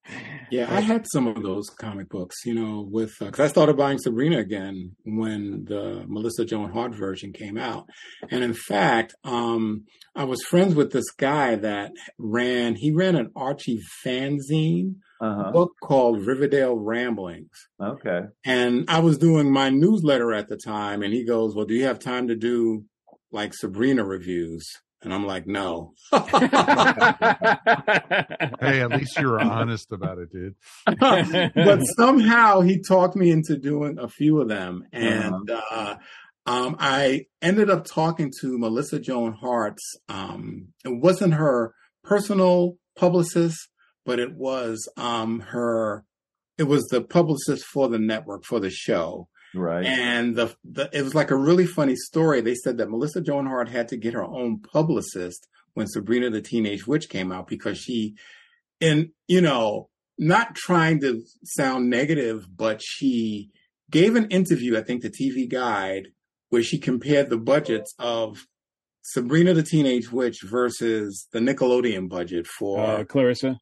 Yeah, 0.50 0.72
I 0.72 0.80
had 0.80 1.06
some 1.10 1.26
of 1.26 1.42
those 1.42 1.68
comic 1.70 2.08
books, 2.08 2.36
you 2.44 2.54
know, 2.54 2.86
with 2.88 3.12
because 3.18 3.40
I 3.40 3.48
started 3.48 3.76
buying 3.76 3.98
Sabrina 3.98 4.38
again 4.38 4.94
when 5.04 5.64
the 5.64 6.04
Melissa 6.06 6.44
Joan 6.44 6.70
Hart 6.70 6.94
version 6.94 7.32
came 7.32 7.56
out, 7.56 7.88
and 8.30 8.44
in 8.44 8.54
fact, 8.54 9.14
um, 9.24 9.84
I 10.14 10.24
was 10.24 10.42
friends 10.44 10.74
with 10.74 10.92
this 10.92 11.10
guy 11.10 11.56
that 11.56 11.92
ran. 12.18 12.76
He 12.76 12.92
ran 12.92 13.16
an 13.16 13.30
Archie 13.34 13.80
fanzine 14.04 14.96
Uh-huh. 15.20 15.50
book 15.52 15.72
called 15.82 16.26
Riverdale 16.26 16.76
Ramblings, 16.76 17.68
Okay. 17.80 18.22
and 18.44 18.84
I 18.88 18.98
was 19.00 19.16
doing 19.18 19.50
my 19.52 19.70
newsletter 19.70 20.32
at 20.32 20.48
the 20.48 20.56
time, 20.56 21.02
and 21.02 21.12
he 21.14 21.24
goes, 21.24 21.54
"Well, 21.54 21.66
do 21.66 21.74
you 21.74 21.84
have 21.84 21.98
time 21.98 22.28
to 22.28 22.34
do 22.36 22.84
like 23.30 23.54
Sabrina 23.54 24.04
reviews?" 24.04 24.66
And 25.02 25.12
I'm 25.14 25.26
like, 25.26 25.46
"No." 25.46 25.92
Hey, 28.60 28.80
at 28.80 28.90
least 28.90 29.18
you 29.18 29.28
were 29.28 29.40
honest 29.40 29.92
about 29.92 30.18
it, 30.18 30.32
dude. 30.32 30.54
but 31.54 31.80
somehow 31.96 32.60
he 32.60 32.80
talked 32.80 33.16
me 33.16 33.30
into 33.30 33.56
doing 33.58 33.98
a 33.98 34.08
few 34.08 34.40
of 34.40 34.48
them, 34.48 34.84
and 34.92 35.50
uh, 35.50 35.96
um, 36.46 36.76
I 36.78 37.26
ended 37.42 37.70
up 37.70 37.84
talking 37.84 38.32
to 38.40 38.58
Melissa 38.58 38.98
Joan 38.98 39.32
Hart's. 39.34 39.96
Um, 40.08 40.68
it 40.84 41.00
wasn't 41.00 41.34
her 41.34 41.74
personal 42.02 42.76
publicist, 42.96 43.68
but 44.04 44.18
it 44.18 44.34
was 44.34 44.88
um, 44.96 45.40
her. 45.40 46.04
It 46.56 46.64
was 46.64 46.84
the 46.84 47.02
publicist 47.02 47.64
for 47.64 47.88
the 47.88 47.98
network 47.98 48.44
for 48.44 48.60
the 48.60 48.70
show. 48.70 49.28
Right. 49.54 49.84
And 49.84 50.36
the, 50.36 50.54
the 50.64 50.88
it 50.92 51.02
was 51.02 51.14
like 51.14 51.30
a 51.30 51.36
really 51.36 51.66
funny 51.66 51.96
story. 51.96 52.40
They 52.40 52.54
said 52.54 52.78
that 52.78 52.90
Melissa 52.90 53.20
Joan 53.20 53.46
Hart 53.46 53.68
had 53.68 53.88
to 53.88 53.96
get 53.96 54.14
her 54.14 54.24
own 54.24 54.60
publicist 54.60 55.48
when 55.74 55.86
Sabrina 55.86 56.30
the 56.30 56.40
Teenage 56.40 56.86
Witch 56.86 57.08
came 57.08 57.32
out 57.32 57.46
because 57.46 57.78
she, 57.78 58.14
and 58.80 59.10
you 59.26 59.40
know, 59.40 59.88
not 60.18 60.54
trying 60.54 61.00
to 61.00 61.22
sound 61.44 61.90
negative, 61.90 62.46
but 62.54 62.80
she 62.82 63.50
gave 63.90 64.16
an 64.16 64.26
interview, 64.30 64.76
I 64.76 64.82
think, 64.82 65.02
to 65.02 65.10
TV 65.10 65.48
Guide, 65.48 66.08
where 66.48 66.62
she 66.62 66.78
compared 66.78 67.30
the 67.30 67.36
budgets 67.36 67.94
of 67.98 68.46
Sabrina 69.06 69.52
the 69.52 69.62
Teenage 69.62 70.10
Witch 70.10 70.40
versus 70.42 71.28
the 71.32 71.38
Nickelodeon 71.38 72.08
budget 72.08 72.46
for 72.46 72.80
uh, 72.80 73.04
Clarissa. 73.04 73.58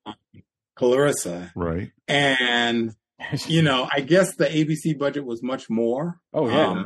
Clarissa. 0.77 1.53
Right. 1.57 1.91
And 2.07 2.93
you 3.47 3.63
know, 3.63 3.89
I 3.93 4.01
guess 4.01 4.37
the 4.37 4.47
ABC 4.47 4.99
budget 4.99 5.25
was 5.25 5.43
much 5.43 5.69
more. 5.69 6.21
Oh 6.33 6.49
yeah. 6.49 6.85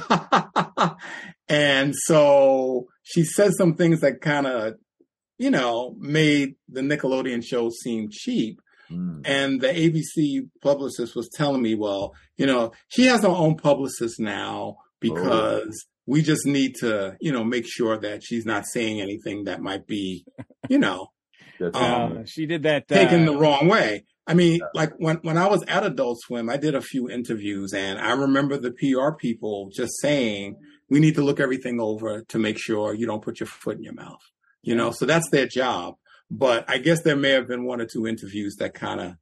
Um, 0.00 0.96
and 1.48 1.94
so 2.06 2.86
she 3.02 3.24
said 3.24 3.52
some 3.52 3.74
things 3.74 4.00
that 4.00 4.22
kind 4.22 4.46
of, 4.46 4.74
you 5.36 5.50
know, 5.50 5.94
made 5.98 6.54
the 6.68 6.80
Nickelodeon 6.80 7.44
show 7.44 7.68
seem 7.68 8.08
cheap. 8.10 8.58
Mm. 8.90 9.20
And 9.26 9.60
the 9.60 9.68
ABC 9.68 10.48
publicist 10.62 11.14
was 11.14 11.28
telling 11.28 11.60
me, 11.60 11.74
well, 11.74 12.14
you 12.38 12.46
know, 12.46 12.72
she 12.88 13.04
has 13.06 13.20
her 13.20 13.28
own 13.28 13.56
publicist 13.56 14.18
now 14.18 14.78
because 14.98 15.86
we 16.06 16.22
just 16.22 16.46
need 16.46 16.74
to, 16.76 17.16
you 17.20 17.32
know, 17.32 17.44
make 17.44 17.66
sure 17.66 17.96
that 17.98 18.22
she's 18.22 18.44
not 18.44 18.66
saying 18.66 19.00
anything 19.00 19.44
that 19.44 19.60
might 19.60 19.86
be, 19.86 20.24
you 20.68 20.78
know, 20.78 21.08
um, 21.60 21.72
Uh, 21.74 22.24
she 22.24 22.46
did 22.46 22.64
that. 22.64 22.88
taken 22.88 23.22
uh, 23.22 23.32
the 23.32 23.38
wrong 23.38 23.68
way. 23.68 24.04
I 24.26 24.34
mean, 24.34 24.60
like 24.74 24.92
when, 24.98 25.16
when 25.22 25.36
I 25.36 25.48
was 25.48 25.64
at 25.66 25.84
Adult 25.84 26.20
Swim, 26.20 26.48
I 26.48 26.56
did 26.56 26.74
a 26.74 26.80
few 26.80 27.08
interviews 27.10 27.72
and 27.72 27.98
I 27.98 28.12
remember 28.12 28.56
the 28.56 28.70
PR 28.72 29.12
people 29.16 29.70
just 29.72 30.00
saying, 30.00 30.56
we 30.88 31.00
need 31.00 31.14
to 31.16 31.22
look 31.22 31.40
everything 31.40 31.80
over 31.80 32.22
to 32.22 32.38
make 32.38 32.58
sure 32.58 32.94
you 32.94 33.06
don't 33.06 33.22
put 33.22 33.40
your 33.40 33.46
foot 33.48 33.78
in 33.78 33.82
your 33.82 33.94
mouth. 33.94 34.20
You 34.62 34.76
know, 34.76 34.90
so 34.92 35.06
that's 35.06 35.28
their 35.30 35.46
job. 35.46 35.94
But 36.30 36.64
I 36.68 36.78
guess 36.78 37.02
there 37.02 37.16
may 37.16 37.30
have 37.30 37.48
been 37.48 37.64
one 37.64 37.80
or 37.80 37.86
two 37.86 38.06
interviews 38.06 38.56
that 38.56 38.74
kind 38.74 39.00
of, 39.00 39.14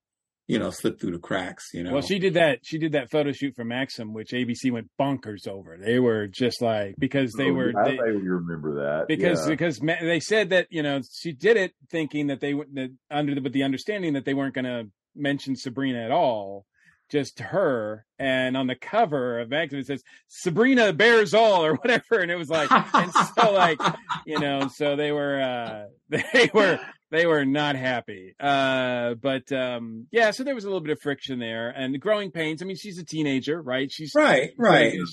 you 0.51 0.59
know, 0.59 0.71
slip 0.71 1.01
through 1.01 1.13
the 1.13 1.19
cracks, 1.19 1.71
you 1.73 1.83
know. 1.83 1.93
Well, 1.93 2.03
she 2.03 2.19
did 2.19 2.35
that. 2.35 2.61
She 2.63 2.79
did 2.79 2.93
that 2.93 3.11
photo 3.11 3.33
shoot 3.33 3.55
for 3.55 3.65
Maxim, 3.65 4.13
which 4.13 4.31
ABC 4.31 4.71
went 4.73 4.91
bonkers 5.01 5.47
over. 5.47 5.79
They 5.79 5.99
were 5.99 6.27
just 6.27 6.61
like 6.61 6.95
because 6.99 7.33
they 7.33 7.51
Oh, 7.51 7.55
were 7.55 7.73
I 7.79 7.91
they, 7.91 7.97
vaguely 7.97 8.29
remember 8.29 8.75
that 8.77 9.09
because 9.09 9.45
yeah. 9.45 9.51
because 9.51 9.83
ma- 9.83 10.01
they 10.01 10.21
said 10.21 10.51
that 10.51 10.67
you 10.71 10.83
know 10.83 11.01
she 11.13 11.33
did 11.33 11.57
it 11.57 11.73
thinking 11.91 12.27
that 12.29 12.41
they 12.41 12.55
would 12.55 12.75
that 12.75 12.91
under 13.11 13.35
the, 13.35 13.41
with 13.41 13.53
the 13.53 13.63
understanding 13.63 14.15
that 14.15 14.25
they 14.25 14.35
weren't 14.35 14.55
going 14.55 14.65
to 14.65 14.89
mention 15.17 15.57
Sabrina 15.57 16.01
at 16.05 16.11
all, 16.11 16.65
just 17.11 17.41
her. 17.41 18.05
And 18.19 18.57
on 18.57 18.67
the 18.67 18.75
cover 18.77 19.41
of 19.41 19.49
Maxim 19.51 19.79
it 19.81 19.87
says 19.87 20.03
Sabrina 20.29 20.93
bears 20.93 21.33
all 21.35 21.65
or 21.65 21.75
whatever, 21.77 22.19
and 22.21 22.31
it 22.31 22.37
was 22.37 22.51
like 22.51 22.71
and 22.95 23.13
so 23.37 23.53
like 23.53 23.81
you 24.27 24.39
know 24.39 24.69
so 24.69 24.97
they 24.97 25.13
were 25.13 25.41
uh 25.41 25.85
they 26.33 26.51
were 26.53 26.79
they 27.11 27.27
were 27.27 27.45
not 27.45 27.77
happy. 27.77 28.35
Uh 28.41 29.15
but 29.15 29.51
um 29.53 30.07
yeah 30.11 30.31
so 30.31 30.45
there 30.45 30.55
was 30.55 30.65
a 30.65 30.69
little 30.69 30.81
bit 30.81 30.93
of 30.93 31.01
friction 31.01 31.39
there 31.39 31.71
and 31.71 31.99
growing 32.01 32.31
pains. 32.31 32.63
I 32.63 32.67
mean 32.67 32.77
she's 32.77 32.99
a 32.99 33.05
teenager 33.05 33.61
right? 33.61 33.91
She's 33.91 34.13
Right, 34.15 34.51
right. 34.57 34.93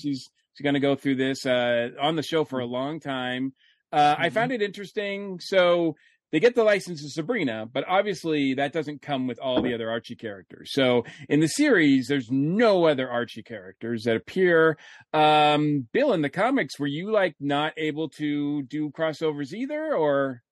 she's 0.54 0.62
going 0.62 0.74
to 0.74 0.80
go 0.80 0.94
through 0.96 1.16
this 1.16 1.44
uh 1.46 1.90
on 2.00 2.16
the 2.16 2.22
show 2.22 2.44
for 2.44 2.60
a 2.60 2.66
long 2.66 3.00
time. 3.00 3.52
Uh 3.92 4.14
i 4.18 4.30
found 4.30 4.52
it 4.52 4.62
interesting. 4.62 5.38
So 5.40 5.96
they 6.30 6.40
get 6.40 6.54
the 6.54 6.62
license 6.62 7.02
to 7.02 7.08
Sabrina, 7.08 7.64
but 7.72 7.84
obviously 7.88 8.52
that 8.54 8.70
doesn't 8.74 9.00
come 9.00 9.26
with 9.26 9.38
all 9.38 9.62
the 9.62 9.72
other 9.72 9.88
Archie 9.90 10.14
characters. 10.14 10.72
So 10.74 11.06
in 11.26 11.40
the 11.40 11.48
series, 11.48 12.06
there's 12.06 12.28
no 12.30 12.84
other 12.86 13.08
Archie 13.08 13.42
characters 13.42 14.04
that 14.04 14.14
appear. 14.16 14.76
Um, 15.14 15.88
Bill, 15.90 16.12
in 16.12 16.20
the 16.20 16.28
comics, 16.28 16.78
were 16.78 16.86
you 16.86 17.10
like 17.10 17.34
not 17.40 17.72
able 17.78 18.10
to 18.18 18.62
do 18.64 18.90
crossovers 18.90 19.54
either, 19.54 19.94
or 19.94 20.42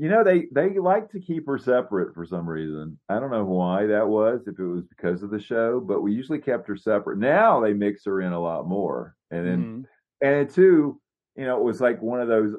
You 0.00 0.08
know, 0.08 0.24
they 0.24 0.46
they 0.50 0.78
like 0.78 1.10
to 1.10 1.20
keep 1.20 1.46
her 1.46 1.58
separate 1.58 2.14
for 2.14 2.24
some 2.24 2.48
reason. 2.48 2.98
I 3.10 3.20
don't 3.20 3.30
know 3.30 3.44
why 3.44 3.84
that 3.84 4.08
was, 4.08 4.40
if 4.46 4.58
it 4.58 4.64
was 4.64 4.84
because 4.86 5.22
of 5.22 5.28
the 5.28 5.38
show, 5.38 5.78
but 5.78 6.00
we 6.00 6.14
usually 6.14 6.38
kept 6.38 6.66
her 6.68 6.76
separate. 6.76 7.18
Now 7.18 7.60
they 7.60 7.74
mix 7.74 8.06
her 8.06 8.22
in 8.22 8.32
a 8.32 8.40
lot 8.40 8.66
more. 8.66 9.14
And 9.30 9.46
then 9.46 9.58
Mhm. 9.58 9.84
and 10.22 10.48
two, 10.48 10.98
you 11.36 11.44
know, 11.44 11.58
it 11.58 11.64
was 11.64 11.82
like 11.82 12.00
one 12.00 12.18
of 12.18 12.28
those 12.28 12.56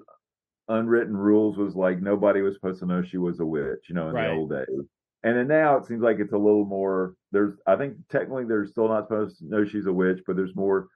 unwritten 0.67 1.17
rules 1.17 1.57
was 1.57 1.75
like 1.75 1.99
nobody 1.99 2.41
was 2.43 2.53
supposed 2.53 2.79
to 2.81 2.85
know 2.85 3.01
she 3.01 3.17
was 3.17 3.39
a 3.39 3.45
witch, 3.45 3.89
you 3.89 3.95
know, 3.95 4.09
in 4.09 4.13
Right. 4.13 4.27
the 4.27 4.33
old 4.33 4.51
days. 4.51 4.87
And 5.23 5.35
then 5.35 5.47
now 5.47 5.77
it 5.77 5.85
seems 5.85 6.03
like 6.03 6.19
it's 6.19 6.33
a 6.33 6.37
little 6.37 6.65
more 6.65 7.15
there's 7.31 7.55
I 7.65 7.75
think 7.75 7.97
technically 8.09 8.45
they're 8.45 8.67
still 8.67 8.87
not 8.87 9.07
supposed 9.07 9.39
to 9.39 9.47
know 9.47 9.65
she's 9.65 9.87
a 9.87 9.93
witch, 9.93 10.21
but 10.27 10.35
there's 10.35 10.55
more 10.55 10.89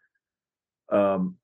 um 0.91 1.38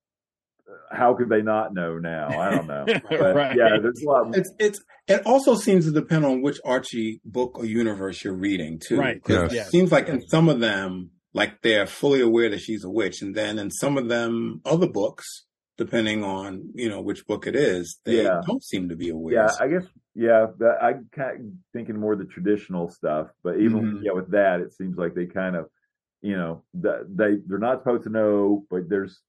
how 0.90 1.14
could 1.14 1.28
they 1.28 1.42
not 1.42 1.74
know 1.74 1.98
now? 1.98 2.28
I 2.38 2.50
don't 2.50 2.66
know. 2.66 2.84
But 3.10 3.34
Right. 3.34 3.56
yeah, 3.56 3.78
there's 3.80 4.02
a 4.02 4.06
lot 4.08 4.36
It's 4.36 4.50
it's 4.58 4.80
it 5.08 5.26
also 5.26 5.54
seems 5.56 5.84
to 5.86 5.90
depend 5.92 6.24
on 6.24 6.42
which 6.42 6.60
Archie 6.64 7.20
book 7.24 7.58
or 7.58 7.64
universe 7.64 8.22
you're 8.24 8.34
reading 8.36 8.78
too. 8.78 8.98
Right. 8.98 9.20
Yes. 9.28 9.52
It 9.52 9.64
seems 9.70 9.90
like 9.92 10.08
in 10.08 10.22
some 10.28 10.48
of 10.48 10.60
them, 10.60 11.10
like 11.34 11.60
they're 11.62 11.86
fully 11.86 12.20
aware 12.20 12.48
that 12.50 12.60
she's 12.60 12.84
a 12.84 12.90
witch, 12.90 13.22
and 13.22 13.34
then 13.34 13.58
in 13.58 13.70
some 13.70 13.98
of 13.98 14.08
them 14.08 14.60
other 14.64 14.86
books, 14.88 15.26
depending 15.78 16.22
on 16.24 16.70
you 16.74 16.88
know 16.88 17.00
which 17.00 17.26
book 17.26 17.46
it 17.46 17.56
is, 17.56 17.98
they 18.04 18.22
Yeah. 18.22 18.40
don't 18.46 18.62
seem 18.62 18.88
to 18.90 18.96
be 18.96 19.08
aware. 19.10 19.34
Yeah, 19.34 19.50
I 19.60 19.68
guess 19.68 19.86
yeah. 20.14 20.46
That, 20.58 20.76
I 20.82 20.92
kind 21.14 21.40
of 21.40 21.46
thinking 21.72 21.98
more 21.98 22.14
the 22.16 22.24
traditional 22.26 22.88
stuff, 22.88 23.28
but 23.42 23.58
even 23.58 23.80
Mhm. 23.82 24.00
yeah, 24.04 24.12
with 24.12 24.30
that, 24.30 24.60
it 24.60 24.72
seems 24.74 24.96
like 24.96 25.14
they 25.14 25.26
kind 25.26 25.56
of, 25.56 25.66
you 26.20 26.36
know, 26.36 26.62
they 26.74 27.38
they're 27.46 27.58
not 27.58 27.80
supposed 27.80 28.04
to 28.04 28.10
know, 28.10 28.64
but 28.70 28.88
there's, 28.88 29.20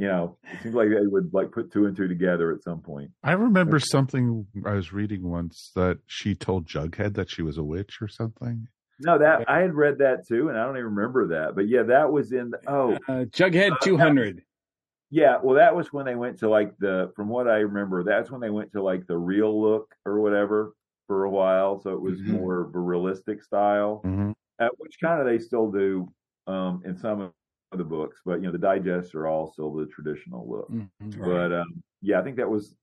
you 0.00 0.08
know, 0.08 0.36
it 0.52 0.62
seems 0.62 0.74
like 0.74 0.88
they 0.88 1.06
would 1.06 1.32
like 1.34 1.52
put 1.52 1.70
two 1.70 1.84
and 1.86 1.94
two 1.96 2.08
together 2.08 2.50
at 2.52 2.62
some 2.62 2.80
point. 2.80 3.10
I 3.22 3.32
remember 3.32 3.78
something 3.78 4.46
I 4.64 4.72
was 4.72 4.92
reading 4.92 5.28
once 5.28 5.72
that 5.76 5.98
she 6.06 6.34
told 6.34 6.66
Jughead 6.66 7.14
that 7.16 7.30
she 7.30 7.42
was 7.42 7.58
a 7.58 7.62
witch 7.62 7.98
or 8.00 8.08
something. 8.08 8.66
No, 9.00 9.18
that 9.18 9.48
I 9.48 9.60
had 9.60 9.74
read 9.74 9.98
that 9.98 10.26
too, 10.26 10.48
and 10.48 10.58
I 10.58 10.64
don't 10.64 10.76
even 10.76 10.94
remember 10.94 11.28
that, 11.28 11.54
but 11.54 11.68
yeah, 11.68 11.82
that 11.84 12.10
was 12.12 12.32
in. 12.32 12.52
Oh, 12.66 12.94
uh, 13.08 13.24
Jughead 13.26 13.72
two 13.82 13.96
hundred? 13.98 14.42
yeah, 15.10 15.36
well, 15.42 15.56
that 15.56 15.74
was 15.74 15.92
when 15.92 16.06
they 16.06 16.14
went 16.14 16.38
to 16.38 16.48
like 16.48 16.76
the. 16.78 17.12
From 17.16 17.28
what 17.28 17.48
I 17.48 17.58
remember, 17.58 18.02
that's 18.04 18.30
when 18.30 18.40
they 18.40 18.50
went 18.50 18.72
to 18.72 18.82
like 18.82 19.06
the 19.06 19.18
real 19.18 19.60
look 19.60 19.94
or 20.06 20.20
whatever 20.20 20.74
for 21.06 21.24
a 21.24 21.30
while, 21.30 21.80
so 21.80 21.90
it 21.90 22.00
was 22.00 22.20
Mhm. 22.20 22.40
more 22.40 22.60
of 22.62 22.74
a 22.74 22.78
realistic 22.78 23.42
style. 23.42 24.00
Mm-hmm. 24.04 24.32
uh, 24.60 24.68
which 24.78 24.96
kind 25.02 25.20
of 25.20 25.26
they 25.26 25.38
still 25.38 25.70
do 25.70 26.06
um, 26.46 26.82
in 26.84 26.96
some 26.96 27.32
of 27.72 27.78
the 27.78 27.84
books, 27.84 28.20
but 28.24 28.40
you 28.40 28.46
know 28.46 28.52
the 28.52 28.58
digests 28.58 29.14
are 29.14 29.26
all 29.26 29.52
still 29.52 29.72
the 29.72 29.86
traditional 29.86 30.48
look. 30.48 30.70
Mm-hmm. 30.70 31.22
But 31.22 31.52
um, 31.52 31.82
yeah, 32.02 32.20
I 32.20 32.22
think 32.22 32.36
that 32.36 32.50
was 32.50 32.74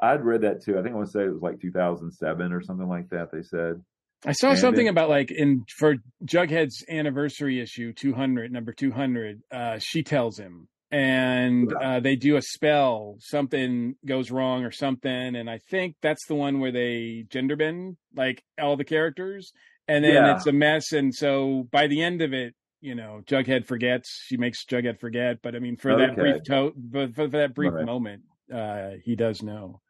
I'd 0.00 0.24
read 0.24 0.42
that 0.42 0.62
too. 0.62 0.78
I 0.78 0.82
think 0.82 0.92
I 0.92 0.96
want 0.96 1.08
to 1.08 1.12
say 1.12 1.24
it 1.24 1.32
was 1.32 1.42
like 1.42 1.60
2007 1.60 2.52
or 2.52 2.62
something 2.62 2.88
like 2.88 3.08
that. 3.10 3.30
They 3.32 3.42
said. 3.42 3.82
I 4.26 4.32
saw 4.32 4.50
And 4.50 4.58
something 4.58 4.86
it- 4.86 4.90
about 4.90 5.08
like 5.08 5.30
in 5.30 5.64
for 5.78 5.96
Jughead's 6.24 6.84
anniversary 6.88 7.60
issue 7.60 7.92
200, 7.92 8.50
number 8.52 8.72
200. 8.72 9.40
Uh, 9.50 9.78
she 9.78 10.02
tells 10.02 10.38
him, 10.38 10.68
and 10.90 11.72
uh, 11.72 12.00
they 12.00 12.16
do 12.16 12.36
a 12.36 12.42
spell. 12.42 13.16
Something 13.20 13.94
goes 14.04 14.30
wrong 14.30 14.64
or 14.64 14.70
something, 14.72 15.36
and 15.36 15.48
I 15.48 15.58
think 15.70 15.96
that's 16.02 16.26
the 16.28 16.34
one 16.34 16.60
where 16.60 16.72
they 16.72 17.24
gender 17.30 17.56
bend 17.56 17.96
like 18.14 18.42
all 18.60 18.76
the 18.76 18.84
characters, 18.84 19.52
and 19.88 20.04
then 20.04 20.14
Yeah. 20.14 20.36
it's 20.36 20.46
a 20.46 20.52
mess. 20.52 20.92
And 20.92 21.14
so 21.14 21.68
by 21.70 21.86
the 21.86 22.02
end 22.02 22.20
of 22.22 22.32
it, 22.32 22.54
you 22.86 22.94
know, 22.94 23.20
Jughead 23.26 23.66
forgets. 23.66 24.22
She 24.26 24.36
makes 24.36 24.64
Jughead 24.64 25.00
forget, 25.00 25.38
but 25.42 25.56
I 25.56 25.58
mean, 25.58 25.76
for 25.76 25.96
that 25.96 26.14
brief 26.14 26.42
to- 26.44 26.72
but 26.76 27.08
for, 27.16 27.24
for 27.24 27.38
that 27.38 27.52
brief 27.54 27.72
Right. 27.72 27.84
moment, 27.84 28.22
uh, 28.52 28.90
he 29.02 29.16
does 29.16 29.42
know. 29.42 29.80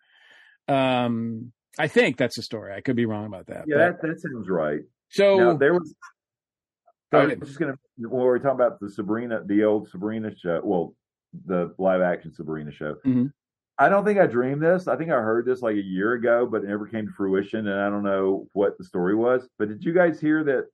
Um, 0.66 1.52
I 1.78 1.88
think 1.88 2.16
that's 2.16 2.36
the 2.36 2.42
story. 2.42 2.72
I 2.72 2.80
could 2.80 2.96
be 2.96 3.04
wrong 3.04 3.26
about 3.26 3.48
that. 3.48 3.64
Yeah, 3.66 3.90
but- 3.90 4.00
that 4.00 4.08
that 4.08 4.20
sounds 4.20 4.48
right. 4.48 4.80
So 5.10 5.36
now, 5.36 5.56
there 5.56 5.74
was. 5.74 5.94
I 7.12 7.26
was 7.26 7.38
just 7.48 7.58
gonna 7.58 7.74
when 7.98 8.10
we 8.22 8.28
are 8.28 8.38
talking 8.38 8.54
about 8.56 8.80
the 8.80 8.90
Sabrina, 8.90 9.42
the 9.44 9.64
old 9.64 9.88
Sabrina 9.90 10.34
show. 10.34 10.60
Well, 10.64 10.94
the 11.44 11.74
live 11.78 12.00
action 12.00 12.32
Sabrina 12.32 12.72
show. 12.72 12.96
Mhm. 13.06 13.30
I 13.78 13.90
don't 13.90 14.04
think 14.06 14.18
I 14.18 14.26
dreamed 14.26 14.62
this. 14.62 14.88
I 14.88 14.96
think 14.96 15.10
I 15.10 15.20
heard 15.20 15.44
this 15.44 15.60
like 15.60 15.76
a 15.76 15.82
year 15.82 16.14
ago, 16.14 16.46
but 16.50 16.64
it 16.64 16.68
never 16.68 16.86
came 16.86 17.06
to 17.06 17.12
fruition, 17.12 17.68
and 17.68 17.78
I 17.78 17.90
don't 17.90 18.02
know 18.02 18.48
what 18.54 18.78
the 18.78 18.84
story 18.84 19.14
was. 19.14 19.46
But 19.58 19.68
did 19.68 19.84
you 19.84 19.92
guys 19.92 20.18
hear 20.18 20.42
that 20.44 20.64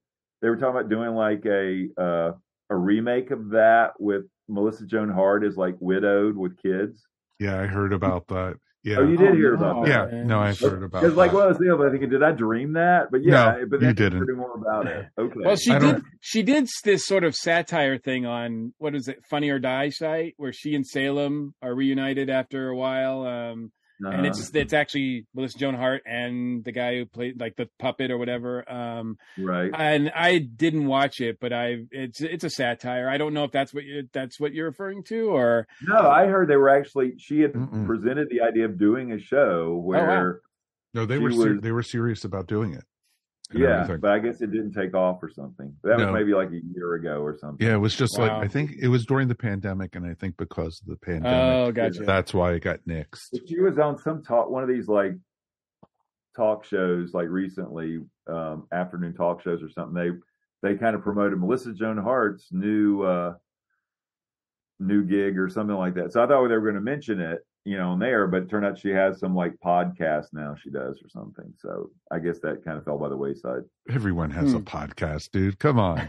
they 0.42 0.48
were 0.50 0.56
talking 0.56 0.76
about 0.76 0.90
doing 0.90 1.14
like 1.14 1.44
a 1.46 1.88
uh, 1.96 2.32
a 2.68 2.76
remake 2.76 3.30
of 3.30 3.50
that 3.50 3.92
with 3.98 4.24
Melissa 4.48 4.84
Joan 4.84 5.08
Hart 5.10 5.44
as 5.44 5.56
like 5.56 5.76
widowed 5.80 6.36
with 6.36 6.56
kids? 6.60 7.02
Yeah, 7.40 7.58
I 7.60 7.66
heard 7.66 7.92
about 7.92 8.26
that. 8.28 8.56
Yeah. 8.84 8.96
Oh, 8.98 9.06
you 9.06 9.16
did 9.16 9.30
Oh, 9.30 9.34
hear 9.36 9.56
no. 9.56 9.70
about 9.70 9.86
that? 9.86 10.12
yeah. 10.12 10.22
No, 10.24 10.40
I've 10.40 10.58
heard 10.58 10.82
about 10.82 11.04
It's 11.04 11.14
like 11.14 11.30
that. 11.30 11.36
one 11.36 11.48
of 11.48 11.56
those 11.56 11.64
deals. 11.64 11.80
I 11.80 11.90
think, 11.96 12.10
did 12.10 12.22
I 12.22 12.32
dream 12.32 12.72
that? 12.72 13.12
But 13.12 13.22
yeah, 13.22 13.58
No, 13.60 13.66
but 13.70 13.80
you 13.80 13.92
didn't. 13.92 14.18
heard 14.18 14.36
more 14.36 14.54
about 14.56 14.88
it. 14.88 15.06
Okay. 15.16 15.40
Well, 15.44 15.54
she 15.56 15.70
I 15.70 15.78
did. 15.78 15.92
don't- 15.92 16.04
She 16.20 16.42
did 16.42 16.68
this 16.84 17.06
sort 17.06 17.22
of 17.22 17.36
satire 17.36 17.96
thing 17.98 18.26
on 18.26 18.74
what 18.78 18.96
is 18.96 19.06
it, 19.06 19.20
Funny 19.30 19.50
or 19.50 19.60
Die 19.60 19.90
site, 19.90 20.34
where 20.36 20.52
she 20.52 20.74
and 20.74 20.84
Salem 20.84 21.54
are 21.62 21.74
reunited 21.74 22.28
after 22.28 22.68
a 22.70 22.76
while. 22.76 23.24
Um, 23.24 23.70
and 24.04 24.26
it's 24.26 24.40
Uh-huh. 24.40 24.58
it's 24.60 24.72
actually 24.72 25.26
Melissa 25.34 25.58
Joan 25.58 25.74
Hart 25.74 26.02
and 26.06 26.64
the 26.64 26.72
guy 26.72 26.96
who 26.96 27.06
played 27.06 27.40
like 27.40 27.56
the 27.56 27.68
puppet 27.78 28.10
or 28.10 28.18
whatever. 28.18 28.70
Um, 28.70 29.16
right. 29.38 29.70
and 29.74 30.10
I 30.14 30.38
didn't 30.38 30.86
watch 30.86 31.20
it, 31.20 31.38
but 31.40 31.52
I 31.52 31.84
it's 31.90 32.20
it's 32.20 32.44
a 32.44 32.50
satire. 32.50 33.08
I 33.08 33.18
don't 33.18 33.34
know 33.34 33.44
if 33.44 33.52
that's 33.52 33.72
what 33.74 33.84
you 33.84 34.08
that's 34.12 34.38
what 34.40 34.52
you're 34.54 34.66
referring 34.66 35.02
to, 35.04 35.28
or 35.30 35.66
No, 35.82 36.08
I 36.08 36.26
heard 36.26 36.48
they 36.48 36.56
were 36.56 36.68
actually. 36.70 37.14
She 37.18 37.40
had 37.40 37.52
Mm-mm. 37.52 37.86
presented 37.86 38.28
the 38.30 38.40
idea 38.42 38.64
of 38.64 38.78
doing 38.78 39.12
a 39.12 39.18
show 39.20 39.76
where, 39.76 40.40
No, 40.94 41.06
they 41.06 41.16
she 41.16 41.22
were 41.22 41.30
ser- 41.32 41.52
was- 41.54 41.60
they 41.62 41.72
were 41.72 41.82
serious 41.82 42.24
about 42.24 42.46
doing 42.46 42.74
it. 42.74 42.84
And 43.52 43.62
yeah, 43.62 43.82
everything. 43.82 44.00
but 44.00 44.10
I 44.10 44.18
guess 44.18 44.40
it 44.40 44.50
didn't 44.52 44.72
take 44.72 44.94
off 44.94 45.22
or 45.22 45.30
something. 45.30 45.74
That 45.84 45.98
No. 45.98 46.06
was 46.06 46.14
maybe 46.14 46.34
like 46.34 46.50
a 46.50 46.60
year 46.74 46.94
ago 46.94 47.20
or 47.22 47.36
something. 47.36 47.66
Yeah, 47.66 47.74
it 47.74 47.78
was 47.78 47.94
just 47.94 48.18
like 48.18 48.30
I 48.30 48.48
think 48.48 48.72
it 48.80 48.88
was 48.88 49.04
during 49.06 49.28
the 49.28 49.34
pandemic, 49.34 49.94
and 49.96 50.06
I 50.06 50.14
think 50.14 50.36
because 50.36 50.80
of 50.82 50.88
the 50.88 50.96
pandemic, 50.96 51.32
oh, 51.34 51.72
gotcha. 51.72 52.04
that's 52.04 52.32
why 52.34 52.52
it 52.52 52.60
got 52.60 52.80
nixed. 52.88 53.28
But 53.32 53.48
she 53.48 53.60
was 53.60 53.78
on 53.78 53.98
some 53.98 54.22
talk, 54.22 54.50
one 54.50 54.62
of 54.62 54.68
these 54.68 54.88
like 54.88 55.12
talk 56.36 56.64
shows, 56.64 57.12
like 57.14 57.28
recently, 57.28 58.00
um, 58.26 58.66
afternoon 58.72 59.14
talk 59.14 59.42
shows 59.42 59.62
or 59.62 59.68
something. 59.68 59.94
They 59.94 60.68
they 60.68 60.78
kind 60.78 60.94
of 60.94 61.02
promoted 61.02 61.38
Melissa 61.38 61.72
Joan 61.72 61.98
Hart's 61.98 62.48
new 62.52 63.02
uh, 63.02 63.34
new 64.78 65.04
gig 65.04 65.38
or 65.38 65.48
something 65.48 65.76
like 65.76 65.94
that. 65.94 66.12
So 66.12 66.22
I 66.22 66.26
thought 66.26 66.48
they 66.48 66.54
were 66.54 66.60
going 66.60 66.74
to 66.74 66.80
mention 66.80 67.20
it, 67.20 67.40
you 67.64 67.76
know, 67.76 67.90
on 67.90 67.98
there, 68.00 68.26
but 68.26 68.42
it 68.42 68.50
turned 68.50 68.66
out 68.66 68.78
she 68.78 68.88
has 68.90 69.20
some 69.20 69.34
like 69.36 69.52
podcast 69.64 70.26
now 70.32 70.54
she 70.60 70.68
does 70.70 71.00
or 71.02 71.08
something. 71.08 71.52
So 71.58 71.90
I 72.10 72.18
guess 72.18 72.40
that 72.40 72.64
kind 72.64 72.76
of 72.76 72.84
fell 72.84 72.98
by 72.98 73.08
the 73.08 73.16
wayside. 73.16 73.62
Everyone 73.88 74.30
has 74.32 74.52
a 74.52 74.58
Hmm. 74.58 74.64
podcast, 74.64 75.30
dude. 75.30 75.58
Come 75.60 75.78
on. 75.78 75.98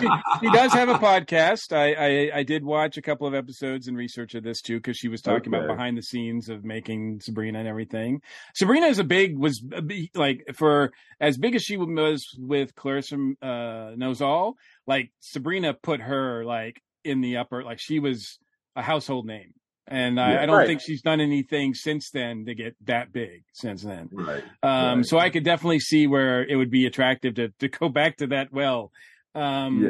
She, 0.00 0.06
she, 0.06 0.12
she 0.40 0.50
does 0.52 0.72
have 0.72 0.88
a 0.88 0.94
podcast. 0.94 1.72
I, 1.76 1.94
I 1.94 2.38
I 2.38 2.42
did 2.44 2.64
watch 2.64 2.96
a 2.96 3.02
couple 3.02 3.26
of 3.26 3.34
episodes 3.34 3.88
and 3.88 3.96
research 3.96 4.34
of 4.34 4.44
this 4.44 4.60
too 4.62 4.76
because 4.76 4.96
she 4.96 5.08
was 5.08 5.20
talking 5.20 5.52
about 5.52 5.66
behind 5.66 5.96
the 5.98 6.02
scenes 6.02 6.48
of 6.48 6.64
making 6.64 7.20
Sabrina 7.20 7.58
and 7.58 7.68
everything. 7.68 8.20
Sabrina 8.54 8.86
is 8.86 8.98
a 8.98 9.04
big 9.04 9.36
was 9.38 9.62
a 9.72 9.82
big, 9.82 10.10
like 10.16 10.44
for 10.54 10.92
as 11.20 11.36
big 11.38 11.54
as 11.56 11.62
she 11.62 11.76
was 11.76 12.24
with 12.38 12.74
Clarissa 12.74 13.16
uh, 13.42 13.92
Knows 13.96 14.20
All. 14.20 14.54
Like 14.86 15.10
Sabrina 15.20 15.74
put 15.74 16.00
her 16.00 16.44
like 16.44 16.80
in 17.04 17.20
the 17.20 17.38
upper 17.38 17.62
like 17.64 17.80
she 17.80 17.98
was 17.98 18.38
a 18.76 18.82
household 18.82 19.26
name. 19.26 19.54
And 19.86 20.20
I, 20.20 20.32
Yeah, 20.34 20.42
I 20.42 20.46
don't 20.46 20.56
right. 20.58 20.66
think 20.66 20.80
she's 20.80 21.02
done 21.02 21.20
anything 21.20 21.74
since 21.74 22.10
then 22.10 22.44
to 22.46 22.54
get 22.54 22.76
that 22.86 23.12
big 23.12 23.42
since 23.52 23.82
then. 23.82 24.08
Right. 24.12 24.44
Um, 24.62 24.98
Right. 24.98 25.06
so 25.06 25.18
I 25.18 25.30
could 25.30 25.44
definitely 25.44 25.80
see 25.80 26.06
where 26.06 26.44
it 26.46 26.54
would 26.56 26.70
be 26.70 26.86
attractive 26.86 27.34
to 27.36 27.48
to 27.58 27.68
go 27.68 27.88
back 28.00 28.18
to 28.18 28.28
that 28.28 28.52
well. 28.52 28.92
Um, 29.34 29.82
Yeah. 29.84 29.88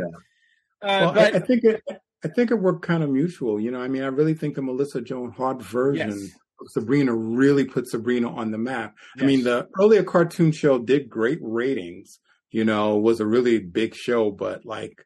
uh, 0.83 1.01
Well, 1.01 1.11
I, 1.11 1.15
but 1.15 1.35
I 1.37 1.39
think 1.41 1.65
it. 1.65 1.83
I 2.23 2.29
think 2.29 2.51
it 2.51 2.57
worked 2.57 2.83
kind 2.83 3.03
of 3.03 3.09
mutual. 3.09 3.59
You 3.59 3.71
know, 3.71 3.81
I 3.81 3.89
mean, 3.89 4.03
I 4.03 4.09
really 4.09 4.35
think 4.35 4.55
the 4.55 4.61
Melissa 4.63 5.01
Joan 5.01 5.31
Hart 5.33 5.63
version 5.63 6.09
Yes. 6.11 6.23
of 6.61 6.67
Sabrina 6.69 7.15
really 7.15 7.65
put 7.65 7.89
Sabrina 7.89 8.31
on 8.31 8.51
the 8.51 8.59
map. 8.59 8.95
I 9.19 9.25
mean, 9.25 9.43
the 9.43 9.69
earlier 9.81 10.03
cartoon 10.03 10.53
show 10.53 10.79
did 10.79 11.09
great 11.09 11.39
ratings. 11.41 12.21
You 12.51 12.65
know, 12.65 12.99
was 12.99 13.21
a 13.21 13.27
really 13.27 13.59
big 13.59 13.95
show, 13.95 14.31
but 14.31 14.67
like 14.67 15.05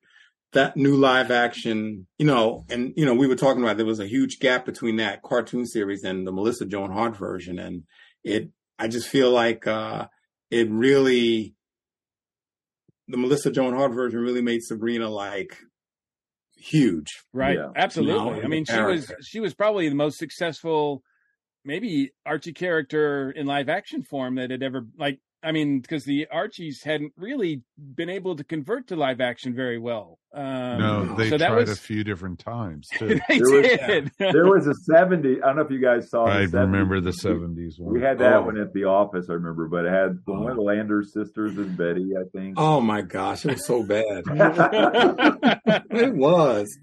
that 0.54 0.76
new 0.76 0.96
live 0.96 1.30
action, 1.30 2.06
you 2.18 2.26
know, 2.26 2.64
and 2.68 2.92
you 2.96 3.04
know, 3.04 3.14
we 3.14 3.26
were 3.26 3.36
talking 3.36 3.62
about 3.62 3.76
there 3.76 3.86
was 3.86 4.00
a 4.00 4.06
huge 4.06 4.38
gap 4.40 4.64
between 4.64 4.96
that 4.96 5.22
cartoon 5.22 5.66
series 5.66 6.02
and 6.02 6.26
the 6.26 6.32
Melissa 6.32 6.64
Joan 6.66 6.90
Hart 6.90 7.16
version, 7.16 7.58
and 7.58 7.84
it. 8.24 8.50
I 8.76 8.88
just 8.88 9.06
feel 9.06 9.30
like 9.30 9.68
uh 9.68 10.08
it 10.50 10.68
really 10.68 11.54
the 13.06 13.16
Melissa 13.16 13.52
Joan 13.52 13.74
Hart 13.74 13.92
version 13.92 14.18
really 14.20 14.42
made 14.42 14.62
Sabrina 14.62 15.08
like 15.08 15.56
huge. 16.56 17.22
right, 17.32 17.56
Yeah. 17.56 17.70
absolutely. 17.76 18.40
No, 18.40 18.42
I 18.42 18.48
mean, 18.48 18.64
she 18.64 18.80
was 18.80 19.12
she 19.22 19.40
was 19.40 19.54
probably 19.54 19.88
the 19.88 19.94
most 19.94 20.18
successful, 20.18 21.02
maybe 21.64 22.12
Archie 22.24 22.52
character 22.52 23.30
in 23.30 23.46
live 23.46 23.68
action 23.68 24.02
form 24.02 24.36
that 24.36 24.50
had 24.50 24.62
ever 24.62 24.86
like. 24.98 25.20
I 25.44 25.52
mean, 25.52 25.80
because 25.80 26.04
the 26.04 26.26
Archies 26.32 26.82
hadn't 26.82 27.12
really 27.16 27.62
been 27.76 28.08
able 28.08 28.34
to 28.36 28.44
convert 28.44 28.88
to 28.88 28.96
live 28.96 29.20
action 29.20 29.54
very 29.54 29.78
well. 29.78 30.18
Um, 30.32 30.78
no, 30.80 31.14
they 31.16 31.30
so 31.30 31.38
tried 31.38 31.54
was 31.54 31.70
a 31.70 31.76
few 31.76 32.02
different 32.02 32.40
times 32.40 32.88
too. 32.98 33.20
they 33.28 33.38
There 33.38 33.50
was- 33.50 33.62
did. 33.62 34.10
There 34.18 34.46
was 34.46 34.66
a 34.66 34.74
70. 34.74 35.42
I 35.42 35.46
don't 35.46 35.56
know 35.56 35.62
if 35.62 35.70
you 35.70 35.80
guys 35.80 36.10
saw 36.10 36.24
I 36.26 36.46
the 36.46 36.58
70s. 36.58 36.60
remember 36.62 37.00
the 37.00 37.12
seventies 37.12 37.78
one. 37.78 37.92
We 37.94 38.00
had 38.00 38.18
that 38.18 38.34
Oh. 38.38 38.42
one 38.42 38.58
at 38.58 38.72
the 38.72 38.84
office, 38.84 39.26
I 39.30 39.34
remember, 39.34 39.68
but 39.68 39.84
it 39.86 39.92
had 39.92 40.18
one 40.24 40.50
of 40.50 40.56
the 40.56 40.62
Landers 40.62 41.12
sisters 41.12 41.56
and 41.56 41.76
Betty, 41.76 42.14
I 42.18 42.24
think. 42.36 42.54
Oh 42.58 42.80
my 42.80 43.02
gosh, 43.02 43.44
it 43.44 43.52
was 43.52 43.66
so 43.66 43.84
bad. 43.84 44.24
it 45.90 46.14
was. 46.14 46.76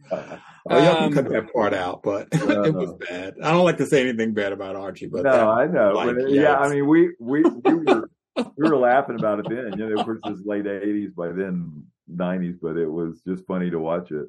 Oh, 0.70 0.78
y'all 0.78 1.04
Um, 1.06 1.14
can 1.14 1.24
cut 1.24 1.32
that 1.34 1.54
part 1.54 1.74
out, 1.74 2.04
but 2.04 2.28
No, 2.34 2.64
it 2.64 2.74
was 2.74 2.90
no. 2.92 2.98
bad. 3.10 3.34
I 3.44 3.52
don't 3.52 3.66
like 3.66 3.78
to 3.78 3.86
say 3.88 4.02
anything 4.02 4.34
bad 4.34 4.52
about 4.54 4.76
Archie, 4.76 5.08
but 5.08 5.24
no, 5.24 5.32
that- 5.32 5.48
I 5.48 5.66
know. 5.68 5.94
like, 5.94 6.16
but, 6.16 6.30
yeah, 6.30 6.56
I 6.56 6.70
mean, 6.70 6.88
we 6.88 7.10
we 7.20 7.42
we 7.44 7.74
were 7.74 8.10
we 8.36 8.70
were 8.70 8.78
laughing 8.78 9.16
about 9.20 9.40
it 9.40 9.46
then. 9.50 9.78
You 9.78 9.90
know, 9.90 10.00
of 10.00 10.06
course, 10.06 10.20
it's 10.26 10.46
late 10.46 10.66
'80s 10.66 11.16
by 11.16 11.30
then, 11.30 11.86
'90s, 12.14 12.58
but 12.62 12.78
it 12.78 12.88
was 12.88 13.22
just 13.28 13.46
funny 13.46 13.70
to 13.70 13.80
watch 13.80 14.12
it. 14.12 14.28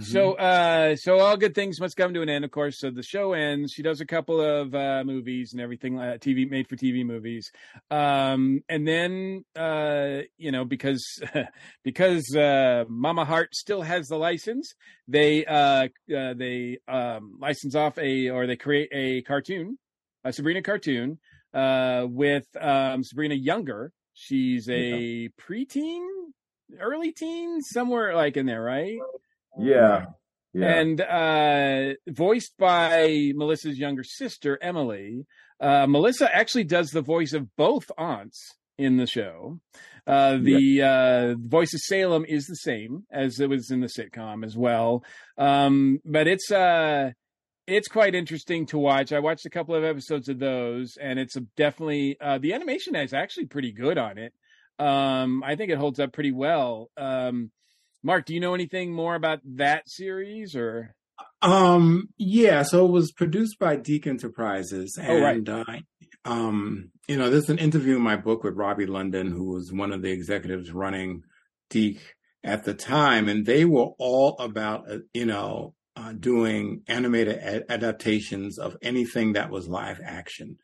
So, 0.00 0.34
uh, 0.34 0.96
so 0.96 1.18
all 1.18 1.36
good 1.36 1.54
things 1.54 1.80
must 1.80 1.96
come 1.96 2.14
to 2.14 2.22
an 2.22 2.28
end, 2.28 2.44
of 2.44 2.50
course. 2.50 2.78
So 2.78 2.90
the 2.90 3.02
show 3.02 3.32
ends. 3.32 3.72
She 3.72 3.82
does 3.82 4.00
a 4.00 4.06
couple 4.06 4.40
of 4.40 4.74
uh, 4.74 5.02
movies 5.04 5.52
and 5.52 5.60
everything, 5.60 5.98
uh, 5.98 6.18
TV 6.20 6.48
made 6.48 6.68
for 6.68 6.76
TV 6.76 7.04
movies, 7.04 7.50
um, 7.90 8.62
and 8.68 8.86
then 8.86 9.44
uh, 9.56 10.22
you 10.36 10.52
know 10.52 10.64
because 10.64 11.04
because 11.84 12.34
uh, 12.36 12.84
Mama 12.88 13.24
Hart 13.24 13.54
still 13.54 13.82
has 13.82 14.08
the 14.08 14.16
license, 14.16 14.74
they 15.06 15.44
uh, 15.44 15.88
uh, 16.14 16.34
they 16.34 16.78
um, 16.86 17.38
license 17.40 17.74
off 17.74 17.98
a 17.98 18.28
or 18.28 18.46
they 18.46 18.56
create 18.56 18.90
a 18.92 19.22
cartoon, 19.22 19.78
a 20.24 20.32
Sabrina 20.32 20.62
cartoon 20.62 21.18
uh, 21.54 22.06
with 22.08 22.46
um, 22.60 23.02
Sabrina 23.04 23.34
younger. 23.34 23.92
She's 24.14 24.68
a 24.68 25.30
preteen, 25.40 26.06
early 26.80 27.12
teen, 27.12 27.60
somewhere 27.62 28.14
like 28.14 28.36
in 28.36 28.46
there, 28.46 28.62
right? 28.62 28.98
Yeah, 29.56 30.06
yeah. 30.52 30.80
and 30.80 31.00
uh, 31.00 31.94
voiced 32.08 32.56
by 32.58 33.32
Melissa's 33.34 33.78
younger 33.78 34.04
sister, 34.04 34.58
Emily. 34.60 35.26
Uh, 35.60 35.86
Melissa 35.86 36.34
actually 36.34 36.64
does 36.64 36.90
the 36.90 37.02
voice 37.02 37.32
of 37.32 37.56
both 37.56 37.90
aunts 37.96 38.54
in 38.76 38.96
the 38.96 39.06
show. 39.06 39.60
Uh, 40.06 40.38
the 40.38 40.82
uh, 40.82 41.34
voice 41.38 41.74
of 41.74 41.80
Salem 41.80 42.24
is 42.26 42.46
the 42.46 42.56
same 42.56 43.04
as 43.12 43.38
it 43.40 43.48
was 43.50 43.70
in 43.70 43.80
the 43.80 43.88
sitcom 43.88 44.44
as 44.44 44.56
well, 44.56 45.04
um, 45.36 46.00
but 46.04 46.26
it's 46.26 46.50
uh, 46.50 47.10
it's 47.68 47.88
quite 47.88 48.14
interesting 48.14 48.66
to 48.66 48.78
watch. 48.78 49.12
I 49.12 49.18
watched 49.20 49.46
a 49.46 49.50
couple 49.50 49.74
of 49.74 49.84
episodes 49.84 50.28
of 50.28 50.38
those, 50.38 50.96
and 51.00 51.18
it's 51.18 51.36
a 51.36 51.40
definitely 51.56 52.16
uh, 52.20 52.38
the 52.38 52.54
animation 52.54 52.96
is 52.96 53.12
actually 53.12 53.46
pretty 53.46 53.72
good 53.72 53.98
on 53.98 54.18
it. 54.18 54.32
Um, 54.78 55.42
I 55.44 55.56
think 55.56 55.70
it 55.70 55.78
holds 55.78 56.00
up 56.00 56.12
pretty 56.12 56.32
well. 56.32 56.90
Um, 56.96 57.50
Mark, 58.02 58.26
do 58.26 58.34
you 58.34 58.40
know 58.40 58.54
anything 58.54 58.92
more 58.92 59.14
about 59.14 59.40
that 59.56 59.88
series 59.88 60.56
or? 60.56 60.94
Um, 61.42 62.08
yeah, 62.16 62.62
so 62.62 62.86
it 62.86 62.92
was 62.92 63.12
produced 63.12 63.58
by 63.58 63.76
DiC 63.76 64.06
Enterprises. 64.06 64.96
And, 65.00 65.10
Oh, 65.10 65.20
right. 65.20 65.48
uh, 65.48 66.30
um, 66.30 66.90
you 67.08 67.16
know, 67.16 67.28
there's 67.28 67.50
an 67.50 67.58
interview 67.58 67.96
in 67.96 68.02
my 68.02 68.16
book 68.16 68.44
with 68.44 68.56
Robby 68.56 68.86
London, 68.86 69.30
who 69.30 69.52
was 69.52 69.72
one 69.72 69.92
of 69.92 70.02
the 70.02 70.10
executives 70.10 70.72
running 70.72 71.22
DiC 71.70 71.98
at 72.44 72.64
the 72.64 72.74
time. 72.74 73.28
And 73.28 73.44
they 73.46 73.64
were 73.64 73.88
all 73.98 74.36
about, 74.38 74.90
uh, 74.90 74.98
you 75.12 75.26
know, 75.26 75.74
uh, 75.98 76.12
doing 76.12 76.82
animated 76.86 77.64
adaptations 77.68 78.58
of 78.58 78.76
anything 78.82 79.32
that 79.32 79.50
was 79.50 79.68
live 79.68 80.00
action. 80.04 80.56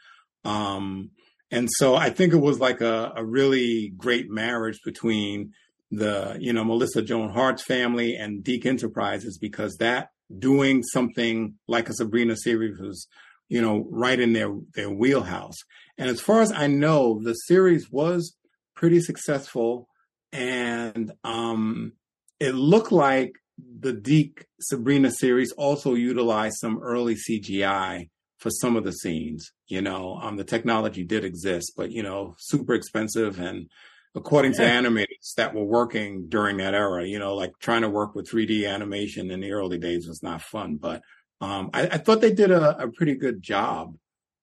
Um, 0.44 1.10
and 1.50 1.68
so 1.78 1.96
I 1.96 2.10
think 2.10 2.32
it 2.32 2.38
was 2.38 2.60
like 2.60 2.80
a, 2.80 3.12
a 3.16 3.24
really 3.24 3.92
great 3.96 4.30
marriage 4.30 4.78
between 4.84 5.52
the, 5.90 6.36
you 6.38 6.52
know, 6.52 6.64
Melissa 6.64 7.02
Joan 7.02 7.30
Hart's 7.30 7.62
family 7.62 8.14
and 8.14 8.44
DiC 8.44 8.66
Enterprises 8.66 9.36
because 9.38 9.76
that 9.76 10.10
doing 10.38 10.82
something 10.82 11.54
like 11.66 11.88
a 11.88 11.94
Sabrina 11.94 12.36
series 12.36 12.78
was, 12.78 13.08
you 13.48 13.60
know, 13.60 13.86
right 13.90 14.20
in 14.20 14.34
their, 14.34 14.54
their 14.74 14.90
wheelhouse. 14.90 15.56
And 15.98 16.08
as 16.08 16.20
far 16.20 16.42
as 16.42 16.52
I 16.52 16.68
know, 16.68 17.20
the 17.22 17.34
series 17.34 17.90
was 17.90 18.36
pretty 18.76 19.00
successful, 19.00 19.88
and 20.32 21.12
um, 21.22 21.92
it 22.40 22.54
looked 22.54 22.92
like 22.92 23.32
the 23.58 23.92
DiC 23.92 24.46
Sabrina 24.60 25.10
series 25.10 25.52
also 25.52 25.94
utilized 25.94 26.56
some 26.58 26.80
early 26.82 27.14
CGI 27.14 28.08
for 28.38 28.50
some 28.50 28.76
of 28.76 28.84
the 28.84 28.92
scenes. 28.92 29.52
You 29.68 29.82
know, 29.82 30.18
um, 30.22 30.36
the 30.36 30.44
technology 30.44 31.04
did 31.04 31.24
exist, 31.24 31.72
but 31.76 31.90
you 31.90 32.02
know, 32.02 32.34
super 32.38 32.74
expensive 32.74 33.38
and 33.38 33.68
according 34.14 34.52
to 34.52 34.62
animators 34.62 35.34
that 35.36 35.54
were 35.54 35.64
working 35.64 36.28
during 36.28 36.58
that 36.58 36.74
era, 36.74 37.06
you 37.06 37.18
know, 37.18 37.34
like 37.34 37.52
trying 37.58 37.82
to 37.82 37.88
work 37.88 38.14
with 38.14 38.30
3D 38.30 38.68
animation 38.68 39.30
in 39.30 39.40
the 39.40 39.52
early 39.52 39.78
days 39.78 40.06
was 40.06 40.22
not 40.22 40.40
fun. 40.40 40.76
But 40.76 41.02
um, 41.40 41.70
I, 41.74 41.82
I, 41.82 41.98
thought 41.98 42.20
they 42.20 42.32
did 42.32 42.50
a, 42.50 42.84
a 42.84 42.88
pretty 42.88 43.16
good 43.16 43.42
job 43.42 43.96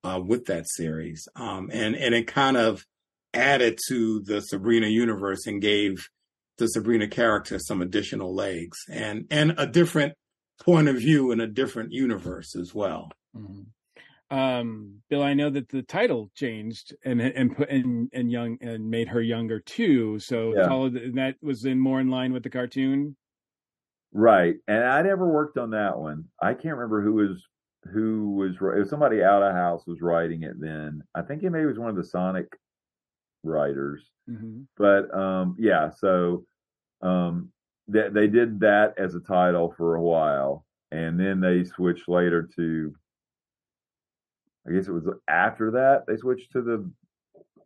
uh, 0.04 0.20
with 0.22 0.46
that 0.46 0.68
series, 0.68 1.26
um, 1.36 1.70
and 1.72 1.96
and 1.96 2.14
it 2.14 2.26
kind 2.26 2.56
of 2.56 2.84
added 3.32 3.78
to 3.88 4.20
the 4.20 4.40
Sabrina 4.40 4.88
universe 4.88 5.46
and 5.46 5.62
gave 5.62 6.06
the 6.62 6.68
Sabrina 6.68 7.08
character 7.08 7.58
some 7.58 7.82
additional 7.82 8.34
legs 8.34 8.78
and 8.90 9.26
and 9.30 9.54
a 9.58 9.66
different 9.66 10.14
point 10.64 10.88
of 10.88 10.96
view 10.96 11.32
in 11.32 11.40
a 11.40 11.46
different 11.46 11.92
universe 11.92 12.54
as 12.56 12.74
well. 12.74 13.10
Mm-hmm 13.36 13.62
um, 14.32 15.02
Bill, 15.10 15.22
I 15.22 15.34
know 15.34 15.50
that 15.50 15.68
the 15.68 15.82
title 15.82 16.30
changed 16.34 16.96
and 17.04 17.20
and 17.20 17.54
put 17.54 17.68
and 17.68 18.08
and 18.14 18.32
young 18.32 18.56
and 18.62 18.88
made 18.88 19.08
her 19.08 19.20
younger 19.20 19.60
too. 19.60 20.18
So 20.20 20.54
yeah. 20.56 20.66
followed, 20.66 20.94
that 21.16 21.36
was 21.42 21.66
in 21.66 21.78
more 21.78 22.00
in 22.00 22.08
line 22.08 22.32
with 22.32 22.42
the 22.42 22.48
cartoon. 22.48 23.14
Right, 24.10 24.56
and 24.66 24.84
I 24.84 25.02
never 25.02 25.28
worked 25.28 25.58
on 25.58 25.70
that 25.70 25.98
one. 25.98 26.24
I 26.40 26.54
can't 26.54 26.76
remember 26.76 27.02
who 27.02 27.12
was 27.12 27.46
who 27.92 28.36
was 28.36 28.52
it 28.54 28.78
was 28.78 28.88
somebody 28.88 29.22
out 29.22 29.42
of 29.42 29.52
house 29.52 29.86
was 29.86 30.00
writing 30.00 30.44
it 30.44 30.58
then. 30.58 31.02
I 31.14 31.20
think 31.20 31.42
it 31.42 31.50
maybe 31.50 31.66
was 31.66 31.78
one 31.78 31.90
of 31.90 31.96
the 31.96 32.04
Sonic 32.04 32.46
writers. 33.44 34.02
Mm-hmm. 34.30 34.62
But 34.78 35.14
um, 35.14 35.56
yeah, 35.58 35.90
so 35.90 36.46
um, 37.02 37.50
they, 37.88 38.08
they 38.08 38.26
did 38.26 38.60
that 38.60 38.94
as 38.98 39.14
a 39.14 39.20
title 39.20 39.74
for 39.76 39.96
a 39.96 40.02
while, 40.02 40.64
and 40.90 41.18
then 41.18 41.40
they 41.40 41.64
switched 41.64 42.08
later 42.08 42.48
to 42.56 42.94
I 44.66 44.72
guess 44.72 44.86
it 44.86 44.92
was 44.92 45.08
after 45.28 45.72
that 45.72 46.04
they 46.06 46.16
switched 46.16 46.52
to 46.52 46.62
the 46.62 46.90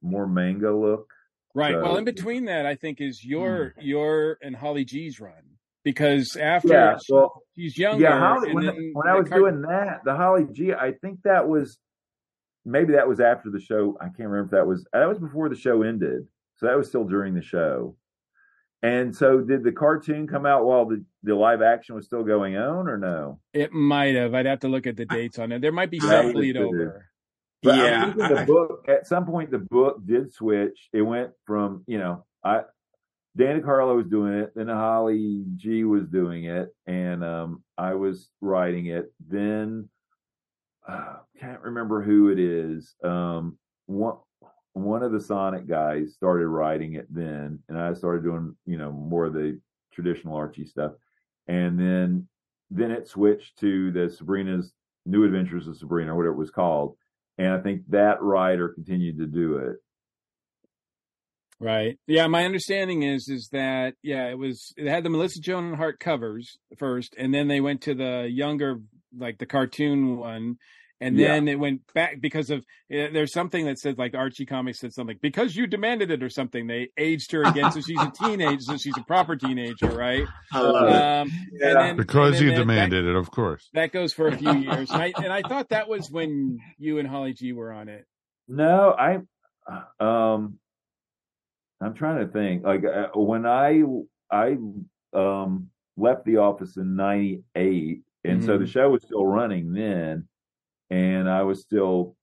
more 0.02 0.26
manga 0.26 0.74
look. 0.74 1.08
Right. 1.54 1.72
So, 1.72 1.82
well, 1.82 1.96
in 1.96 2.04
between 2.04 2.46
that, 2.46 2.66
I 2.66 2.74
think 2.74 3.00
is 3.00 3.24
your 3.24 3.74
hmm. 3.78 3.86
your 3.86 4.38
and 4.42 4.54
Holly 4.54 4.84
G's 4.84 5.20
run 5.20 5.32
because 5.84 6.36
after 6.36 6.68
yeah, 6.68 6.98
well, 7.08 7.42
she's 7.56 7.78
younger. 7.78 8.04
Yeah, 8.04 8.18
Holly, 8.18 8.52
when, 8.52 8.92
when 8.92 9.08
I 9.08 9.18
was 9.18 9.28
doing 9.30 9.62
that, 9.62 10.00
the 10.04 10.14
Holly 10.14 10.46
G, 10.52 10.72
I 10.72 10.92
think 10.92 11.20
that 11.24 11.48
was 11.48 11.78
maybe 12.64 12.94
that 12.94 13.08
was 13.08 13.20
after 13.20 13.50
the 13.50 13.60
show. 13.60 13.96
I 14.00 14.06
can't 14.06 14.28
remember 14.28 14.44
if 14.44 14.50
that 14.50 14.66
was 14.66 14.86
that 14.92 15.08
was 15.08 15.18
before 15.18 15.48
the 15.48 15.56
show 15.56 15.82
ended, 15.82 16.26
so 16.56 16.66
that 16.66 16.76
was 16.76 16.88
still 16.88 17.04
during 17.04 17.34
the 17.34 17.42
show. 17.42 17.96
And 18.86 19.16
so, 19.16 19.40
did 19.40 19.64
the 19.64 19.72
cartoon 19.72 20.28
come 20.28 20.46
out 20.46 20.64
while 20.64 20.86
the, 20.86 21.04
the 21.24 21.34
live 21.34 21.60
action 21.60 21.96
was 21.96 22.06
still 22.06 22.22
going 22.22 22.56
on, 22.56 22.88
or 22.88 22.96
no? 22.96 23.40
It 23.52 23.72
might 23.72 24.14
have. 24.14 24.34
I'd 24.34 24.46
have 24.46 24.60
to 24.60 24.68
look 24.68 24.86
at 24.86 24.96
the 24.96 25.06
dates 25.06 25.38
on 25.38 25.50
it. 25.50 25.60
There 25.60 25.72
might 25.72 25.90
be 25.90 25.98
some 25.98 26.32
bleed 26.32 26.56
over. 26.56 27.08
But 27.62 27.76
yeah, 27.76 28.12
the 28.16 28.44
book 28.46 28.84
at 28.88 29.06
some 29.06 29.26
point 29.26 29.50
the 29.50 29.58
book 29.58 29.98
did 30.04 30.32
switch. 30.32 30.88
It 30.92 31.02
went 31.02 31.30
from 31.46 31.82
you 31.88 31.98
know 31.98 32.24
I 32.44 32.62
Dan 33.36 33.60
DeCarlo 33.60 33.96
was 33.96 34.06
doing 34.06 34.34
it, 34.34 34.52
then 34.54 34.68
Holly 34.68 35.44
G 35.56 35.84
was 35.84 36.06
doing 36.06 36.44
it, 36.44 36.68
and 36.86 37.24
um, 37.24 37.64
I 37.76 37.94
was 37.94 38.30
writing 38.40 38.86
it. 38.86 39.12
Then 39.26 39.88
uh, 40.88 41.16
can't 41.40 41.60
remember 41.62 42.02
who 42.02 42.28
it 42.28 42.38
is. 42.38 42.94
Um, 43.02 43.58
one 43.86 44.18
one 44.76 45.02
of 45.02 45.10
the 45.10 45.20
Sonic 45.20 45.66
guys 45.66 46.12
started 46.12 46.48
writing 46.48 46.94
it 46.94 47.06
then, 47.08 47.60
and 47.68 47.78
I 47.78 47.94
started 47.94 48.22
doing 48.22 48.54
you 48.66 48.76
know 48.76 48.92
more 48.92 49.24
of 49.24 49.32
the 49.32 49.58
traditional 49.92 50.36
Archie 50.36 50.66
stuff, 50.66 50.92
and 51.48 51.78
then 51.78 52.28
then 52.70 52.90
it 52.90 53.08
switched 53.08 53.58
to 53.60 53.90
the 53.92 54.10
Sabrina's 54.10 54.74
New 55.06 55.24
Adventures 55.24 55.66
of 55.66 55.78
Sabrina, 55.78 56.12
or 56.12 56.16
whatever 56.16 56.34
it 56.34 56.38
was 56.38 56.50
called, 56.50 56.96
and 57.38 57.48
I 57.48 57.60
think 57.60 57.82
that 57.88 58.20
writer 58.20 58.68
continued 58.68 59.18
to 59.18 59.26
do 59.26 59.56
it. 59.56 59.76
Right. 61.58 61.98
Yeah. 62.06 62.26
My 62.26 62.44
understanding 62.44 63.02
is 63.02 63.30
is 63.30 63.48
that 63.52 63.94
yeah, 64.02 64.28
it 64.28 64.38
was 64.38 64.74
it 64.76 64.88
had 64.88 65.04
the 65.04 65.10
Melissa 65.10 65.40
Joan 65.40 65.72
Hart 65.72 65.98
covers 65.98 66.58
first, 66.76 67.14
and 67.16 67.32
then 67.32 67.48
they 67.48 67.62
went 67.62 67.80
to 67.82 67.94
the 67.94 68.28
younger 68.30 68.80
like 69.16 69.38
the 69.38 69.46
cartoon 69.46 70.18
one, 70.18 70.58
and 71.00 71.18
then 71.18 71.46
yeah. 71.46 71.52
it 71.52 71.56
went 71.56 71.82
back 71.94 72.20
because 72.20 72.50
of 72.50 72.64
eh, 72.90 73.08
there's 73.12 73.32
something 73.32 73.66
that 73.66 73.78
says 73.78 73.96
like 73.98 74.14
Archie 74.14 74.46
Comics 74.46 74.80
said 74.80 74.92
something 74.92 75.18
because 75.20 75.54
you 75.54 75.66
demanded 75.66 76.10
it 76.10 76.22
or 76.22 76.30
something. 76.30 76.66
They 76.66 76.88
aged 76.96 77.32
her 77.32 77.42
again, 77.42 77.70
so 77.72 77.80
she's 77.80 78.00
a 78.00 78.10
teenager, 78.24 78.60
so 78.60 78.76
she's 78.76 78.96
a 78.96 79.02
proper 79.02 79.36
teenager, 79.36 79.88
right? 79.88 80.26
I 80.52 80.60
love 80.60 81.26
um, 81.26 81.32
it. 81.52 81.60
Yeah. 81.60 81.74
Then, 81.74 81.96
because 81.96 82.40
you 82.40 82.52
demanded 82.52 83.04
that, 83.04 83.10
it, 83.10 83.16
of 83.16 83.30
course. 83.30 83.68
That 83.74 83.92
goes 83.92 84.12
for 84.12 84.28
a 84.28 84.36
few 84.36 84.52
years, 84.58 84.90
and 84.90 85.02
I, 85.02 85.12
and 85.16 85.32
I 85.32 85.42
thought 85.42 85.68
that 85.70 85.88
was 85.88 86.10
when 86.10 86.58
you 86.78 86.98
and 86.98 87.08
Holly 87.08 87.34
G 87.34 87.52
were 87.52 87.72
on 87.72 87.88
it. 87.88 88.06
No, 88.48 88.94
I, 88.98 89.16
um, 90.00 90.58
I'm 91.80 91.94
trying 91.94 92.26
to 92.26 92.32
think. 92.32 92.64
Like 92.64 92.84
uh, 92.84 93.08
when 93.14 93.44
I 93.44 93.82
I 94.30 94.56
um 95.12 95.68
left 95.98 96.24
the 96.24 96.38
office 96.38 96.78
in 96.78 96.96
'98, 96.96 98.00
and 98.24 98.38
mm-hmm. 98.38 98.46
so 98.46 98.52
the 98.52 98.64
mm-hmm. 98.64 98.70
show 98.70 98.90
was 98.90 99.02
still 99.02 99.26
running 99.26 99.72
then 99.72 100.26
and 100.90 101.28
I 101.28 101.42
was 101.42 101.60
still 101.60 102.16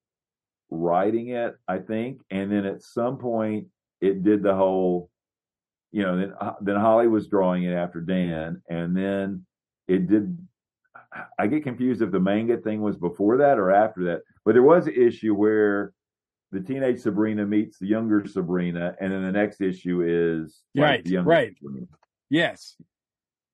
writing 0.69 1.30
it, 1.30 1.56
I 1.68 1.77
think. 1.80 2.22
And 2.30 2.52
then 2.52 2.65
at 2.65 2.81
some 2.81 3.18
point, 3.18 3.68
it 4.02 4.23
did 4.23 4.44
the 4.44 4.56
whole, 4.56 5.10
you 5.91 6.03
know, 6.03 6.18
then 6.18 6.34
uh, 6.40 6.53
then 6.61 6.76
Holly 6.76 7.07
was 7.07 7.27
drawing 7.27 7.64
it 7.64 7.73
after 7.73 8.02
Dan, 8.02 8.61
and 8.69 8.95
then 8.95 9.45
it 9.88 10.07
did. 10.07 10.38
I 11.38 11.45
get 11.45 11.64
confused 11.64 12.02
if 12.02 12.11
the 12.11 12.19
manga 12.19 12.57
thing 12.57 12.81
was 12.81 12.98
before 12.98 13.38
that 13.38 13.60
or 13.60 13.72
after 13.72 14.06
that, 14.06 14.22
but 14.44 14.53
there 14.53 14.64
was 14.64 14.88
an 14.88 14.95
issue 14.95 15.35
where 15.35 15.94
the 16.52 16.60
teenage 16.60 16.99
Sabrina 16.99 17.45
meets 17.45 17.77
the 17.77 17.88
younger 17.88 18.26
Sabrina, 18.26 18.95
and 18.99 19.11
then 19.11 19.23
the 19.23 19.31
next 19.31 19.61
issue 19.61 20.02
is 20.06 20.64
like 20.76 20.84
right, 20.84 21.06
the 21.06 21.18
right, 21.18 21.53
Sabrina. 21.57 21.88
yes. 22.30 22.76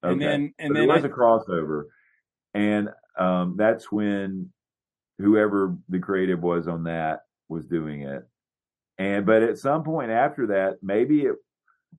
Okay. 0.03 0.13
And 0.13 0.21
then 0.21 0.53
and 0.57 0.69
so 0.69 0.73
then 0.73 0.87
there 0.87 0.95
was 0.95 1.03
I... 1.03 1.07
a 1.07 1.11
crossover, 1.11 1.83
and 2.53 2.89
um, 3.17 3.55
that's 3.57 3.91
when 3.91 4.51
whoever 5.19 5.75
the 5.89 5.99
creative 5.99 6.41
was 6.41 6.67
on 6.67 6.85
that 6.85 7.23
was 7.47 7.65
doing 7.65 8.01
it. 8.01 8.27
And 8.97 9.25
but 9.25 9.43
at 9.43 9.57
some 9.57 9.83
point 9.83 10.11
after 10.11 10.47
that, 10.47 10.79
maybe 10.81 11.21
it 11.21 11.35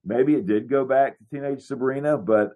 maybe 0.03 0.33
it 0.33 0.45
did 0.45 0.69
go 0.69 0.85
back 0.85 1.17
to 1.17 1.25
Teenage 1.31 1.61
Sabrina, 1.61 2.17
but 2.17 2.51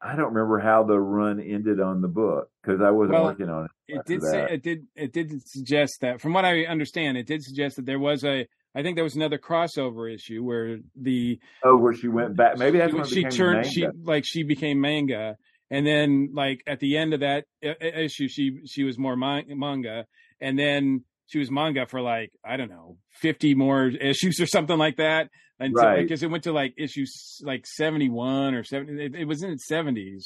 I 0.00 0.16
don't 0.16 0.32
remember 0.34 0.58
how 0.58 0.82
the 0.82 0.98
run 0.98 1.40
ended 1.40 1.80
on 1.80 2.00
the 2.00 2.08
book 2.08 2.48
because 2.62 2.80
I 2.80 2.90
wasn't 2.90 3.14
well, 3.14 3.24
working 3.24 3.48
on 3.48 3.66
it. 3.66 3.70
It 3.88 4.06
did 4.06 4.22
say 4.22 4.46
it 4.50 4.62
did 4.62 4.86
it 4.96 5.12
did 5.12 5.46
suggest 5.46 6.00
that 6.00 6.20
from 6.20 6.32
what 6.32 6.44
I 6.44 6.64
understand, 6.64 7.18
it 7.18 7.26
did 7.26 7.42
suggest 7.42 7.76
that 7.76 7.86
there 7.86 8.00
was 8.00 8.24
a 8.24 8.46
I 8.74 8.82
think 8.82 8.96
there 8.96 9.04
was 9.04 9.16
another 9.16 9.38
crossover 9.38 10.12
issue 10.12 10.42
where 10.42 10.78
the 10.96 11.38
oh 11.62 11.76
where 11.76 11.94
she 11.94 12.08
went 12.08 12.36
back 12.36 12.58
maybe 12.58 12.78
that's 12.78 13.08
she, 13.08 13.22
she 13.22 13.24
turned 13.24 13.66
she 13.66 13.86
like 14.02 14.24
she 14.26 14.42
became 14.44 14.80
manga 14.80 15.36
and 15.72 15.86
then 15.86 16.30
like 16.34 16.62
at 16.66 16.80
the 16.80 16.98
end 16.98 17.14
of 17.14 17.20
that 17.20 17.46
issue 17.62 18.28
she 18.28 18.60
she 18.66 18.84
was 18.84 18.98
more 18.98 19.16
manga. 19.16 20.06
And 20.40 20.58
then 20.58 21.04
she 21.26 21.38
was 21.38 21.50
manga 21.50 21.86
for 21.86 22.00
like 22.00 22.30
i 22.44 22.56
don't 22.56 22.68
know 22.68 22.98
50 23.14 23.54
more 23.54 23.86
issues 24.00 24.38
or 24.38 24.46
something 24.46 24.78
like 24.78 24.96
that 24.98 25.30
until 25.58 25.82
right. 25.82 26.02
because 26.02 26.22
it 26.22 26.30
went 26.30 26.44
to 26.44 26.52
like 26.52 26.74
issues 26.76 27.40
like 27.42 27.66
71 27.66 28.54
or 28.54 28.64
70 28.64 29.02
it, 29.02 29.14
it 29.14 29.24
was 29.24 29.42
in 29.42 29.50
its 29.50 29.66
70s 29.70 30.24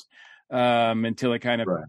um 0.50 1.04
until 1.04 1.32
it 1.32 1.40
kind 1.40 1.60
of 1.60 1.68
right. 1.68 1.84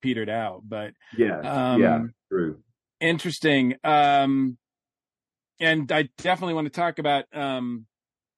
petered 0.00 0.28
out. 0.28 0.62
But 0.64 0.92
yeah. 1.16 1.38
um, 1.40 1.80
yeah 1.82 2.02
true. 2.28 2.60
interesting 3.00 3.74
um 3.82 4.56
and 5.58 5.90
i 5.90 6.08
definitely 6.18 6.54
want 6.54 6.66
to 6.66 6.80
talk 6.80 6.98
about 6.98 7.24
um 7.32 7.86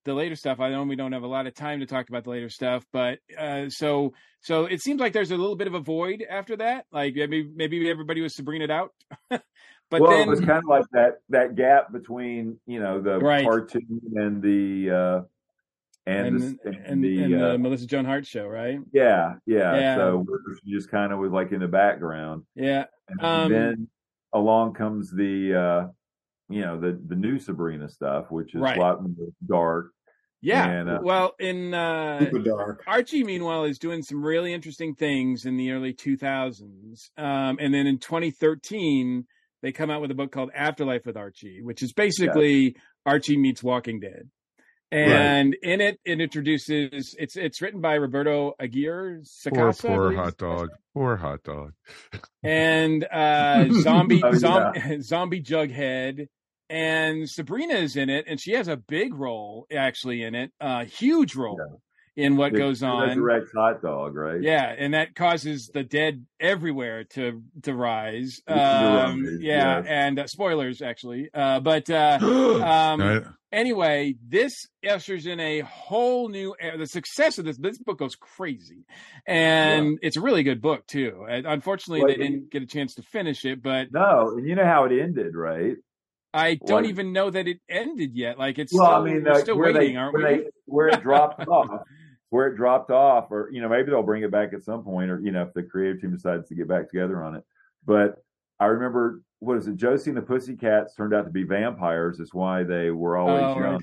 the 0.07 0.15
later 0.15 0.37
stuff. 0.37 0.61
I 0.61 0.70
know 0.70 0.83
we 0.85 0.97
don't 0.97 1.12
have 1.12 1.24
a 1.24 1.28
lot 1.28 1.47
of 1.47 1.55
time 1.55 1.81
to 1.81 1.87
talk 1.87 2.09
about 2.09 2.24
the 2.24 2.31
later 2.31 2.49
stuff, 2.49 2.87
but 2.93 3.19
uh, 3.39 3.69
so 3.69 4.15
so 4.41 4.65
it 4.65 4.81
seems 4.81 5.01
like 5.01 5.12
there's 5.12 5.33
a 5.33 5.37
little 5.37 5.57
bit 5.57 5.66
of 5.66 5.74
a 5.74 5.81
void 5.81 6.24
after 6.28 6.57
that. 6.57 6.87
Like 6.91 7.15
maybe 7.15 7.51
maybe 7.55 7.91
everybody 7.91 8.23
was 8.23 8.35
Sabrina 8.35 8.73
out. 8.73 8.93
but 9.28 9.43
well, 9.91 10.11
then, 10.12 10.20
it 10.23 10.28
was 10.28 10.41
kind 10.41 10.59
of 10.59 10.65
like 10.65 10.87
that 10.93 11.19
that 11.28 11.57
gap 11.57 11.93
between 11.93 12.59
you 12.66 12.81
know 12.81 13.03
the 13.03 13.19
right. 13.19 13.45
cartoon 13.45 14.01
and 14.15 14.41
the 14.41 14.91
uh, 14.91 15.20
and 16.07 16.27
and, 16.27 16.41
the, 16.41 16.59
and, 16.65 16.87
and 16.87 17.05
the, 17.05 17.23
and 17.23 17.35
uh, 17.35 17.53
the 17.53 17.59
Melissa 17.59 17.87
Joan 17.87 18.05
Hart 18.05 18.27
show, 18.27 18.47
right? 18.47 18.78
Yeah, 18.93 19.35
yeah. 19.45 19.77
yeah. 19.77 19.97
So 19.97 20.24
she 20.65 20.73
just 20.73 20.91
kind 20.91 21.12
of 21.12 21.19
was 21.19 21.33
like 21.33 21.53
in 21.53 21.61
the 21.61 21.69
background. 21.69 22.45
Yeah. 22.55 22.85
And 23.09 23.23
um, 23.23 23.53
then 23.53 23.89
along 24.33 24.74
comes 24.74 25.11
the 25.11 25.55
uh 25.55 25.89
you 26.49 26.61
know 26.61 26.78
the 26.78 27.01
the 27.07 27.16
new 27.16 27.39
Sabrina 27.41 27.89
stuff, 27.89 28.31
which 28.31 28.55
is 28.55 28.61
right. 28.61 28.78
a 28.78 28.81
lot 28.81 29.03
more 29.03 29.28
dark 29.45 29.91
yeah. 30.41 30.69
And, 30.71 30.89
uh, 30.89 30.99
well, 31.03 31.35
in 31.39 31.75
uh, 31.75 32.21
super 32.21 32.39
dark. 32.41 32.83
Archie, 32.87 33.25
meanwhile, 33.25 33.65
is 33.65 33.79
doing 33.79 34.03
some 34.03 34.25
really 34.25 34.53
interesting 34.53 34.95
things 34.95 35.45
in 35.45 35.57
the 35.57 35.71
early 35.73 35.93
2000s. 35.93 37.11
Um, 37.17 37.59
and 37.61 37.73
then 37.75 37.87
in 37.87 37.99
2013, 37.99 39.27
they 39.63 39.73
come 39.73 39.91
out 39.91 40.01
with 40.01 40.11
a 40.11 40.15
book 40.15 40.33
called 40.33 40.51
Afterlife 40.55 41.07
with 41.07 41.17
Archie, 41.17 41.61
which 41.63 41.83
is 41.83 41.93
basically 41.93 42.77
Archie 43.05 43.37
meets 43.39 43.63
Walking 43.63 44.01
Dead. 44.01 44.29
And 44.93 45.57
in 45.63 45.81
it, 45.81 45.99
it 46.05 46.21
introduces 46.21 47.17
it's 47.19 47.37
it's 47.37 47.61
written 47.61 47.81
by 47.81 47.95
Roberto 47.95 48.55
Aguirre 48.61 49.23
Sacasa. 49.25 49.85
I 49.91 49.95
poor 49.97 50.15
hot 50.15 50.37
dog. 50.37 50.69
Poor 50.95 51.17
hot 51.17 51.43
dog. 51.43 51.73
and 52.45 53.05
uh 53.13 53.67
zombie 53.81 54.23
Oh, 54.23 54.33
zombie 54.35 55.01
zombie 55.03 55.43
jughead 55.43 56.29
and 56.70 57.28
sabrina 57.28 57.74
is 57.74 57.97
in 57.97 58.10
it 58.10 58.24
and 58.28 58.40
she 58.40 58.52
has 58.52 58.68
a 58.68 58.76
big 58.76 59.14
role 59.14 59.66
actually 59.74 60.22
in 60.22 60.34
it 60.34 60.51
a 60.60 60.84
huge 60.84 61.34
role 61.36 61.80
in 62.16 62.36
what 62.38 62.55
It 62.55 62.56
goes 62.59 62.82
on 62.82 63.09
Resurrects 63.18 63.52
hot 63.55 63.82
dog, 63.82 64.14
right? 64.16 64.40
yeah 64.43 64.74
and 64.76 64.94
that 64.94 65.14
causes 65.14 65.70
the 65.72 65.84
dead 65.84 66.24
everywhere 66.40 67.05
to 67.05 67.43
to 67.62 67.74
rise 67.74 68.40
um 68.48 68.56
rise, 68.56 69.38
yeah 69.40 69.78
yes. 69.78 69.86
and 69.86 70.18
uh, 70.18 70.26
spoilers 70.26 70.80
actually 70.82 71.28
uh 71.34 71.60
but 71.60 71.88
uh 71.90 72.18
um 72.22 73.01
I- 73.02 73.22
anyway, 73.52 74.14
this 74.26 74.66
ushers 74.86 75.26
in 75.26 75.40
a 75.40 75.60
whole 75.60 76.28
new 76.28 76.55
era. 76.60 76.76
The 76.76 76.86
success 76.86 77.38
of 77.38 77.44
this 77.47 77.56
this 77.56 77.78
book 77.78 77.98
goes 77.98 78.14
crazy, 78.16 78.84
and 79.26 79.98
it's 80.02 80.16
a 80.16 80.20
really 80.20 80.43
good 80.43 80.60
book 80.60 80.86
too. 80.86 81.24
And 81.28 81.47
unfortunately, 81.47 82.01
Well, 82.01 82.09
they 82.09 82.14
it- 82.14 82.18
didn't 82.30 82.51
get 82.51 82.62
a 82.62 82.66
chance 82.66 82.94
to 82.97 83.02
finish 83.02 83.44
it, 83.44 83.62
but 83.62 83.93
No, 83.93 84.30
and 84.36 84.47
you 84.47 84.55
know 84.56 84.64
how 84.64 84.84
it 84.84 84.93
ended, 84.93 85.34
right? 85.34 85.76
I 86.37 86.55
don't 86.57 86.87
even 86.87 87.13
know 87.13 87.31
that 87.31 87.49
it 87.49 87.59
ended 87.69 88.15
yet. 88.15 88.39
Like 88.39 88.59
it's 88.59 88.73
Well, 88.73 88.85
still, 88.87 88.97
I 88.97 89.05
mean, 89.05 89.25
we're 89.25 89.33
like, 89.33 89.43
still 89.43 89.57
where 89.57 89.73
waiting, 89.73 89.95
they, 89.95 89.97
aren't 89.97 90.15
where 90.15 90.33
we? 90.33 90.39
they 90.45 90.51
where 90.67 90.89
it 90.89 91.03
dropped 91.03 91.41
off, 91.49 91.83
where 92.31 92.49
it 92.49 92.57
dropped 92.57 92.91
off, 92.91 93.31
or 93.31 93.51
you 93.53 93.61
know, 93.61 93.69
maybe 93.69 93.91
they'll 93.91 94.03
bring 94.03 94.23
it 94.23 94.31
back 94.31 94.53
at 94.53 94.63
some 94.63 94.83
point, 94.85 95.11
or 95.11 95.21
you 95.21 95.33
know, 95.33 95.43
if 95.43 95.55
the 95.55 95.63
creative 95.63 96.01
team 96.01 96.13
decides 96.13 96.49
to 96.49 96.55
get 96.55 96.69
back 96.69 96.91
together 96.91 97.23
on 97.23 97.37
it. 97.37 97.45
But 97.85 98.23
I 98.61 98.67
remember, 98.67 99.23
what 99.41 99.57
is 99.57 99.67
it? 99.67 99.77
Josie 99.77 100.11
and 100.11 100.17
the 100.17 100.23
Pussycats 100.23 100.95
turned 100.95 101.15
out 101.15 101.25
to 101.25 101.31
be 101.31 101.45
vampires. 101.45 102.21
Is 102.21 102.35
why 102.35 102.63
they 102.65 102.91
were 102.91 103.17
always 103.17 103.43
Oh, 103.45 103.61
right. 103.61 103.73
young, 103.73 103.83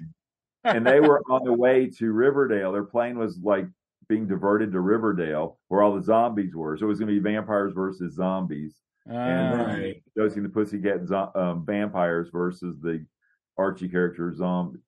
and 0.64 0.86
they 0.86 1.00
were 1.00 1.22
on 1.30 1.44
the 1.44 1.54
way 1.54 1.90
to 1.98 2.12
Riverdale. 2.12 2.72
Their 2.72 2.84
plane 2.84 3.18
was 3.18 3.40
like 3.42 3.66
being 4.10 4.28
diverted 4.28 4.72
to 4.74 4.80
Riverdale, 4.82 5.58
where 5.70 5.82
all 5.82 5.96
the 5.96 6.04
zombies 6.04 6.54
were. 6.56 6.78
So 6.78 6.86
it 6.86 6.90
was 6.90 7.00
going 7.00 7.08
to 7.14 7.20
be 7.20 7.24
vampires 7.24 7.74
versus 7.74 8.14
zombies. 8.16 8.76
And 9.06 9.18
Ah, 9.18 9.26
then 9.58 9.68
Right. 9.82 10.04
Josie 10.18 10.38
and 10.38 10.46
the 10.46 10.50
Pussycat 10.50 11.06
zo- 11.08 11.32
um, 11.36 11.66
vampires 11.66 12.30
versus 12.32 12.80
the 12.82 13.06
Archie 13.58 13.90
character 13.90 14.34
zombie 14.34 14.80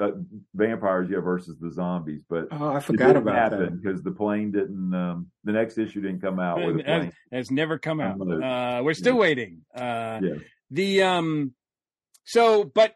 uh, 0.00 0.12
vampires, 0.54 1.08
yeah, 1.10 1.18
versus 1.18 1.58
the 1.58 1.72
zombies. 1.72 2.22
But 2.28 2.46
Oh, 2.52 2.68
I 2.68 2.76
it 2.76 2.84
forgot 2.84 3.16
about 3.16 3.50
that. 3.50 3.82
because 3.82 4.00
the 4.02 4.12
plane 4.12 4.52
didn't. 4.52 4.94
Um, 4.94 5.28
the 5.42 5.50
next 5.50 5.76
issue 5.76 6.00
didn't 6.00 6.20
come 6.20 6.38
out 6.38 6.64
with 6.64 6.84
plane. 6.84 7.10
has 7.32 7.50
never 7.50 7.78
come 7.78 8.00
out. 8.00 8.20
Uh, 8.20 8.80
we're 8.84 8.94
still 8.94 9.14
Yeah. 9.14 9.20
waiting. 9.20 9.64
Uh, 9.74 10.20
Yeah. 10.22 10.34
the 10.70 11.02
um 11.02 11.54
so 12.24 12.62
but 12.62 12.94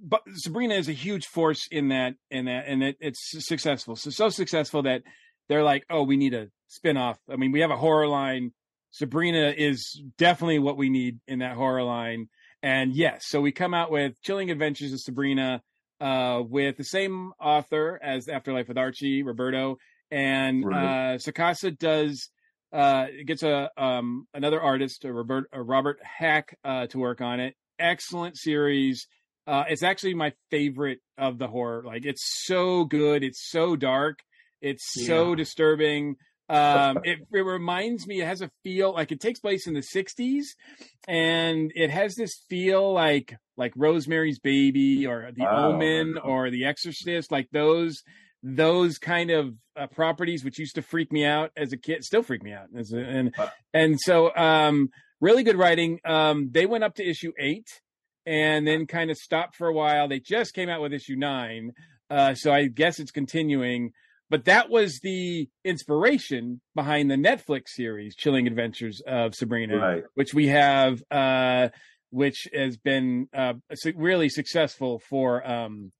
but 0.00 0.22
sabrina 0.34 0.74
is 0.74 0.88
a 0.88 0.92
huge 0.92 1.26
force 1.26 1.66
in 1.70 1.88
that 1.88 2.14
in 2.30 2.44
that 2.46 2.64
and 2.68 2.82
it, 2.82 2.96
it's 3.00 3.30
successful 3.46 3.94
so 3.96 4.08
so 4.10 4.28
successful 4.28 4.82
that 4.82 5.02
they're 5.48 5.62
like 5.64 5.84
oh 5.90 6.02
we 6.04 6.16
need 6.16 6.32
a 6.34 6.48
spin-off 6.68 7.18
i 7.28 7.34
mean 7.36 7.50
we 7.52 7.60
have 7.60 7.70
a 7.72 7.76
horror 7.76 8.06
line 8.08 8.52
sabrina 8.90 9.54
is 9.56 10.02
definitely 10.16 10.58
what 10.58 10.76
we 10.76 10.88
need 10.88 11.18
in 11.26 11.40
that 11.40 11.56
horror 11.56 11.82
line. 11.82 12.28
And 12.62 12.92
yes 12.94 13.26
so 13.26 13.40
we 13.40 13.52
come 13.52 13.74
out 13.74 13.90
with 13.90 14.20
chilling 14.22 14.50
adventures 14.50 14.92
of 14.92 15.00
sabrina 15.00 15.62
uh 16.00 16.42
with 16.48 16.76
the 16.76 16.84
same 16.84 17.32
author 17.40 17.98
as 18.02 18.28
afterlife 18.28 18.68
with 18.68 18.78
archie 18.78 19.22
roberto. 19.22 19.76
And 20.10 20.64
Right. 20.64 20.84
uh 20.84 21.18
sacasa 21.18 21.76
does 21.78 22.30
uh 22.72 23.06
gets 23.26 23.42
a 23.42 23.70
um 23.76 24.26
another 24.34 24.60
artist 24.60 25.04
a 25.04 25.12
robert 25.12 25.48
a 25.52 25.62
robert 25.62 25.98
hack 26.02 26.56
uh 26.64 26.86
to 26.88 26.98
work 26.98 27.20
on 27.20 27.40
it. 27.40 27.54
Excellent 27.78 28.36
series. 28.36 29.06
Uh 29.46 29.64
it's 29.68 29.82
actually 29.82 30.14
my 30.14 30.32
favorite 30.50 31.00
of 31.16 31.38
the 31.38 31.46
horror. 31.48 31.82
Like 31.84 32.04
it's 32.04 32.44
so 32.44 32.84
good. 32.84 33.22
It's 33.22 33.48
so 33.50 33.76
dark. 33.76 34.20
It's 34.60 34.84
so 35.06 35.34
disturbing 35.36 36.16
um 36.48 36.98
it, 37.04 37.18
it 37.32 37.40
reminds 37.40 38.06
me 38.06 38.20
it 38.20 38.26
has 38.26 38.40
a 38.42 38.50
feel 38.64 38.92
like 38.92 39.12
it 39.12 39.20
takes 39.20 39.38
place 39.40 39.66
in 39.66 39.74
the 39.74 39.80
60s 39.94 40.44
and 41.06 41.72
it 41.74 41.90
has 41.90 42.14
this 42.14 42.32
feel 42.48 42.92
like 42.92 43.36
like 43.56 43.72
rosemary's 43.76 44.38
baby 44.38 45.06
or 45.06 45.30
the 45.34 45.46
Oh, 45.46 45.72
omen 45.72 46.16
or 46.18 46.50
the 46.50 46.64
exorcist 46.64 47.30
like 47.30 47.48
those 47.52 48.02
those 48.42 48.98
kind 48.98 49.30
of 49.30 49.54
uh, 49.76 49.86
properties 49.88 50.44
which 50.44 50.58
used 50.58 50.74
to 50.76 50.82
freak 50.82 51.12
me 51.12 51.24
out 51.24 51.50
as 51.56 51.72
a 51.72 51.76
kid 51.76 52.04
still 52.04 52.22
freak 52.22 52.42
me 52.42 52.52
out 52.52 52.66
a, 52.74 52.96
and 52.96 53.34
Uh. 53.38 53.48
and 53.74 53.98
so 54.00 54.34
um 54.36 54.88
really 55.20 55.42
good 55.42 55.56
writing. 55.56 55.98
Um 56.04 56.48
they 56.52 56.64
went 56.66 56.84
up 56.84 56.94
to 56.96 57.04
issue 57.08 57.32
8 57.38 57.66
and 58.26 58.66
then 58.66 58.86
kind 58.86 59.10
of 59.10 59.16
stopped 59.16 59.56
for 59.56 59.66
a 59.68 59.72
while. 59.72 60.06
They 60.06 60.20
just 60.20 60.54
came 60.54 60.68
out 60.68 60.80
with 60.80 60.92
issue 60.92 61.16
9 61.16 61.72
uh 62.10 62.34
so 62.34 62.50
i 62.52 62.66
guess 62.68 62.98
it's 63.00 63.10
continuing 63.10 63.90
but 64.30 64.44
that 64.44 64.68
was 64.70 65.00
the 65.02 65.48
inspiration 65.64 66.60
behind 66.74 67.10
the 67.10 67.16
Netflix 67.16 67.68
series 67.68 68.14
Chilling 68.16 68.46
Adventures 68.46 69.00
of 69.06 69.34
Sabrina 69.34 69.76
Right. 69.78 70.04
which 70.14 70.34
we 70.34 70.48
have 70.48 71.02
uh 71.10 71.68
which 72.10 72.48
has 72.54 72.76
been 72.76 73.28
uh 73.34 73.54
really 73.94 74.28
successful 74.28 75.00
for 75.08 75.46
um 75.48 75.92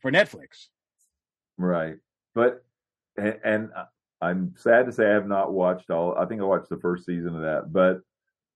for 0.00 0.10
Netflix 0.10 0.68
Right. 1.58 1.96
But 2.34 2.64
and, 3.16 3.38
and 3.44 3.68
I'm 4.22 4.54
sad 4.56 4.86
to 4.86 4.92
say 4.92 5.06
I 5.06 5.14
have 5.14 5.26
not 5.26 5.52
watched 5.52 5.90
all. 5.90 6.16
I 6.16 6.24
think 6.26 6.40
I 6.40 6.44
watched 6.44 6.68
the 6.70 6.78
first 6.78 7.04
season 7.04 7.34
of 7.36 7.42
that, 7.42 7.72
but 7.72 8.00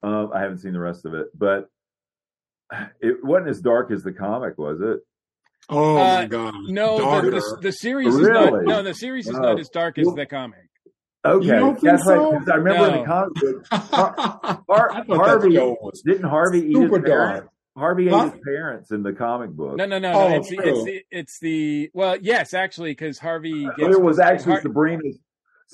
um, 0.06 0.30
I 0.34 0.40
haven't 0.40 0.58
seen 0.58 0.72
the 0.72 0.78
rest 0.80 1.04
of 1.04 1.12
it. 1.14 1.28
But 1.34 1.68
it 3.00 3.22
wasn't 3.24 3.48
as 3.48 3.60
dark 3.60 3.90
as 3.90 4.02
the 4.02 4.12
comic, 4.12 4.56
was 4.58 4.80
it? 4.80 5.00
Oh 5.68 5.96
Uh, 5.96 6.20
my 6.20 6.26
god. 6.26 6.54
No, 6.68 7.20
the, 7.22 7.30
the, 7.30 7.58
the 7.62 7.72
series 7.72 8.14
is 8.14 8.28
not. 8.28 8.64
No, 8.64 8.82
the 8.82 8.94
series 8.94 9.26
is 9.28 9.34
Oh. 9.36 9.40
not 9.40 9.58
as 9.60 9.68
dark 9.68 9.98
as 9.98 10.06
Well- 10.06 10.14
the 10.16 10.26
comic. 10.26 10.58
Okay, 11.26 11.46
don't 11.46 11.80
think 11.80 11.84
that's 11.84 12.06
right. 12.06 12.18
I 12.52 12.54
remember 12.56 12.86
in 12.86 12.92
No. 12.92 13.00
the 13.00 13.06
comic 13.06 13.34
book, 13.34 13.66
I 13.72 14.58
Har- 14.68 15.04
Harvey 15.08 15.58
didn't 16.04 16.24
Harvey 16.28 16.58
eat 16.58 16.66
his 16.66 16.74
super 16.76 17.00
parents? 17.00 17.40
dark. 17.40 17.48
Harvey 17.78 18.08
ate 18.10 18.32
his 18.32 18.40
parents 18.44 18.90
in 18.92 19.02
the 19.02 19.12
comic 19.14 19.50
book. 19.50 19.76
No, 19.78 19.86
no, 19.86 19.98
no, 19.98 20.12
Oh, 20.12 20.28
no. 20.28 20.34
It's 20.36 20.50
the, 20.50 20.58
it's 20.62 20.84
the 20.84 21.02
it's 21.10 21.38
the 21.40 21.90
well, 21.94 22.18
yes, 22.20 22.52
actually, 22.52 22.90
because 22.90 23.18
Harvey 23.18 23.64
gets 23.78 23.96
it 23.96 24.02
was 24.02 24.18
actually 24.18 24.52
Har- 24.52 24.60
Sabrina's 24.62 25.18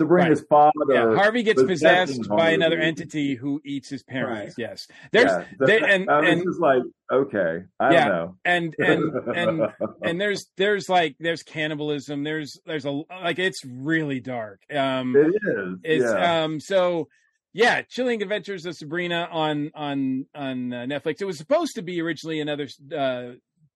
Sabrina's 0.05 0.45
father. 0.49 0.73
yeah, 0.89 1.15
Harvey 1.15 1.43
gets 1.43 1.63
possessed 1.63 2.29
by 2.29 2.51
another 2.51 2.79
entity 2.79 3.35
who 3.35 3.61
eats 3.65 3.89
his 3.89 4.03
parents. 4.03 4.57
Right. 4.59 4.69
Yes, 4.71 4.87
there's 5.13 5.27
Yeah, 5.31 5.45
so- 5.59 5.67
they, 5.67 5.79
and 5.81 6.11
I 6.11 6.27
and 6.27 6.43
just 6.45 6.61
like 6.61 6.83
okay, 7.13 7.65
I 7.79 7.93
Yeah, 7.93 8.09
don't 8.09 8.17
know. 8.17 8.37
and 8.45 8.75
and 8.79 9.13
and 9.37 9.73
and 10.03 10.21
there's 10.21 10.47
there's 10.57 10.89
like 10.89 11.17
there's 11.21 11.43
cannibalism. 11.43 12.25
There's 12.25 12.59
there's 12.67 12.85
a 12.85 12.91
like 12.91 13.39
it's 13.39 13.65
really 13.65 14.21
dark. 14.21 14.61
Um, 14.75 15.15
it 15.17 15.35
is. 15.43 15.79
It's 15.85 16.05
yeah. 16.05 16.43
um 16.45 16.61
so 16.61 17.09
yeah, 17.53 17.83
Chilling 17.83 18.23
Adventures 18.23 18.65
of 18.65 18.77
Sabrina 18.77 19.29
on 19.31 19.71
on 19.75 20.27
on 20.35 20.73
uh, 20.73 20.77
Netflix. 20.87 21.21
It 21.21 21.25
was 21.25 21.37
supposed 21.37 21.75
to 21.75 21.83
be 21.83 22.01
originally 22.01 22.41
another 22.41 22.69
uh 22.97 23.33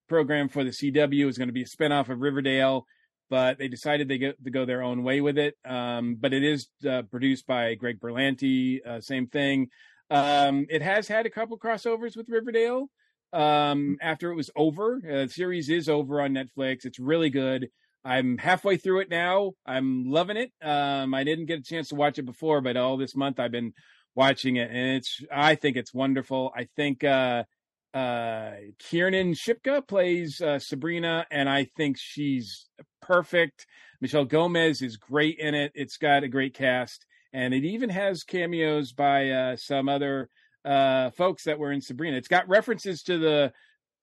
program 0.08 0.48
for 0.48 0.62
the 0.64 0.70
CW. 0.70 1.18
It 1.20 1.24
was 1.26 1.38
going 1.38 1.48
to 1.48 1.52
be 1.52 1.62
a 1.62 1.66
spinoff 1.66 2.08
of 2.08 2.20
Riverdale, 2.20 2.86
but 3.30 3.58
they 3.58 3.68
decided 3.68 4.08
they 4.08 4.18
get 4.18 4.42
to 4.44 4.50
go 4.50 4.64
their 4.64 4.82
own 4.82 5.02
way 5.02 5.20
with 5.20 5.38
it. 5.38 5.56
Um 5.64 6.16
but 6.20 6.32
it 6.32 6.44
is 6.44 6.68
uh, 6.88 7.02
produced 7.02 7.46
by 7.46 7.74
Greg 7.74 8.00
Berlanti, 8.00 8.84
uh, 8.86 9.00
same 9.00 9.26
thing. 9.26 9.68
Um 10.10 10.66
it 10.68 10.82
has 10.82 11.08
had 11.08 11.26
a 11.26 11.30
couple 11.30 11.58
crossovers 11.58 12.16
with 12.16 12.28
Riverdale 12.28 12.88
um 13.32 13.96
after 14.00 14.30
it 14.30 14.36
was 14.36 14.50
over. 14.54 15.00
Uh, 15.04 15.24
the 15.24 15.28
series 15.28 15.68
is 15.68 15.88
over 15.88 16.20
on 16.20 16.32
Netflix. 16.32 16.84
It's 16.84 16.98
really 16.98 17.30
good. 17.30 17.68
I'm 18.04 18.36
halfway 18.36 18.76
through 18.76 19.00
it 19.00 19.08
now. 19.08 19.52
I'm 19.64 20.10
loving 20.10 20.36
it. 20.36 20.52
Um, 20.62 21.14
I 21.14 21.24
didn't 21.24 21.46
get 21.46 21.60
a 21.60 21.62
chance 21.62 21.88
to 21.88 21.94
watch 21.94 22.18
it 22.18 22.26
before, 22.26 22.60
but 22.60 22.76
all 22.76 22.98
this 22.98 23.16
month 23.16 23.40
I've 23.40 23.50
been 23.50 23.72
watching 24.14 24.56
it, 24.56 24.70
and 24.70 24.96
it's. 24.96 25.22
I 25.32 25.54
think 25.54 25.76
it's 25.76 25.94
wonderful. 25.94 26.52
I 26.54 26.68
think 26.76 27.02
uh, 27.02 27.44
uh, 27.94 28.52
Kiernan 28.80 29.34
Shipka 29.34 29.86
plays 29.86 30.40
uh, 30.40 30.58
Sabrina, 30.58 31.26
and 31.30 31.48
I 31.48 31.68
think 31.76 31.96
she's 31.98 32.66
perfect. 33.00 33.66
Michelle 34.00 34.24
Gomez 34.24 34.82
is 34.82 34.96
great 34.96 35.38
in 35.38 35.54
it. 35.54 35.72
It's 35.74 35.96
got 35.96 36.24
a 36.24 36.28
great 36.28 36.54
cast, 36.54 37.06
and 37.32 37.54
it 37.54 37.64
even 37.64 37.90
has 37.90 38.24
cameos 38.24 38.92
by 38.92 39.30
uh, 39.30 39.56
some 39.56 39.88
other 39.88 40.28
uh, 40.64 41.10
folks 41.10 41.44
that 41.44 41.58
were 41.58 41.70
in 41.70 41.80
Sabrina. 41.80 42.16
It's 42.16 42.28
got 42.28 42.48
references 42.48 43.02
to 43.04 43.18
the 43.18 43.52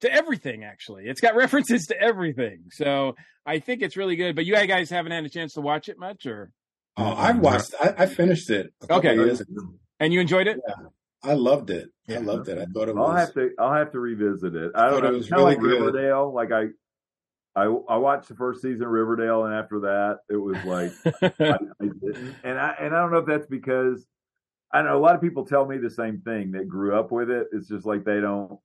to 0.00 0.12
everything 0.12 0.64
actually. 0.64 1.04
It's 1.04 1.20
got 1.20 1.36
references 1.36 1.86
to 1.86 2.00
everything. 2.00 2.64
So 2.70 3.14
I 3.44 3.58
think 3.58 3.82
it's 3.82 3.96
really 3.96 4.16
good. 4.16 4.34
But 4.34 4.46
you 4.46 4.54
guys 4.54 4.88
haven't 4.90 5.12
had 5.12 5.24
a 5.24 5.28
chance 5.28 5.54
to 5.54 5.60
watch 5.60 5.88
it 5.88 5.98
much, 5.98 6.24
or 6.26 6.50
Oh, 6.96 7.04
I 7.04 7.32
watched. 7.32 7.74
I, 7.80 7.94
I 7.98 8.06
finished 8.06 8.50
it. 8.50 8.72
Okay. 8.90 9.16
and 10.00 10.12
you 10.12 10.20
enjoyed 10.20 10.46
it? 10.46 10.58
I 11.22 11.34
loved 11.34 11.70
it. 11.70 11.88
Yeah. 12.06 12.16
I 12.16 12.20
loved 12.20 12.48
it. 12.48 12.58
I 12.58 12.64
thought 12.66 12.88
it 12.88 12.96
was. 12.96 13.08
I'll 13.10 13.16
have 13.16 13.34
to 13.34 13.50
I'll 13.58 13.74
have 13.74 13.92
to 13.92 14.00
revisit 14.00 14.54
it. 14.54 14.72
I 14.74 14.86
I 14.86 14.90
don't 14.90 14.94
thought 14.94 15.02
know. 15.04 15.08
it 15.10 15.16
was 15.16 15.30
really 15.30 15.44
like 15.44 15.60
good. 15.60 15.80
Riverdale. 15.84 16.34
Like 16.34 16.50
I, 16.52 16.64
I 17.54 17.64
I 17.64 17.96
watched 17.96 18.28
the 18.28 18.34
first 18.34 18.62
season 18.62 18.84
of 18.84 18.90
Riverdale, 18.90 19.44
and 19.44 19.54
after 19.54 19.80
that, 19.80 20.18
it 20.28 20.36
was 20.36 20.56
like 20.64 20.92
I, 21.40 21.58
I 21.80 21.84
didn't. 21.84 22.34
And 22.42 22.58
I 22.58 22.74
and 22.80 22.94
I 22.94 23.00
don't 23.00 23.12
know 23.12 23.18
if 23.18 23.26
that's 23.26 23.46
because 23.46 24.04
I 24.72 24.82
know 24.82 24.96
a 24.96 25.00
lot 25.00 25.14
of 25.14 25.20
people 25.20 25.46
tell 25.46 25.66
me 25.66 25.78
the 25.78 25.90
same 25.90 26.22
thing 26.22 26.52
that 26.52 26.68
grew 26.68 26.98
up 26.98 27.12
with 27.12 27.30
it. 27.30 27.48
It's 27.52 27.68
just 27.68 27.86
like 27.86 28.04
they 28.04 28.20
don't 28.20 28.58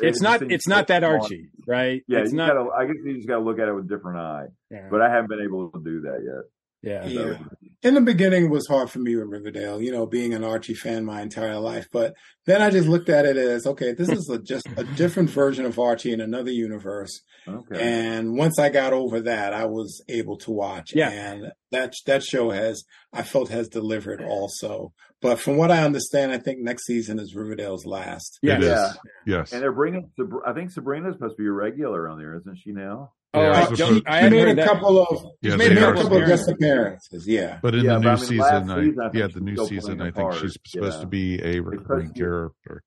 it's 0.00 0.20
it 0.20 0.22
not 0.22 0.42
it's 0.42 0.66
not 0.66 0.86
that 0.88 1.04
Archie, 1.04 1.48
right? 1.66 2.02
Yeah, 2.08 2.20
it's 2.20 2.32
you 2.32 2.38
not. 2.38 2.48
gotta, 2.48 2.70
I 2.70 2.86
guess 2.86 2.96
you 3.04 3.14
just 3.16 3.28
got 3.28 3.38
to 3.38 3.44
look 3.44 3.58
at 3.58 3.68
it 3.68 3.74
with 3.74 3.84
a 3.84 3.88
different 3.88 4.18
eye. 4.18 4.46
Yeah. 4.70 4.88
But 4.90 5.02
I 5.02 5.10
haven't 5.10 5.28
been 5.28 5.42
able 5.42 5.70
to 5.70 5.82
do 5.82 6.00
that 6.02 6.22
yet. 6.24 6.44
Yeah. 6.82 7.06
Yeah. 7.06 7.38
In 7.82 7.94
the 7.94 8.00
beginning, 8.00 8.44
it 8.44 8.50
was 8.50 8.68
hard 8.68 8.90
for 8.90 9.00
me 9.00 9.16
with 9.16 9.26
Riverdale, 9.26 9.82
you 9.82 9.90
know, 9.90 10.06
being 10.06 10.34
an 10.34 10.44
Archie 10.44 10.74
fan 10.74 11.04
my 11.04 11.20
entire 11.20 11.58
life. 11.58 11.88
But 11.92 12.14
then 12.46 12.62
I 12.62 12.70
just 12.70 12.86
looked 12.86 13.08
at 13.08 13.26
it 13.26 13.36
as, 13.36 13.66
okay, 13.66 13.92
this 13.92 14.08
is 14.08 14.28
a, 14.28 14.38
just 14.38 14.68
a 14.76 14.84
different 14.84 15.30
version 15.30 15.64
of 15.64 15.80
Archie 15.80 16.12
in 16.12 16.20
another 16.20 16.52
universe. 16.52 17.22
Okay. 17.48 17.80
And 17.80 18.36
once 18.36 18.58
I 18.60 18.68
got 18.68 18.92
over 18.92 19.20
that, 19.22 19.52
I 19.52 19.64
was 19.64 20.00
able 20.08 20.36
to 20.38 20.52
watch. 20.52 20.92
Yeah. 20.94 21.10
And 21.10 21.52
that 21.72 21.94
that 22.06 22.22
show 22.22 22.50
has, 22.50 22.84
I 23.12 23.22
felt, 23.22 23.48
has 23.48 23.68
delivered 23.68 24.22
also. 24.22 24.92
But 25.20 25.40
from 25.40 25.56
what 25.56 25.70
I 25.70 25.82
understand, 25.84 26.32
I 26.32 26.38
think 26.38 26.60
next 26.60 26.86
season 26.86 27.18
is 27.18 27.34
Riverdale's 27.34 27.84
last. 27.84 28.38
Yes. 28.42 28.62
Yeah. 28.62 28.92
Yes. 29.26 29.52
and 29.52 29.60
they're 29.60 29.72
bringing. 29.72 30.10
I 30.46 30.52
think 30.52 30.70
Sabrina's 30.70 31.14
supposed 31.14 31.36
to 31.36 31.42
be 31.42 31.48
a 31.48 31.52
regular 31.52 32.08
on 32.08 32.18
there, 32.18 32.36
isn't 32.36 32.58
she 32.58 32.70
now? 32.72 33.12
Oh, 33.34 33.40
Yeah, 33.42 33.48
uh, 33.50 33.54
I, 33.54 33.62
it's 33.70 33.78
don't, 33.78 34.02
I 34.06 34.28
made 34.28 34.48
a 34.48 34.54
that. 34.56 34.66
couple 34.68 35.02
of, 35.02 35.24
Yeah, 35.40 35.56
made 35.56 35.68
she 35.68 35.72
a 35.72 35.74
made 35.80 35.82
a 35.84 35.94
couple 36.02 36.16
of 36.18 36.26
guest 36.26 36.48
appearances. 36.48 37.24
appearances. 37.24 37.28
Yeah. 37.28 37.58
But 37.62 37.74
in 37.74 37.84
Yeah, 37.84 37.94
the 37.94 38.00
new 38.00 38.08
I 38.08 38.14
mean, 38.16 38.18
season, 38.24 38.40
I, 38.42 38.58
season, 38.84 39.00
I 39.00 39.10
yeah, 39.14 39.26
the 39.32 39.40
new 39.40 39.66
season, 39.66 40.00
I 40.00 40.04
think 40.04 40.14
part. 40.16 40.34
she's 40.36 40.58
supposed 40.66 40.96
Yeah. 40.96 41.00
to 41.00 41.06
be 41.06 41.42
a 41.42 41.60
recurring 41.60 42.10
character. 42.12 42.82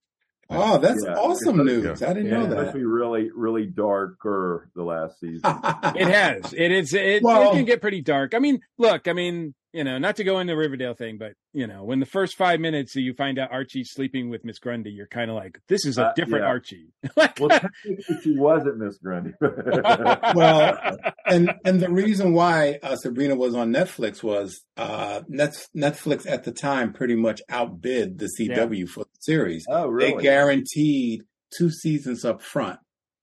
Oh, 0.47 0.77
that's 0.77 1.03
Yeah. 1.03 1.15
awesome 1.15 1.57
Yeah. 1.57 1.63
news. 1.63 2.03
I 2.03 2.13
didn't 2.13 2.25
Yeah. 2.27 2.31
know 2.33 2.39
It's 2.41 2.49
supposed 2.49 2.67
that. 2.67 2.71
to 2.73 2.77
be 2.77 2.85
really, 2.85 3.31
really 3.35 3.65
darker 3.65 4.69
the 4.75 4.83
last 4.83 5.19
season. 5.19 5.41
It 5.95 6.07
has. 6.07 6.53
It 6.53 6.71
is. 6.71 6.93
It, 6.93 7.23
Well- 7.23 7.49
it 7.51 7.55
can 7.55 7.65
get 7.65 7.81
pretty 7.81 8.01
dark. 8.01 8.35
I 8.35 8.39
mean, 8.39 8.59
look. 8.77 9.07
I 9.07 9.13
mean, 9.13 9.55
you 9.75 9.83
know, 9.83 9.97
not 9.97 10.15
to 10.15 10.23
go 10.23 10.39
into 10.39 10.55
Riverdale 10.55 10.93
thing, 10.93 11.17
but 11.17 11.33
you 11.53 11.67
know, 11.67 11.83
when 11.83 11.99
the 11.99 12.05
first 12.05 12.37
five 12.37 12.59
minutes 12.59 12.95
you 12.95 13.13
find 13.13 13.37
out 13.37 13.51
Archie's 13.51 13.91
sleeping 13.91 14.29
with 14.29 14.45
Miss 14.45 14.57
Grundy, 14.59 14.91
you're 14.91 15.07
kind 15.07 15.29
of 15.29 15.35
like, 15.35 15.59
this 15.67 15.85
is 15.85 15.97
a 15.97 16.05
Uh, 16.07 16.13
different 16.15 16.43
yeah. 16.43 16.49
Archie. 16.49 16.93
like, 17.17 17.39
well, 17.39 17.59
she 18.23 18.35
wasn't 18.37 18.77
Miss 18.77 18.97
Grundy. 18.97 19.31
Well, 20.35 20.79
and 21.27 21.51
and 21.65 21.79
the 21.81 21.89
reason 21.89 22.33
why 22.33 22.79
uh, 22.81 22.95
Sabrina 22.95 23.35
was 23.35 23.55
on 23.55 23.71
Netflix 23.71 24.23
was 24.23 24.61
uh, 24.77 25.21
Net, 25.27 25.53
Netflix 25.75 26.29
at 26.29 26.43
the 26.43 26.51
time 26.51 26.93
pretty 26.93 27.15
much 27.15 27.41
outbid 27.49 28.17
the 28.19 28.29
CW 28.39 28.87
for 28.87 29.03
the 29.03 29.09
series. 29.19 29.65
oh, 29.69 29.87
really? 29.87 30.13
They 30.17 30.21
guaranteed 30.23 31.23
two 31.57 31.69
seasons 31.69 32.25
up 32.25 32.41
front, 32.41 32.79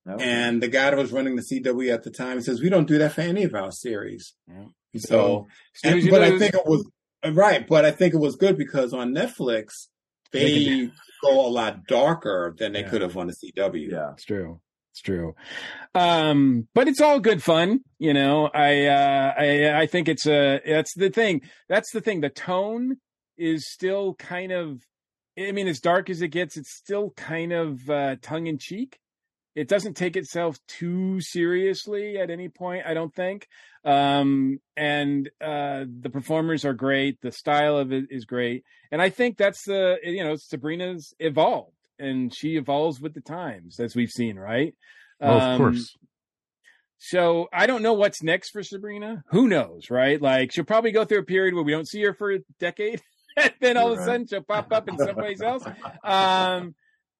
Okay. 0.09 0.25
and 0.25 0.63
the 0.63 0.69
guy 0.69 0.91
that 0.91 0.99
was 0.99 1.13
running 1.13 1.37
the 1.37 1.43
CW 1.43 1.93
at 1.93 2.03
the 2.03 2.11
time 2.11 2.41
says 2.41 2.61
we 2.61 2.69
don't 2.71 2.89
do 2.89 2.99
that 2.99 3.13
for 3.13 3.21
any 3.23 3.45
of 3.45 3.55
our 3.55 3.71
series. 3.73 4.35
Yeah. 4.49 4.65
So, 4.97 5.47
and- 5.85 6.09
but 6.11 6.23
I 6.23 6.39
think 6.39 6.55
it 6.55 6.67
was 6.67 6.89
right. 7.25 7.67
But 7.67 7.85
I 7.85 7.91
think 7.91 8.15
it 8.15 8.19
was 8.19 8.37
good 8.37 8.57
because 8.59 8.93
on 8.93 9.15
Netflix 9.15 9.89
They 10.33 10.65
they 10.65 10.91
go 11.23 11.47
a 11.47 11.49
lot 11.51 11.87
darker 11.87 12.55
than 12.59 12.73
they 12.73 12.81
Yeah. 12.81 12.89
could 12.89 13.03
have 13.03 13.17
on 13.17 13.27
the 13.29 13.35
CW. 13.35 13.91
yeah. 13.91 14.13
It's 14.13 14.25
true. 14.25 14.61
It's 14.93 15.01
true. 15.01 15.35
Um, 15.95 16.69
but 16.75 16.89
it's 16.89 17.01
all 17.01 17.21
good 17.21 17.43
fun, 17.43 17.81
you 17.99 18.13
know. 18.13 18.51
I 18.53 18.87
uh 18.87 19.35
I 19.39 19.81
I 19.83 19.87
think 19.87 20.09
it's 20.09 20.27
a 20.27 20.61
that's 20.67 20.95
the 20.95 21.11
thing. 21.11 21.43
That's 21.69 21.91
the 21.93 22.01
thing. 22.01 22.21
The 22.21 22.29
tone 22.31 22.97
is 23.39 23.71
still 23.71 24.15
kind 24.15 24.53
of 24.53 24.81
I 25.39 25.53
mean, 25.53 25.67
as 25.69 25.81
dark 25.81 26.11
as 26.11 26.21
it 26.21 26.29
gets, 26.29 26.59
it's 26.59 26.75
still 26.77 27.11
kind 27.17 27.53
of 27.53 27.89
uh 27.89 28.17
tongue 28.21 28.47
in 28.47 28.59
cheek. 28.59 28.99
It 29.55 29.69
doesn't 29.69 29.95
take 29.97 30.17
itself 30.17 30.57
too 30.67 31.21
seriously 31.21 32.17
at 32.19 32.31
any 32.31 32.49
point, 32.49 32.85
I 32.87 32.95
don't 32.95 33.15
think. 33.15 33.47
Um 33.85 34.61
and 34.77 35.29
uh 35.41 35.85
the 36.01 36.11
performers 36.11 36.65
are 36.65 36.73
great, 36.75 37.21
the 37.21 37.33
style 37.33 37.77
of 37.77 37.93
it 37.93 38.05
is 38.11 38.25
great. 38.25 38.65
And 38.91 39.03
I 39.03 39.11
think 39.11 39.37
that's 39.37 39.65
the 39.67 39.97
you 40.05 40.23
know, 40.25 40.37
Sabrina's 40.37 41.13
evolved 41.19 41.77
and 41.99 42.35
she 42.35 42.57
evolves 42.57 43.01
with 43.01 43.15
the 43.15 43.21
times 43.21 43.79
as 43.81 43.95
we've 43.95 44.11
seen, 44.11 44.39
right? 44.39 44.75
Oh, 45.21 45.37
of 45.37 45.43
Um, 45.43 45.59
course. 45.59 45.97
So 46.99 47.49
I 47.53 47.67
don't 47.67 47.83
know 47.83 47.95
what's 47.95 48.23
next 48.23 48.51
for 48.51 48.63
Sabrina. 48.63 49.25
Who 49.31 49.49
knows, 49.49 49.91
right? 49.91 50.21
Like 50.23 50.53
she'll 50.53 50.65
probably 50.65 50.93
go 50.93 51.05
through 51.05 51.19
a 51.19 51.25
period 51.25 51.55
where 51.55 51.65
we 51.65 51.73
don't 51.73 51.89
see 51.89 52.03
her 52.03 52.15
for 52.15 52.33
a 52.33 52.39
decade, 52.61 53.03
and 53.37 53.53
then 53.61 53.77
all 53.77 53.93
of 53.93 53.99
a 53.99 54.05
sudden 54.05 54.27
she'll 54.27 54.43
pop 54.43 54.73
up 54.73 54.89
in 54.89 54.97
someplace 54.99 55.41
else. 55.43 55.65
Um, 56.05 56.75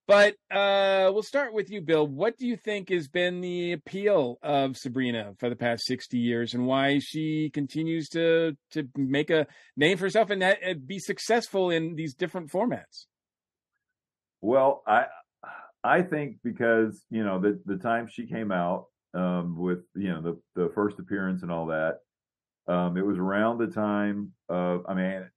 but 0.07 0.35
uh, 0.51 1.11
we'll 1.13 1.23
start 1.23 1.55
with 1.55 1.71
you, 1.71 1.81
Bill. 1.81 2.07
What 2.07 2.37
do 2.39 2.47
you 2.47 2.57
think 2.57 2.91
has 2.91 3.09
been 3.09 3.41
the 3.41 3.73
appeal 3.73 4.39
of 4.43 4.77
Sabrina 4.77 5.35
for 5.39 5.49
the 5.49 5.57
past 5.57 5.85
sixty 5.87 6.19
years, 6.19 6.55
and 6.55 6.67
why 6.67 6.99
she 6.99 7.51
continues 7.51 8.09
to 8.11 8.57
to 8.73 8.89
make 8.97 9.31
a 9.31 9.47
name 9.77 9.97
for 9.99 10.05
herself 10.05 10.31
and, 10.31 10.43
that- 10.43 10.63
and 10.63 10.87
be 10.87 10.99
successful 10.99 11.71
in 11.71 11.95
these 11.95 12.15
different 12.15 12.51
formats? 12.51 13.07
Well, 14.41 14.83
I 14.87 15.07
I 15.85 16.03
think 16.03 16.39
because 16.43 17.05
you 17.11 17.25
know 17.25 17.41
the 17.41 17.61
the 17.65 17.77
time 17.77 18.09
she 18.11 18.27
came 18.27 18.51
out 18.53 18.87
um, 19.15 19.57
with 19.57 19.81
you 19.95 20.09
know 20.09 20.23
the 20.23 20.41
the 20.61 20.73
first 20.75 20.99
appearance 20.99 21.43
and 21.43 21.51
all 21.53 21.67
that, 21.67 21.99
um, 22.67 22.97
it 22.97 23.07
was 23.07 23.19
around 23.19 23.59
the 23.59 23.69
time 23.69 24.33
of 24.49 24.85
I 24.89 24.95
mean, 24.95 25.31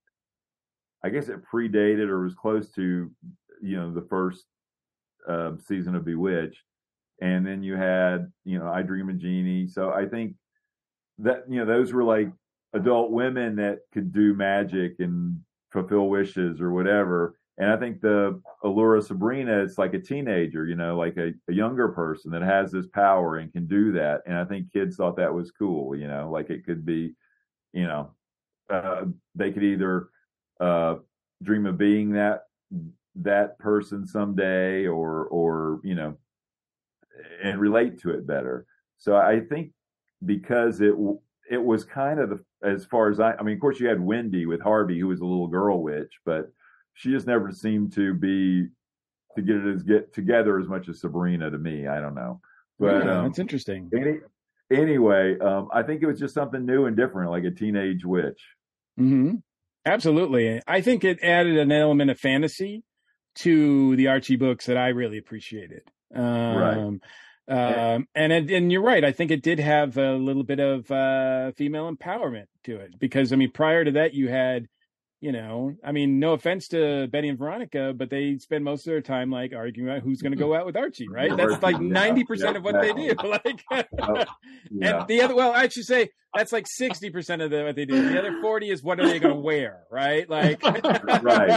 I 1.04 1.10
guess 1.10 1.30
it 1.30 1.42
predated 1.46 2.10
or 2.10 2.24
was 2.24 2.34
close 2.36 2.72
to 2.74 3.12
you 3.62 3.78
know 3.78 3.94
the 3.94 4.06
first 4.10 4.44
season 5.68 5.96
of 5.96 6.06
Bewitched, 6.06 6.64
and 7.22 7.46
then 7.46 7.64
you 7.64 7.76
had 7.76 8.32
you 8.44 8.60
know 8.60 8.68
I 8.68 8.82
Dream 8.82 9.10
of 9.10 9.18
Jeannie. 9.18 9.68
So 9.68 9.92
I 9.92 10.06
think 10.06 10.36
that 11.20 11.44
you 11.50 11.60
know 11.60 11.66
those 11.66 11.94
were 11.94 12.04
like 12.04 12.30
adult 12.74 13.12
women 13.12 13.56
that 13.56 13.80
could 13.94 14.12
do 14.12 14.34
magic 14.34 14.96
and 15.00 15.40
fulfill 15.72 16.10
wishes 16.10 16.60
or 16.60 16.72
whatever. 16.72 17.38
And 17.58 17.72
I 17.72 17.78
think 17.78 18.02
the 18.02 18.42
allure 18.64 18.98
of 18.98 19.06
Sabrina 19.06 19.64
is 19.64 19.78
like 19.78 19.94
a 19.94 20.00
teenager, 20.00 20.66
you 20.66 20.76
know, 20.76 20.98
like 20.98 21.16
a, 21.16 21.32
a 21.50 21.54
younger 21.54 21.88
person 21.88 22.32
that 22.32 22.42
has 22.42 22.70
this 22.70 22.88
power 22.88 23.38
and 23.38 23.52
can 23.52 23.66
do 23.66 23.94
that. 23.94 24.22
And 24.26 24.38
I 24.38 24.44
think 24.44 24.74
kids 24.74 24.98
thought 24.98 25.16
that 25.18 25.34
was 25.34 25.52
cool, 25.52 25.96
you 25.96 26.08
know, 26.08 26.30
like 26.30 26.50
it 26.50 26.66
could 26.66 26.86
be, 26.86 27.14
you 27.72 27.88
know, 27.88 28.12
uh, 28.70 29.06
they 29.36 29.52
could 29.52 29.64
either 29.64 30.10
uh, 30.60 30.96
dream 31.42 31.66
of 31.66 31.78
being 31.78 32.12
that 32.12 32.42
that 33.18 33.58
person 33.60 34.06
someday, 34.06 34.86
or 34.88 35.26
or 35.26 35.80
you 35.84 35.96
know, 35.96 36.18
and 37.44 37.60
relate 37.60 38.00
to 38.02 38.12
it 38.12 38.28
better. 38.28 38.66
So 38.98 39.16
I 39.16 39.42
think 39.42 39.72
because 40.26 40.82
it 40.82 40.94
it 41.50 41.64
was 41.64 41.84
kind 41.84 42.20
of 42.20 42.30
the, 42.30 42.40
as 42.64 42.86
far 42.86 43.10
as 43.10 43.20
I, 43.20 43.34
I 43.34 43.44
mean, 43.44 43.56
of 43.56 43.62
course 43.62 43.80
you 43.80 43.88
had 43.88 44.02
Wendy 44.02 44.46
with 44.46 44.62
Harvey, 44.62 45.00
who 45.00 45.08
was 45.08 45.22
a 45.22 45.26
little 45.26 45.48
girl 45.48 45.82
witch, 45.82 46.14
but 46.26 46.52
she 46.94 47.12
just 47.12 47.28
never 47.28 47.52
seemed 47.52 47.94
to 47.94 48.14
be 48.14 48.68
to 49.36 49.42
get 49.42 49.58
it 49.58 49.76
as 49.76 49.84
get 49.84 50.14
together 50.14 50.60
as 50.60 50.68
much 50.68 50.90
as 50.90 51.02
Sabrina 51.02 51.52
to 51.52 51.58
me. 51.58 51.88
I 51.88 52.00
don't 52.00 52.16
know, 52.16 52.42
but 52.80 53.06
Yeah, 53.06 53.20
um, 53.20 53.26
that's 53.26 53.40
interesting. 53.40 53.90
any, 53.94 54.20
anyway, 54.72 55.38
um, 55.40 55.70
I 55.74 55.84
think 55.84 56.02
it 56.02 56.08
was 56.08 56.20
just 56.20 56.34
something 56.34 56.66
new 56.66 56.86
and 56.86 56.96
different, 56.96 57.32
like 57.32 57.44
a 57.44 57.52
teenage 57.52 58.06
witch. 58.06 58.42
mm-hmm. 59.00 59.36
Absolutely. 59.88 60.62
I 60.66 60.82
think 60.82 61.04
it 61.04 61.20
added 61.22 61.58
an 61.58 61.72
element 61.72 62.10
of 62.10 62.20
fantasy 62.20 62.84
to 63.36 63.96
the 63.96 64.08
Archie 64.08 64.36
books 64.36 64.66
that 64.66 64.78
I 64.78 64.90
really 64.90 65.18
appreciated. 65.18 65.84
Um, 66.14 67.02
um, 67.48 68.08
and 68.16 68.34
it, 68.34 68.52
and 68.52 68.72
you're 68.72 68.82
right. 68.82 69.04
I 69.04 69.12
think 69.12 69.32
it 69.32 69.44
did 69.44 69.60
have 69.60 69.98
a 69.98 70.14
little 70.14 70.44
bit 70.44 70.60
of 70.60 70.90
uh, 70.90 71.52
female 71.52 71.94
empowerment 71.94 72.48
to 72.64 72.78
it 72.78 72.98
because 73.00 73.32
I 73.32 73.36
mean, 73.36 73.52
prior 73.52 73.84
to 73.84 73.92
that, 73.92 74.14
you 74.14 74.30
had, 74.30 74.68
you 75.26 75.32
know, 75.32 75.76
I 75.84 75.92
mean, 75.92 76.20
no 76.20 76.34
offense 76.34 76.68
to 76.68 77.08
Betty 77.08 77.30
and 77.30 77.40
Veronica, 77.40 77.94
but 77.98 78.12
they 78.12 78.38
spend 78.38 78.64
most 78.64 78.86
of 78.86 78.92
their 78.92 79.02
time 79.02 79.32
like 79.32 79.54
arguing 79.56 79.90
about 79.90 80.04
who's 80.04 80.22
going 80.22 80.34
to 80.34 80.38
go 80.38 80.54
out 80.54 80.68
with 80.68 80.78
Archie, 80.78 81.08
right? 81.10 81.36
That's 81.36 81.64
like 81.64 81.78
Yeah, 81.82 81.88
ninety 81.88 82.24
percent 82.24 82.52
yeah, 82.54 82.58
of 82.60 82.64
what 82.64 82.80
they 82.80 82.94
do. 82.94 83.16
Like, 83.24 83.64
Oh, 83.72 84.24
Yeah. 84.70 85.00
and 85.00 85.08
the 85.08 85.22
other, 85.24 85.36
well, 85.36 85.52
I 85.52 85.68
should 85.68 85.86
say 85.86 86.10
that's 86.36 86.52
like 86.52 86.68
sixty 86.68 87.10
percent 87.10 87.42
of 87.42 87.50
the, 87.50 87.64
what 87.64 87.76
they 87.76 87.86
do. 87.86 88.08
The 88.08 88.20
other 88.20 88.40
forty 88.40 88.70
is 88.70 88.84
what 88.84 89.00
are 89.00 89.08
they 89.08 89.18
going 89.18 89.34
to 89.34 89.42
wear, 89.42 89.80
right? 89.90 90.30
Like, 90.30 90.62
right. 91.24 91.50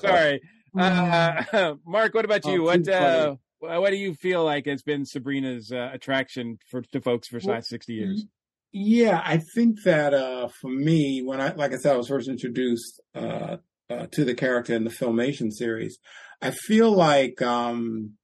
Sorry, 0.00 0.40
uh, 0.78 1.74
Mark. 1.86 2.14
What 2.14 2.24
about 2.24 2.46
you? 2.46 2.62
Oh, 2.62 2.64
what 2.64 2.88
uh, 2.88 3.36
what 3.60 3.90
do 3.90 3.96
you 3.96 4.14
feel 4.14 4.42
like 4.42 4.64
has 4.66 4.82
been 4.82 5.04
Sabrina's 5.04 5.70
uh, 5.70 5.90
attraction 5.92 6.58
for 6.70 6.80
to 6.92 7.00
folks 7.02 7.28
for 7.28 7.40
the 7.40 7.46
Well, 7.46 7.56
last 7.56 7.68
sixty 7.68 7.92
years? 7.94 8.24
Yeah, 8.72 9.20
I 9.22 9.42
think 9.54 9.82
that 9.84 10.14
uh, 10.14 10.48
for 10.48 10.70
me, 10.70 11.22
when 11.22 11.40
I, 11.40 11.52
like 11.52 11.72
I 11.72 11.76
said, 11.76 11.92
I 11.92 11.98
was 11.98 12.08
first 12.08 12.28
introduced 12.28 13.00
uh, 13.14 13.58
uh, 13.90 14.06
to 14.12 14.24
the 14.24 14.34
character 14.34 14.74
in 14.74 14.84
the 14.84 14.90
Filmation 14.90 15.52
series, 15.52 15.98
I 16.40 16.52
feel 16.52 16.90
like 16.90 17.42
um, 17.42 18.14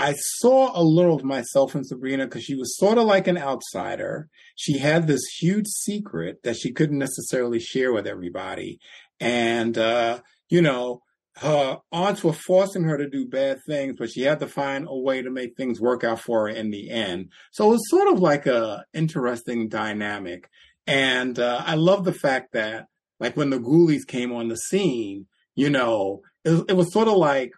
I 0.00 0.14
saw 0.14 0.72
a 0.74 0.82
little 0.82 1.14
of 1.14 1.24
myself 1.24 1.76
in 1.76 1.84
Sabrina 1.84 2.24
because 2.24 2.42
she 2.42 2.56
was 2.56 2.76
sort 2.78 2.98
of 2.98 3.04
like 3.04 3.28
an 3.28 3.38
outsider. 3.38 4.28
She 4.56 4.78
had 4.78 5.06
this 5.06 5.22
huge 5.40 5.68
secret 5.68 6.42
that 6.42 6.56
she 6.56 6.72
couldn't 6.72 6.98
necessarily 6.98 7.60
share 7.60 7.92
with 7.92 8.08
everybody. 8.08 8.80
And, 9.20 9.78
uh, 9.78 10.20
you 10.48 10.62
know, 10.62 11.02
her 11.40 11.78
aunts 11.90 12.22
were 12.22 12.34
forcing 12.34 12.84
her 12.84 12.98
to 12.98 13.08
do 13.08 13.26
bad 13.26 13.60
things, 13.66 13.94
but 13.98 14.10
she 14.10 14.22
had 14.22 14.40
to 14.40 14.46
find 14.46 14.86
a 14.86 14.96
way 14.96 15.22
to 15.22 15.30
make 15.30 15.56
things 15.56 15.80
work 15.80 16.04
out 16.04 16.20
for 16.20 16.42
her 16.42 16.48
in 16.48 16.70
the 16.70 16.90
end. 16.90 17.30
So 17.50 17.66
it 17.66 17.70
was 17.70 17.90
sort 17.90 18.12
of 18.12 18.20
like 18.20 18.46
a 18.46 18.84
interesting 18.92 19.68
dynamic. 19.68 20.50
And 20.86 21.38
uh, 21.38 21.62
I 21.64 21.76
love 21.76 22.04
the 22.04 22.12
fact 22.12 22.52
that, 22.52 22.86
like, 23.18 23.36
when 23.36 23.50
the 23.50 23.58
Goolies 23.58 24.04
came 24.04 24.32
on 24.32 24.48
the 24.48 24.56
scene, 24.56 25.26
you 25.54 25.70
know, 25.70 26.20
it, 26.44 26.64
it 26.68 26.76
was 26.76 26.92
sort 26.92 27.08
of 27.08 27.14
like 27.14 27.52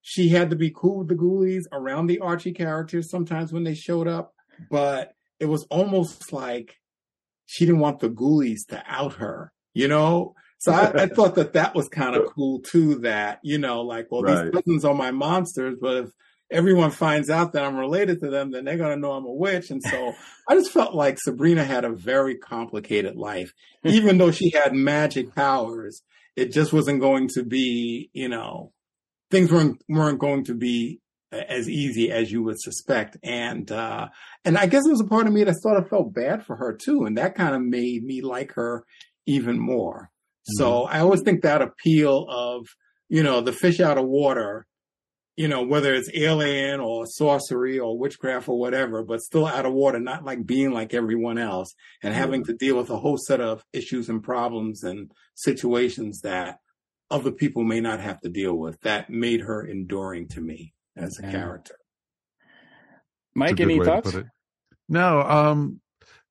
she 0.00 0.30
had 0.30 0.50
to 0.50 0.56
be 0.56 0.72
cool 0.74 0.98
with 0.98 1.08
the 1.08 1.14
goolies 1.14 1.68
around 1.70 2.06
the 2.06 2.18
Archie 2.18 2.52
characters 2.52 3.10
sometimes 3.10 3.52
when 3.52 3.64
they 3.64 3.74
showed 3.74 4.08
up, 4.08 4.32
but 4.70 5.12
it 5.38 5.46
was 5.46 5.64
almost 5.70 6.32
like 6.32 6.76
she 7.46 7.66
didn't 7.66 7.80
want 7.80 8.00
the 8.00 8.08
goolies 8.08 8.64
to 8.66 8.82
out 8.86 9.14
her, 9.14 9.52
you 9.74 9.86
know? 9.86 10.34
So 10.62 10.72
I, 10.72 11.02
I 11.02 11.06
thought 11.14 11.34
that 11.34 11.54
that 11.54 11.74
was 11.74 11.88
kind 11.88 12.14
of 12.14 12.26
cool 12.26 12.60
too, 12.60 12.96
that, 13.00 13.40
you 13.42 13.58
know, 13.58 13.82
like, 13.82 14.06
well, 14.10 14.22
Right. 14.22 14.44
these 14.44 14.52
cousins 14.62 14.84
are 14.84 14.94
my 14.94 15.10
monsters, 15.10 15.76
but 15.80 15.96
if 16.04 16.10
everyone 16.52 16.90
finds 16.92 17.30
out 17.30 17.52
that 17.52 17.64
I'm 17.64 17.76
related 17.76 18.20
to 18.20 18.30
them, 18.30 18.52
then 18.52 18.64
they're 18.64 18.76
going 18.76 18.94
to 18.94 19.00
know 19.00 19.12
I'm 19.12 19.24
a 19.24 19.32
witch. 19.32 19.70
And 19.70 19.82
so 19.82 20.14
I 20.48 20.54
just 20.54 20.70
felt 20.70 20.94
like 20.94 21.18
Sabrina 21.18 21.64
had 21.64 21.84
a 21.84 21.90
very 21.90 22.36
complicated 22.36 23.16
life, 23.16 23.52
even 23.84 24.18
though 24.18 24.30
she 24.30 24.50
had 24.50 24.72
magic 24.72 25.34
powers. 25.34 26.02
It 26.36 26.52
just 26.52 26.72
wasn't 26.72 27.00
going 27.00 27.28
to 27.34 27.42
be, 27.42 28.08
you 28.12 28.28
know, 28.28 28.72
things 29.30 29.50
weren't 29.50 29.82
weren't 29.88 30.18
going 30.20 30.44
to 30.44 30.54
be 30.54 31.00
as 31.32 31.68
easy 31.68 32.12
as 32.12 32.30
you 32.30 32.42
would 32.44 32.60
suspect. 32.60 33.16
And 33.22 33.70
uh 33.72 34.08
and 34.44 34.56
I 34.56 34.66
guess 34.66 34.86
it 34.86 34.90
was 34.90 35.00
a 35.00 35.06
part 35.06 35.26
of 35.26 35.32
me 35.32 35.44
that 35.44 35.60
sort 35.60 35.76
of 35.76 35.88
felt 35.88 36.14
bad 36.14 36.46
for 36.46 36.56
her 36.56 36.72
too, 36.72 37.04
and 37.04 37.18
that 37.18 37.34
kind 37.34 37.54
of 37.54 37.62
made 37.62 38.04
me 38.04 38.20
like 38.22 38.52
her 38.52 38.84
even 39.26 39.58
more. 39.58 40.11
So 40.44 40.84
I 40.84 41.00
always 41.00 41.22
think 41.22 41.42
that 41.42 41.62
appeal 41.62 42.26
of, 42.28 42.66
you 43.08 43.22
know, 43.22 43.40
the 43.40 43.52
fish 43.52 43.80
out 43.80 43.98
of 43.98 44.06
water, 44.06 44.66
you 45.36 45.48
know, 45.48 45.62
whether 45.62 45.94
it's 45.94 46.10
alien 46.14 46.80
or 46.80 47.06
sorcery 47.06 47.78
or 47.78 47.98
witchcraft 47.98 48.48
or 48.48 48.58
whatever, 48.58 49.02
but 49.02 49.20
still 49.20 49.46
out 49.46 49.66
of 49.66 49.72
water, 49.72 50.00
not 50.00 50.24
like 50.24 50.44
being 50.44 50.72
like 50.72 50.94
everyone 50.94 51.38
else 51.38 51.72
and 52.02 52.12
having 52.12 52.44
to 52.44 52.54
deal 52.54 52.76
with 52.76 52.90
a 52.90 52.98
whole 52.98 53.18
set 53.18 53.40
of 53.40 53.64
issues 53.72 54.08
and 54.08 54.22
problems 54.22 54.82
and 54.82 55.10
situations 55.34 56.20
that 56.22 56.58
other 57.10 57.30
people 57.30 57.62
may 57.62 57.80
not 57.80 58.00
have 58.00 58.20
to 58.20 58.28
deal 58.28 58.54
with. 58.54 58.80
That 58.80 59.10
made 59.10 59.42
her 59.42 59.64
enduring 59.64 60.28
to 60.28 60.40
me 60.40 60.74
as 60.96 61.18
a 61.18 61.22
Yeah. 61.22 61.30
character. 61.30 61.76
Mike, 63.34 63.60
a 63.60 63.62
any 63.62 63.78
thoughts? 63.78 64.16
No, 64.88 65.22
um, 65.22 65.80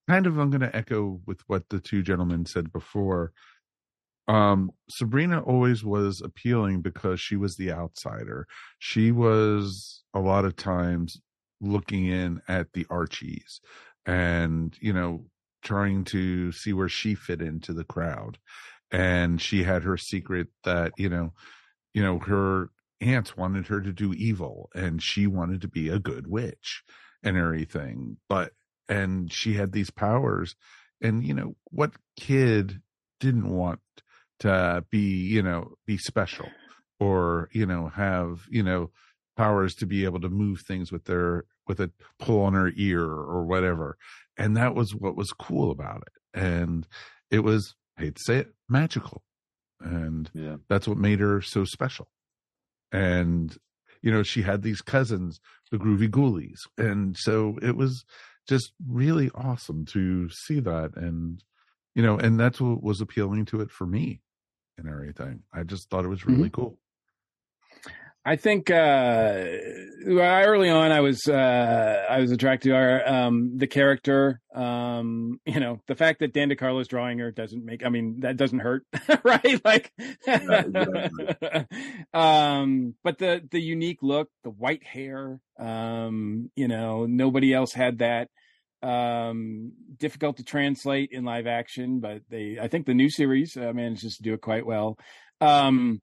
kind 0.08 0.28
of. 0.28 0.38
I'm 0.38 0.50
going 0.50 0.62
to 0.62 0.76
echo 0.76 1.22
with 1.26 1.42
what 1.48 1.70
the 1.70 1.80
two 1.80 2.04
gentlemen 2.04 2.46
said 2.46 2.72
before. 2.72 3.32
Um, 4.28 4.72
Sabrina 4.90 5.42
always 5.42 5.84
was 5.84 6.22
appealing 6.22 6.82
because 6.82 7.20
she 7.20 7.36
was 7.36 7.58
the 7.58 7.72
outsider. 7.72 8.48
She 8.80 9.12
was 9.12 10.04
a 10.14 10.20
lot 10.20 10.46
of 10.46 10.56
times 10.56 11.20
looking 11.60 12.06
in 12.08 12.42
at 12.48 12.74
the 12.74 12.86
Archies, 12.90 13.62
and 14.06 14.76
you 14.80 14.94
know, 14.94 15.26
trying 15.64 16.04
to 16.06 16.52
see 16.52 16.74
where 16.74 16.90
she 16.90 17.16
fit 17.16 17.42
into 17.42 17.74
the 17.74 17.84
crowd. 17.84 18.38
And 18.92 19.42
she 19.42 19.64
had 19.64 19.84
her 19.84 19.98
secret 19.98 20.48
that 20.64 20.94
you 20.98 21.10
know, 21.10 21.34
you 21.94 22.04
know, 22.04 22.20
her 22.20 22.70
aunts 23.02 23.36
wanted 23.36 23.68
her 23.68 23.82
to 23.82 23.92
do 23.92 24.14
evil, 24.14 24.70
and 24.76 25.02
she 25.02 25.28
wanted 25.28 25.62
to 25.62 25.68
be 25.68 25.90
a 25.90 26.00
good 26.00 26.28
witch 26.28 26.84
and 27.24 27.38
everything. 27.38 28.18
But 28.30 28.54
and 28.88 29.32
she 29.32 29.54
had 29.54 29.72
these 29.72 29.90
powers, 29.90 30.56
and 31.02 31.24
you 31.24 31.34
know, 31.34 31.56
what 31.72 31.92
kid 32.18 32.82
didn't 33.20 33.50
want 33.50 33.80
to 34.42 34.84
be, 34.90 35.00
you 35.00 35.42
know, 35.42 35.74
be 35.86 35.98
special 35.98 36.50
or, 37.00 37.50
you 37.52 37.66
know, 37.66 37.88
have, 37.90 38.42
you 38.50 38.62
know, 38.64 38.92
powers 39.38 39.74
to 39.76 39.86
be 39.86 40.04
able 40.06 40.20
to 40.20 40.30
move 40.30 40.62
things 40.68 40.92
with 40.92 41.06
their 41.06 41.46
with 41.68 41.80
a 41.80 41.92
pull 42.20 42.42
on 42.42 42.54
her 42.54 42.72
ear 42.76 43.04
or 43.04 43.46
whatever. 43.46 43.98
And 44.38 44.58
that 44.58 44.76
was 44.76 44.94
what 44.94 45.16
was 45.16 45.32
cool 45.32 45.72
about 45.72 46.04
it. 46.08 46.40
And 46.40 46.88
it 47.30 47.40
was, 47.40 47.76
I 47.98 48.04
hate 48.04 48.16
to 48.16 48.24
say 48.24 48.38
it, 48.38 48.54
magical. 48.68 49.24
And 49.80 50.30
Yeah. 50.34 50.58
that's 50.70 50.88
what 50.88 50.98
made 50.98 51.20
her 51.20 51.42
so 51.42 51.64
special. 51.66 52.10
And, 52.92 53.56
you 54.02 54.12
know, 54.12 54.24
she 54.24 54.42
had 54.42 54.64
these 54.64 54.82
cousins, 54.82 55.40
the 55.72 55.78
Groovy 55.78 56.10
Goolies. 56.10 56.62
And 56.78 57.16
so 57.18 57.58
it 57.62 57.76
was 57.76 58.04
just 58.50 58.74
really 58.86 59.30
awesome 59.34 59.86
to 59.86 60.30
see 60.30 60.60
that. 60.60 60.96
And, 60.96 61.44
you 61.96 62.04
know, 62.04 62.18
and 62.18 62.40
that's 62.40 62.60
what 62.60 62.84
was 62.84 63.02
appealing 63.02 63.46
to 63.46 63.62
it 63.62 63.72
for 63.72 63.86
me 63.86 64.22
and 64.82 64.90
everything. 64.90 65.44
I 65.54 65.64
just 65.64 65.90
thought 65.90 66.06
it 66.06 66.10
was 66.10 66.26
really 66.26 66.50
cool. 66.50 66.78
I 68.24 68.36
think 68.36 68.70
uh 68.70 69.46
early 70.06 70.70
on 70.70 70.92
I 70.92 71.02
was 71.02 71.28
uh 71.28 72.06
I 72.08 72.20
was 72.20 72.32
attracted 72.32 72.70
to 72.70 72.76
our 72.76 73.08
um 73.08 73.58
the 73.58 73.66
character. 73.66 74.40
Um 74.54 75.40
you 75.44 75.60
know, 75.60 75.82
the 75.88 75.96
fact 75.96 76.20
that 76.20 76.32
Dan 76.32 76.52
DeCarlo's 76.52 76.88
drawing 76.88 77.18
her 77.18 77.32
doesn't 77.32 77.66
make 77.66 77.84
I 77.84 77.90
mean 77.90 78.20
that 78.20 78.38
doesn't 78.38 78.60
hurt, 78.60 78.86
right? 79.24 79.60
Like 79.66 79.92
um 82.14 82.94
but 83.04 83.18
the 83.18 83.42
the 83.50 83.62
unique 83.62 84.04
look, 84.04 84.30
the 84.44 84.52
white 84.52 84.84
hair, 84.84 85.40
um 85.58 86.52
you 86.56 86.68
know, 86.68 87.08
nobody 87.08 87.54
else 87.54 87.74
had 87.74 88.00
that 88.00 88.30
um 88.84 89.72
difficult 89.98 90.38
to 90.38 90.44
translate 90.44 91.10
in 91.12 91.24
live 91.24 91.46
action 91.46 92.00
but 92.00 92.22
they 92.30 92.58
i 92.60 92.68
think 92.68 92.86
the 92.86 92.94
new 92.94 93.10
series 93.10 93.56
uh, 93.56 93.72
manages 93.74 94.16
to 94.16 94.24
do 94.24 94.34
it 94.34 94.42
quite 94.42 94.66
well. 94.66 94.98
Um 95.40 96.02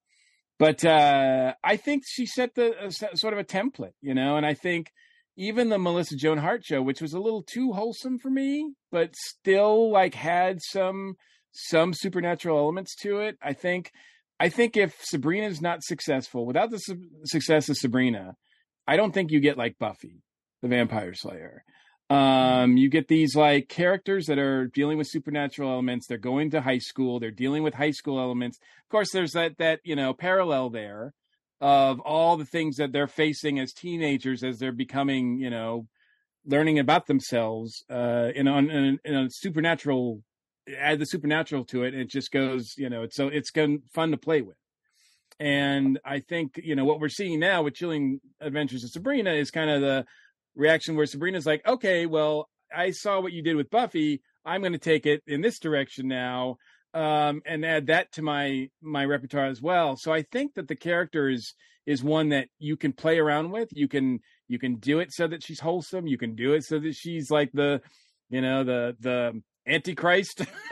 but 0.59 0.85
uh 0.85 1.55
i 1.63 1.77
think 1.77 2.03
she 2.07 2.27
set 2.27 2.55
the 2.55 2.77
uh, 2.87 2.91
sort 3.15 3.33
of 3.33 3.39
a 3.39 3.45
template 3.45 3.93
you 4.01 4.15
know 4.15 4.37
and 4.37 4.45
i 4.45 4.55
think 4.55 4.91
even 5.37 5.69
the 5.69 5.79
melissa 5.79 6.17
joan 6.17 6.39
hart 6.39 6.65
show 6.65 6.83
which 6.83 7.01
was 7.01 7.13
a 7.13 7.21
little 7.21 7.43
too 7.43 7.73
wholesome 7.73 8.19
for 8.19 8.31
me 8.31 8.73
but 8.91 9.15
still 9.17 9.91
like 9.91 10.15
had 10.15 10.59
some 10.61 11.15
some 11.53 11.95
supernatural 11.95 12.59
elements 12.59 12.95
to 12.95 13.21
it 13.21 13.37
i 13.43 13.53
think 13.53 13.91
i 14.41 14.49
think 14.49 14.77
if 14.77 14.97
sabrina's 15.03 15.61
not 15.61 15.83
successful 15.83 16.45
without 16.45 16.71
the 16.71 16.79
su- 16.79 17.09
success 17.25 17.69
of 17.69 17.77
sabrina 17.77 18.35
i 18.87 18.97
don't 18.97 19.13
think 19.13 19.31
you 19.31 19.41
get 19.41 19.57
like 19.57 19.79
buffy 19.79 20.23
the 20.63 20.69
vampire 20.69 21.15
slayer 21.15 21.63
um 22.11 22.77
you 22.77 22.89
get 22.89 23.09
these 23.09 23.37
like 23.37 23.69
characters 23.69 24.27
that 24.27 24.39
are 24.39 24.67
dealing 24.67 24.97
with 24.99 25.07
supernatural 25.09 25.71
elements. 25.71 26.07
They're 26.07 26.19
going 26.19 26.51
to 26.51 26.63
high 26.63 26.79
school. 26.79 27.21
They're 27.21 27.31
dealing 27.31 27.63
with 27.63 27.75
high 27.75 27.91
school 27.91 28.19
elements. 28.19 28.59
Of 28.59 28.89
course 28.91 29.11
there's 29.13 29.33
that 29.33 29.59
that 29.59 29.81
you 29.85 29.95
know 29.95 30.15
parallel 30.15 30.71
there 30.71 31.13
of 31.61 32.01
all 32.01 32.37
the 32.37 32.45
things 32.45 32.77
that 32.77 32.93
they're 32.93 33.09
facing 33.09 33.59
as 33.59 33.73
teenagers 33.73 34.43
as 34.43 34.59
they're 34.59 34.73
becoming 34.73 35.39
you 35.39 35.51
know 35.51 35.87
learning 36.47 36.79
about 36.79 37.07
themselves 37.07 37.85
uh 37.91 38.31
in 38.35 38.49
on 38.49 38.71
in, 38.71 38.99
in 39.05 39.15
a 39.15 39.29
supernatural 39.31 40.23
add 40.79 40.99
the 40.99 41.05
supernatural 41.05 41.65
to 41.65 41.83
it 41.85 41.95
and 41.95 42.03
it 42.03 42.11
just 42.11 42.31
goes 42.31 42.75
you 42.77 42.89
know 42.89 43.03
it's 43.03 43.17
so 43.17 43.29
it's 43.29 43.51
fun 43.93 44.11
to 44.11 44.17
play 44.17 44.43
with. 44.43 44.57
And 45.41 45.99
i 46.05 46.21
think 46.21 46.61
you 46.63 46.75
know 46.75 46.85
what 46.85 47.01
we're 47.01 47.09
seeing 47.09 47.39
now 47.39 47.63
with 47.63 47.75
chilling 47.75 48.21
adventures 48.41 48.85
of 48.85 48.91
sabrina 48.91 49.33
is 49.33 49.51
kind 49.51 49.71
of 49.71 49.81
the 49.81 50.05
reaction 50.59 50.97
where 50.97 51.07
Sabrina's 51.07 51.47
like, 51.47 51.67
okay, 51.67 52.05
well, 52.05 52.49
I 52.77 52.91
saw 52.91 53.21
what 53.21 53.33
you 53.33 53.41
did 53.43 53.57
with 53.57 53.71
Buffy. 53.71 54.21
I'm 54.45 54.61
going 54.61 54.73
to 54.75 54.79
take 54.79 55.07
it 55.07 55.23
in 55.27 55.41
this 55.41 55.59
direction 55.59 56.09
now, 56.09 56.57
um, 56.93 57.41
and 57.47 57.65
add 57.65 57.87
that 57.87 58.13
to 58.13 58.23
my 58.23 58.69
my 58.83 59.05
repertoire 59.07 59.47
as 59.47 59.63
well. 59.63 59.97
So 59.97 60.13
I 60.13 60.23
think 60.23 60.55
that 60.55 60.69
the 60.69 60.77
character 60.77 61.29
is 61.31 61.55
is 61.87 62.03
one 62.05 62.29
that 62.31 62.49
you 62.59 62.77
can 62.77 62.93
play 62.93 63.19
around 63.19 63.51
with. 63.51 63.69
You 63.73 63.89
can 63.89 64.21
you 64.49 64.59
can 64.59 64.77
do 64.77 64.99
it 65.01 65.13
so 65.13 65.27
that 65.27 65.43
she's 65.43 65.61
wholesome. 65.61 66.07
You 66.07 66.19
can 66.19 66.35
do 66.35 66.53
it 66.53 66.65
so 66.65 66.79
that 66.79 66.95
she's 66.95 67.31
like 67.31 67.51
the, 67.53 67.81
you 68.29 68.41
know, 68.43 68.65
the 68.65 68.97
the 69.01 69.43
Antichrist, 69.67 70.39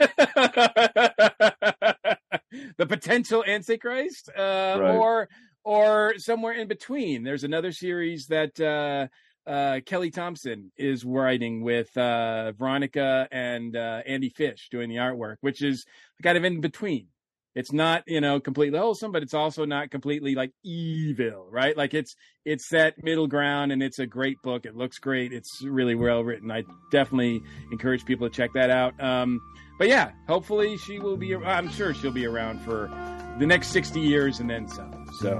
the 2.77 2.85
potential 2.87 3.43
Antichrist, 3.45 4.29
uh, 4.35 4.77
Right. 4.79 4.95
or 4.95 5.29
or 5.63 6.13
somewhere 6.17 6.53
in 6.53 6.67
between. 6.67 7.23
There's 7.23 7.43
another 7.43 7.71
series 7.71 8.27
that 8.27 8.59
uh, 8.59 9.07
uh, 9.47 9.79
Kelly 9.85 10.11
Thompson 10.11 10.71
is 10.77 11.05
writing 11.05 11.61
with 11.61 11.95
uh, 11.97 12.51
Veronica 12.51 13.27
and 13.31 13.75
uh, 13.75 14.01
Andy 14.05 14.29
Fish 14.29 14.67
doing 14.69 14.89
the 14.89 14.97
artwork, 14.97 15.37
which 15.41 15.61
is 15.61 15.85
kind 16.21 16.37
of 16.37 16.43
in 16.43 16.61
between. 16.61 17.07
It's 17.55 17.73
not, 17.73 18.03
you 18.05 18.21
know, 18.21 18.39
completely 18.39 18.77
wholesome, 18.77 19.11
but 19.11 19.23
it's 19.23 19.33
also 19.33 19.65
not 19.65 19.89
completely 19.89 20.35
like 20.35 20.51
evil, 20.63 21.47
right? 21.49 21.75
Like 21.75 21.95
it's 21.95 22.15
it's 22.45 22.69
that 22.69 23.03
middle 23.03 23.25
ground, 23.25 23.71
and 23.71 23.81
it's 23.81 23.97
a 23.97 24.05
great 24.05 24.37
book. 24.43 24.67
It 24.67 24.75
looks 24.75 24.99
great. 24.99 25.33
It's 25.33 25.63
really 25.63 25.95
well 25.95 26.23
written. 26.23 26.51
I 26.51 26.63
definitely 26.91 27.41
encourage 27.71 28.05
people 28.05 28.29
to 28.29 28.35
check 28.35 28.51
that 28.53 28.69
out. 28.69 29.01
Um, 29.01 29.41
but 29.79 29.87
yeah, 29.87 30.11
hopefully 30.27 30.77
she 30.77 30.99
will 30.99 31.17
be. 31.17 31.35
I'm 31.35 31.69
sure 31.69 31.95
she'll 31.95 32.11
be 32.11 32.27
around 32.27 32.61
for 32.61 32.91
the 33.39 33.47
next 33.47 33.69
60 33.69 33.99
years 34.01 34.39
and 34.39 34.47
then 34.47 34.67
some. 34.67 34.96
So, 35.11 35.31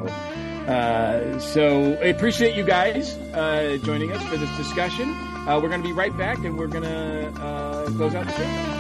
uh, 0.67 1.39
so 1.39 1.93
I 2.01 2.07
appreciate 2.07 2.55
you 2.55 2.63
guys 2.63 3.15
uh, 3.33 3.77
joining 3.83 4.11
us 4.11 4.23
for 4.23 4.37
this 4.37 4.55
discussion. 4.57 5.09
Uh, 5.11 5.59
we're 5.61 5.69
going 5.69 5.81
to 5.81 5.87
be 5.87 5.93
right 5.93 6.15
back, 6.17 6.39
and 6.39 6.57
we're 6.57 6.67
going 6.67 6.83
to 6.83 7.27
uh, 7.41 7.85
close 7.91 8.15
out 8.15 8.25
the 8.25 8.33
show. 8.33 8.76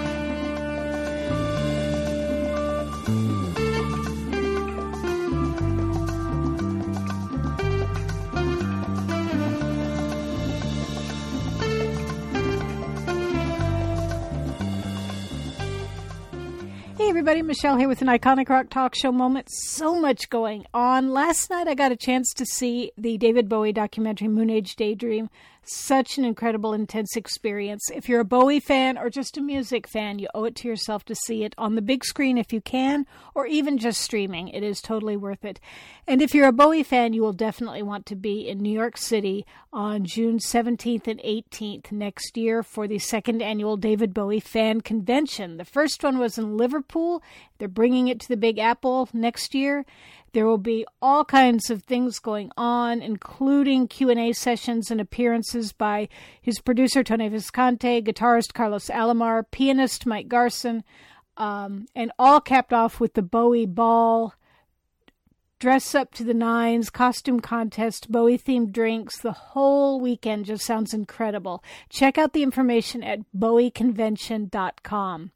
Michelle 17.57 17.77
here 17.77 17.87
with 17.87 18.03
an 18.03 18.07
iconic 18.07 18.49
rock 18.49 18.69
talk 18.69 18.93
show 18.93 19.11
moment. 19.11 19.47
So 19.51 19.99
much 19.99 20.29
going 20.29 20.67
on. 20.75 21.09
Last 21.11 21.49
night 21.49 21.67
I 21.67 21.73
got 21.73 21.91
a 21.91 21.95
chance 21.95 22.31
to 22.35 22.45
see 22.45 22.91
the 22.95 23.17
David 23.17 23.49
Bowie 23.49 23.73
documentary 23.73 24.27
Moon 24.27 24.51
Age 24.51 24.75
Daydream. 24.75 25.31
Such 25.69 26.17
an 26.17 26.23
incredible, 26.23 26.71
intense 26.71 27.17
experience. 27.17 27.91
If 27.93 28.07
you're 28.07 28.21
a 28.21 28.25
Bowie 28.25 28.61
fan 28.61 28.97
or 28.97 29.09
just 29.09 29.37
a 29.37 29.41
music 29.41 29.85
fan, 29.85 30.17
you 30.17 30.29
owe 30.33 30.45
it 30.45 30.55
to 30.55 30.67
yourself 30.69 31.03
to 31.05 31.15
see 31.15 31.43
it 31.43 31.53
on 31.57 31.75
the 31.75 31.81
big 31.81 32.05
screen 32.05 32.37
if 32.37 32.53
you 32.53 32.61
can, 32.61 33.05
or 33.35 33.45
even 33.45 33.77
just 33.77 33.99
streaming. 33.99 34.47
It 34.47 34.63
is 34.63 34.81
totally 34.81 35.17
worth 35.17 35.43
it. 35.43 35.59
And 36.07 36.21
if 36.21 36.33
you're 36.33 36.47
a 36.47 36.53
Bowie 36.53 36.83
fan, 36.83 37.11
you 37.11 37.21
will 37.21 37.33
definitely 37.33 37.81
want 37.83 38.05
to 38.05 38.15
be 38.15 38.47
in 38.47 38.59
New 38.59 38.71
York 38.71 38.95
City 38.95 39.45
on 39.73 40.05
June 40.05 40.37
17th 40.37 41.05
and 41.05 41.19
18th 41.19 41.91
next 41.91 42.37
year 42.37 42.63
for 42.63 42.87
the 42.87 42.97
second 42.97 43.41
annual 43.41 43.75
David 43.75 44.13
Bowie 44.13 44.39
Fan 44.39 44.79
Convention. 44.79 45.57
The 45.57 45.65
first 45.65 46.01
one 46.01 46.17
was 46.17 46.37
in 46.37 46.55
Liverpool. 46.55 47.21
They're 47.57 47.67
bringing 47.67 48.07
it 48.07 48.21
to 48.21 48.27
the 48.29 48.37
Big 48.37 48.57
Apple 48.57 49.09
next 49.11 49.53
year. 49.53 49.85
There 50.37 50.45
will 50.45 50.59
be 50.59 50.85
all 51.01 51.25
kinds 51.25 51.71
of 51.71 51.81
things 51.81 52.19
going 52.19 52.51
on, 52.55 53.01
including 53.01 53.87
Q&A 53.87 54.33
sessions 54.33 54.91
and 54.91 55.01
appearances 55.01 55.73
by 55.73 56.09
his 56.39 56.59
producer 56.59 57.03
Tony 57.03 57.27
Visconti, 57.27 58.03
guitarist 58.03 58.53
Carlos 58.53 58.85
Alomar, 58.89 59.45
pianist 59.49 60.05
Mike 60.05 60.27
Garson, 60.27 60.83
um, 61.37 61.87
and 61.95 62.11
all 62.19 62.39
capped 62.39 62.71
off 62.71 62.99
with 62.99 63.15
the 63.15 63.23
Bowie 63.23 63.65
Ball, 63.65 64.35
dress 65.57 65.95
up 65.95 66.13
to 66.13 66.23
the 66.23 66.35
nines, 66.35 66.91
costume 66.91 67.39
contest, 67.39 68.11
Bowie 68.11 68.37
themed 68.37 68.71
drinks. 68.71 69.19
The 69.19 69.31
whole 69.31 69.99
weekend 69.99 70.45
just 70.45 70.63
sounds 70.63 70.93
incredible. 70.93 71.63
Check 71.89 72.19
out 72.19 72.33
the 72.33 72.43
information 72.43 73.01
at 73.01 73.21
bowieconvention.com. 73.35 75.31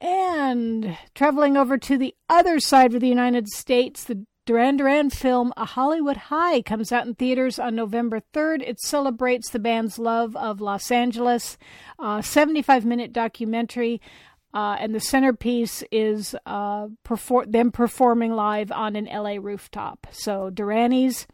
And 0.00 0.96
traveling 1.14 1.56
over 1.56 1.76
to 1.76 1.98
the 1.98 2.14
other 2.28 2.58
side 2.58 2.94
of 2.94 3.00
the 3.00 3.08
United 3.08 3.48
States, 3.48 4.04
the 4.04 4.24
Duran 4.46 4.78
Duran 4.78 5.10
film 5.10 5.52
A 5.56 5.64
Hollywood 5.64 6.16
High 6.16 6.62
comes 6.62 6.90
out 6.90 7.06
in 7.06 7.14
theaters 7.14 7.58
on 7.58 7.74
November 7.76 8.20
3rd. 8.32 8.62
It 8.66 8.80
celebrates 8.80 9.50
the 9.50 9.58
band's 9.58 9.98
love 9.98 10.34
of 10.34 10.60
Los 10.60 10.90
Angeles, 10.90 11.58
a 11.98 12.22
75 12.22 12.84
minute 12.84 13.12
documentary. 13.12 14.00
Uh, 14.52 14.76
and 14.80 14.92
the 14.92 15.00
centerpiece 15.00 15.84
is 15.92 16.34
uh, 16.46 16.88
perfor- 17.04 17.50
them 17.50 17.70
performing 17.70 18.32
live 18.32 18.72
on 18.72 18.96
an 18.96 19.04
LA 19.04 19.36
rooftop. 19.40 20.08
So, 20.10 20.50
Duranies 20.52 21.26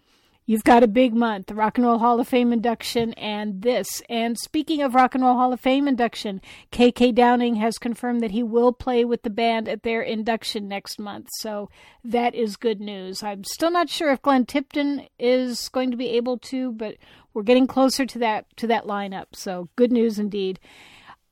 You've 0.48 0.62
got 0.62 0.84
a 0.84 0.88
big 0.88 1.12
month, 1.12 1.46
the 1.46 1.56
Rock 1.56 1.76
and 1.76 1.84
Roll 1.84 1.98
Hall 1.98 2.20
of 2.20 2.28
Fame 2.28 2.52
induction 2.52 3.14
and 3.14 3.62
this. 3.62 4.00
And 4.08 4.38
speaking 4.38 4.80
of 4.80 4.94
Rock 4.94 5.16
and 5.16 5.24
Roll 5.24 5.34
Hall 5.34 5.52
of 5.52 5.58
Fame 5.58 5.88
induction, 5.88 6.40
KK 6.70 7.12
Downing 7.16 7.56
has 7.56 7.78
confirmed 7.78 8.20
that 8.20 8.30
he 8.30 8.44
will 8.44 8.72
play 8.72 9.04
with 9.04 9.24
the 9.24 9.30
band 9.30 9.68
at 9.68 9.82
their 9.82 10.02
induction 10.02 10.68
next 10.68 11.00
month. 11.00 11.26
So 11.38 11.68
that 12.04 12.36
is 12.36 12.56
good 12.56 12.80
news. 12.80 13.24
I'm 13.24 13.42
still 13.42 13.72
not 13.72 13.90
sure 13.90 14.12
if 14.12 14.22
Glenn 14.22 14.46
Tipton 14.46 15.08
is 15.18 15.68
going 15.68 15.90
to 15.90 15.96
be 15.96 16.10
able 16.10 16.38
to, 16.38 16.70
but 16.70 16.94
we're 17.34 17.42
getting 17.42 17.66
closer 17.66 18.06
to 18.06 18.18
that 18.20 18.56
to 18.58 18.68
that 18.68 18.84
lineup. 18.84 19.26
So 19.32 19.68
good 19.74 19.90
news 19.90 20.16
indeed 20.16 20.60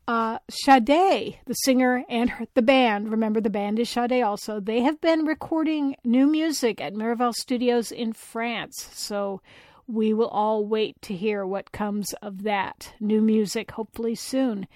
uh, 0.07 0.39
Sade, 0.51 1.39
the 1.47 1.55
singer 1.65 2.05
and 2.09 2.31
her, 2.31 2.47
the 2.55 2.63
band, 2.63 3.11
remember 3.11 3.41
the 3.41 3.51
band 3.51 3.79
is 3.79 3.89
Sade 3.89 4.23
also, 4.23 4.61
they 4.61 4.81
have 4.81 5.01
been 5.01 5.25
recording 5.25 5.97
new 6.05 6.27
music 6.27 6.81
at 6.81 6.95
Miraval 6.95 7.33
Studios 7.33 7.91
in 7.91 8.13
France. 8.13 8.89
So 8.93 9.41
we 9.87 10.13
will 10.13 10.29
all 10.29 10.67
wait 10.67 11.01
to 11.03 11.15
hear 11.15 11.47
what 11.47 11.73
comes 11.73 12.13
of 12.23 12.43
that 12.43 12.93
new 13.01 13.21
music, 13.21 13.73
hopefully 13.73 14.15
soon. 14.15 14.67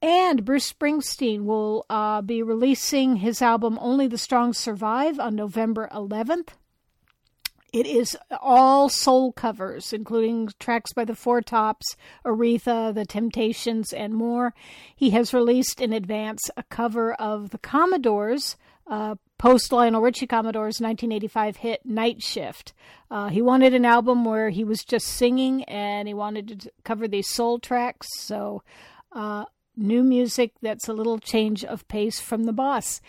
And 0.00 0.44
Bruce 0.44 0.72
Springsteen 0.72 1.44
will 1.44 1.86
uh, 1.88 2.22
be 2.22 2.42
releasing 2.42 3.16
his 3.16 3.40
album 3.40 3.78
Only 3.80 4.08
the 4.08 4.18
Strong 4.18 4.54
Survive 4.54 5.20
on 5.20 5.36
November 5.36 5.88
11th. 5.92 6.48
It 7.72 7.86
is 7.86 8.18
all 8.42 8.90
soul 8.90 9.32
covers, 9.32 9.94
including 9.94 10.50
tracks 10.60 10.92
by 10.92 11.06
the 11.06 11.14
Four 11.14 11.40
Tops, 11.40 11.96
Aretha, 12.22 12.94
The 12.94 13.06
Temptations, 13.06 13.94
and 13.94 14.12
more. 14.12 14.52
He 14.94 15.10
has 15.10 15.32
released 15.32 15.80
in 15.80 15.94
advance 15.94 16.50
a 16.54 16.64
cover 16.64 17.14
of 17.14 17.48
the 17.48 17.56
Commodores, 17.56 18.56
uh, 18.86 19.14
post 19.38 19.72
Lionel 19.72 20.02
Richie 20.02 20.26
Commodores' 20.26 20.80
1985 20.82 21.56
hit 21.56 21.86
Night 21.86 22.22
Shift. 22.22 22.74
Uh, 23.10 23.28
he 23.28 23.40
wanted 23.40 23.72
an 23.72 23.86
album 23.86 24.26
where 24.26 24.50
he 24.50 24.64
was 24.64 24.84
just 24.84 25.06
singing 25.06 25.64
and 25.64 26.06
he 26.06 26.14
wanted 26.14 26.60
to 26.60 26.72
cover 26.84 27.08
these 27.08 27.28
soul 27.28 27.58
tracks. 27.58 28.06
So, 28.18 28.62
uh, 29.12 29.46
new 29.76 30.02
music 30.02 30.52
that's 30.60 30.88
a 30.88 30.92
little 30.92 31.18
change 31.18 31.64
of 31.64 31.88
pace 31.88 32.20
from 32.20 32.44
the 32.44 32.52
boss. 32.52 33.00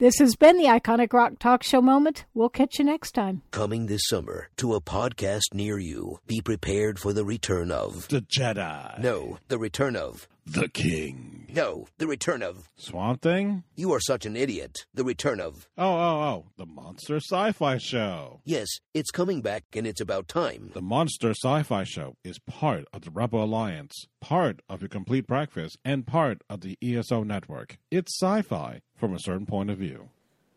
This 0.00 0.18
has 0.18 0.34
been 0.34 0.58
the 0.58 0.64
Iconic 0.64 1.12
Rock 1.12 1.38
Talk 1.38 1.62
Show 1.62 1.80
moment. 1.80 2.24
We'll 2.34 2.48
catch 2.48 2.80
you 2.80 2.84
next 2.84 3.12
time. 3.12 3.42
Coming 3.52 3.86
this 3.86 4.08
summer 4.08 4.48
to 4.56 4.74
a 4.74 4.80
podcast 4.80 5.54
near 5.54 5.78
you. 5.78 6.18
Be 6.26 6.40
prepared 6.40 6.98
for 6.98 7.12
the 7.12 7.24
return 7.24 7.70
of 7.70 8.08
The 8.08 8.22
Jedi. 8.22 8.98
No, 8.98 9.38
the 9.46 9.56
return 9.56 9.94
of 9.94 10.26
The 10.46 10.68
King. 10.68 11.46
No, 11.54 11.86
the 11.96 12.06
return 12.06 12.42
of 12.42 12.68
Swamp 12.76 13.22
Thing? 13.22 13.64
You 13.76 13.92
are 13.94 14.00
such 14.00 14.26
an 14.26 14.36
idiot. 14.36 14.84
The 14.92 15.02
return 15.04 15.40
of 15.40 15.68
Oh, 15.78 15.84
oh, 15.94 16.20
oh. 16.22 16.46
The 16.58 16.66
Monster 16.66 17.16
Sci 17.16 17.52
Fi 17.52 17.78
Show. 17.78 18.40
Yes, 18.44 18.68
it's 18.92 19.10
coming 19.10 19.40
back 19.40 19.64
and 19.74 19.86
it's 19.86 20.02
about 20.02 20.28
time. 20.28 20.70
The 20.74 20.82
Monster 20.82 21.30
Sci 21.30 21.62
Fi 21.62 21.84
Show 21.84 22.16
is 22.24 22.38
part 22.40 22.84
of 22.92 23.02
the 23.02 23.10
Rebel 23.10 23.42
Alliance, 23.42 24.06
part 24.20 24.60
of 24.68 24.82
your 24.82 24.90
complete 24.90 25.26
breakfast, 25.26 25.78
and 25.84 26.06
part 26.06 26.42
of 26.50 26.60
the 26.60 26.76
ESO 26.82 27.22
network. 27.22 27.78
It's 27.90 28.14
sci 28.20 28.42
fi 28.42 28.82
from 28.96 29.14
a 29.14 29.20
certain 29.20 29.46
point 29.46 29.70
of 29.70 29.78
view. 29.78 30.10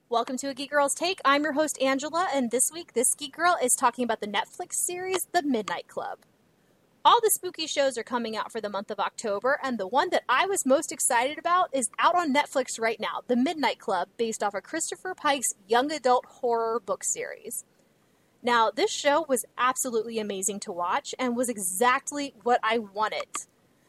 Welcome 0.09 0.38
to 0.39 0.47
a 0.49 0.53
Geek 0.53 0.72
Girl's 0.72 0.95
Take. 0.95 1.22
I'm 1.23 1.43
your 1.43 1.53
host, 1.53 1.81
Angela, 1.81 2.27
and 2.34 2.51
this 2.51 2.69
week, 2.73 2.93
this 2.93 3.15
Geek 3.15 3.35
Girl 3.38 3.55
is 3.64 3.73
talking 3.73 4.03
about 4.03 4.19
the 4.19 4.27
Netflix 4.27 4.73
series, 4.73 5.27
The 5.31 5.43
Midnight 5.43 5.88
Club. 5.88 6.19
All 7.08 7.22
the 7.24 7.32
spooky 7.32 7.68
shows 7.68 7.98
are 7.98 8.04
coming 8.04 8.36
out 8.36 8.52
for 8.52 8.60
the 8.60 8.68
month 8.68 8.92
of 8.92 9.00
October, 9.00 9.62
and 9.64 9.78
the 9.78 9.88
one 9.88 10.10
that 10.10 10.26
I 10.28 10.46
was 10.46 10.66
most 10.66 10.92
excited 10.92 11.38
about 11.38 11.70
is 11.72 11.90
out 11.98 12.16
on 12.16 12.34
Netflix 12.34 12.82
right 12.82 13.00
now 13.00 13.22
The 13.28 13.38
Midnight 13.38 13.80
Club, 13.80 14.10
based 14.18 14.44
off 14.44 14.54
of 14.54 14.64
Christopher 14.64 15.16
Pike's 15.16 15.54
young 15.70 15.90
adult 15.90 16.26
horror 16.26 16.82
book 16.82 17.06
series. 17.06 17.64
Now, 18.44 18.72
this 18.72 18.92
show 18.92 19.26
was 19.30 19.46
absolutely 19.58 20.20
amazing 20.20 20.60
to 20.60 20.74
watch 20.74 21.16
and 21.18 21.38
was 21.38 21.48
exactly 21.48 22.34
what 22.44 22.60
I 22.62 22.78
wanted. 22.80 23.30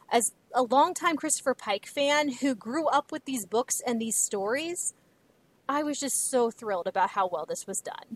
As 0.09 0.31
a 0.55 0.63
longtime 0.63 1.17
Christopher 1.17 1.55
Pike 1.55 1.87
fan 1.87 2.35
who 2.35 2.55
grew 2.55 2.87
up 2.87 3.11
with 3.11 3.25
these 3.25 3.45
books 3.45 3.81
and 3.85 3.99
these 4.01 4.15
stories, 4.15 4.93
I 5.67 5.83
was 5.83 5.99
just 5.99 6.31
so 6.31 6.51
thrilled 6.51 6.87
about 6.87 7.09
how 7.09 7.27
well 7.27 7.45
this 7.45 7.67
was 7.67 7.81
done. 7.81 8.15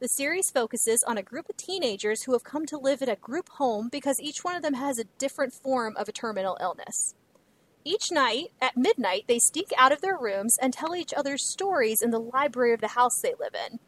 The 0.00 0.08
series 0.08 0.50
focuses 0.50 1.04
on 1.06 1.18
a 1.18 1.22
group 1.22 1.50
of 1.50 1.58
teenagers 1.58 2.22
who 2.22 2.32
have 2.32 2.42
come 2.42 2.64
to 2.66 2.78
live 2.78 3.02
at 3.02 3.10
a 3.10 3.16
group 3.16 3.50
home 3.50 3.90
because 3.92 4.18
each 4.18 4.42
one 4.42 4.56
of 4.56 4.62
them 4.62 4.72
has 4.72 4.98
a 4.98 5.04
different 5.18 5.52
form 5.52 5.94
of 5.98 6.08
a 6.08 6.12
terminal 6.12 6.56
illness. 6.58 7.14
Each 7.84 8.10
night, 8.10 8.52
at 8.62 8.78
midnight, 8.78 9.24
they 9.28 9.38
sneak 9.38 9.74
out 9.76 9.92
of 9.92 10.00
their 10.00 10.16
rooms 10.16 10.56
and 10.56 10.72
tell 10.72 10.96
each 10.96 11.12
other 11.12 11.36
stories 11.36 12.00
in 12.00 12.12
the 12.12 12.18
library 12.18 12.72
of 12.72 12.80
the 12.80 12.88
house 12.88 13.20
they 13.20 13.34
live 13.38 13.54
in. 13.54 13.78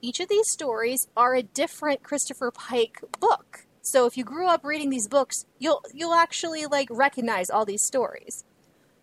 Each 0.00 0.18
of 0.18 0.28
these 0.28 0.50
stories 0.50 1.06
are 1.16 1.36
a 1.36 1.44
different 1.44 2.02
Christopher 2.02 2.50
Pike 2.50 2.98
book. 3.20 3.66
So 3.82 4.06
if 4.06 4.16
you 4.16 4.24
grew 4.24 4.48
up 4.48 4.64
reading 4.64 4.90
these 4.90 5.06
books, 5.06 5.46
you'll 5.60 5.84
you'll 5.94 6.14
actually 6.14 6.66
like 6.66 6.88
recognize 6.90 7.50
all 7.50 7.64
these 7.64 7.84
stories. 7.84 8.42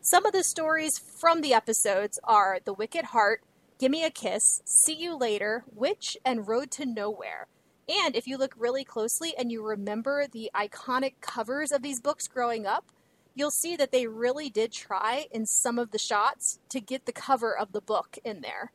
Some 0.02 0.26
of 0.26 0.34
the 0.34 0.44
stories 0.44 0.98
from 0.98 1.40
the 1.40 1.53
episodes 1.53 2.19
are 2.26 2.60
The 2.65 2.73
Wicked 2.73 3.06
Heart, 3.06 3.44
Gimme 3.80 4.03
a 4.03 4.10
Kiss, 4.10 4.61
See 4.65 4.93
You 4.93 5.18
Later, 5.18 5.64
Witch, 5.73 6.18
and 6.26 6.45
Road 6.49 6.69
to 6.72 6.85
Nowhere. 6.85 7.47
And 7.88 8.14
if 8.14 8.27
you 8.27 8.38
look 8.38 8.53
really 8.57 8.84
closely 8.84 9.34
and 9.38 9.53
you 9.53 9.65
remember 9.65 10.27
the 10.27 10.51
iconic 10.53 11.14
covers 11.22 11.72
of 11.72 11.81
these 11.81 12.01
books 12.01 12.27
growing 12.27 12.65
up, 12.65 12.91
you'll 13.35 13.51
see 13.51 13.77
that 13.77 13.93
they 13.93 14.06
really 14.06 14.49
did 14.49 14.73
try 14.73 15.27
in 15.31 15.45
some 15.45 15.80
of 15.80 15.91
the 15.91 15.97
shots 15.97 16.60
to 16.68 16.81
get 16.81 17.06
the 17.06 17.14
cover 17.14 17.57
of 17.57 17.72
the 17.72 17.80
book 17.80 18.18
in 18.26 18.41
there. 18.41 18.73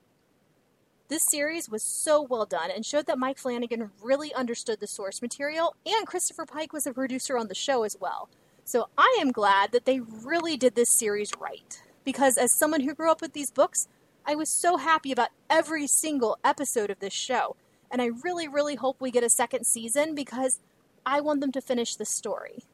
This 1.09 1.25
series 1.25 1.69
was 1.69 1.83
so 1.83 2.23
well 2.23 2.47
done 2.47 2.71
and 2.75 2.87
showed 2.87 3.05
that 3.05 3.19
Mike 3.19 3.37
Flanagan 3.37 3.91
really 4.03 4.33
understood 4.33 4.81
the 4.81 4.87
source 4.87 5.21
material, 5.21 5.77
and 5.85 6.07
Christopher 6.07 6.47
Pike 6.47 6.73
was 6.73 6.87
a 6.87 6.95
producer 6.95 7.37
on 7.37 7.49
the 7.49 7.55
show 7.55 7.83
as 7.83 7.95
well. 8.01 8.31
So 8.65 8.89
I 8.97 9.19
am 9.21 9.33
glad 9.33 9.73
that 9.73 9.85
they 9.85 10.01
really 10.01 10.57
did 10.57 10.77
this 10.77 10.89
series 10.89 11.33
right. 11.39 11.83
Because 12.05 12.39
as 12.39 12.55
someone 12.55 12.81
who 12.81 12.95
grew 12.95 13.11
up 13.11 13.21
with 13.21 13.35
these 13.35 13.51
books, 13.51 13.87
I 14.27 14.35
was 14.35 14.49
so 14.49 14.79
happy 14.79 15.13
about 15.13 15.29
every 15.51 15.87
single 15.87 16.39
episode 16.43 16.91
of 16.91 17.01
this 17.01 17.13
show. 17.13 17.57
And 17.91 18.01
I 18.01 18.11
really, 18.23 18.49
really 18.49 18.75
hope 18.75 19.01
we 19.01 19.11
get 19.11 19.23
a 19.23 19.29
second 19.29 19.67
season 19.67 20.15
because 20.15 20.61
I 21.05 21.21
want 21.21 21.41
them 21.41 21.53
to 21.53 21.61
finish 21.61 21.95
the 21.95 22.07
story. 22.07 22.65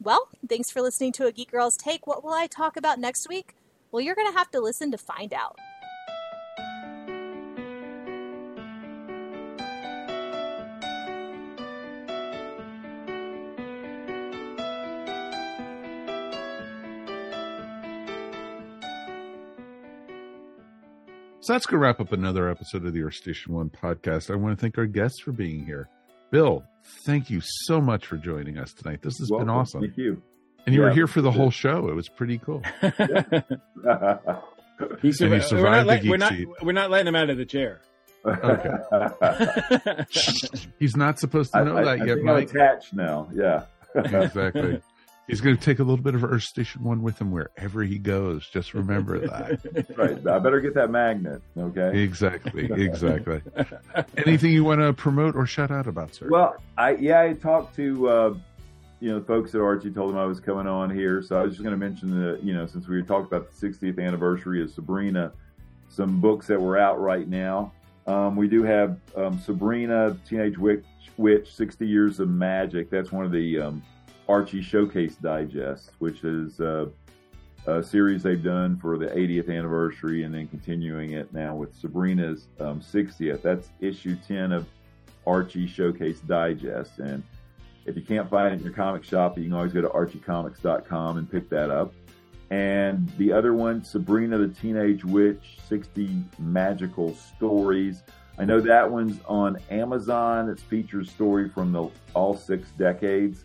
Well, 0.00 0.28
thanks 0.48 0.70
for 0.70 0.82
listening 0.82 1.12
to 1.12 1.26
A 1.26 1.32
Geek 1.32 1.52
Girl's 1.52 1.76
Take. 1.76 2.06
What 2.06 2.24
will 2.24 2.32
I 2.32 2.46
talk 2.46 2.76
about 2.76 2.98
next 2.98 3.28
week? 3.28 3.54
Well, 3.90 4.00
you're 4.00 4.14
going 4.14 4.30
to 4.30 4.36
have 4.38 4.50
to 4.50 4.60
listen 4.60 4.90
to 4.90 4.98
find 4.98 5.32
out. 5.32 5.58
So 21.48 21.54
that's 21.54 21.64
going 21.64 21.80
to 21.80 21.86
wrap 21.86 21.98
up 21.98 22.12
another 22.12 22.50
episode 22.50 22.84
of 22.84 22.92
the 22.92 23.02
Earth 23.02 23.14
Station 23.14 23.54
One 23.54 23.70
podcast. 23.70 24.30
I 24.30 24.34
want 24.36 24.58
to 24.58 24.60
thank 24.60 24.76
our 24.76 24.84
guests 24.84 25.18
for 25.22 25.32
being 25.32 25.64
here. 25.64 25.88
Bill, 26.30 26.62
thank 27.06 27.30
you 27.30 27.40
so 27.42 27.80
much 27.80 28.04
for 28.04 28.18
joining 28.18 28.58
us 28.58 28.74
tonight. 28.74 29.00
This 29.00 29.16
has 29.18 29.30
Welcome. 29.30 29.46
been 29.46 29.54
awesome. 29.56 29.80
Thank 29.80 29.96
you. 29.96 30.20
And 30.66 30.74
you 30.74 30.82
were 30.82 30.90
here 30.90 31.06
for 31.06 31.22
the 31.22 31.30
whole 31.30 31.50
show. 31.50 31.88
It 31.88 31.94
was 31.94 32.06
pretty 32.10 32.36
cool. 32.36 32.62
He 32.82 32.90
And 35.08 35.16
survi- 35.16 35.36
he 35.36 35.40
survived 35.40 35.50
we're, 35.50 35.70
not 35.70 35.80
the 35.80 35.84
let- 35.86 36.02
geek 36.02 36.10
we're 36.10 36.16
not 36.18 36.32
seat. 36.32 36.48
we're 36.62 36.72
not 36.72 36.90
letting 36.90 37.06
him 37.08 37.16
out 37.16 37.30
of 37.30 37.38
the 37.38 37.46
chair. 37.46 37.80
Okay. 38.26 38.74
He's 40.78 40.96
not 40.96 41.18
supposed 41.18 41.50
to 41.54 41.60
I- 41.60 41.64
know 41.64 41.78
I- 41.78 41.84
that 41.84 41.88
I 41.88 41.94
yet, 42.04 42.16
think 42.18 42.28
I'm 42.28 42.34
Mike. 42.34 42.50
attached 42.50 42.92
now. 42.92 43.30
Yeah. 43.34 43.62
exactly. 43.94 44.82
He's 45.28 45.42
going 45.42 45.56
to 45.56 45.62
take 45.62 45.78
a 45.78 45.82
little 45.82 46.02
bit 46.02 46.14
of 46.14 46.24
Earth 46.24 46.44
Station 46.44 46.82
One 46.82 47.02
with 47.02 47.20
him 47.20 47.30
wherever 47.30 47.82
he 47.82 47.98
goes. 47.98 48.48
Just 48.48 48.72
remember 48.72 49.18
that. 49.18 49.86
right. 49.96 50.26
I 50.26 50.38
better 50.38 50.60
get 50.60 50.72
that 50.74 50.90
magnet. 50.90 51.42
Okay. 51.56 52.02
Exactly. 52.02 52.70
Exactly. 52.72 53.42
Anything 54.16 54.52
you 54.52 54.64
want 54.64 54.80
to 54.80 54.94
promote 54.94 55.36
or 55.36 55.46
shout 55.46 55.70
out 55.70 55.86
about, 55.86 56.14
sir? 56.14 56.28
Well, 56.30 56.56
I 56.78 56.96
yeah, 56.96 57.20
I 57.20 57.34
talked 57.34 57.76
to 57.76 58.08
uh, 58.08 58.34
you 59.00 59.10
know 59.10 59.22
folks 59.22 59.54
at 59.54 59.60
Archie, 59.60 59.90
told 59.90 60.12
them 60.12 60.18
I 60.18 60.24
was 60.24 60.40
coming 60.40 60.66
on 60.66 60.88
here, 60.90 61.22
so 61.22 61.38
I 61.38 61.42
was 61.42 61.52
just 61.52 61.62
going 61.62 61.78
to 61.78 61.78
mention 61.78 62.10
the 62.10 62.40
you 62.42 62.54
know 62.54 62.66
since 62.66 62.88
we 62.88 62.96
were 62.96 63.02
talking 63.02 63.26
about 63.26 63.52
the 63.52 63.68
60th 63.68 64.02
anniversary 64.02 64.62
of 64.62 64.70
Sabrina, 64.70 65.32
some 65.88 66.20
books 66.20 66.46
that 66.46 66.60
were 66.60 66.78
out 66.78 67.00
right 67.00 67.28
now. 67.28 67.72
Um, 68.06 68.34
we 68.34 68.48
do 68.48 68.62
have 68.62 68.98
um, 69.14 69.38
Sabrina, 69.38 70.16
Teenage 70.26 70.56
Witch, 70.56 70.86
Witch, 71.18 71.54
60 71.54 71.86
Years 71.86 72.20
of 72.20 72.30
Magic. 72.30 72.88
That's 72.88 73.12
one 73.12 73.26
of 73.26 73.32
the 73.32 73.60
um, 73.60 73.82
Archie 74.28 74.62
Showcase 74.62 75.16
Digest, 75.16 75.92
which 75.98 76.22
is 76.22 76.60
uh, 76.60 76.86
a 77.66 77.82
series 77.82 78.22
they've 78.22 78.42
done 78.42 78.78
for 78.78 78.98
the 78.98 79.06
80th 79.06 79.48
anniversary 79.48 80.24
and 80.24 80.34
then 80.34 80.48
continuing 80.48 81.12
it 81.12 81.32
now 81.32 81.54
with 81.54 81.74
Sabrina's 81.74 82.48
um, 82.60 82.80
60th. 82.80 83.42
That's 83.42 83.70
issue 83.80 84.16
10 84.26 84.52
of 84.52 84.66
Archie 85.26 85.66
Showcase 85.66 86.20
Digest. 86.20 86.98
And 86.98 87.22
if 87.86 87.96
you 87.96 88.02
can't 88.02 88.28
find 88.28 88.52
it 88.52 88.58
in 88.58 88.64
your 88.64 88.72
comic 88.72 89.02
shop, 89.02 89.38
you 89.38 89.44
can 89.44 89.52
always 89.54 89.72
go 89.72 89.80
to 89.80 89.88
archiecomics.com 89.88 91.18
and 91.18 91.30
pick 91.30 91.48
that 91.50 91.70
up. 91.70 91.92
And 92.50 93.10
the 93.18 93.32
other 93.32 93.52
one, 93.52 93.84
Sabrina 93.84 94.38
the 94.38 94.48
Teenage 94.48 95.04
Witch, 95.04 95.58
60 95.68 96.22
Magical 96.38 97.14
Stories. 97.14 98.02
I 98.38 98.44
know 98.44 98.60
that 98.60 98.90
one's 98.90 99.20
on 99.26 99.58
Amazon. 99.70 100.48
It's 100.48 100.62
features 100.62 101.10
story 101.10 101.48
from 101.48 101.72
the 101.72 101.90
all 102.14 102.36
six 102.36 102.70
decades 102.70 103.44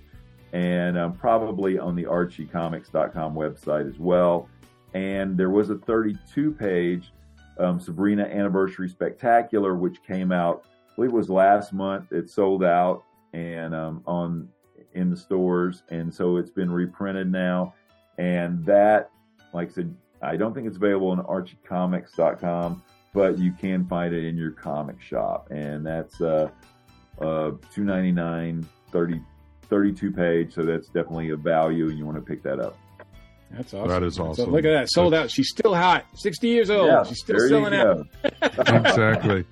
and 0.53 0.97
um, 0.97 1.13
probably 1.13 1.79
on 1.79 1.95
the 1.95 2.03
archiecomics.com 2.03 3.35
website 3.35 3.89
as 3.89 3.99
well. 3.99 4.47
And 4.93 5.35
there 5.35 5.49
was 5.49 5.71
a 5.71 5.75
32 5.75 6.51
page 6.51 7.11
um, 7.57 7.79
Sabrina 7.79 8.23
Anniversary 8.23 8.87
Spectacular, 8.87 9.75
which 9.75 10.01
came 10.03 10.31
out, 10.31 10.65
I 10.65 10.95
believe 10.95 11.11
it 11.11 11.15
was 11.15 11.29
last 11.29 11.73
month. 11.73 12.11
It 12.11 12.29
sold 12.29 12.63
out 12.63 13.03
and 13.33 13.73
um, 13.75 14.03
on 14.05 14.47
in 14.93 15.09
the 15.09 15.17
stores, 15.17 15.81
and 15.89 16.13
so 16.13 16.37
it's 16.37 16.51
been 16.51 16.71
reprinted 16.71 17.31
now. 17.31 17.73
And 18.19 18.63
that, 18.65 19.09
like 19.53 19.69
I 19.69 19.73
said, 19.73 19.95
I 20.21 20.37
don't 20.37 20.53
think 20.53 20.67
it's 20.67 20.77
available 20.77 21.09
on 21.09 21.23
archiecomics.com, 21.23 22.83
but 23.11 23.39
you 23.39 23.51
can 23.53 23.87
find 23.87 24.13
it 24.13 24.23
in 24.23 24.37
your 24.37 24.51
comic 24.51 25.01
shop, 25.01 25.47
and 25.49 25.85
that's 25.85 26.21
uh, 26.21 26.49
uh, 27.19 27.51
299 27.71 28.67
30 28.91 29.21
32 29.73 30.11
page, 30.11 30.53
so 30.53 30.61
that's 30.63 30.85
definitely 30.87 31.31
a 31.31 31.35
value, 31.35 31.89
and 31.89 31.97
you 31.97 32.05
want 32.05 32.15
to 32.17 32.21
pick 32.21 32.43
that 32.43 32.59
up. 32.59 32.77
That's 33.49 33.73
awesome. 33.73 33.87
That 33.89 34.03
is 34.03 34.15
So 34.15 34.25
awesome. 34.27 34.51
look 34.51 34.65
at 34.65 34.71
that, 34.71 34.91
sold 34.91 35.15
out. 35.15 35.31
She's 35.31 35.49
still 35.49 35.73
hot. 35.73 36.05
Sixty 36.15 36.47
years 36.49 36.69
old. 36.69 36.87
Yeah, 36.87 37.03
She's 37.03 37.19
still 37.19 37.39
selling 37.39 37.73
out. 37.73 38.05
exactly. 38.41 39.45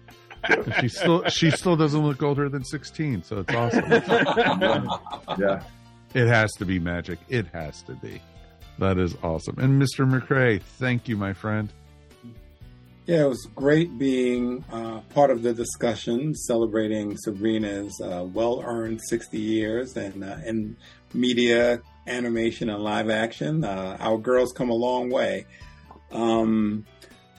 she 0.79 0.87
still 0.89 1.27
she 1.29 1.49
still 1.51 1.75
doesn't 1.75 2.01
look 2.05 2.21
older 2.21 2.49
than 2.49 2.63
16, 2.63 3.23
so 3.23 3.39
it's 3.39 3.53
awesome. 3.55 3.91
yeah. 5.39 5.63
It 6.13 6.27
has 6.27 6.51
to 6.53 6.65
be 6.65 6.77
magic. 6.79 7.17
It 7.29 7.47
has 7.47 7.81
to 7.83 7.93
be. 7.93 8.21
That 8.79 8.97
is 8.99 9.15
awesome. 9.23 9.57
And 9.59 9.81
Mr. 9.81 10.07
McCray, 10.09 10.61
thank 10.61 11.07
you, 11.07 11.17
my 11.17 11.33
friend. 11.33 11.71
Yeah, 13.07 13.25
it 13.25 13.29
was 13.29 13.47
great 13.55 13.97
being 13.97 14.63
uh, 14.71 14.99
part 15.09 15.31
of 15.31 15.41
the 15.41 15.53
discussion 15.53 16.35
celebrating 16.35 17.17
Sabrina's 17.17 17.99
uh, 17.99 18.25
well 18.31 18.61
earned 18.63 19.01
60 19.09 19.39
years 19.39 19.97
and 19.97 20.23
uh, 20.23 20.37
in 20.45 20.77
media, 21.11 21.81
animation, 22.05 22.69
and 22.69 22.83
live 22.83 23.09
action. 23.09 23.63
Uh, 23.63 23.97
our 23.99 24.19
girls 24.19 24.53
come 24.53 24.69
a 24.69 24.75
long 24.75 25.09
way. 25.09 25.47
Um, 26.11 26.85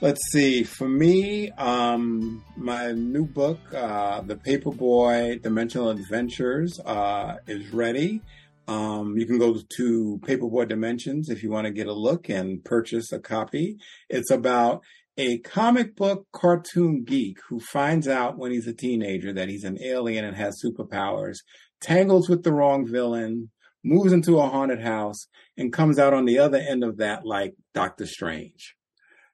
let's 0.01 0.21
see. 0.33 0.65
For 0.65 0.89
me, 0.89 1.53
um, 1.53 2.45
my 2.57 2.91
new 2.91 3.25
book, 3.25 3.61
uh, 3.73 4.21
The 4.23 4.35
Paperboy 4.35 5.43
Dimensional 5.43 5.91
Adventures, 5.91 6.81
uh, 6.81 7.37
is 7.47 7.73
ready. 7.73 8.21
Um, 8.67 9.17
you 9.17 9.27
can 9.27 9.39
go 9.39 9.61
to 9.77 10.21
Paperboy 10.25 10.69
Dimensions 10.69 11.29
if 11.29 11.43
you 11.45 11.51
want 11.51 11.67
to 11.67 11.73
get 11.73 11.87
a 11.87 11.93
look 11.93 12.29
and 12.29 12.65
purchase 12.65 13.13
a 13.13 13.21
copy. 13.21 13.79
It's 14.09 14.31
about 14.31 14.83
a 15.23 15.39
comic 15.39 15.95
book 15.95 16.27
cartoon 16.33 17.05
geek 17.05 17.39
who 17.49 17.61
finds 17.61 18.09
out 18.09 18.37
when 18.39 18.51
he's 18.51 18.67
a 18.67 18.75
teenager 18.75 19.33
that 19.33 19.49
he's 19.49 19.65
an 19.65 19.79
alien 19.83 20.25
and 20.25 20.37
has 20.37 20.63
superpowers, 20.63 21.39
tangles 21.81 22.29
with 22.29 22.43
the 22.43 22.53
wrong 22.53 22.87
villain, 22.87 23.51
moves 23.85 24.13
into 24.13 24.39
a 24.39 24.49
haunted 24.49 24.83
house, 24.83 25.29
and 25.57 25.73
comes 25.73 25.99
out 25.99 26.15
on 26.15 26.25
the 26.25 26.39
other 26.39 26.59
end 26.59 26.83
of 26.83 26.97
that 26.99 27.25
like 27.25 27.55
Doctor 27.75 28.07
Strange. 28.07 28.75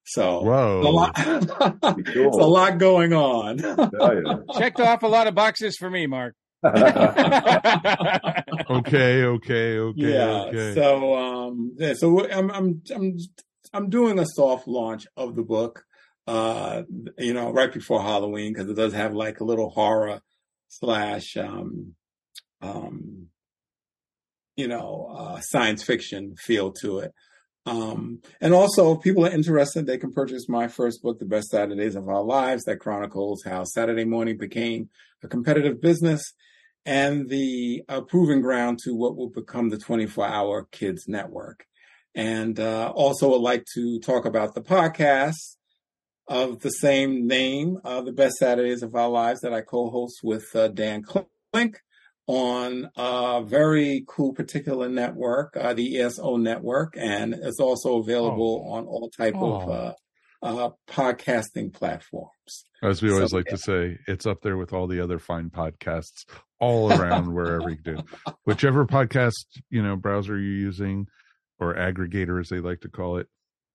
So 0.04 0.40
Whoa. 0.42 0.80
a 0.80 0.90
lot, 0.90 1.12
it's 1.16 2.36
a 2.36 2.46
lot 2.46 2.78
going 2.78 3.12
on. 3.12 3.58
Checked 4.58 4.80
off 4.80 5.02
a 5.02 5.06
lot 5.06 5.26
of 5.26 5.34
boxes 5.34 5.76
for 5.76 5.90
me, 5.90 6.06
Mark. 6.06 6.34
Okay, 8.70 9.24
okay, 9.24 9.78
okay, 9.78 10.12
yeah. 10.12 10.42
okay. 10.42 10.74
So 10.74 11.14
um 11.14 11.72
yeah, 11.78 11.94
so 11.94 12.30
I'm 12.30 12.50
I'm 12.50 12.82
I'm 12.94 13.16
I'm 13.72 13.90
doing 13.90 14.18
a 14.18 14.26
soft 14.26 14.66
launch 14.66 15.06
of 15.16 15.34
the 15.36 15.42
book 15.42 15.84
uh 16.26 16.82
you 17.16 17.32
know 17.32 17.50
right 17.50 17.72
before 17.72 18.02
Halloween 18.02 18.52
because 18.52 18.68
it 18.68 18.74
does 18.74 18.92
have 18.92 19.14
like 19.14 19.40
a 19.40 19.44
little 19.44 19.70
horror 19.70 20.20
slash 20.68 21.36
um 21.36 21.94
um 22.60 23.28
you 24.56 24.68
know 24.68 25.14
uh 25.18 25.40
science 25.40 25.82
fiction 25.82 26.34
feel 26.36 26.72
to 26.72 26.98
it. 26.98 27.12
Um, 27.66 28.22
and 28.40 28.54
also, 28.54 28.94
if 28.94 29.02
people 29.02 29.26
are 29.26 29.30
interested, 29.30 29.84
they 29.84 29.98
can 29.98 30.10
purchase 30.10 30.48
my 30.48 30.68
first 30.68 31.02
book, 31.02 31.18
The 31.18 31.26
Best 31.26 31.50
Saturdays 31.50 31.96
of 31.96 32.08
Our 32.08 32.22
Lives, 32.22 32.64
that 32.64 32.78
chronicles 32.78 33.42
how 33.44 33.64
Saturday 33.64 34.06
morning 34.06 34.38
became 34.38 34.88
a 35.22 35.28
competitive 35.28 35.78
business 35.78 36.22
and 36.86 37.28
the 37.28 37.82
uh, 37.90 38.00
proving 38.00 38.40
ground 38.40 38.78
to 38.84 38.94
what 38.94 39.16
will 39.16 39.28
become 39.28 39.68
the 39.68 39.76
24 39.76 40.26
hour 40.26 40.66
kids 40.72 41.04
network. 41.06 41.66
And 42.14 42.58
uh, 42.58 42.90
also 42.94 43.30
would 43.30 43.40
like 43.42 43.64
to 43.74 44.00
talk 44.00 44.24
about 44.24 44.54
the 44.54 44.62
podcast 44.62 45.34
of 46.26 46.60
the 46.60 46.70
same 46.70 47.26
name, 47.26 47.78
uh, 47.84 48.02
The 48.02 48.12
Best 48.12 48.36
Saturdays 48.36 48.82
of 48.82 48.94
Our 48.94 49.08
Lives, 49.08 49.40
that 49.40 49.52
I 49.54 49.60
co 49.62 49.90
host 49.90 50.20
with 50.22 50.44
uh, 50.54 50.68
Dan 50.68 51.02
Klink 51.02 51.78
on 52.26 52.90
a 52.96 53.42
very 53.44 54.04
cool 54.06 54.34
particular 54.34 54.88
network, 54.88 55.56
uh, 55.56 55.72
the 55.72 55.98
ESO 55.98 56.36
network, 56.36 56.94
and 56.98 57.32
it's 57.34 57.60
also 57.60 57.98
available 58.00 58.68
on 58.70 58.84
all 58.84 59.08
type 59.10 59.34
of 59.34 59.68
Oh. 59.68 59.70
uh, 59.72 59.92
uh, 60.40 60.70
podcasting 60.86 61.72
platforms. 61.72 62.64
As 62.82 63.02
we 63.02 63.10
always 63.10 63.30
So, 63.30 63.36
like 63.38 63.46
yeah. 63.46 63.52
to 63.56 63.58
say, 63.58 63.98
it's 64.06 64.26
up 64.26 64.42
there 64.42 64.56
with 64.56 64.72
all 64.72 64.86
the 64.86 65.00
other 65.00 65.18
fine 65.18 65.50
podcasts 65.50 66.24
all 66.60 66.92
around 66.92 67.32
wherever 67.34 67.70
you 67.70 67.78
do. 67.82 67.96
Whichever 68.44 68.86
podcast, 68.86 69.32
you 69.70 69.82
know, 69.82 69.96
browser 69.96 70.38
you're 70.38 70.52
using 70.52 71.06
or 71.58 71.74
aggregator 71.74 72.40
as 72.40 72.48
they 72.48 72.60
like 72.60 72.80
to 72.82 72.88
call 72.88 73.16
it, 73.16 73.28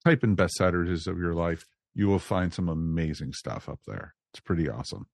type 0.05 0.23
in 0.23 0.35
best 0.35 0.55
Saturdays 0.55 1.07
of 1.07 1.17
your 1.19 1.33
life. 1.33 1.65
You 1.95 2.07
will 2.07 2.19
find 2.19 2.53
some 2.53 2.69
amazing 2.69 3.33
stuff 3.33 3.69
up 3.69 3.79
there. 3.85 4.15
It's 4.33 4.39
pretty 4.41 4.69
awesome. 4.69 5.07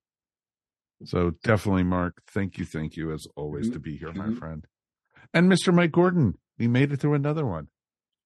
So 1.04 1.32
definitely, 1.42 1.84
Mark, 1.84 2.22
thank 2.30 2.58
you, 2.58 2.64
thank 2.64 2.96
you 2.96 3.12
as 3.12 3.26
always 3.36 3.70
to 3.70 3.78
be 3.78 3.96
here, 3.96 4.12
my 4.12 4.26
Mhm. 4.26 4.38
friend. 4.38 4.66
And 5.32 5.50
Mr. 5.50 5.72
Mike 5.74 5.92
Gordon, 5.92 6.38
we 6.58 6.68
made 6.68 6.92
it 6.92 6.98
through 6.98 7.14
another 7.14 7.46
one. 7.46 7.68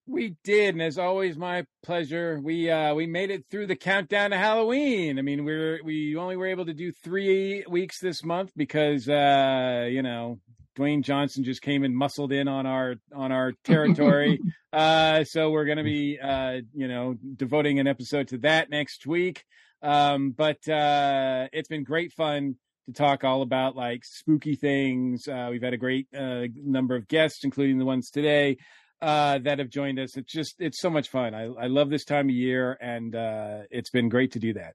We 0.07 0.37
did, 0.45 0.75
and 0.75 0.83
as 0.83 0.99
always, 0.99 1.37
my 1.39 1.67
pleasure. 1.83 2.39
We 2.39 2.69
uh 2.71 2.95
we 2.95 3.07
made 3.07 3.31
it 3.31 3.47
through 3.51 3.69
the 3.69 3.77
countdown 3.77 4.31
to 4.33 4.37
Halloween. 4.37 5.19
I 5.19 5.23
mean, 5.23 5.45
we're 5.47 5.83
we 5.83 6.15
only 6.17 6.37
were 6.37 6.47
able 6.47 6.67
to 6.67 6.75
do 6.75 6.93
three 6.93 7.65
weeks 7.69 8.01
this 8.01 8.23
month 8.23 8.53
because 8.55 9.09
uh 9.09 9.89
you 9.91 10.03
know 10.03 10.41
Dwayne 10.77 11.03
Johnson 11.03 11.45
just 11.45 11.63
came 11.63 11.85
and 11.85 11.97
muscled 11.97 12.33
in 12.33 12.49
on 12.49 12.67
our 12.67 12.97
on 13.15 13.33
our 13.33 13.53
territory. 13.65 14.41
uh 14.73 15.25
so 15.25 15.51
we're 15.51 15.65
gonna 15.67 15.85
be 15.85 16.19
uh 16.19 16.61
you 16.75 16.89
know 16.89 17.17
devoting 17.37 17.79
an 17.79 17.87
episode 17.87 18.29
to 18.29 18.39
that 18.39 18.71
next 18.71 19.07
week. 19.07 19.45
Um 19.83 20.31
but 20.33 20.67
uh 20.69 21.49
it's 21.53 21.69
been 21.69 21.85
great 21.85 22.13
fun 22.13 22.57
to 22.87 22.93
talk 22.93 23.25
all 23.25 23.43
about 23.43 23.77
like 23.77 24.05
spooky 24.05 24.57
things. 24.57 25.29
Uh 25.29 25.49
we've 25.51 25.63
had 25.63 25.75
a 25.75 25.79
great 25.79 26.07
uh 26.17 26.45
number 26.57 26.97
of 26.97 27.07
guests, 27.09 27.45
including 27.45 27.79
the 27.79 27.85
ones 27.85 28.11
today. 28.11 28.57
uh, 29.03 29.39
that 29.39 29.59
have 29.59 29.69
joined 29.69 29.99
us. 29.99 30.17
It's 30.17 30.33
just 30.33 30.55
it's 30.61 30.81
so 30.81 30.89
much 30.89 31.09
fun. 31.11 31.35
I 31.35 31.45
I 31.65 31.67
love 31.67 31.91
this 31.91 32.05
time 32.05 32.29
of 32.31 32.35
year, 32.35 32.79
and 32.81 33.15
uh, 33.15 33.63
it's 33.71 33.91
been 33.91 34.09
great 34.09 34.33
to 34.33 34.39
do 34.39 34.55
that. 34.55 34.73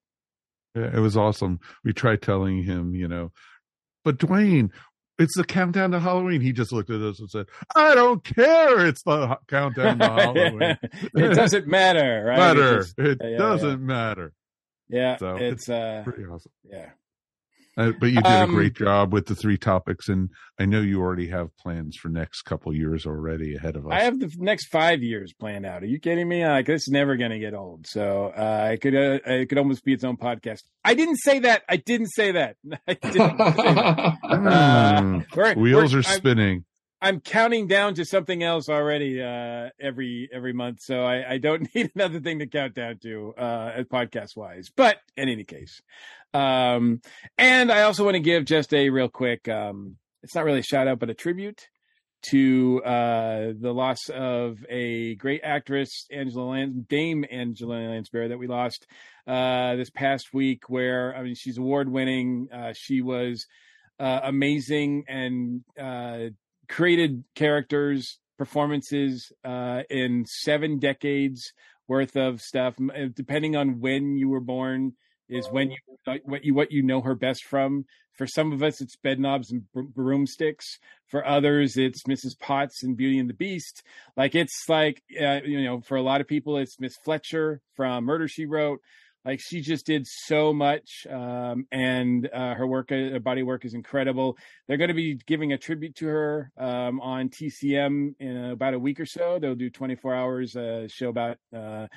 Yeah, 0.75 0.91
It 0.97 0.99
was 0.99 1.17
awesome. 1.17 1.59
We 1.83 1.93
tried 1.93 2.21
telling 2.21 2.61
him, 2.63 2.93
you 2.93 3.07
know, 3.07 3.31
but 4.05 4.17
Dwayne, 4.19 4.69
it's 5.19 5.35
the 5.35 5.43
countdown 5.43 5.91
to 5.91 5.99
Halloween. 5.99 6.41
He 6.41 6.51
just 6.53 6.71
looked 6.71 6.89
at 6.89 7.01
us 7.01 7.19
and 7.19 7.29
said, 7.29 7.45
"I 7.75 7.93
don't 7.93 8.23
care. 8.23 8.85
It's 8.87 9.03
the 9.03 9.37
countdown 9.47 9.99
to 9.99 10.05
Halloween. 10.09 10.77
it 10.81 11.35
doesn't 11.35 11.67
matter, 11.67 12.23
right? 12.25 12.37
Matter. 12.37 12.77
It, 12.79 12.81
just- 12.81 12.99
it 12.99 13.17
yeah, 13.21 13.29
yeah, 13.29 13.37
doesn't 13.37 13.85
matter." 13.85 14.33
Yeah, 14.89 15.17
So 15.17 15.35
it's, 15.35 15.69
uh, 15.69 16.01
pretty 16.03 16.25
awesome. 16.25 16.51
yeah. 16.67 16.89
Uh, 17.79 17.93
but 17.97 18.07
you 18.07 18.21
did 18.21 18.25
Um, 18.25 18.49
a 18.49 18.53
great 18.53 18.73
job 18.75 19.13
with 19.13 19.27
the 19.27 19.35
three 19.35 19.57
topics, 19.57 20.09
and 20.09 20.29
I 20.59 20.65
know 20.65 20.81
you 20.81 20.99
already 20.99 21.29
have 21.29 21.55
plans 21.55 21.95
for 21.95 22.09
next 22.09 22.41
couple 22.41 22.75
years 22.75 23.05
already 23.05 23.55
ahead 23.55 23.77
of 23.77 23.85
us. 23.87 23.93
I 23.93 24.01
have 24.03 24.19
the 24.19 24.29
next 24.37 24.67
five 24.67 25.01
years 25.01 25.31
planned 25.31 25.65
out. 25.65 25.81
Are 25.81 25.85
you 25.85 25.97
kidding 25.99 26.27
me? 26.27 26.45
Like 26.45 26.65
this 26.65 26.81
is 26.81 26.89
never 26.89 27.15
going 27.15 27.31
to 27.31 27.39
get 27.39 27.53
old. 27.53 27.87
So 27.87 28.33
uh, 28.35 28.71
it 28.73 28.81
could 28.81 28.95
uh, 28.95 29.19
it 29.25 29.47
could 29.47 29.57
almost 29.57 29.85
be 29.85 29.93
its 29.93 30.03
own 30.03 30.17
podcast. 30.17 30.63
I 30.83 30.93
didn't 30.93 31.17
say 31.17 31.39
that. 31.39 31.63
I 31.69 31.77
didn't 31.77 32.07
say 32.09 32.33
that. 32.33 32.57
I 32.87 32.93
didn't 32.95 33.13
say 33.13 33.53
that. 33.53 34.17
Uh, 34.29 35.21
Hmm. 35.29 35.59
Wheels 35.59 35.93
are 35.95 36.03
spinning. 36.03 36.65
I'm 37.01 37.21
counting 37.21 37.67
down 37.67 37.93
to 37.95 38.05
something 38.05 38.43
else 38.43 38.67
already 38.67 39.21
uh, 39.21 39.69
every 39.79 40.29
every 40.33 40.53
month, 40.53 40.81
so 40.81 41.03
I, 41.03 41.33
I 41.33 41.37
don't 41.37 41.67
need 41.75 41.91
another 41.95 42.19
thing 42.19 42.39
to 42.39 42.47
count 42.47 42.75
down 42.75 42.97
to 43.03 43.33
uh, 43.37 43.71
as 43.75 43.85
podcast 43.85 44.35
wise. 44.35 44.69
But 44.75 44.97
in 45.15 45.29
any 45.29 45.45
case, 45.45 45.81
um, 46.33 47.01
and 47.37 47.71
I 47.71 47.83
also 47.83 48.03
want 48.03 48.15
to 48.15 48.19
give 48.19 48.45
just 48.45 48.73
a 48.73 48.89
real 48.89 49.09
quick. 49.09 49.47
Um, 49.47 49.97
it's 50.23 50.35
not 50.35 50.43
really 50.43 50.59
a 50.59 50.63
shout 50.63 50.87
out, 50.87 50.99
but 50.99 51.09
a 51.09 51.13
tribute 51.13 51.69
to 52.21 52.81
uh, 52.83 53.53
the 53.57 53.71
loss 53.73 54.09
of 54.09 54.57
a 54.69 55.15
great 55.15 55.39
actress, 55.41 56.05
Angela 56.11 56.43
Lans- 56.43 56.85
Dame 56.89 57.23
Angela 57.31 57.75
Lansbury, 57.75 58.27
that 58.27 58.37
we 58.37 58.47
lost 58.47 58.85
uh, 59.25 59.75
this 59.77 59.89
past 59.89 60.33
week. 60.33 60.69
Where 60.69 61.15
I 61.15 61.23
mean, 61.23 61.35
she's 61.35 61.57
award 61.57 61.89
winning. 61.89 62.49
Uh, 62.53 62.73
she 62.75 63.01
was 63.01 63.45
uh, 63.99 64.19
amazing 64.23 65.05
and 65.07 65.61
uh, 65.79 66.31
created 66.69 67.23
characters, 67.35 68.19
performances 68.37 69.31
uh, 69.43 69.81
in 69.89 70.25
seven 70.25 70.79
decades 70.79 71.51
worth 71.87 72.15
of 72.15 72.41
stuff. 72.41 72.75
Uh, 72.79 73.07
Depending 73.13 73.55
on 73.55 73.79
when 73.79 74.15
you 74.15 74.29
were 74.29 74.39
born, 74.39 74.93
is 75.27 75.47
when 75.47 75.71
you 75.71 75.77
what 76.23 76.43
you 76.43 76.53
what 76.53 76.71
you 76.71 76.81
know 76.81 77.01
her 77.01 77.15
best 77.15 77.43
from. 77.45 77.85
For 78.13 78.27
some 78.27 78.51
of 78.51 78.61
us, 78.61 78.81
it's 78.81 78.97
bed 78.97 79.19
knobs 79.19 79.51
and 79.51 79.71
bro- 79.71 79.83
broomsticks. 79.83 80.79
For 81.07 81.25
others, 81.25 81.77
it's 81.77 82.03
Mrs. 82.03 82.37
Potts 82.37 82.83
and 82.83 82.97
Beauty 82.97 83.17
and 83.17 83.29
the 83.29 83.33
Beast. 83.33 83.83
Like 84.17 84.35
it's 84.35 84.65
like 84.67 85.01
uh, 85.21 85.39
you 85.45 85.63
know, 85.63 85.81
for 85.81 85.95
a 85.95 86.01
lot 86.01 86.19
of 86.21 86.27
people, 86.27 86.57
it's 86.57 86.79
Miss 86.79 86.97
Fletcher 86.97 87.61
from 87.75 88.05
Murder 88.05 88.27
She 88.27 88.45
Wrote. 88.45 88.79
Like 89.25 89.41
she 89.41 89.61
just 89.61 89.85
did 89.85 90.07
so 90.07 90.53
much, 90.53 91.05
um, 91.09 91.65
and 91.71 92.29
uh, 92.33 92.53
her 92.55 92.65
work, 92.65 92.91
uh, 92.91 92.95
her 92.95 93.19
body 93.19 93.43
work, 93.43 93.65
is 93.65 93.73
incredible. 93.73 94.37
They're 94.67 94.77
going 94.77 94.87
to 94.87 94.93
be 94.93 95.15
giving 95.27 95.51
a 95.51 95.57
tribute 95.57 95.95
to 95.95 96.07
her 96.07 96.51
um, 96.57 97.01
on 97.01 97.29
TCM 97.29 98.15
in 98.19 98.37
about 98.51 98.75
a 98.75 98.79
week 98.79 98.99
or 98.99 99.05
so. 99.05 99.37
They'll 99.37 99.55
do 99.55 99.69
24 99.69 100.15
hours 100.15 100.55
uh, 100.55 100.87
show 100.87 101.09
about 101.09 101.37
uh, 101.55 101.87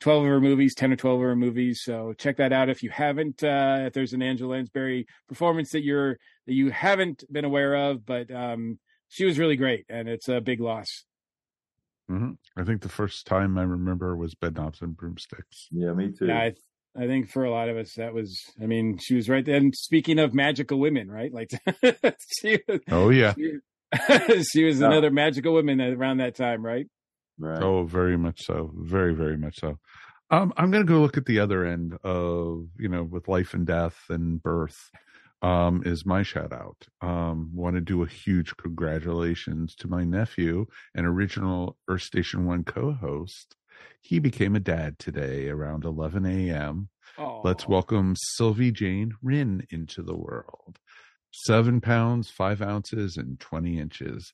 12 0.00 0.24
of 0.24 0.28
her 0.28 0.40
movies, 0.40 0.74
10 0.74 0.92
or 0.92 0.96
12 0.96 1.20
of 1.20 1.22
her 1.22 1.36
movies. 1.36 1.80
So 1.82 2.12
check 2.12 2.36
that 2.36 2.52
out 2.52 2.68
if 2.68 2.82
you 2.82 2.90
haven't. 2.90 3.42
Uh, 3.42 3.84
if 3.86 3.92
there's 3.92 4.12
an 4.12 4.22
Angela 4.22 4.52
Lansbury 4.52 5.06
performance 5.28 5.70
that 5.70 5.82
you're 5.82 6.18
that 6.46 6.52
you 6.54 6.70
haven't 6.70 7.24
been 7.32 7.44
aware 7.44 7.74
of, 7.74 8.04
but 8.04 8.30
um, 8.30 8.78
she 9.08 9.24
was 9.24 9.38
really 9.38 9.56
great, 9.56 9.86
and 9.88 10.08
it's 10.08 10.28
a 10.28 10.40
big 10.40 10.60
loss. 10.60 11.04
Hmm 12.08 12.32
I 12.56 12.64
think 12.64 12.82
the 12.82 12.88
first 12.88 13.26
time 13.26 13.58
I 13.58 13.62
remember 13.62 14.16
was 14.16 14.34
bed 14.34 14.54
knobs 14.56 14.80
and 14.82 14.96
broomsticks. 14.96 15.68
Yeah, 15.70 15.92
me 15.92 16.12
too. 16.12 16.26
Yeah, 16.26 16.38
I, 16.38 16.54
I 16.96 17.06
think 17.06 17.28
for 17.30 17.44
a 17.44 17.50
lot 17.50 17.68
of 17.68 17.76
us, 17.76 17.94
that 17.94 18.14
was. 18.14 18.40
I 18.62 18.66
mean, 18.66 18.98
she 18.98 19.14
was 19.14 19.28
right 19.28 19.44
there. 19.44 19.56
And 19.56 19.74
speaking 19.74 20.18
of 20.18 20.34
magical 20.34 20.78
women, 20.78 21.10
right? 21.10 21.32
Like 21.32 21.50
she 22.40 22.58
was. 22.68 22.80
Oh 22.90 23.10
yeah. 23.10 23.34
She, 23.34 23.58
she 24.52 24.64
was 24.64 24.80
Yeah. 24.80 24.86
another 24.86 25.10
magical 25.10 25.52
woman 25.52 25.80
around 25.80 26.18
that 26.18 26.34
time, 26.34 26.64
right? 26.64 26.86
Right. 27.38 27.62
Oh, 27.62 27.84
very 27.84 28.16
much 28.16 28.44
so. 28.44 28.72
Very, 28.74 29.14
very 29.14 29.36
much 29.36 29.60
so. 29.60 29.78
Um, 30.30 30.52
I'm 30.56 30.70
going 30.70 30.84
to 30.84 30.92
go 30.92 31.00
look 31.00 31.16
at 31.16 31.26
the 31.26 31.38
other 31.38 31.64
end 31.64 31.96
of, 32.02 32.66
you 32.78 32.88
know, 32.88 33.04
with 33.04 33.28
life 33.28 33.54
and 33.54 33.64
death 33.66 33.96
and 34.08 34.42
birth, 34.42 34.90
um, 35.42 35.82
is 35.84 36.06
my 36.06 36.22
shout 36.22 36.52
out. 36.52 36.86
Um, 37.00 37.50
want 37.54 37.76
to 37.76 37.80
do 37.80 38.02
a 38.02 38.08
huge 38.08 38.56
congratulations 38.56 39.74
to 39.76 39.88
my 39.88 40.04
nephew 40.04 40.66
and 40.94 41.06
original 41.06 41.76
Earth 41.88 42.02
Station 42.02 42.46
One 42.46 42.64
co-host. 42.64 43.56
He 44.00 44.18
became 44.18 44.56
a 44.56 44.60
dad 44.60 44.98
today 44.98 45.48
around 45.48 45.84
11 45.84 46.24
a.m. 46.24 46.88
Let's 47.44 47.68
welcome 47.68 48.14
Sylvie 48.16 48.72
Jane 48.72 49.14
Rin 49.22 49.66
into 49.70 50.02
the 50.02 50.16
world. 50.16 50.78
Seven 51.32 51.80
pounds, 51.80 52.30
five 52.30 52.62
ounces, 52.62 53.16
and 53.16 53.38
20 53.38 53.78
inches. 53.78 54.32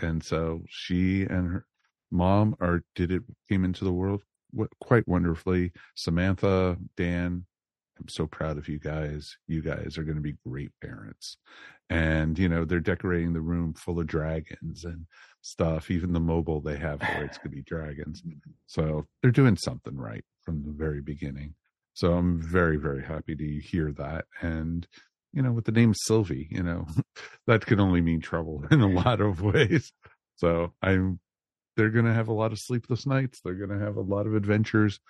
And 0.00 0.22
so 0.22 0.62
she 0.68 1.22
and 1.22 1.48
her 1.48 1.66
mom 2.10 2.56
are 2.60 2.82
did 2.94 3.12
it 3.12 3.22
came 3.48 3.64
into 3.64 3.84
the 3.84 3.92
world 3.92 4.22
quite 4.80 5.06
wonderfully. 5.06 5.72
Samantha, 5.94 6.76
Dan, 6.96 7.46
I'm 8.00 8.08
so 8.08 8.26
proud 8.26 8.56
of 8.56 8.68
you 8.68 8.78
guys. 8.78 9.36
You 9.46 9.62
guys 9.62 9.98
are 9.98 10.04
going 10.04 10.16
to 10.16 10.22
be 10.22 10.36
great 10.46 10.70
parents. 10.80 11.36
And, 11.90 12.38
you 12.38 12.48
know, 12.48 12.64
they're 12.64 12.80
decorating 12.80 13.32
the 13.32 13.40
room 13.40 13.74
full 13.74 14.00
of 14.00 14.06
dragons 14.06 14.84
and 14.84 15.06
stuff. 15.42 15.90
Even 15.90 16.12
the 16.12 16.20
mobile 16.20 16.60
they 16.60 16.78
have 16.78 17.00
for 17.00 17.24
it's 17.24 17.36
going 17.36 17.50
to 17.50 17.56
be 17.56 17.62
dragons. 17.62 18.22
So 18.66 19.04
they're 19.20 19.32
doing 19.32 19.56
something 19.56 19.96
right 19.96 20.24
from 20.44 20.62
the 20.64 20.70
very 20.70 21.00
beginning. 21.00 21.54
So 21.94 22.12
I'm 22.12 22.40
very, 22.40 22.76
very 22.76 23.02
happy 23.02 23.34
to 23.34 23.60
hear 23.60 23.90
that. 23.98 24.26
And, 24.40 24.86
you 25.32 25.42
know, 25.42 25.50
with 25.50 25.64
the 25.64 25.72
name 25.72 25.92
Sylvie, 25.92 26.46
you 26.52 26.62
know, 26.62 26.86
that 27.48 27.66
can 27.66 27.80
only 27.80 28.00
mean 28.00 28.20
trouble 28.20 28.64
in 28.70 28.80
a 28.80 28.88
lot 28.88 29.20
of 29.20 29.42
ways. 29.42 29.92
So 30.36 30.72
I'm, 30.80 31.18
they're 31.76 31.90
going 31.90 32.04
to 32.04 32.14
have 32.14 32.28
a 32.28 32.32
lot 32.32 32.52
of 32.52 32.60
sleepless 32.60 33.06
nights. 33.06 33.40
They're 33.40 33.54
going 33.54 33.76
to 33.76 33.84
have 33.84 33.96
a 33.96 34.02
lot 34.02 34.28
of 34.28 34.36
adventures. 34.36 35.00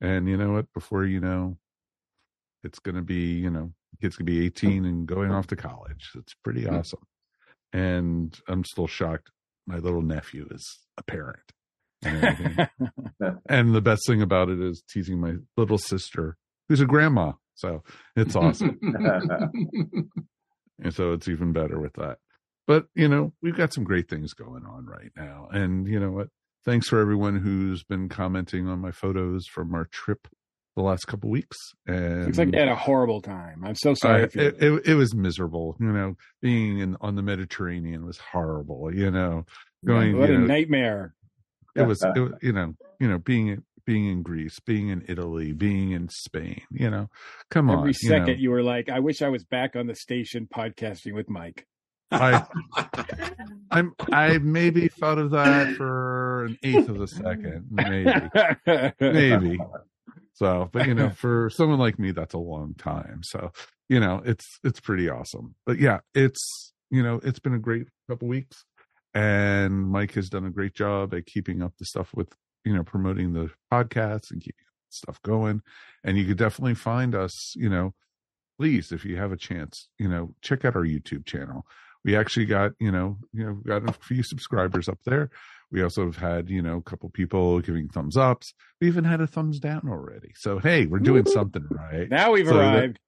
And 0.00 0.26
you 0.26 0.38
know 0.38 0.52
what? 0.52 0.72
Before 0.72 1.04
you 1.04 1.20
know, 1.20 1.58
it's 2.62 2.78
going 2.78 2.96
to 2.96 3.02
be, 3.02 3.34
you 3.34 3.50
know, 3.50 3.72
kids 4.00 4.16
to 4.16 4.24
be 4.24 4.44
18 4.46 4.84
and 4.84 5.06
going 5.06 5.30
off 5.30 5.46
to 5.48 5.56
college. 5.56 6.10
It's 6.16 6.34
pretty 6.42 6.68
awesome. 6.68 7.02
And 7.72 8.38
I'm 8.48 8.64
still 8.64 8.86
shocked. 8.86 9.30
My 9.66 9.78
little 9.78 10.02
nephew 10.02 10.48
is 10.50 10.66
a 10.96 11.02
parent. 11.02 11.52
and 12.02 12.68
and 13.46 13.74
the 13.74 13.80
best 13.80 14.06
thing 14.06 14.22
about 14.22 14.48
it 14.48 14.60
is 14.60 14.82
teasing 14.88 15.20
my 15.20 15.34
little 15.56 15.78
sister, 15.78 16.36
who's 16.68 16.80
a 16.80 16.86
grandma. 16.86 17.32
So 17.54 17.82
it's 18.16 18.34
awesome. 18.34 18.78
and 20.82 20.94
so 20.94 21.12
it's 21.12 21.28
even 21.28 21.52
better 21.52 21.78
with 21.78 21.92
that. 21.94 22.18
But, 22.66 22.86
you 22.94 23.08
know, 23.08 23.32
we've 23.42 23.56
got 23.56 23.74
some 23.74 23.84
great 23.84 24.08
things 24.08 24.32
going 24.32 24.64
on 24.64 24.86
right 24.86 25.10
now. 25.16 25.48
And 25.52 25.86
you 25.86 26.00
know 26.00 26.10
what? 26.10 26.28
Thanks 26.64 26.88
for 26.88 27.00
everyone 27.00 27.36
who's 27.36 27.82
been 27.82 28.08
commenting 28.08 28.68
on 28.68 28.78
my 28.78 28.92
photos 28.92 29.46
from 29.46 29.74
our 29.74 29.86
trip 29.86 30.28
the 30.80 30.86
last 30.86 31.06
couple 31.06 31.30
weeks. 31.30 31.56
And 31.86 32.26
Looks 32.26 32.38
like 32.38 32.54
at 32.54 32.68
a 32.68 32.74
horrible 32.74 33.20
time. 33.20 33.62
I'm 33.64 33.74
so 33.74 33.94
sorry. 33.94 34.24
I- 34.24 34.28
for 34.28 34.38
it, 34.40 34.62
it, 34.62 34.86
it 34.86 34.94
was 34.94 35.14
miserable. 35.14 35.76
You 35.80 35.92
know, 35.92 36.16
being 36.40 36.78
in 36.78 36.96
on 37.00 37.16
the 37.16 37.22
Mediterranean 37.22 38.04
was 38.06 38.18
horrible. 38.18 38.94
You 38.94 39.10
know, 39.10 39.44
going 39.84 40.18
what 40.18 40.30
a 40.30 40.38
know, 40.38 40.46
nightmare. 40.46 41.14
it 41.76 41.82
was, 41.82 42.02
it 42.02 42.32
you 42.42 42.52
know 42.52 42.74
you 42.98 43.08
know 43.08 43.18
being 43.18 43.62
being 43.84 44.06
in 44.06 44.22
Greece, 44.22 44.60
being 44.60 44.88
in 44.88 45.04
Italy, 45.08 45.52
being 45.52 45.92
in 45.92 46.08
Spain. 46.08 46.62
You 46.70 46.90
know, 46.90 47.10
come 47.50 47.70
on. 47.70 47.78
Every 47.78 47.90
you 47.90 48.08
second 48.08 48.26
know. 48.26 48.32
you 48.34 48.50
were 48.50 48.62
like, 48.62 48.88
I 48.88 49.00
wish 49.00 49.22
I 49.22 49.28
was 49.28 49.44
back 49.44 49.76
on 49.76 49.86
the 49.86 49.94
station 49.94 50.48
podcasting 50.52 51.14
with 51.14 51.28
Mike. 51.28 51.66
I 52.12 52.44
I'm 53.70 53.94
I 54.12 54.38
maybe 54.38 54.88
thought 54.88 55.18
of 55.18 55.30
that 55.30 55.76
for 55.76 56.44
an 56.44 56.58
eighth 56.62 56.88
of 56.88 57.00
a 57.00 57.06
second, 57.06 57.66
maybe, 57.70 58.12
maybe. 59.00 59.58
So, 60.40 60.70
but 60.72 60.86
you 60.86 60.94
know, 60.94 61.10
for 61.16 61.50
someone 61.50 61.78
like 61.78 61.98
me, 61.98 62.12
that's 62.12 62.34
a 62.34 62.38
long 62.38 62.74
time. 62.74 63.20
So, 63.22 63.52
you 63.88 64.00
know, 64.00 64.22
it's 64.24 64.58
it's 64.64 64.80
pretty 64.80 65.08
awesome. 65.08 65.54
But 65.66 65.78
yeah, 65.78 66.00
it's 66.14 66.72
you 66.90 67.02
know, 67.02 67.20
it's 67.22 67.38
been 67.38 67.54
a 67.54 67.58
great 67.58 67.88
couple 68.08 68.26
weeks, 68.26 68.64
and 69.14 69.86
Mike 69.86 70.14
has 70.14 70.30
done 70.30 70.46
a 70.46 70.50
great 70.50 70.74
job 70.74 71.12
at 71.14 71.26
keeping 71.26 71.62
up 71.62 71.74
the 71.78 71.84
stuff 71.84 72.10
with 72.14 72.34
you 72.64 72.74
know 72.74 72.82
promoting 72.82 73.34
the 73.34 73.50
podcast 73.70 74.30
and 74.30 74.40
keeping 74.40 74.64
stuff 74.88 75.20
going. 75.22 75.60
And 76.02 76.16
you 76.16 76.24
could 76.24 76.38
definitely 76.38 76.74
find 76.74 77.14
us, 77.14 77.54
you 77.54 77.68
know, 77.68 77.92
please 78.58 78.92
if 78.92 79.04
you 79.04 79.16
have 79.18 79.32
a 79.32 79.36
chance, 79.36 79.88
you 79.98 80.08
know, 80.08 80.34
check 80.40 80.64
out 80.64 80.74
our 80.74 80.84
YouTube 80.84 81.26
channel. 81.26 81.66
We 82.02 82.16
actually 82.16 82.46
got, 82.46 82.72
you 82.80 82.90
know, 82.90 83.18
you 83.32 83.44
know, 83.44 83.54
got 83.54 83.88
a 83.88 83.92
few 83.92 84.22
subscribers 84.22 84.88
up 84.88 85.00
there. 85.04 85.30
We 85.72 85.82
also 85.82 86.04
have 86.06 86.16
had, 86.16 86.50
you 86.50 86.62
know, 86.62 86.78
a 86.78 86.82
couple 86.82 87.08
people 87.10 87.60
giving 87.60 87.88
thumbs 87.88 88.16
ups. 88.16 88.54
We 88.80 88.88
even 88.88 89.04
had 89.04 89.20
a 89.20 89.26
thumbs 89.26 89.60
down 89.60 89.82
already. 89.88 90.32
So 90.34 90.58
hey, 90.58 90.86
we're 90.86 90.98
doing 90.98 91.24
Woo. 91.24 91.32
something 91.32 91.66
right. 91.70 92.08
Now 92.10 92.32
we've 92.32 92.46
So 92.46 92.54
that- 92.56 92.74
arrived. 92.78 92.98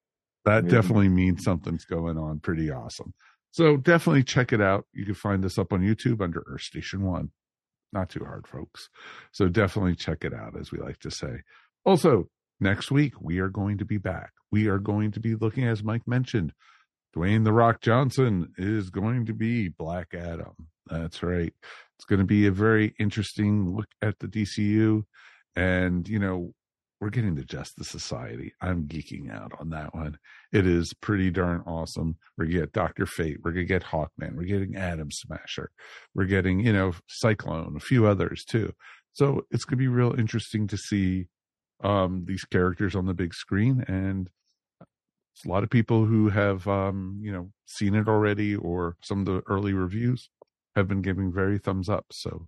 That, 0.44 0.64
Yeah. 0.64 0.70
definitely 0.70 1.08
means 1.08 1.44
something's 1.44 1.84
going 1.84 2.18
on. 2.18 2.40
Pretty 2.40 2.70
awesome. 2.70 3.14
So 3.52 3.76
definitely 3.76 4.24
check 4.24 4.52
it 4.52 4.60
out. 4.60 4.86
You 4.92 5.04
can 5.04 5.14
find 5.14 5.44
us 5.44 5.56
up 5.58 5.72
on 5.72 5.82
YouTube 5.82 6.20
under 6.20 6.42
Earth 6.46 6.62
Station 6.62 7.02
One. 7.02 7.30
not 7.94 8.08
too 8.08 8.24
hard, 8.24 8.46
folks. 8.46 8.88
So 9.32 9.48
definitely 9.48 9.94
check 9.96 10.24
it 10.24 10.32
out, 10.32 10.58
as 10.58 10.72
we 10.72 10.78
like 10.78 10.98
to 11.00 11.10
say. 11.10 11.42
Also, 11.84 12.30
next 12.58 12.90
week 12.90 13.20
we 13.20 13.38
are 13.38 13.50
going 13.50 13.76
to 13.78 13.84
be 13.84 13.98
back. 13.98 14.32
We 14.50 14.66
are 14.68 14.78
going 14.78 15.10
to 15.12 15.20
be 15.20 15.34
looking, 15.34 15.64
as 15.64 15.84
Mike 15.84 16.08
mentioned, 16.08 16.54
Dwayne 17.16 17.44
the 17.44 17.52
Rock 17.52 17.80
Johnson 17.80 18.52
is 18.56 18.90
going 18.90 19.26
to 19.26 19.34
be 19.34 19.68
Black 19.68 20.14
Adam. 20.14 20.54
That's 20.86 21.22
right. 21.22 21.52
It's 21.96 22.04
going 22.06 22.20
to 22.20 22.26
be 22.26 22.46
a 22.46 22.52
very 22.52 22.94
interesting 22.98 23.76
look 23.76 23.88
at 24.00 24.18
the 24.18 24.26
DCU. 24.26 25.04
And, 25.54 26.08
you 26.08 26.18
know, 26.18 26.54
we're 27.00 27.10
getting 27.10 27.34
the 27.34 27.44
Justice 27.44 27.88
Society. 27.88 28.54
I'm 28.60 28.84
geeking 28.84 29.28
out 29.28 29.52
on 29.58 29.70
that 29.70 29.92
one. 29.94 30.18
It 30.52 30.66
is 30.66 30.94
pretty 30.94 31.30
darn 31.30 31.62
awesome. 31.66 32.16
We're 32.38 32.44
going 32.44 32.54
to 32.54 32.60
get 32.60 32.72
Dr. 32.72 33.06
Fate. 33.06 33.38
We're 33.42 33.50
going 33.50 33.66
to 33.66 33.72
get 33.72 33.82
Hawkman. 33.82 34.36
We're 34.36 34.44
getting 34.44 34.76
Atom 34.76 35.10
Smasher. 35.10 35.72
We're 36.14 36.26
getting, 36.26 36.60
you 36.60 36.72
know, 36.72 36.92
Cyclone, 37.08 37.74
a 37.76 37.80
few 37.80 38.06
others 38.06 38.44
too. 38.44 38.72
So 39.12 39.46
it's 39.50 39.64
going 39.64 39.78
to 39.78 39.82
be 39.82 39.88
real 39.88 40.14
interesting 40.18 40.68
to 40.68 40.76
see 40.76 41.26
um, 41.82 42.24
these 42.26 42.44
characters 42.44 42.94
on 42.94 43.06
the 43.06 43.14
big 43.14 43.34
screen. 43.34 43.84
And 43.88 44.30
a 45.44 45.48
lot 45.48 45.64
of 45.64 45.70
people 45.70 46.04
who 46.04 46.28
have, 46.28 46.68
um, 46.68 47.18
you 47.22 47.32
know, 47.32 47.50
seen 47.66 47.94
it 47.94 48.08
already 48.08 48.54
or 48.54 48.96
some 49.02 49.20
of 49.20 49.26
the 49.26 49.42
early 49.46 49.72
reviews 49.72 50.28
have 50.76 50.88
been 50.88 51.02
giving 51.02 51.32
very 51.32 51.58
thumbs 51.58 51.88
up. 51.88 52.06
So 52.12 52.46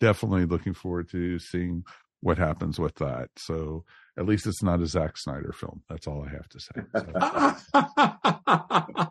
definitely 0.00 0.44
looking 0.44 0.74
forward 0.74 1.08
to 1.10 1.38
seeing 1.38 1.84
what 2.20 2.38
happens 2.38 2.78
with 2.78 2.94
that. 2.96 3.30
So 3.36 3.84
at 4.18 4.26
least 4.26 4.46
it's 4.46 4.62
not 4.62 4.80
a 4.80 4.86
Zack 4.86 5.16
Snyder 5.16 5.52
film. 5.52 5.82
That's 5.88 6.06
all 6.06 6.24
I 6.24 6.30
have 6.30 6.48
to 6.48 6.60
say. 6.60 6.82
So. 6.94 7.06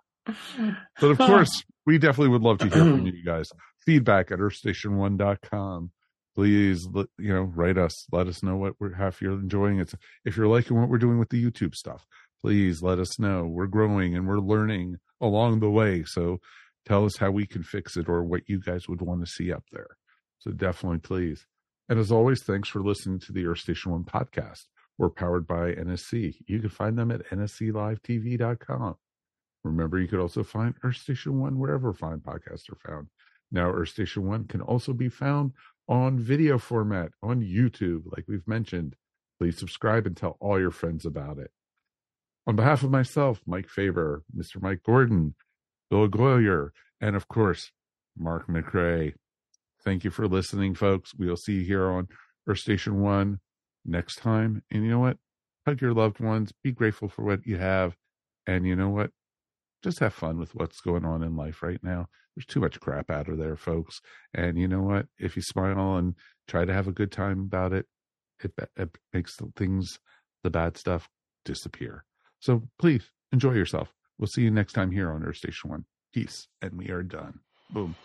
but 1.01 1.11
of 1.11 1.17
course, 1.17 1.63
we 1.85 1.97
definitely 1.97 2.29
would 2.29 2.41
love 2.41 2.59
to 2.59 2.69
hear 2.69 2.83
from 2.83 3.05
you 3.05 3.23
guys. 3.23 3.51
Feedback 3.85 4.31
at 4.31 4.39
earthstation1.com. 4.39 5.91
Please, 6.35 6.87
you 7.19 7.33
know, 7.33 7.43
write 7.43 7.77
us. 7.77 8.07
Let 8.11 8.27
us 8.27 8.41
know 8.41 8.55
what 8.55 8.73
we're, 8.79 8.95
how 8.95 9.11
you're 9.21 9.33
enjoying 9.33 9.79
it. 9.79 9.93
If 10.25 10.35
you're 10.35 10.47
liking 10.47 10.79
what 10.79 10.89
we're 10.89 10.97
doing 10.97 11.19
with 11.19 11.29
the 11.29 11.43
YouTube 11.43 11.75
stuff, 11.75 12.07
please 12.43 12.83
let 12.83 12.99
us 12.99 13.17
know. 13.19 13.45
We're 13.45 13.67
growing 13.67 14.15
and 14.15 14.27
we're 14.27 14.39
learning 14.39 14.97
along 15.21 15.61
the 15.61 15.69
way. 15.69 16.03
So 16.05 16.39
tell 16.85 17.05
us 17.05 17.17
how 17.17 17.31
we 17.31 17.47
can 17.47 17.63
fix 17.63 17.95
it 17.95 18.09
or 18.09 18.23
what 18.23 18.41
you 18.47 18.59
guys 18.59 18.87
would 18.89 19.01
want 19.01 19.21
to 19.21 19.31
see 19.31 19.51
up 19.51 19.63
there. 19.71 19.97
So 20.39 20.51
definitely, 20.51 20.99
please. 20.99 21.45
And 21.87 21.97
as 21.97 22.11
always, 22.11 22.43
thanks 22.43 22.67
for 22.67 22.81
listening 22.81 23.19
to 23.21 23.31
the 23.31 23.45
Earth 23.45 23.59
Station 23.59 23.93
One 23.93 24.03
podcast. 24.03 24.65
We're 24.97 25.09
powered 25.09 25.47
by 25.47 25.73
NSC. 25.73 26.35
You 26.45 26.59
can 26.59 26.69
find 26.69 26.97
them 26.97 27.11
at 27.11 27.25
nsclivetv.com. 27.29 28.95
Remember, 29.63 29.99
you 29.99 30.07
could 30.07 30.19
also 30.19 30.43
find 30.43 30.75
Earth 30.83 30.97
Station 30.97 31.39
One 31.39 31.57
wherever 31.57 31.93
fine 31.93 32.19
podcasts 32.19 32.69
are 32.69 32.89
found. 32.89 33.07
Now, 33.51 33.71
Earth 33.71 33.89
Station 33.89 34.27
One 34.27 34.45
can 34.45 34.61
also 34.61 34.91
be 34.91 35.07
found 35.07 35.53
on 35.87 36.19
video 36.19 36.57
format 36.57 37.11
on 37.21 37.41
YouTube, 37.41 38.03
like 38.05 38.25
we've 38.27 38.47
mentioned. 38.47 38.95
Please 39.39 39.57
subscribe 39.57 40.05
and 40.05 40.15
tell 40.15 40.37
all 40.41 40.59
your 40.59 40.71
friends 40.71 41.05
about 41.05 41.37
it. 41.37 41.51
On 42.45 42.55
behalf 42.55 42.83
of 42.83 42.91
myself, 42.91 43.41
Mike 43.45 43.69
Faber, 43.69 44.23
Mr. 44.35 44.61
Mike 44.61 44.83
Gordon, 44.83 45.35
Bill 45.89 46.09
Golliher, 46.09 46.69
and 46.99 47.15
of 47.15 47.27
course, 47.27 47.71
Mark 48.17 48.47
McCray. 48.47 49.13
Thank 49.83 50.03
you 50.03 50.11
for 50.11 50.27
listening, 50.27 50.75
folks. 50.75 51.13
We'll 51.13 51.37
see 51.37 51.53
you 51.53 51.63
here 51.63 51.87
on 51.87 52.07
Earth 52.47 52.59
Station 52.59 53.01
One 53.01 53.39
next 53.85 54.17
time. 54.17 54.63
And 54.71 54.83
you 54.83 54.91
know 54.91 54.99
what? 54.99 55.17
Hug 55.65 55.81
your 55.81 55.93
loved 55.93 56.19
ones. 56.19 56.51
Be 56.63 56.71
grateful 56.71 57.07
for 57.07 57.23
what 57.23 57.45
you 57.45 57.57
have. 57.57 57.95
And 58.45 58.65
you 58.65 58.75
know 58.75 58.89
what? 58.89 59.11
Just 59.81 59.99
have 59.99 60.13
fun 60.13 60.37
with 60.37 60.55
what's 60.55 60.81
going 60.81 61.05
on 61.05 61.23
in 61.23 61.35
life 61.35 61.63
right 61.63 61.81
now. 61.83 62.07
There's 62.35 62.45
too 62.45 62.59
much 62.59 62.79
crap 62.79 63.09
out 63.09 63.29
of 63.29 63.37
there, 63.37 63.55
folks. 63.55 64.01
And 64.33 64.57
you 64.57 64.67
know 64.67 64.81
what? 64.81 65.07
If 65.17 65.35
you 65.35 65.41
smile 65.41 65.97
and 65.97 66.15
try 66.47 66.65
to 66.65 66.73
have 66.73 66.87
a 66.87 66.93
good 66.93 67.11
time 67.11 67.41
about 67.41 67.73
it, 67.73 67.85
it, 68.43 68.51
it 68.75 68.97
makes 69.13 69.37
the 69.37 69.51
things, 69.55 69.99
the 70.43 70.49
bad 70.49 70.77
stuff, 70.77 71.09
disappear. 71.45 72.03
So 72.43 72.63
please 72.77 73.09
enjoy 73.31 73.53
yourself. 73.53 73.93
We'll 74.19 74.27
see 74.27 74.41
you 74.41 74.51
next 74.51 74.73
time 74.73 74.91
here 74.91 75.09
on 75.09 75.23
Earth 75.23 75.37
Station 75.37 75.69
One. 75.69 75.85
Peace. 76.13 76.49
And 76.61 76.73
we 76.73 76.89
are 76.89 77.01
done. 77.01 77.39
Boom. 77.69 77.95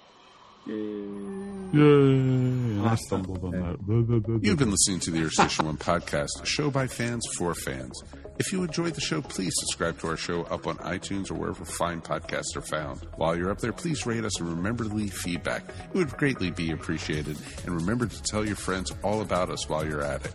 Yay. 0.64 2.88
I 2.88 2.94
stumbled 2.94 3.42
on 3.42 3.50
that. 3.50 4.38
You've 4.40 4.58
been 4.58 4.70
listening 4.70 5.00
to 5.00 5.10
the 5.10 5.24
Earth 5.24 5.32
Station 5.32 5.66
One 5.66 5.76
podcast, 5.76 6.40
a 6.40 6.46
show 6.46 6.70
by 6.70 6.86
fans 6.86 7.26
for 7.36 7.52
fans. 7.52 8.00
If 8.38 8.52
you 8.52 8.62
enjoyed 8.62 8.94
the 8.94 9.00
show, 9.00 9.22
please 9.22 9.52
subscribe 9.56 9.98
to 10.00 10.06
our 10.06 10.16
show 10.16 10.44
up 10.44 10.68
on 10.68 10.76
iTunes 10.78 11.32
or 11.32 11.34
wherever 11.34 11.64
fine 11.64 12.00
podcasts 12.00 12.54
are 12.54 12.62
found. 12.62 13.08
While 13.16 13.36
you're 13.36 13.50
up 13.50 13.58
there, 13.58 13.72
please 13.72 14.06
rate 14.06 14.24
us 14.24 14.38
and 14.38 14.48
remember 14.48 14.84
to 14.84 14.94
leave 14.94 15.14
feedback. 15.14 15.64
It 15.92 15.98
would 15.98 16.16
greatly 16.16 16.52
be 16.52 16.70
appreciated. 16.70 17.38
And 17.66 17.74
remember 17.74 18.06
to 18.06 18.22
tell 18.22 18.46
your 18.46 18.54
friends 18.54 18.92
all 19.02 19.20
about 19.20 19.50
us 19.50 19.68
while 19.68 19.84
you're 19.84 20.04
at 20.04 20.24
it. 20.24 20.34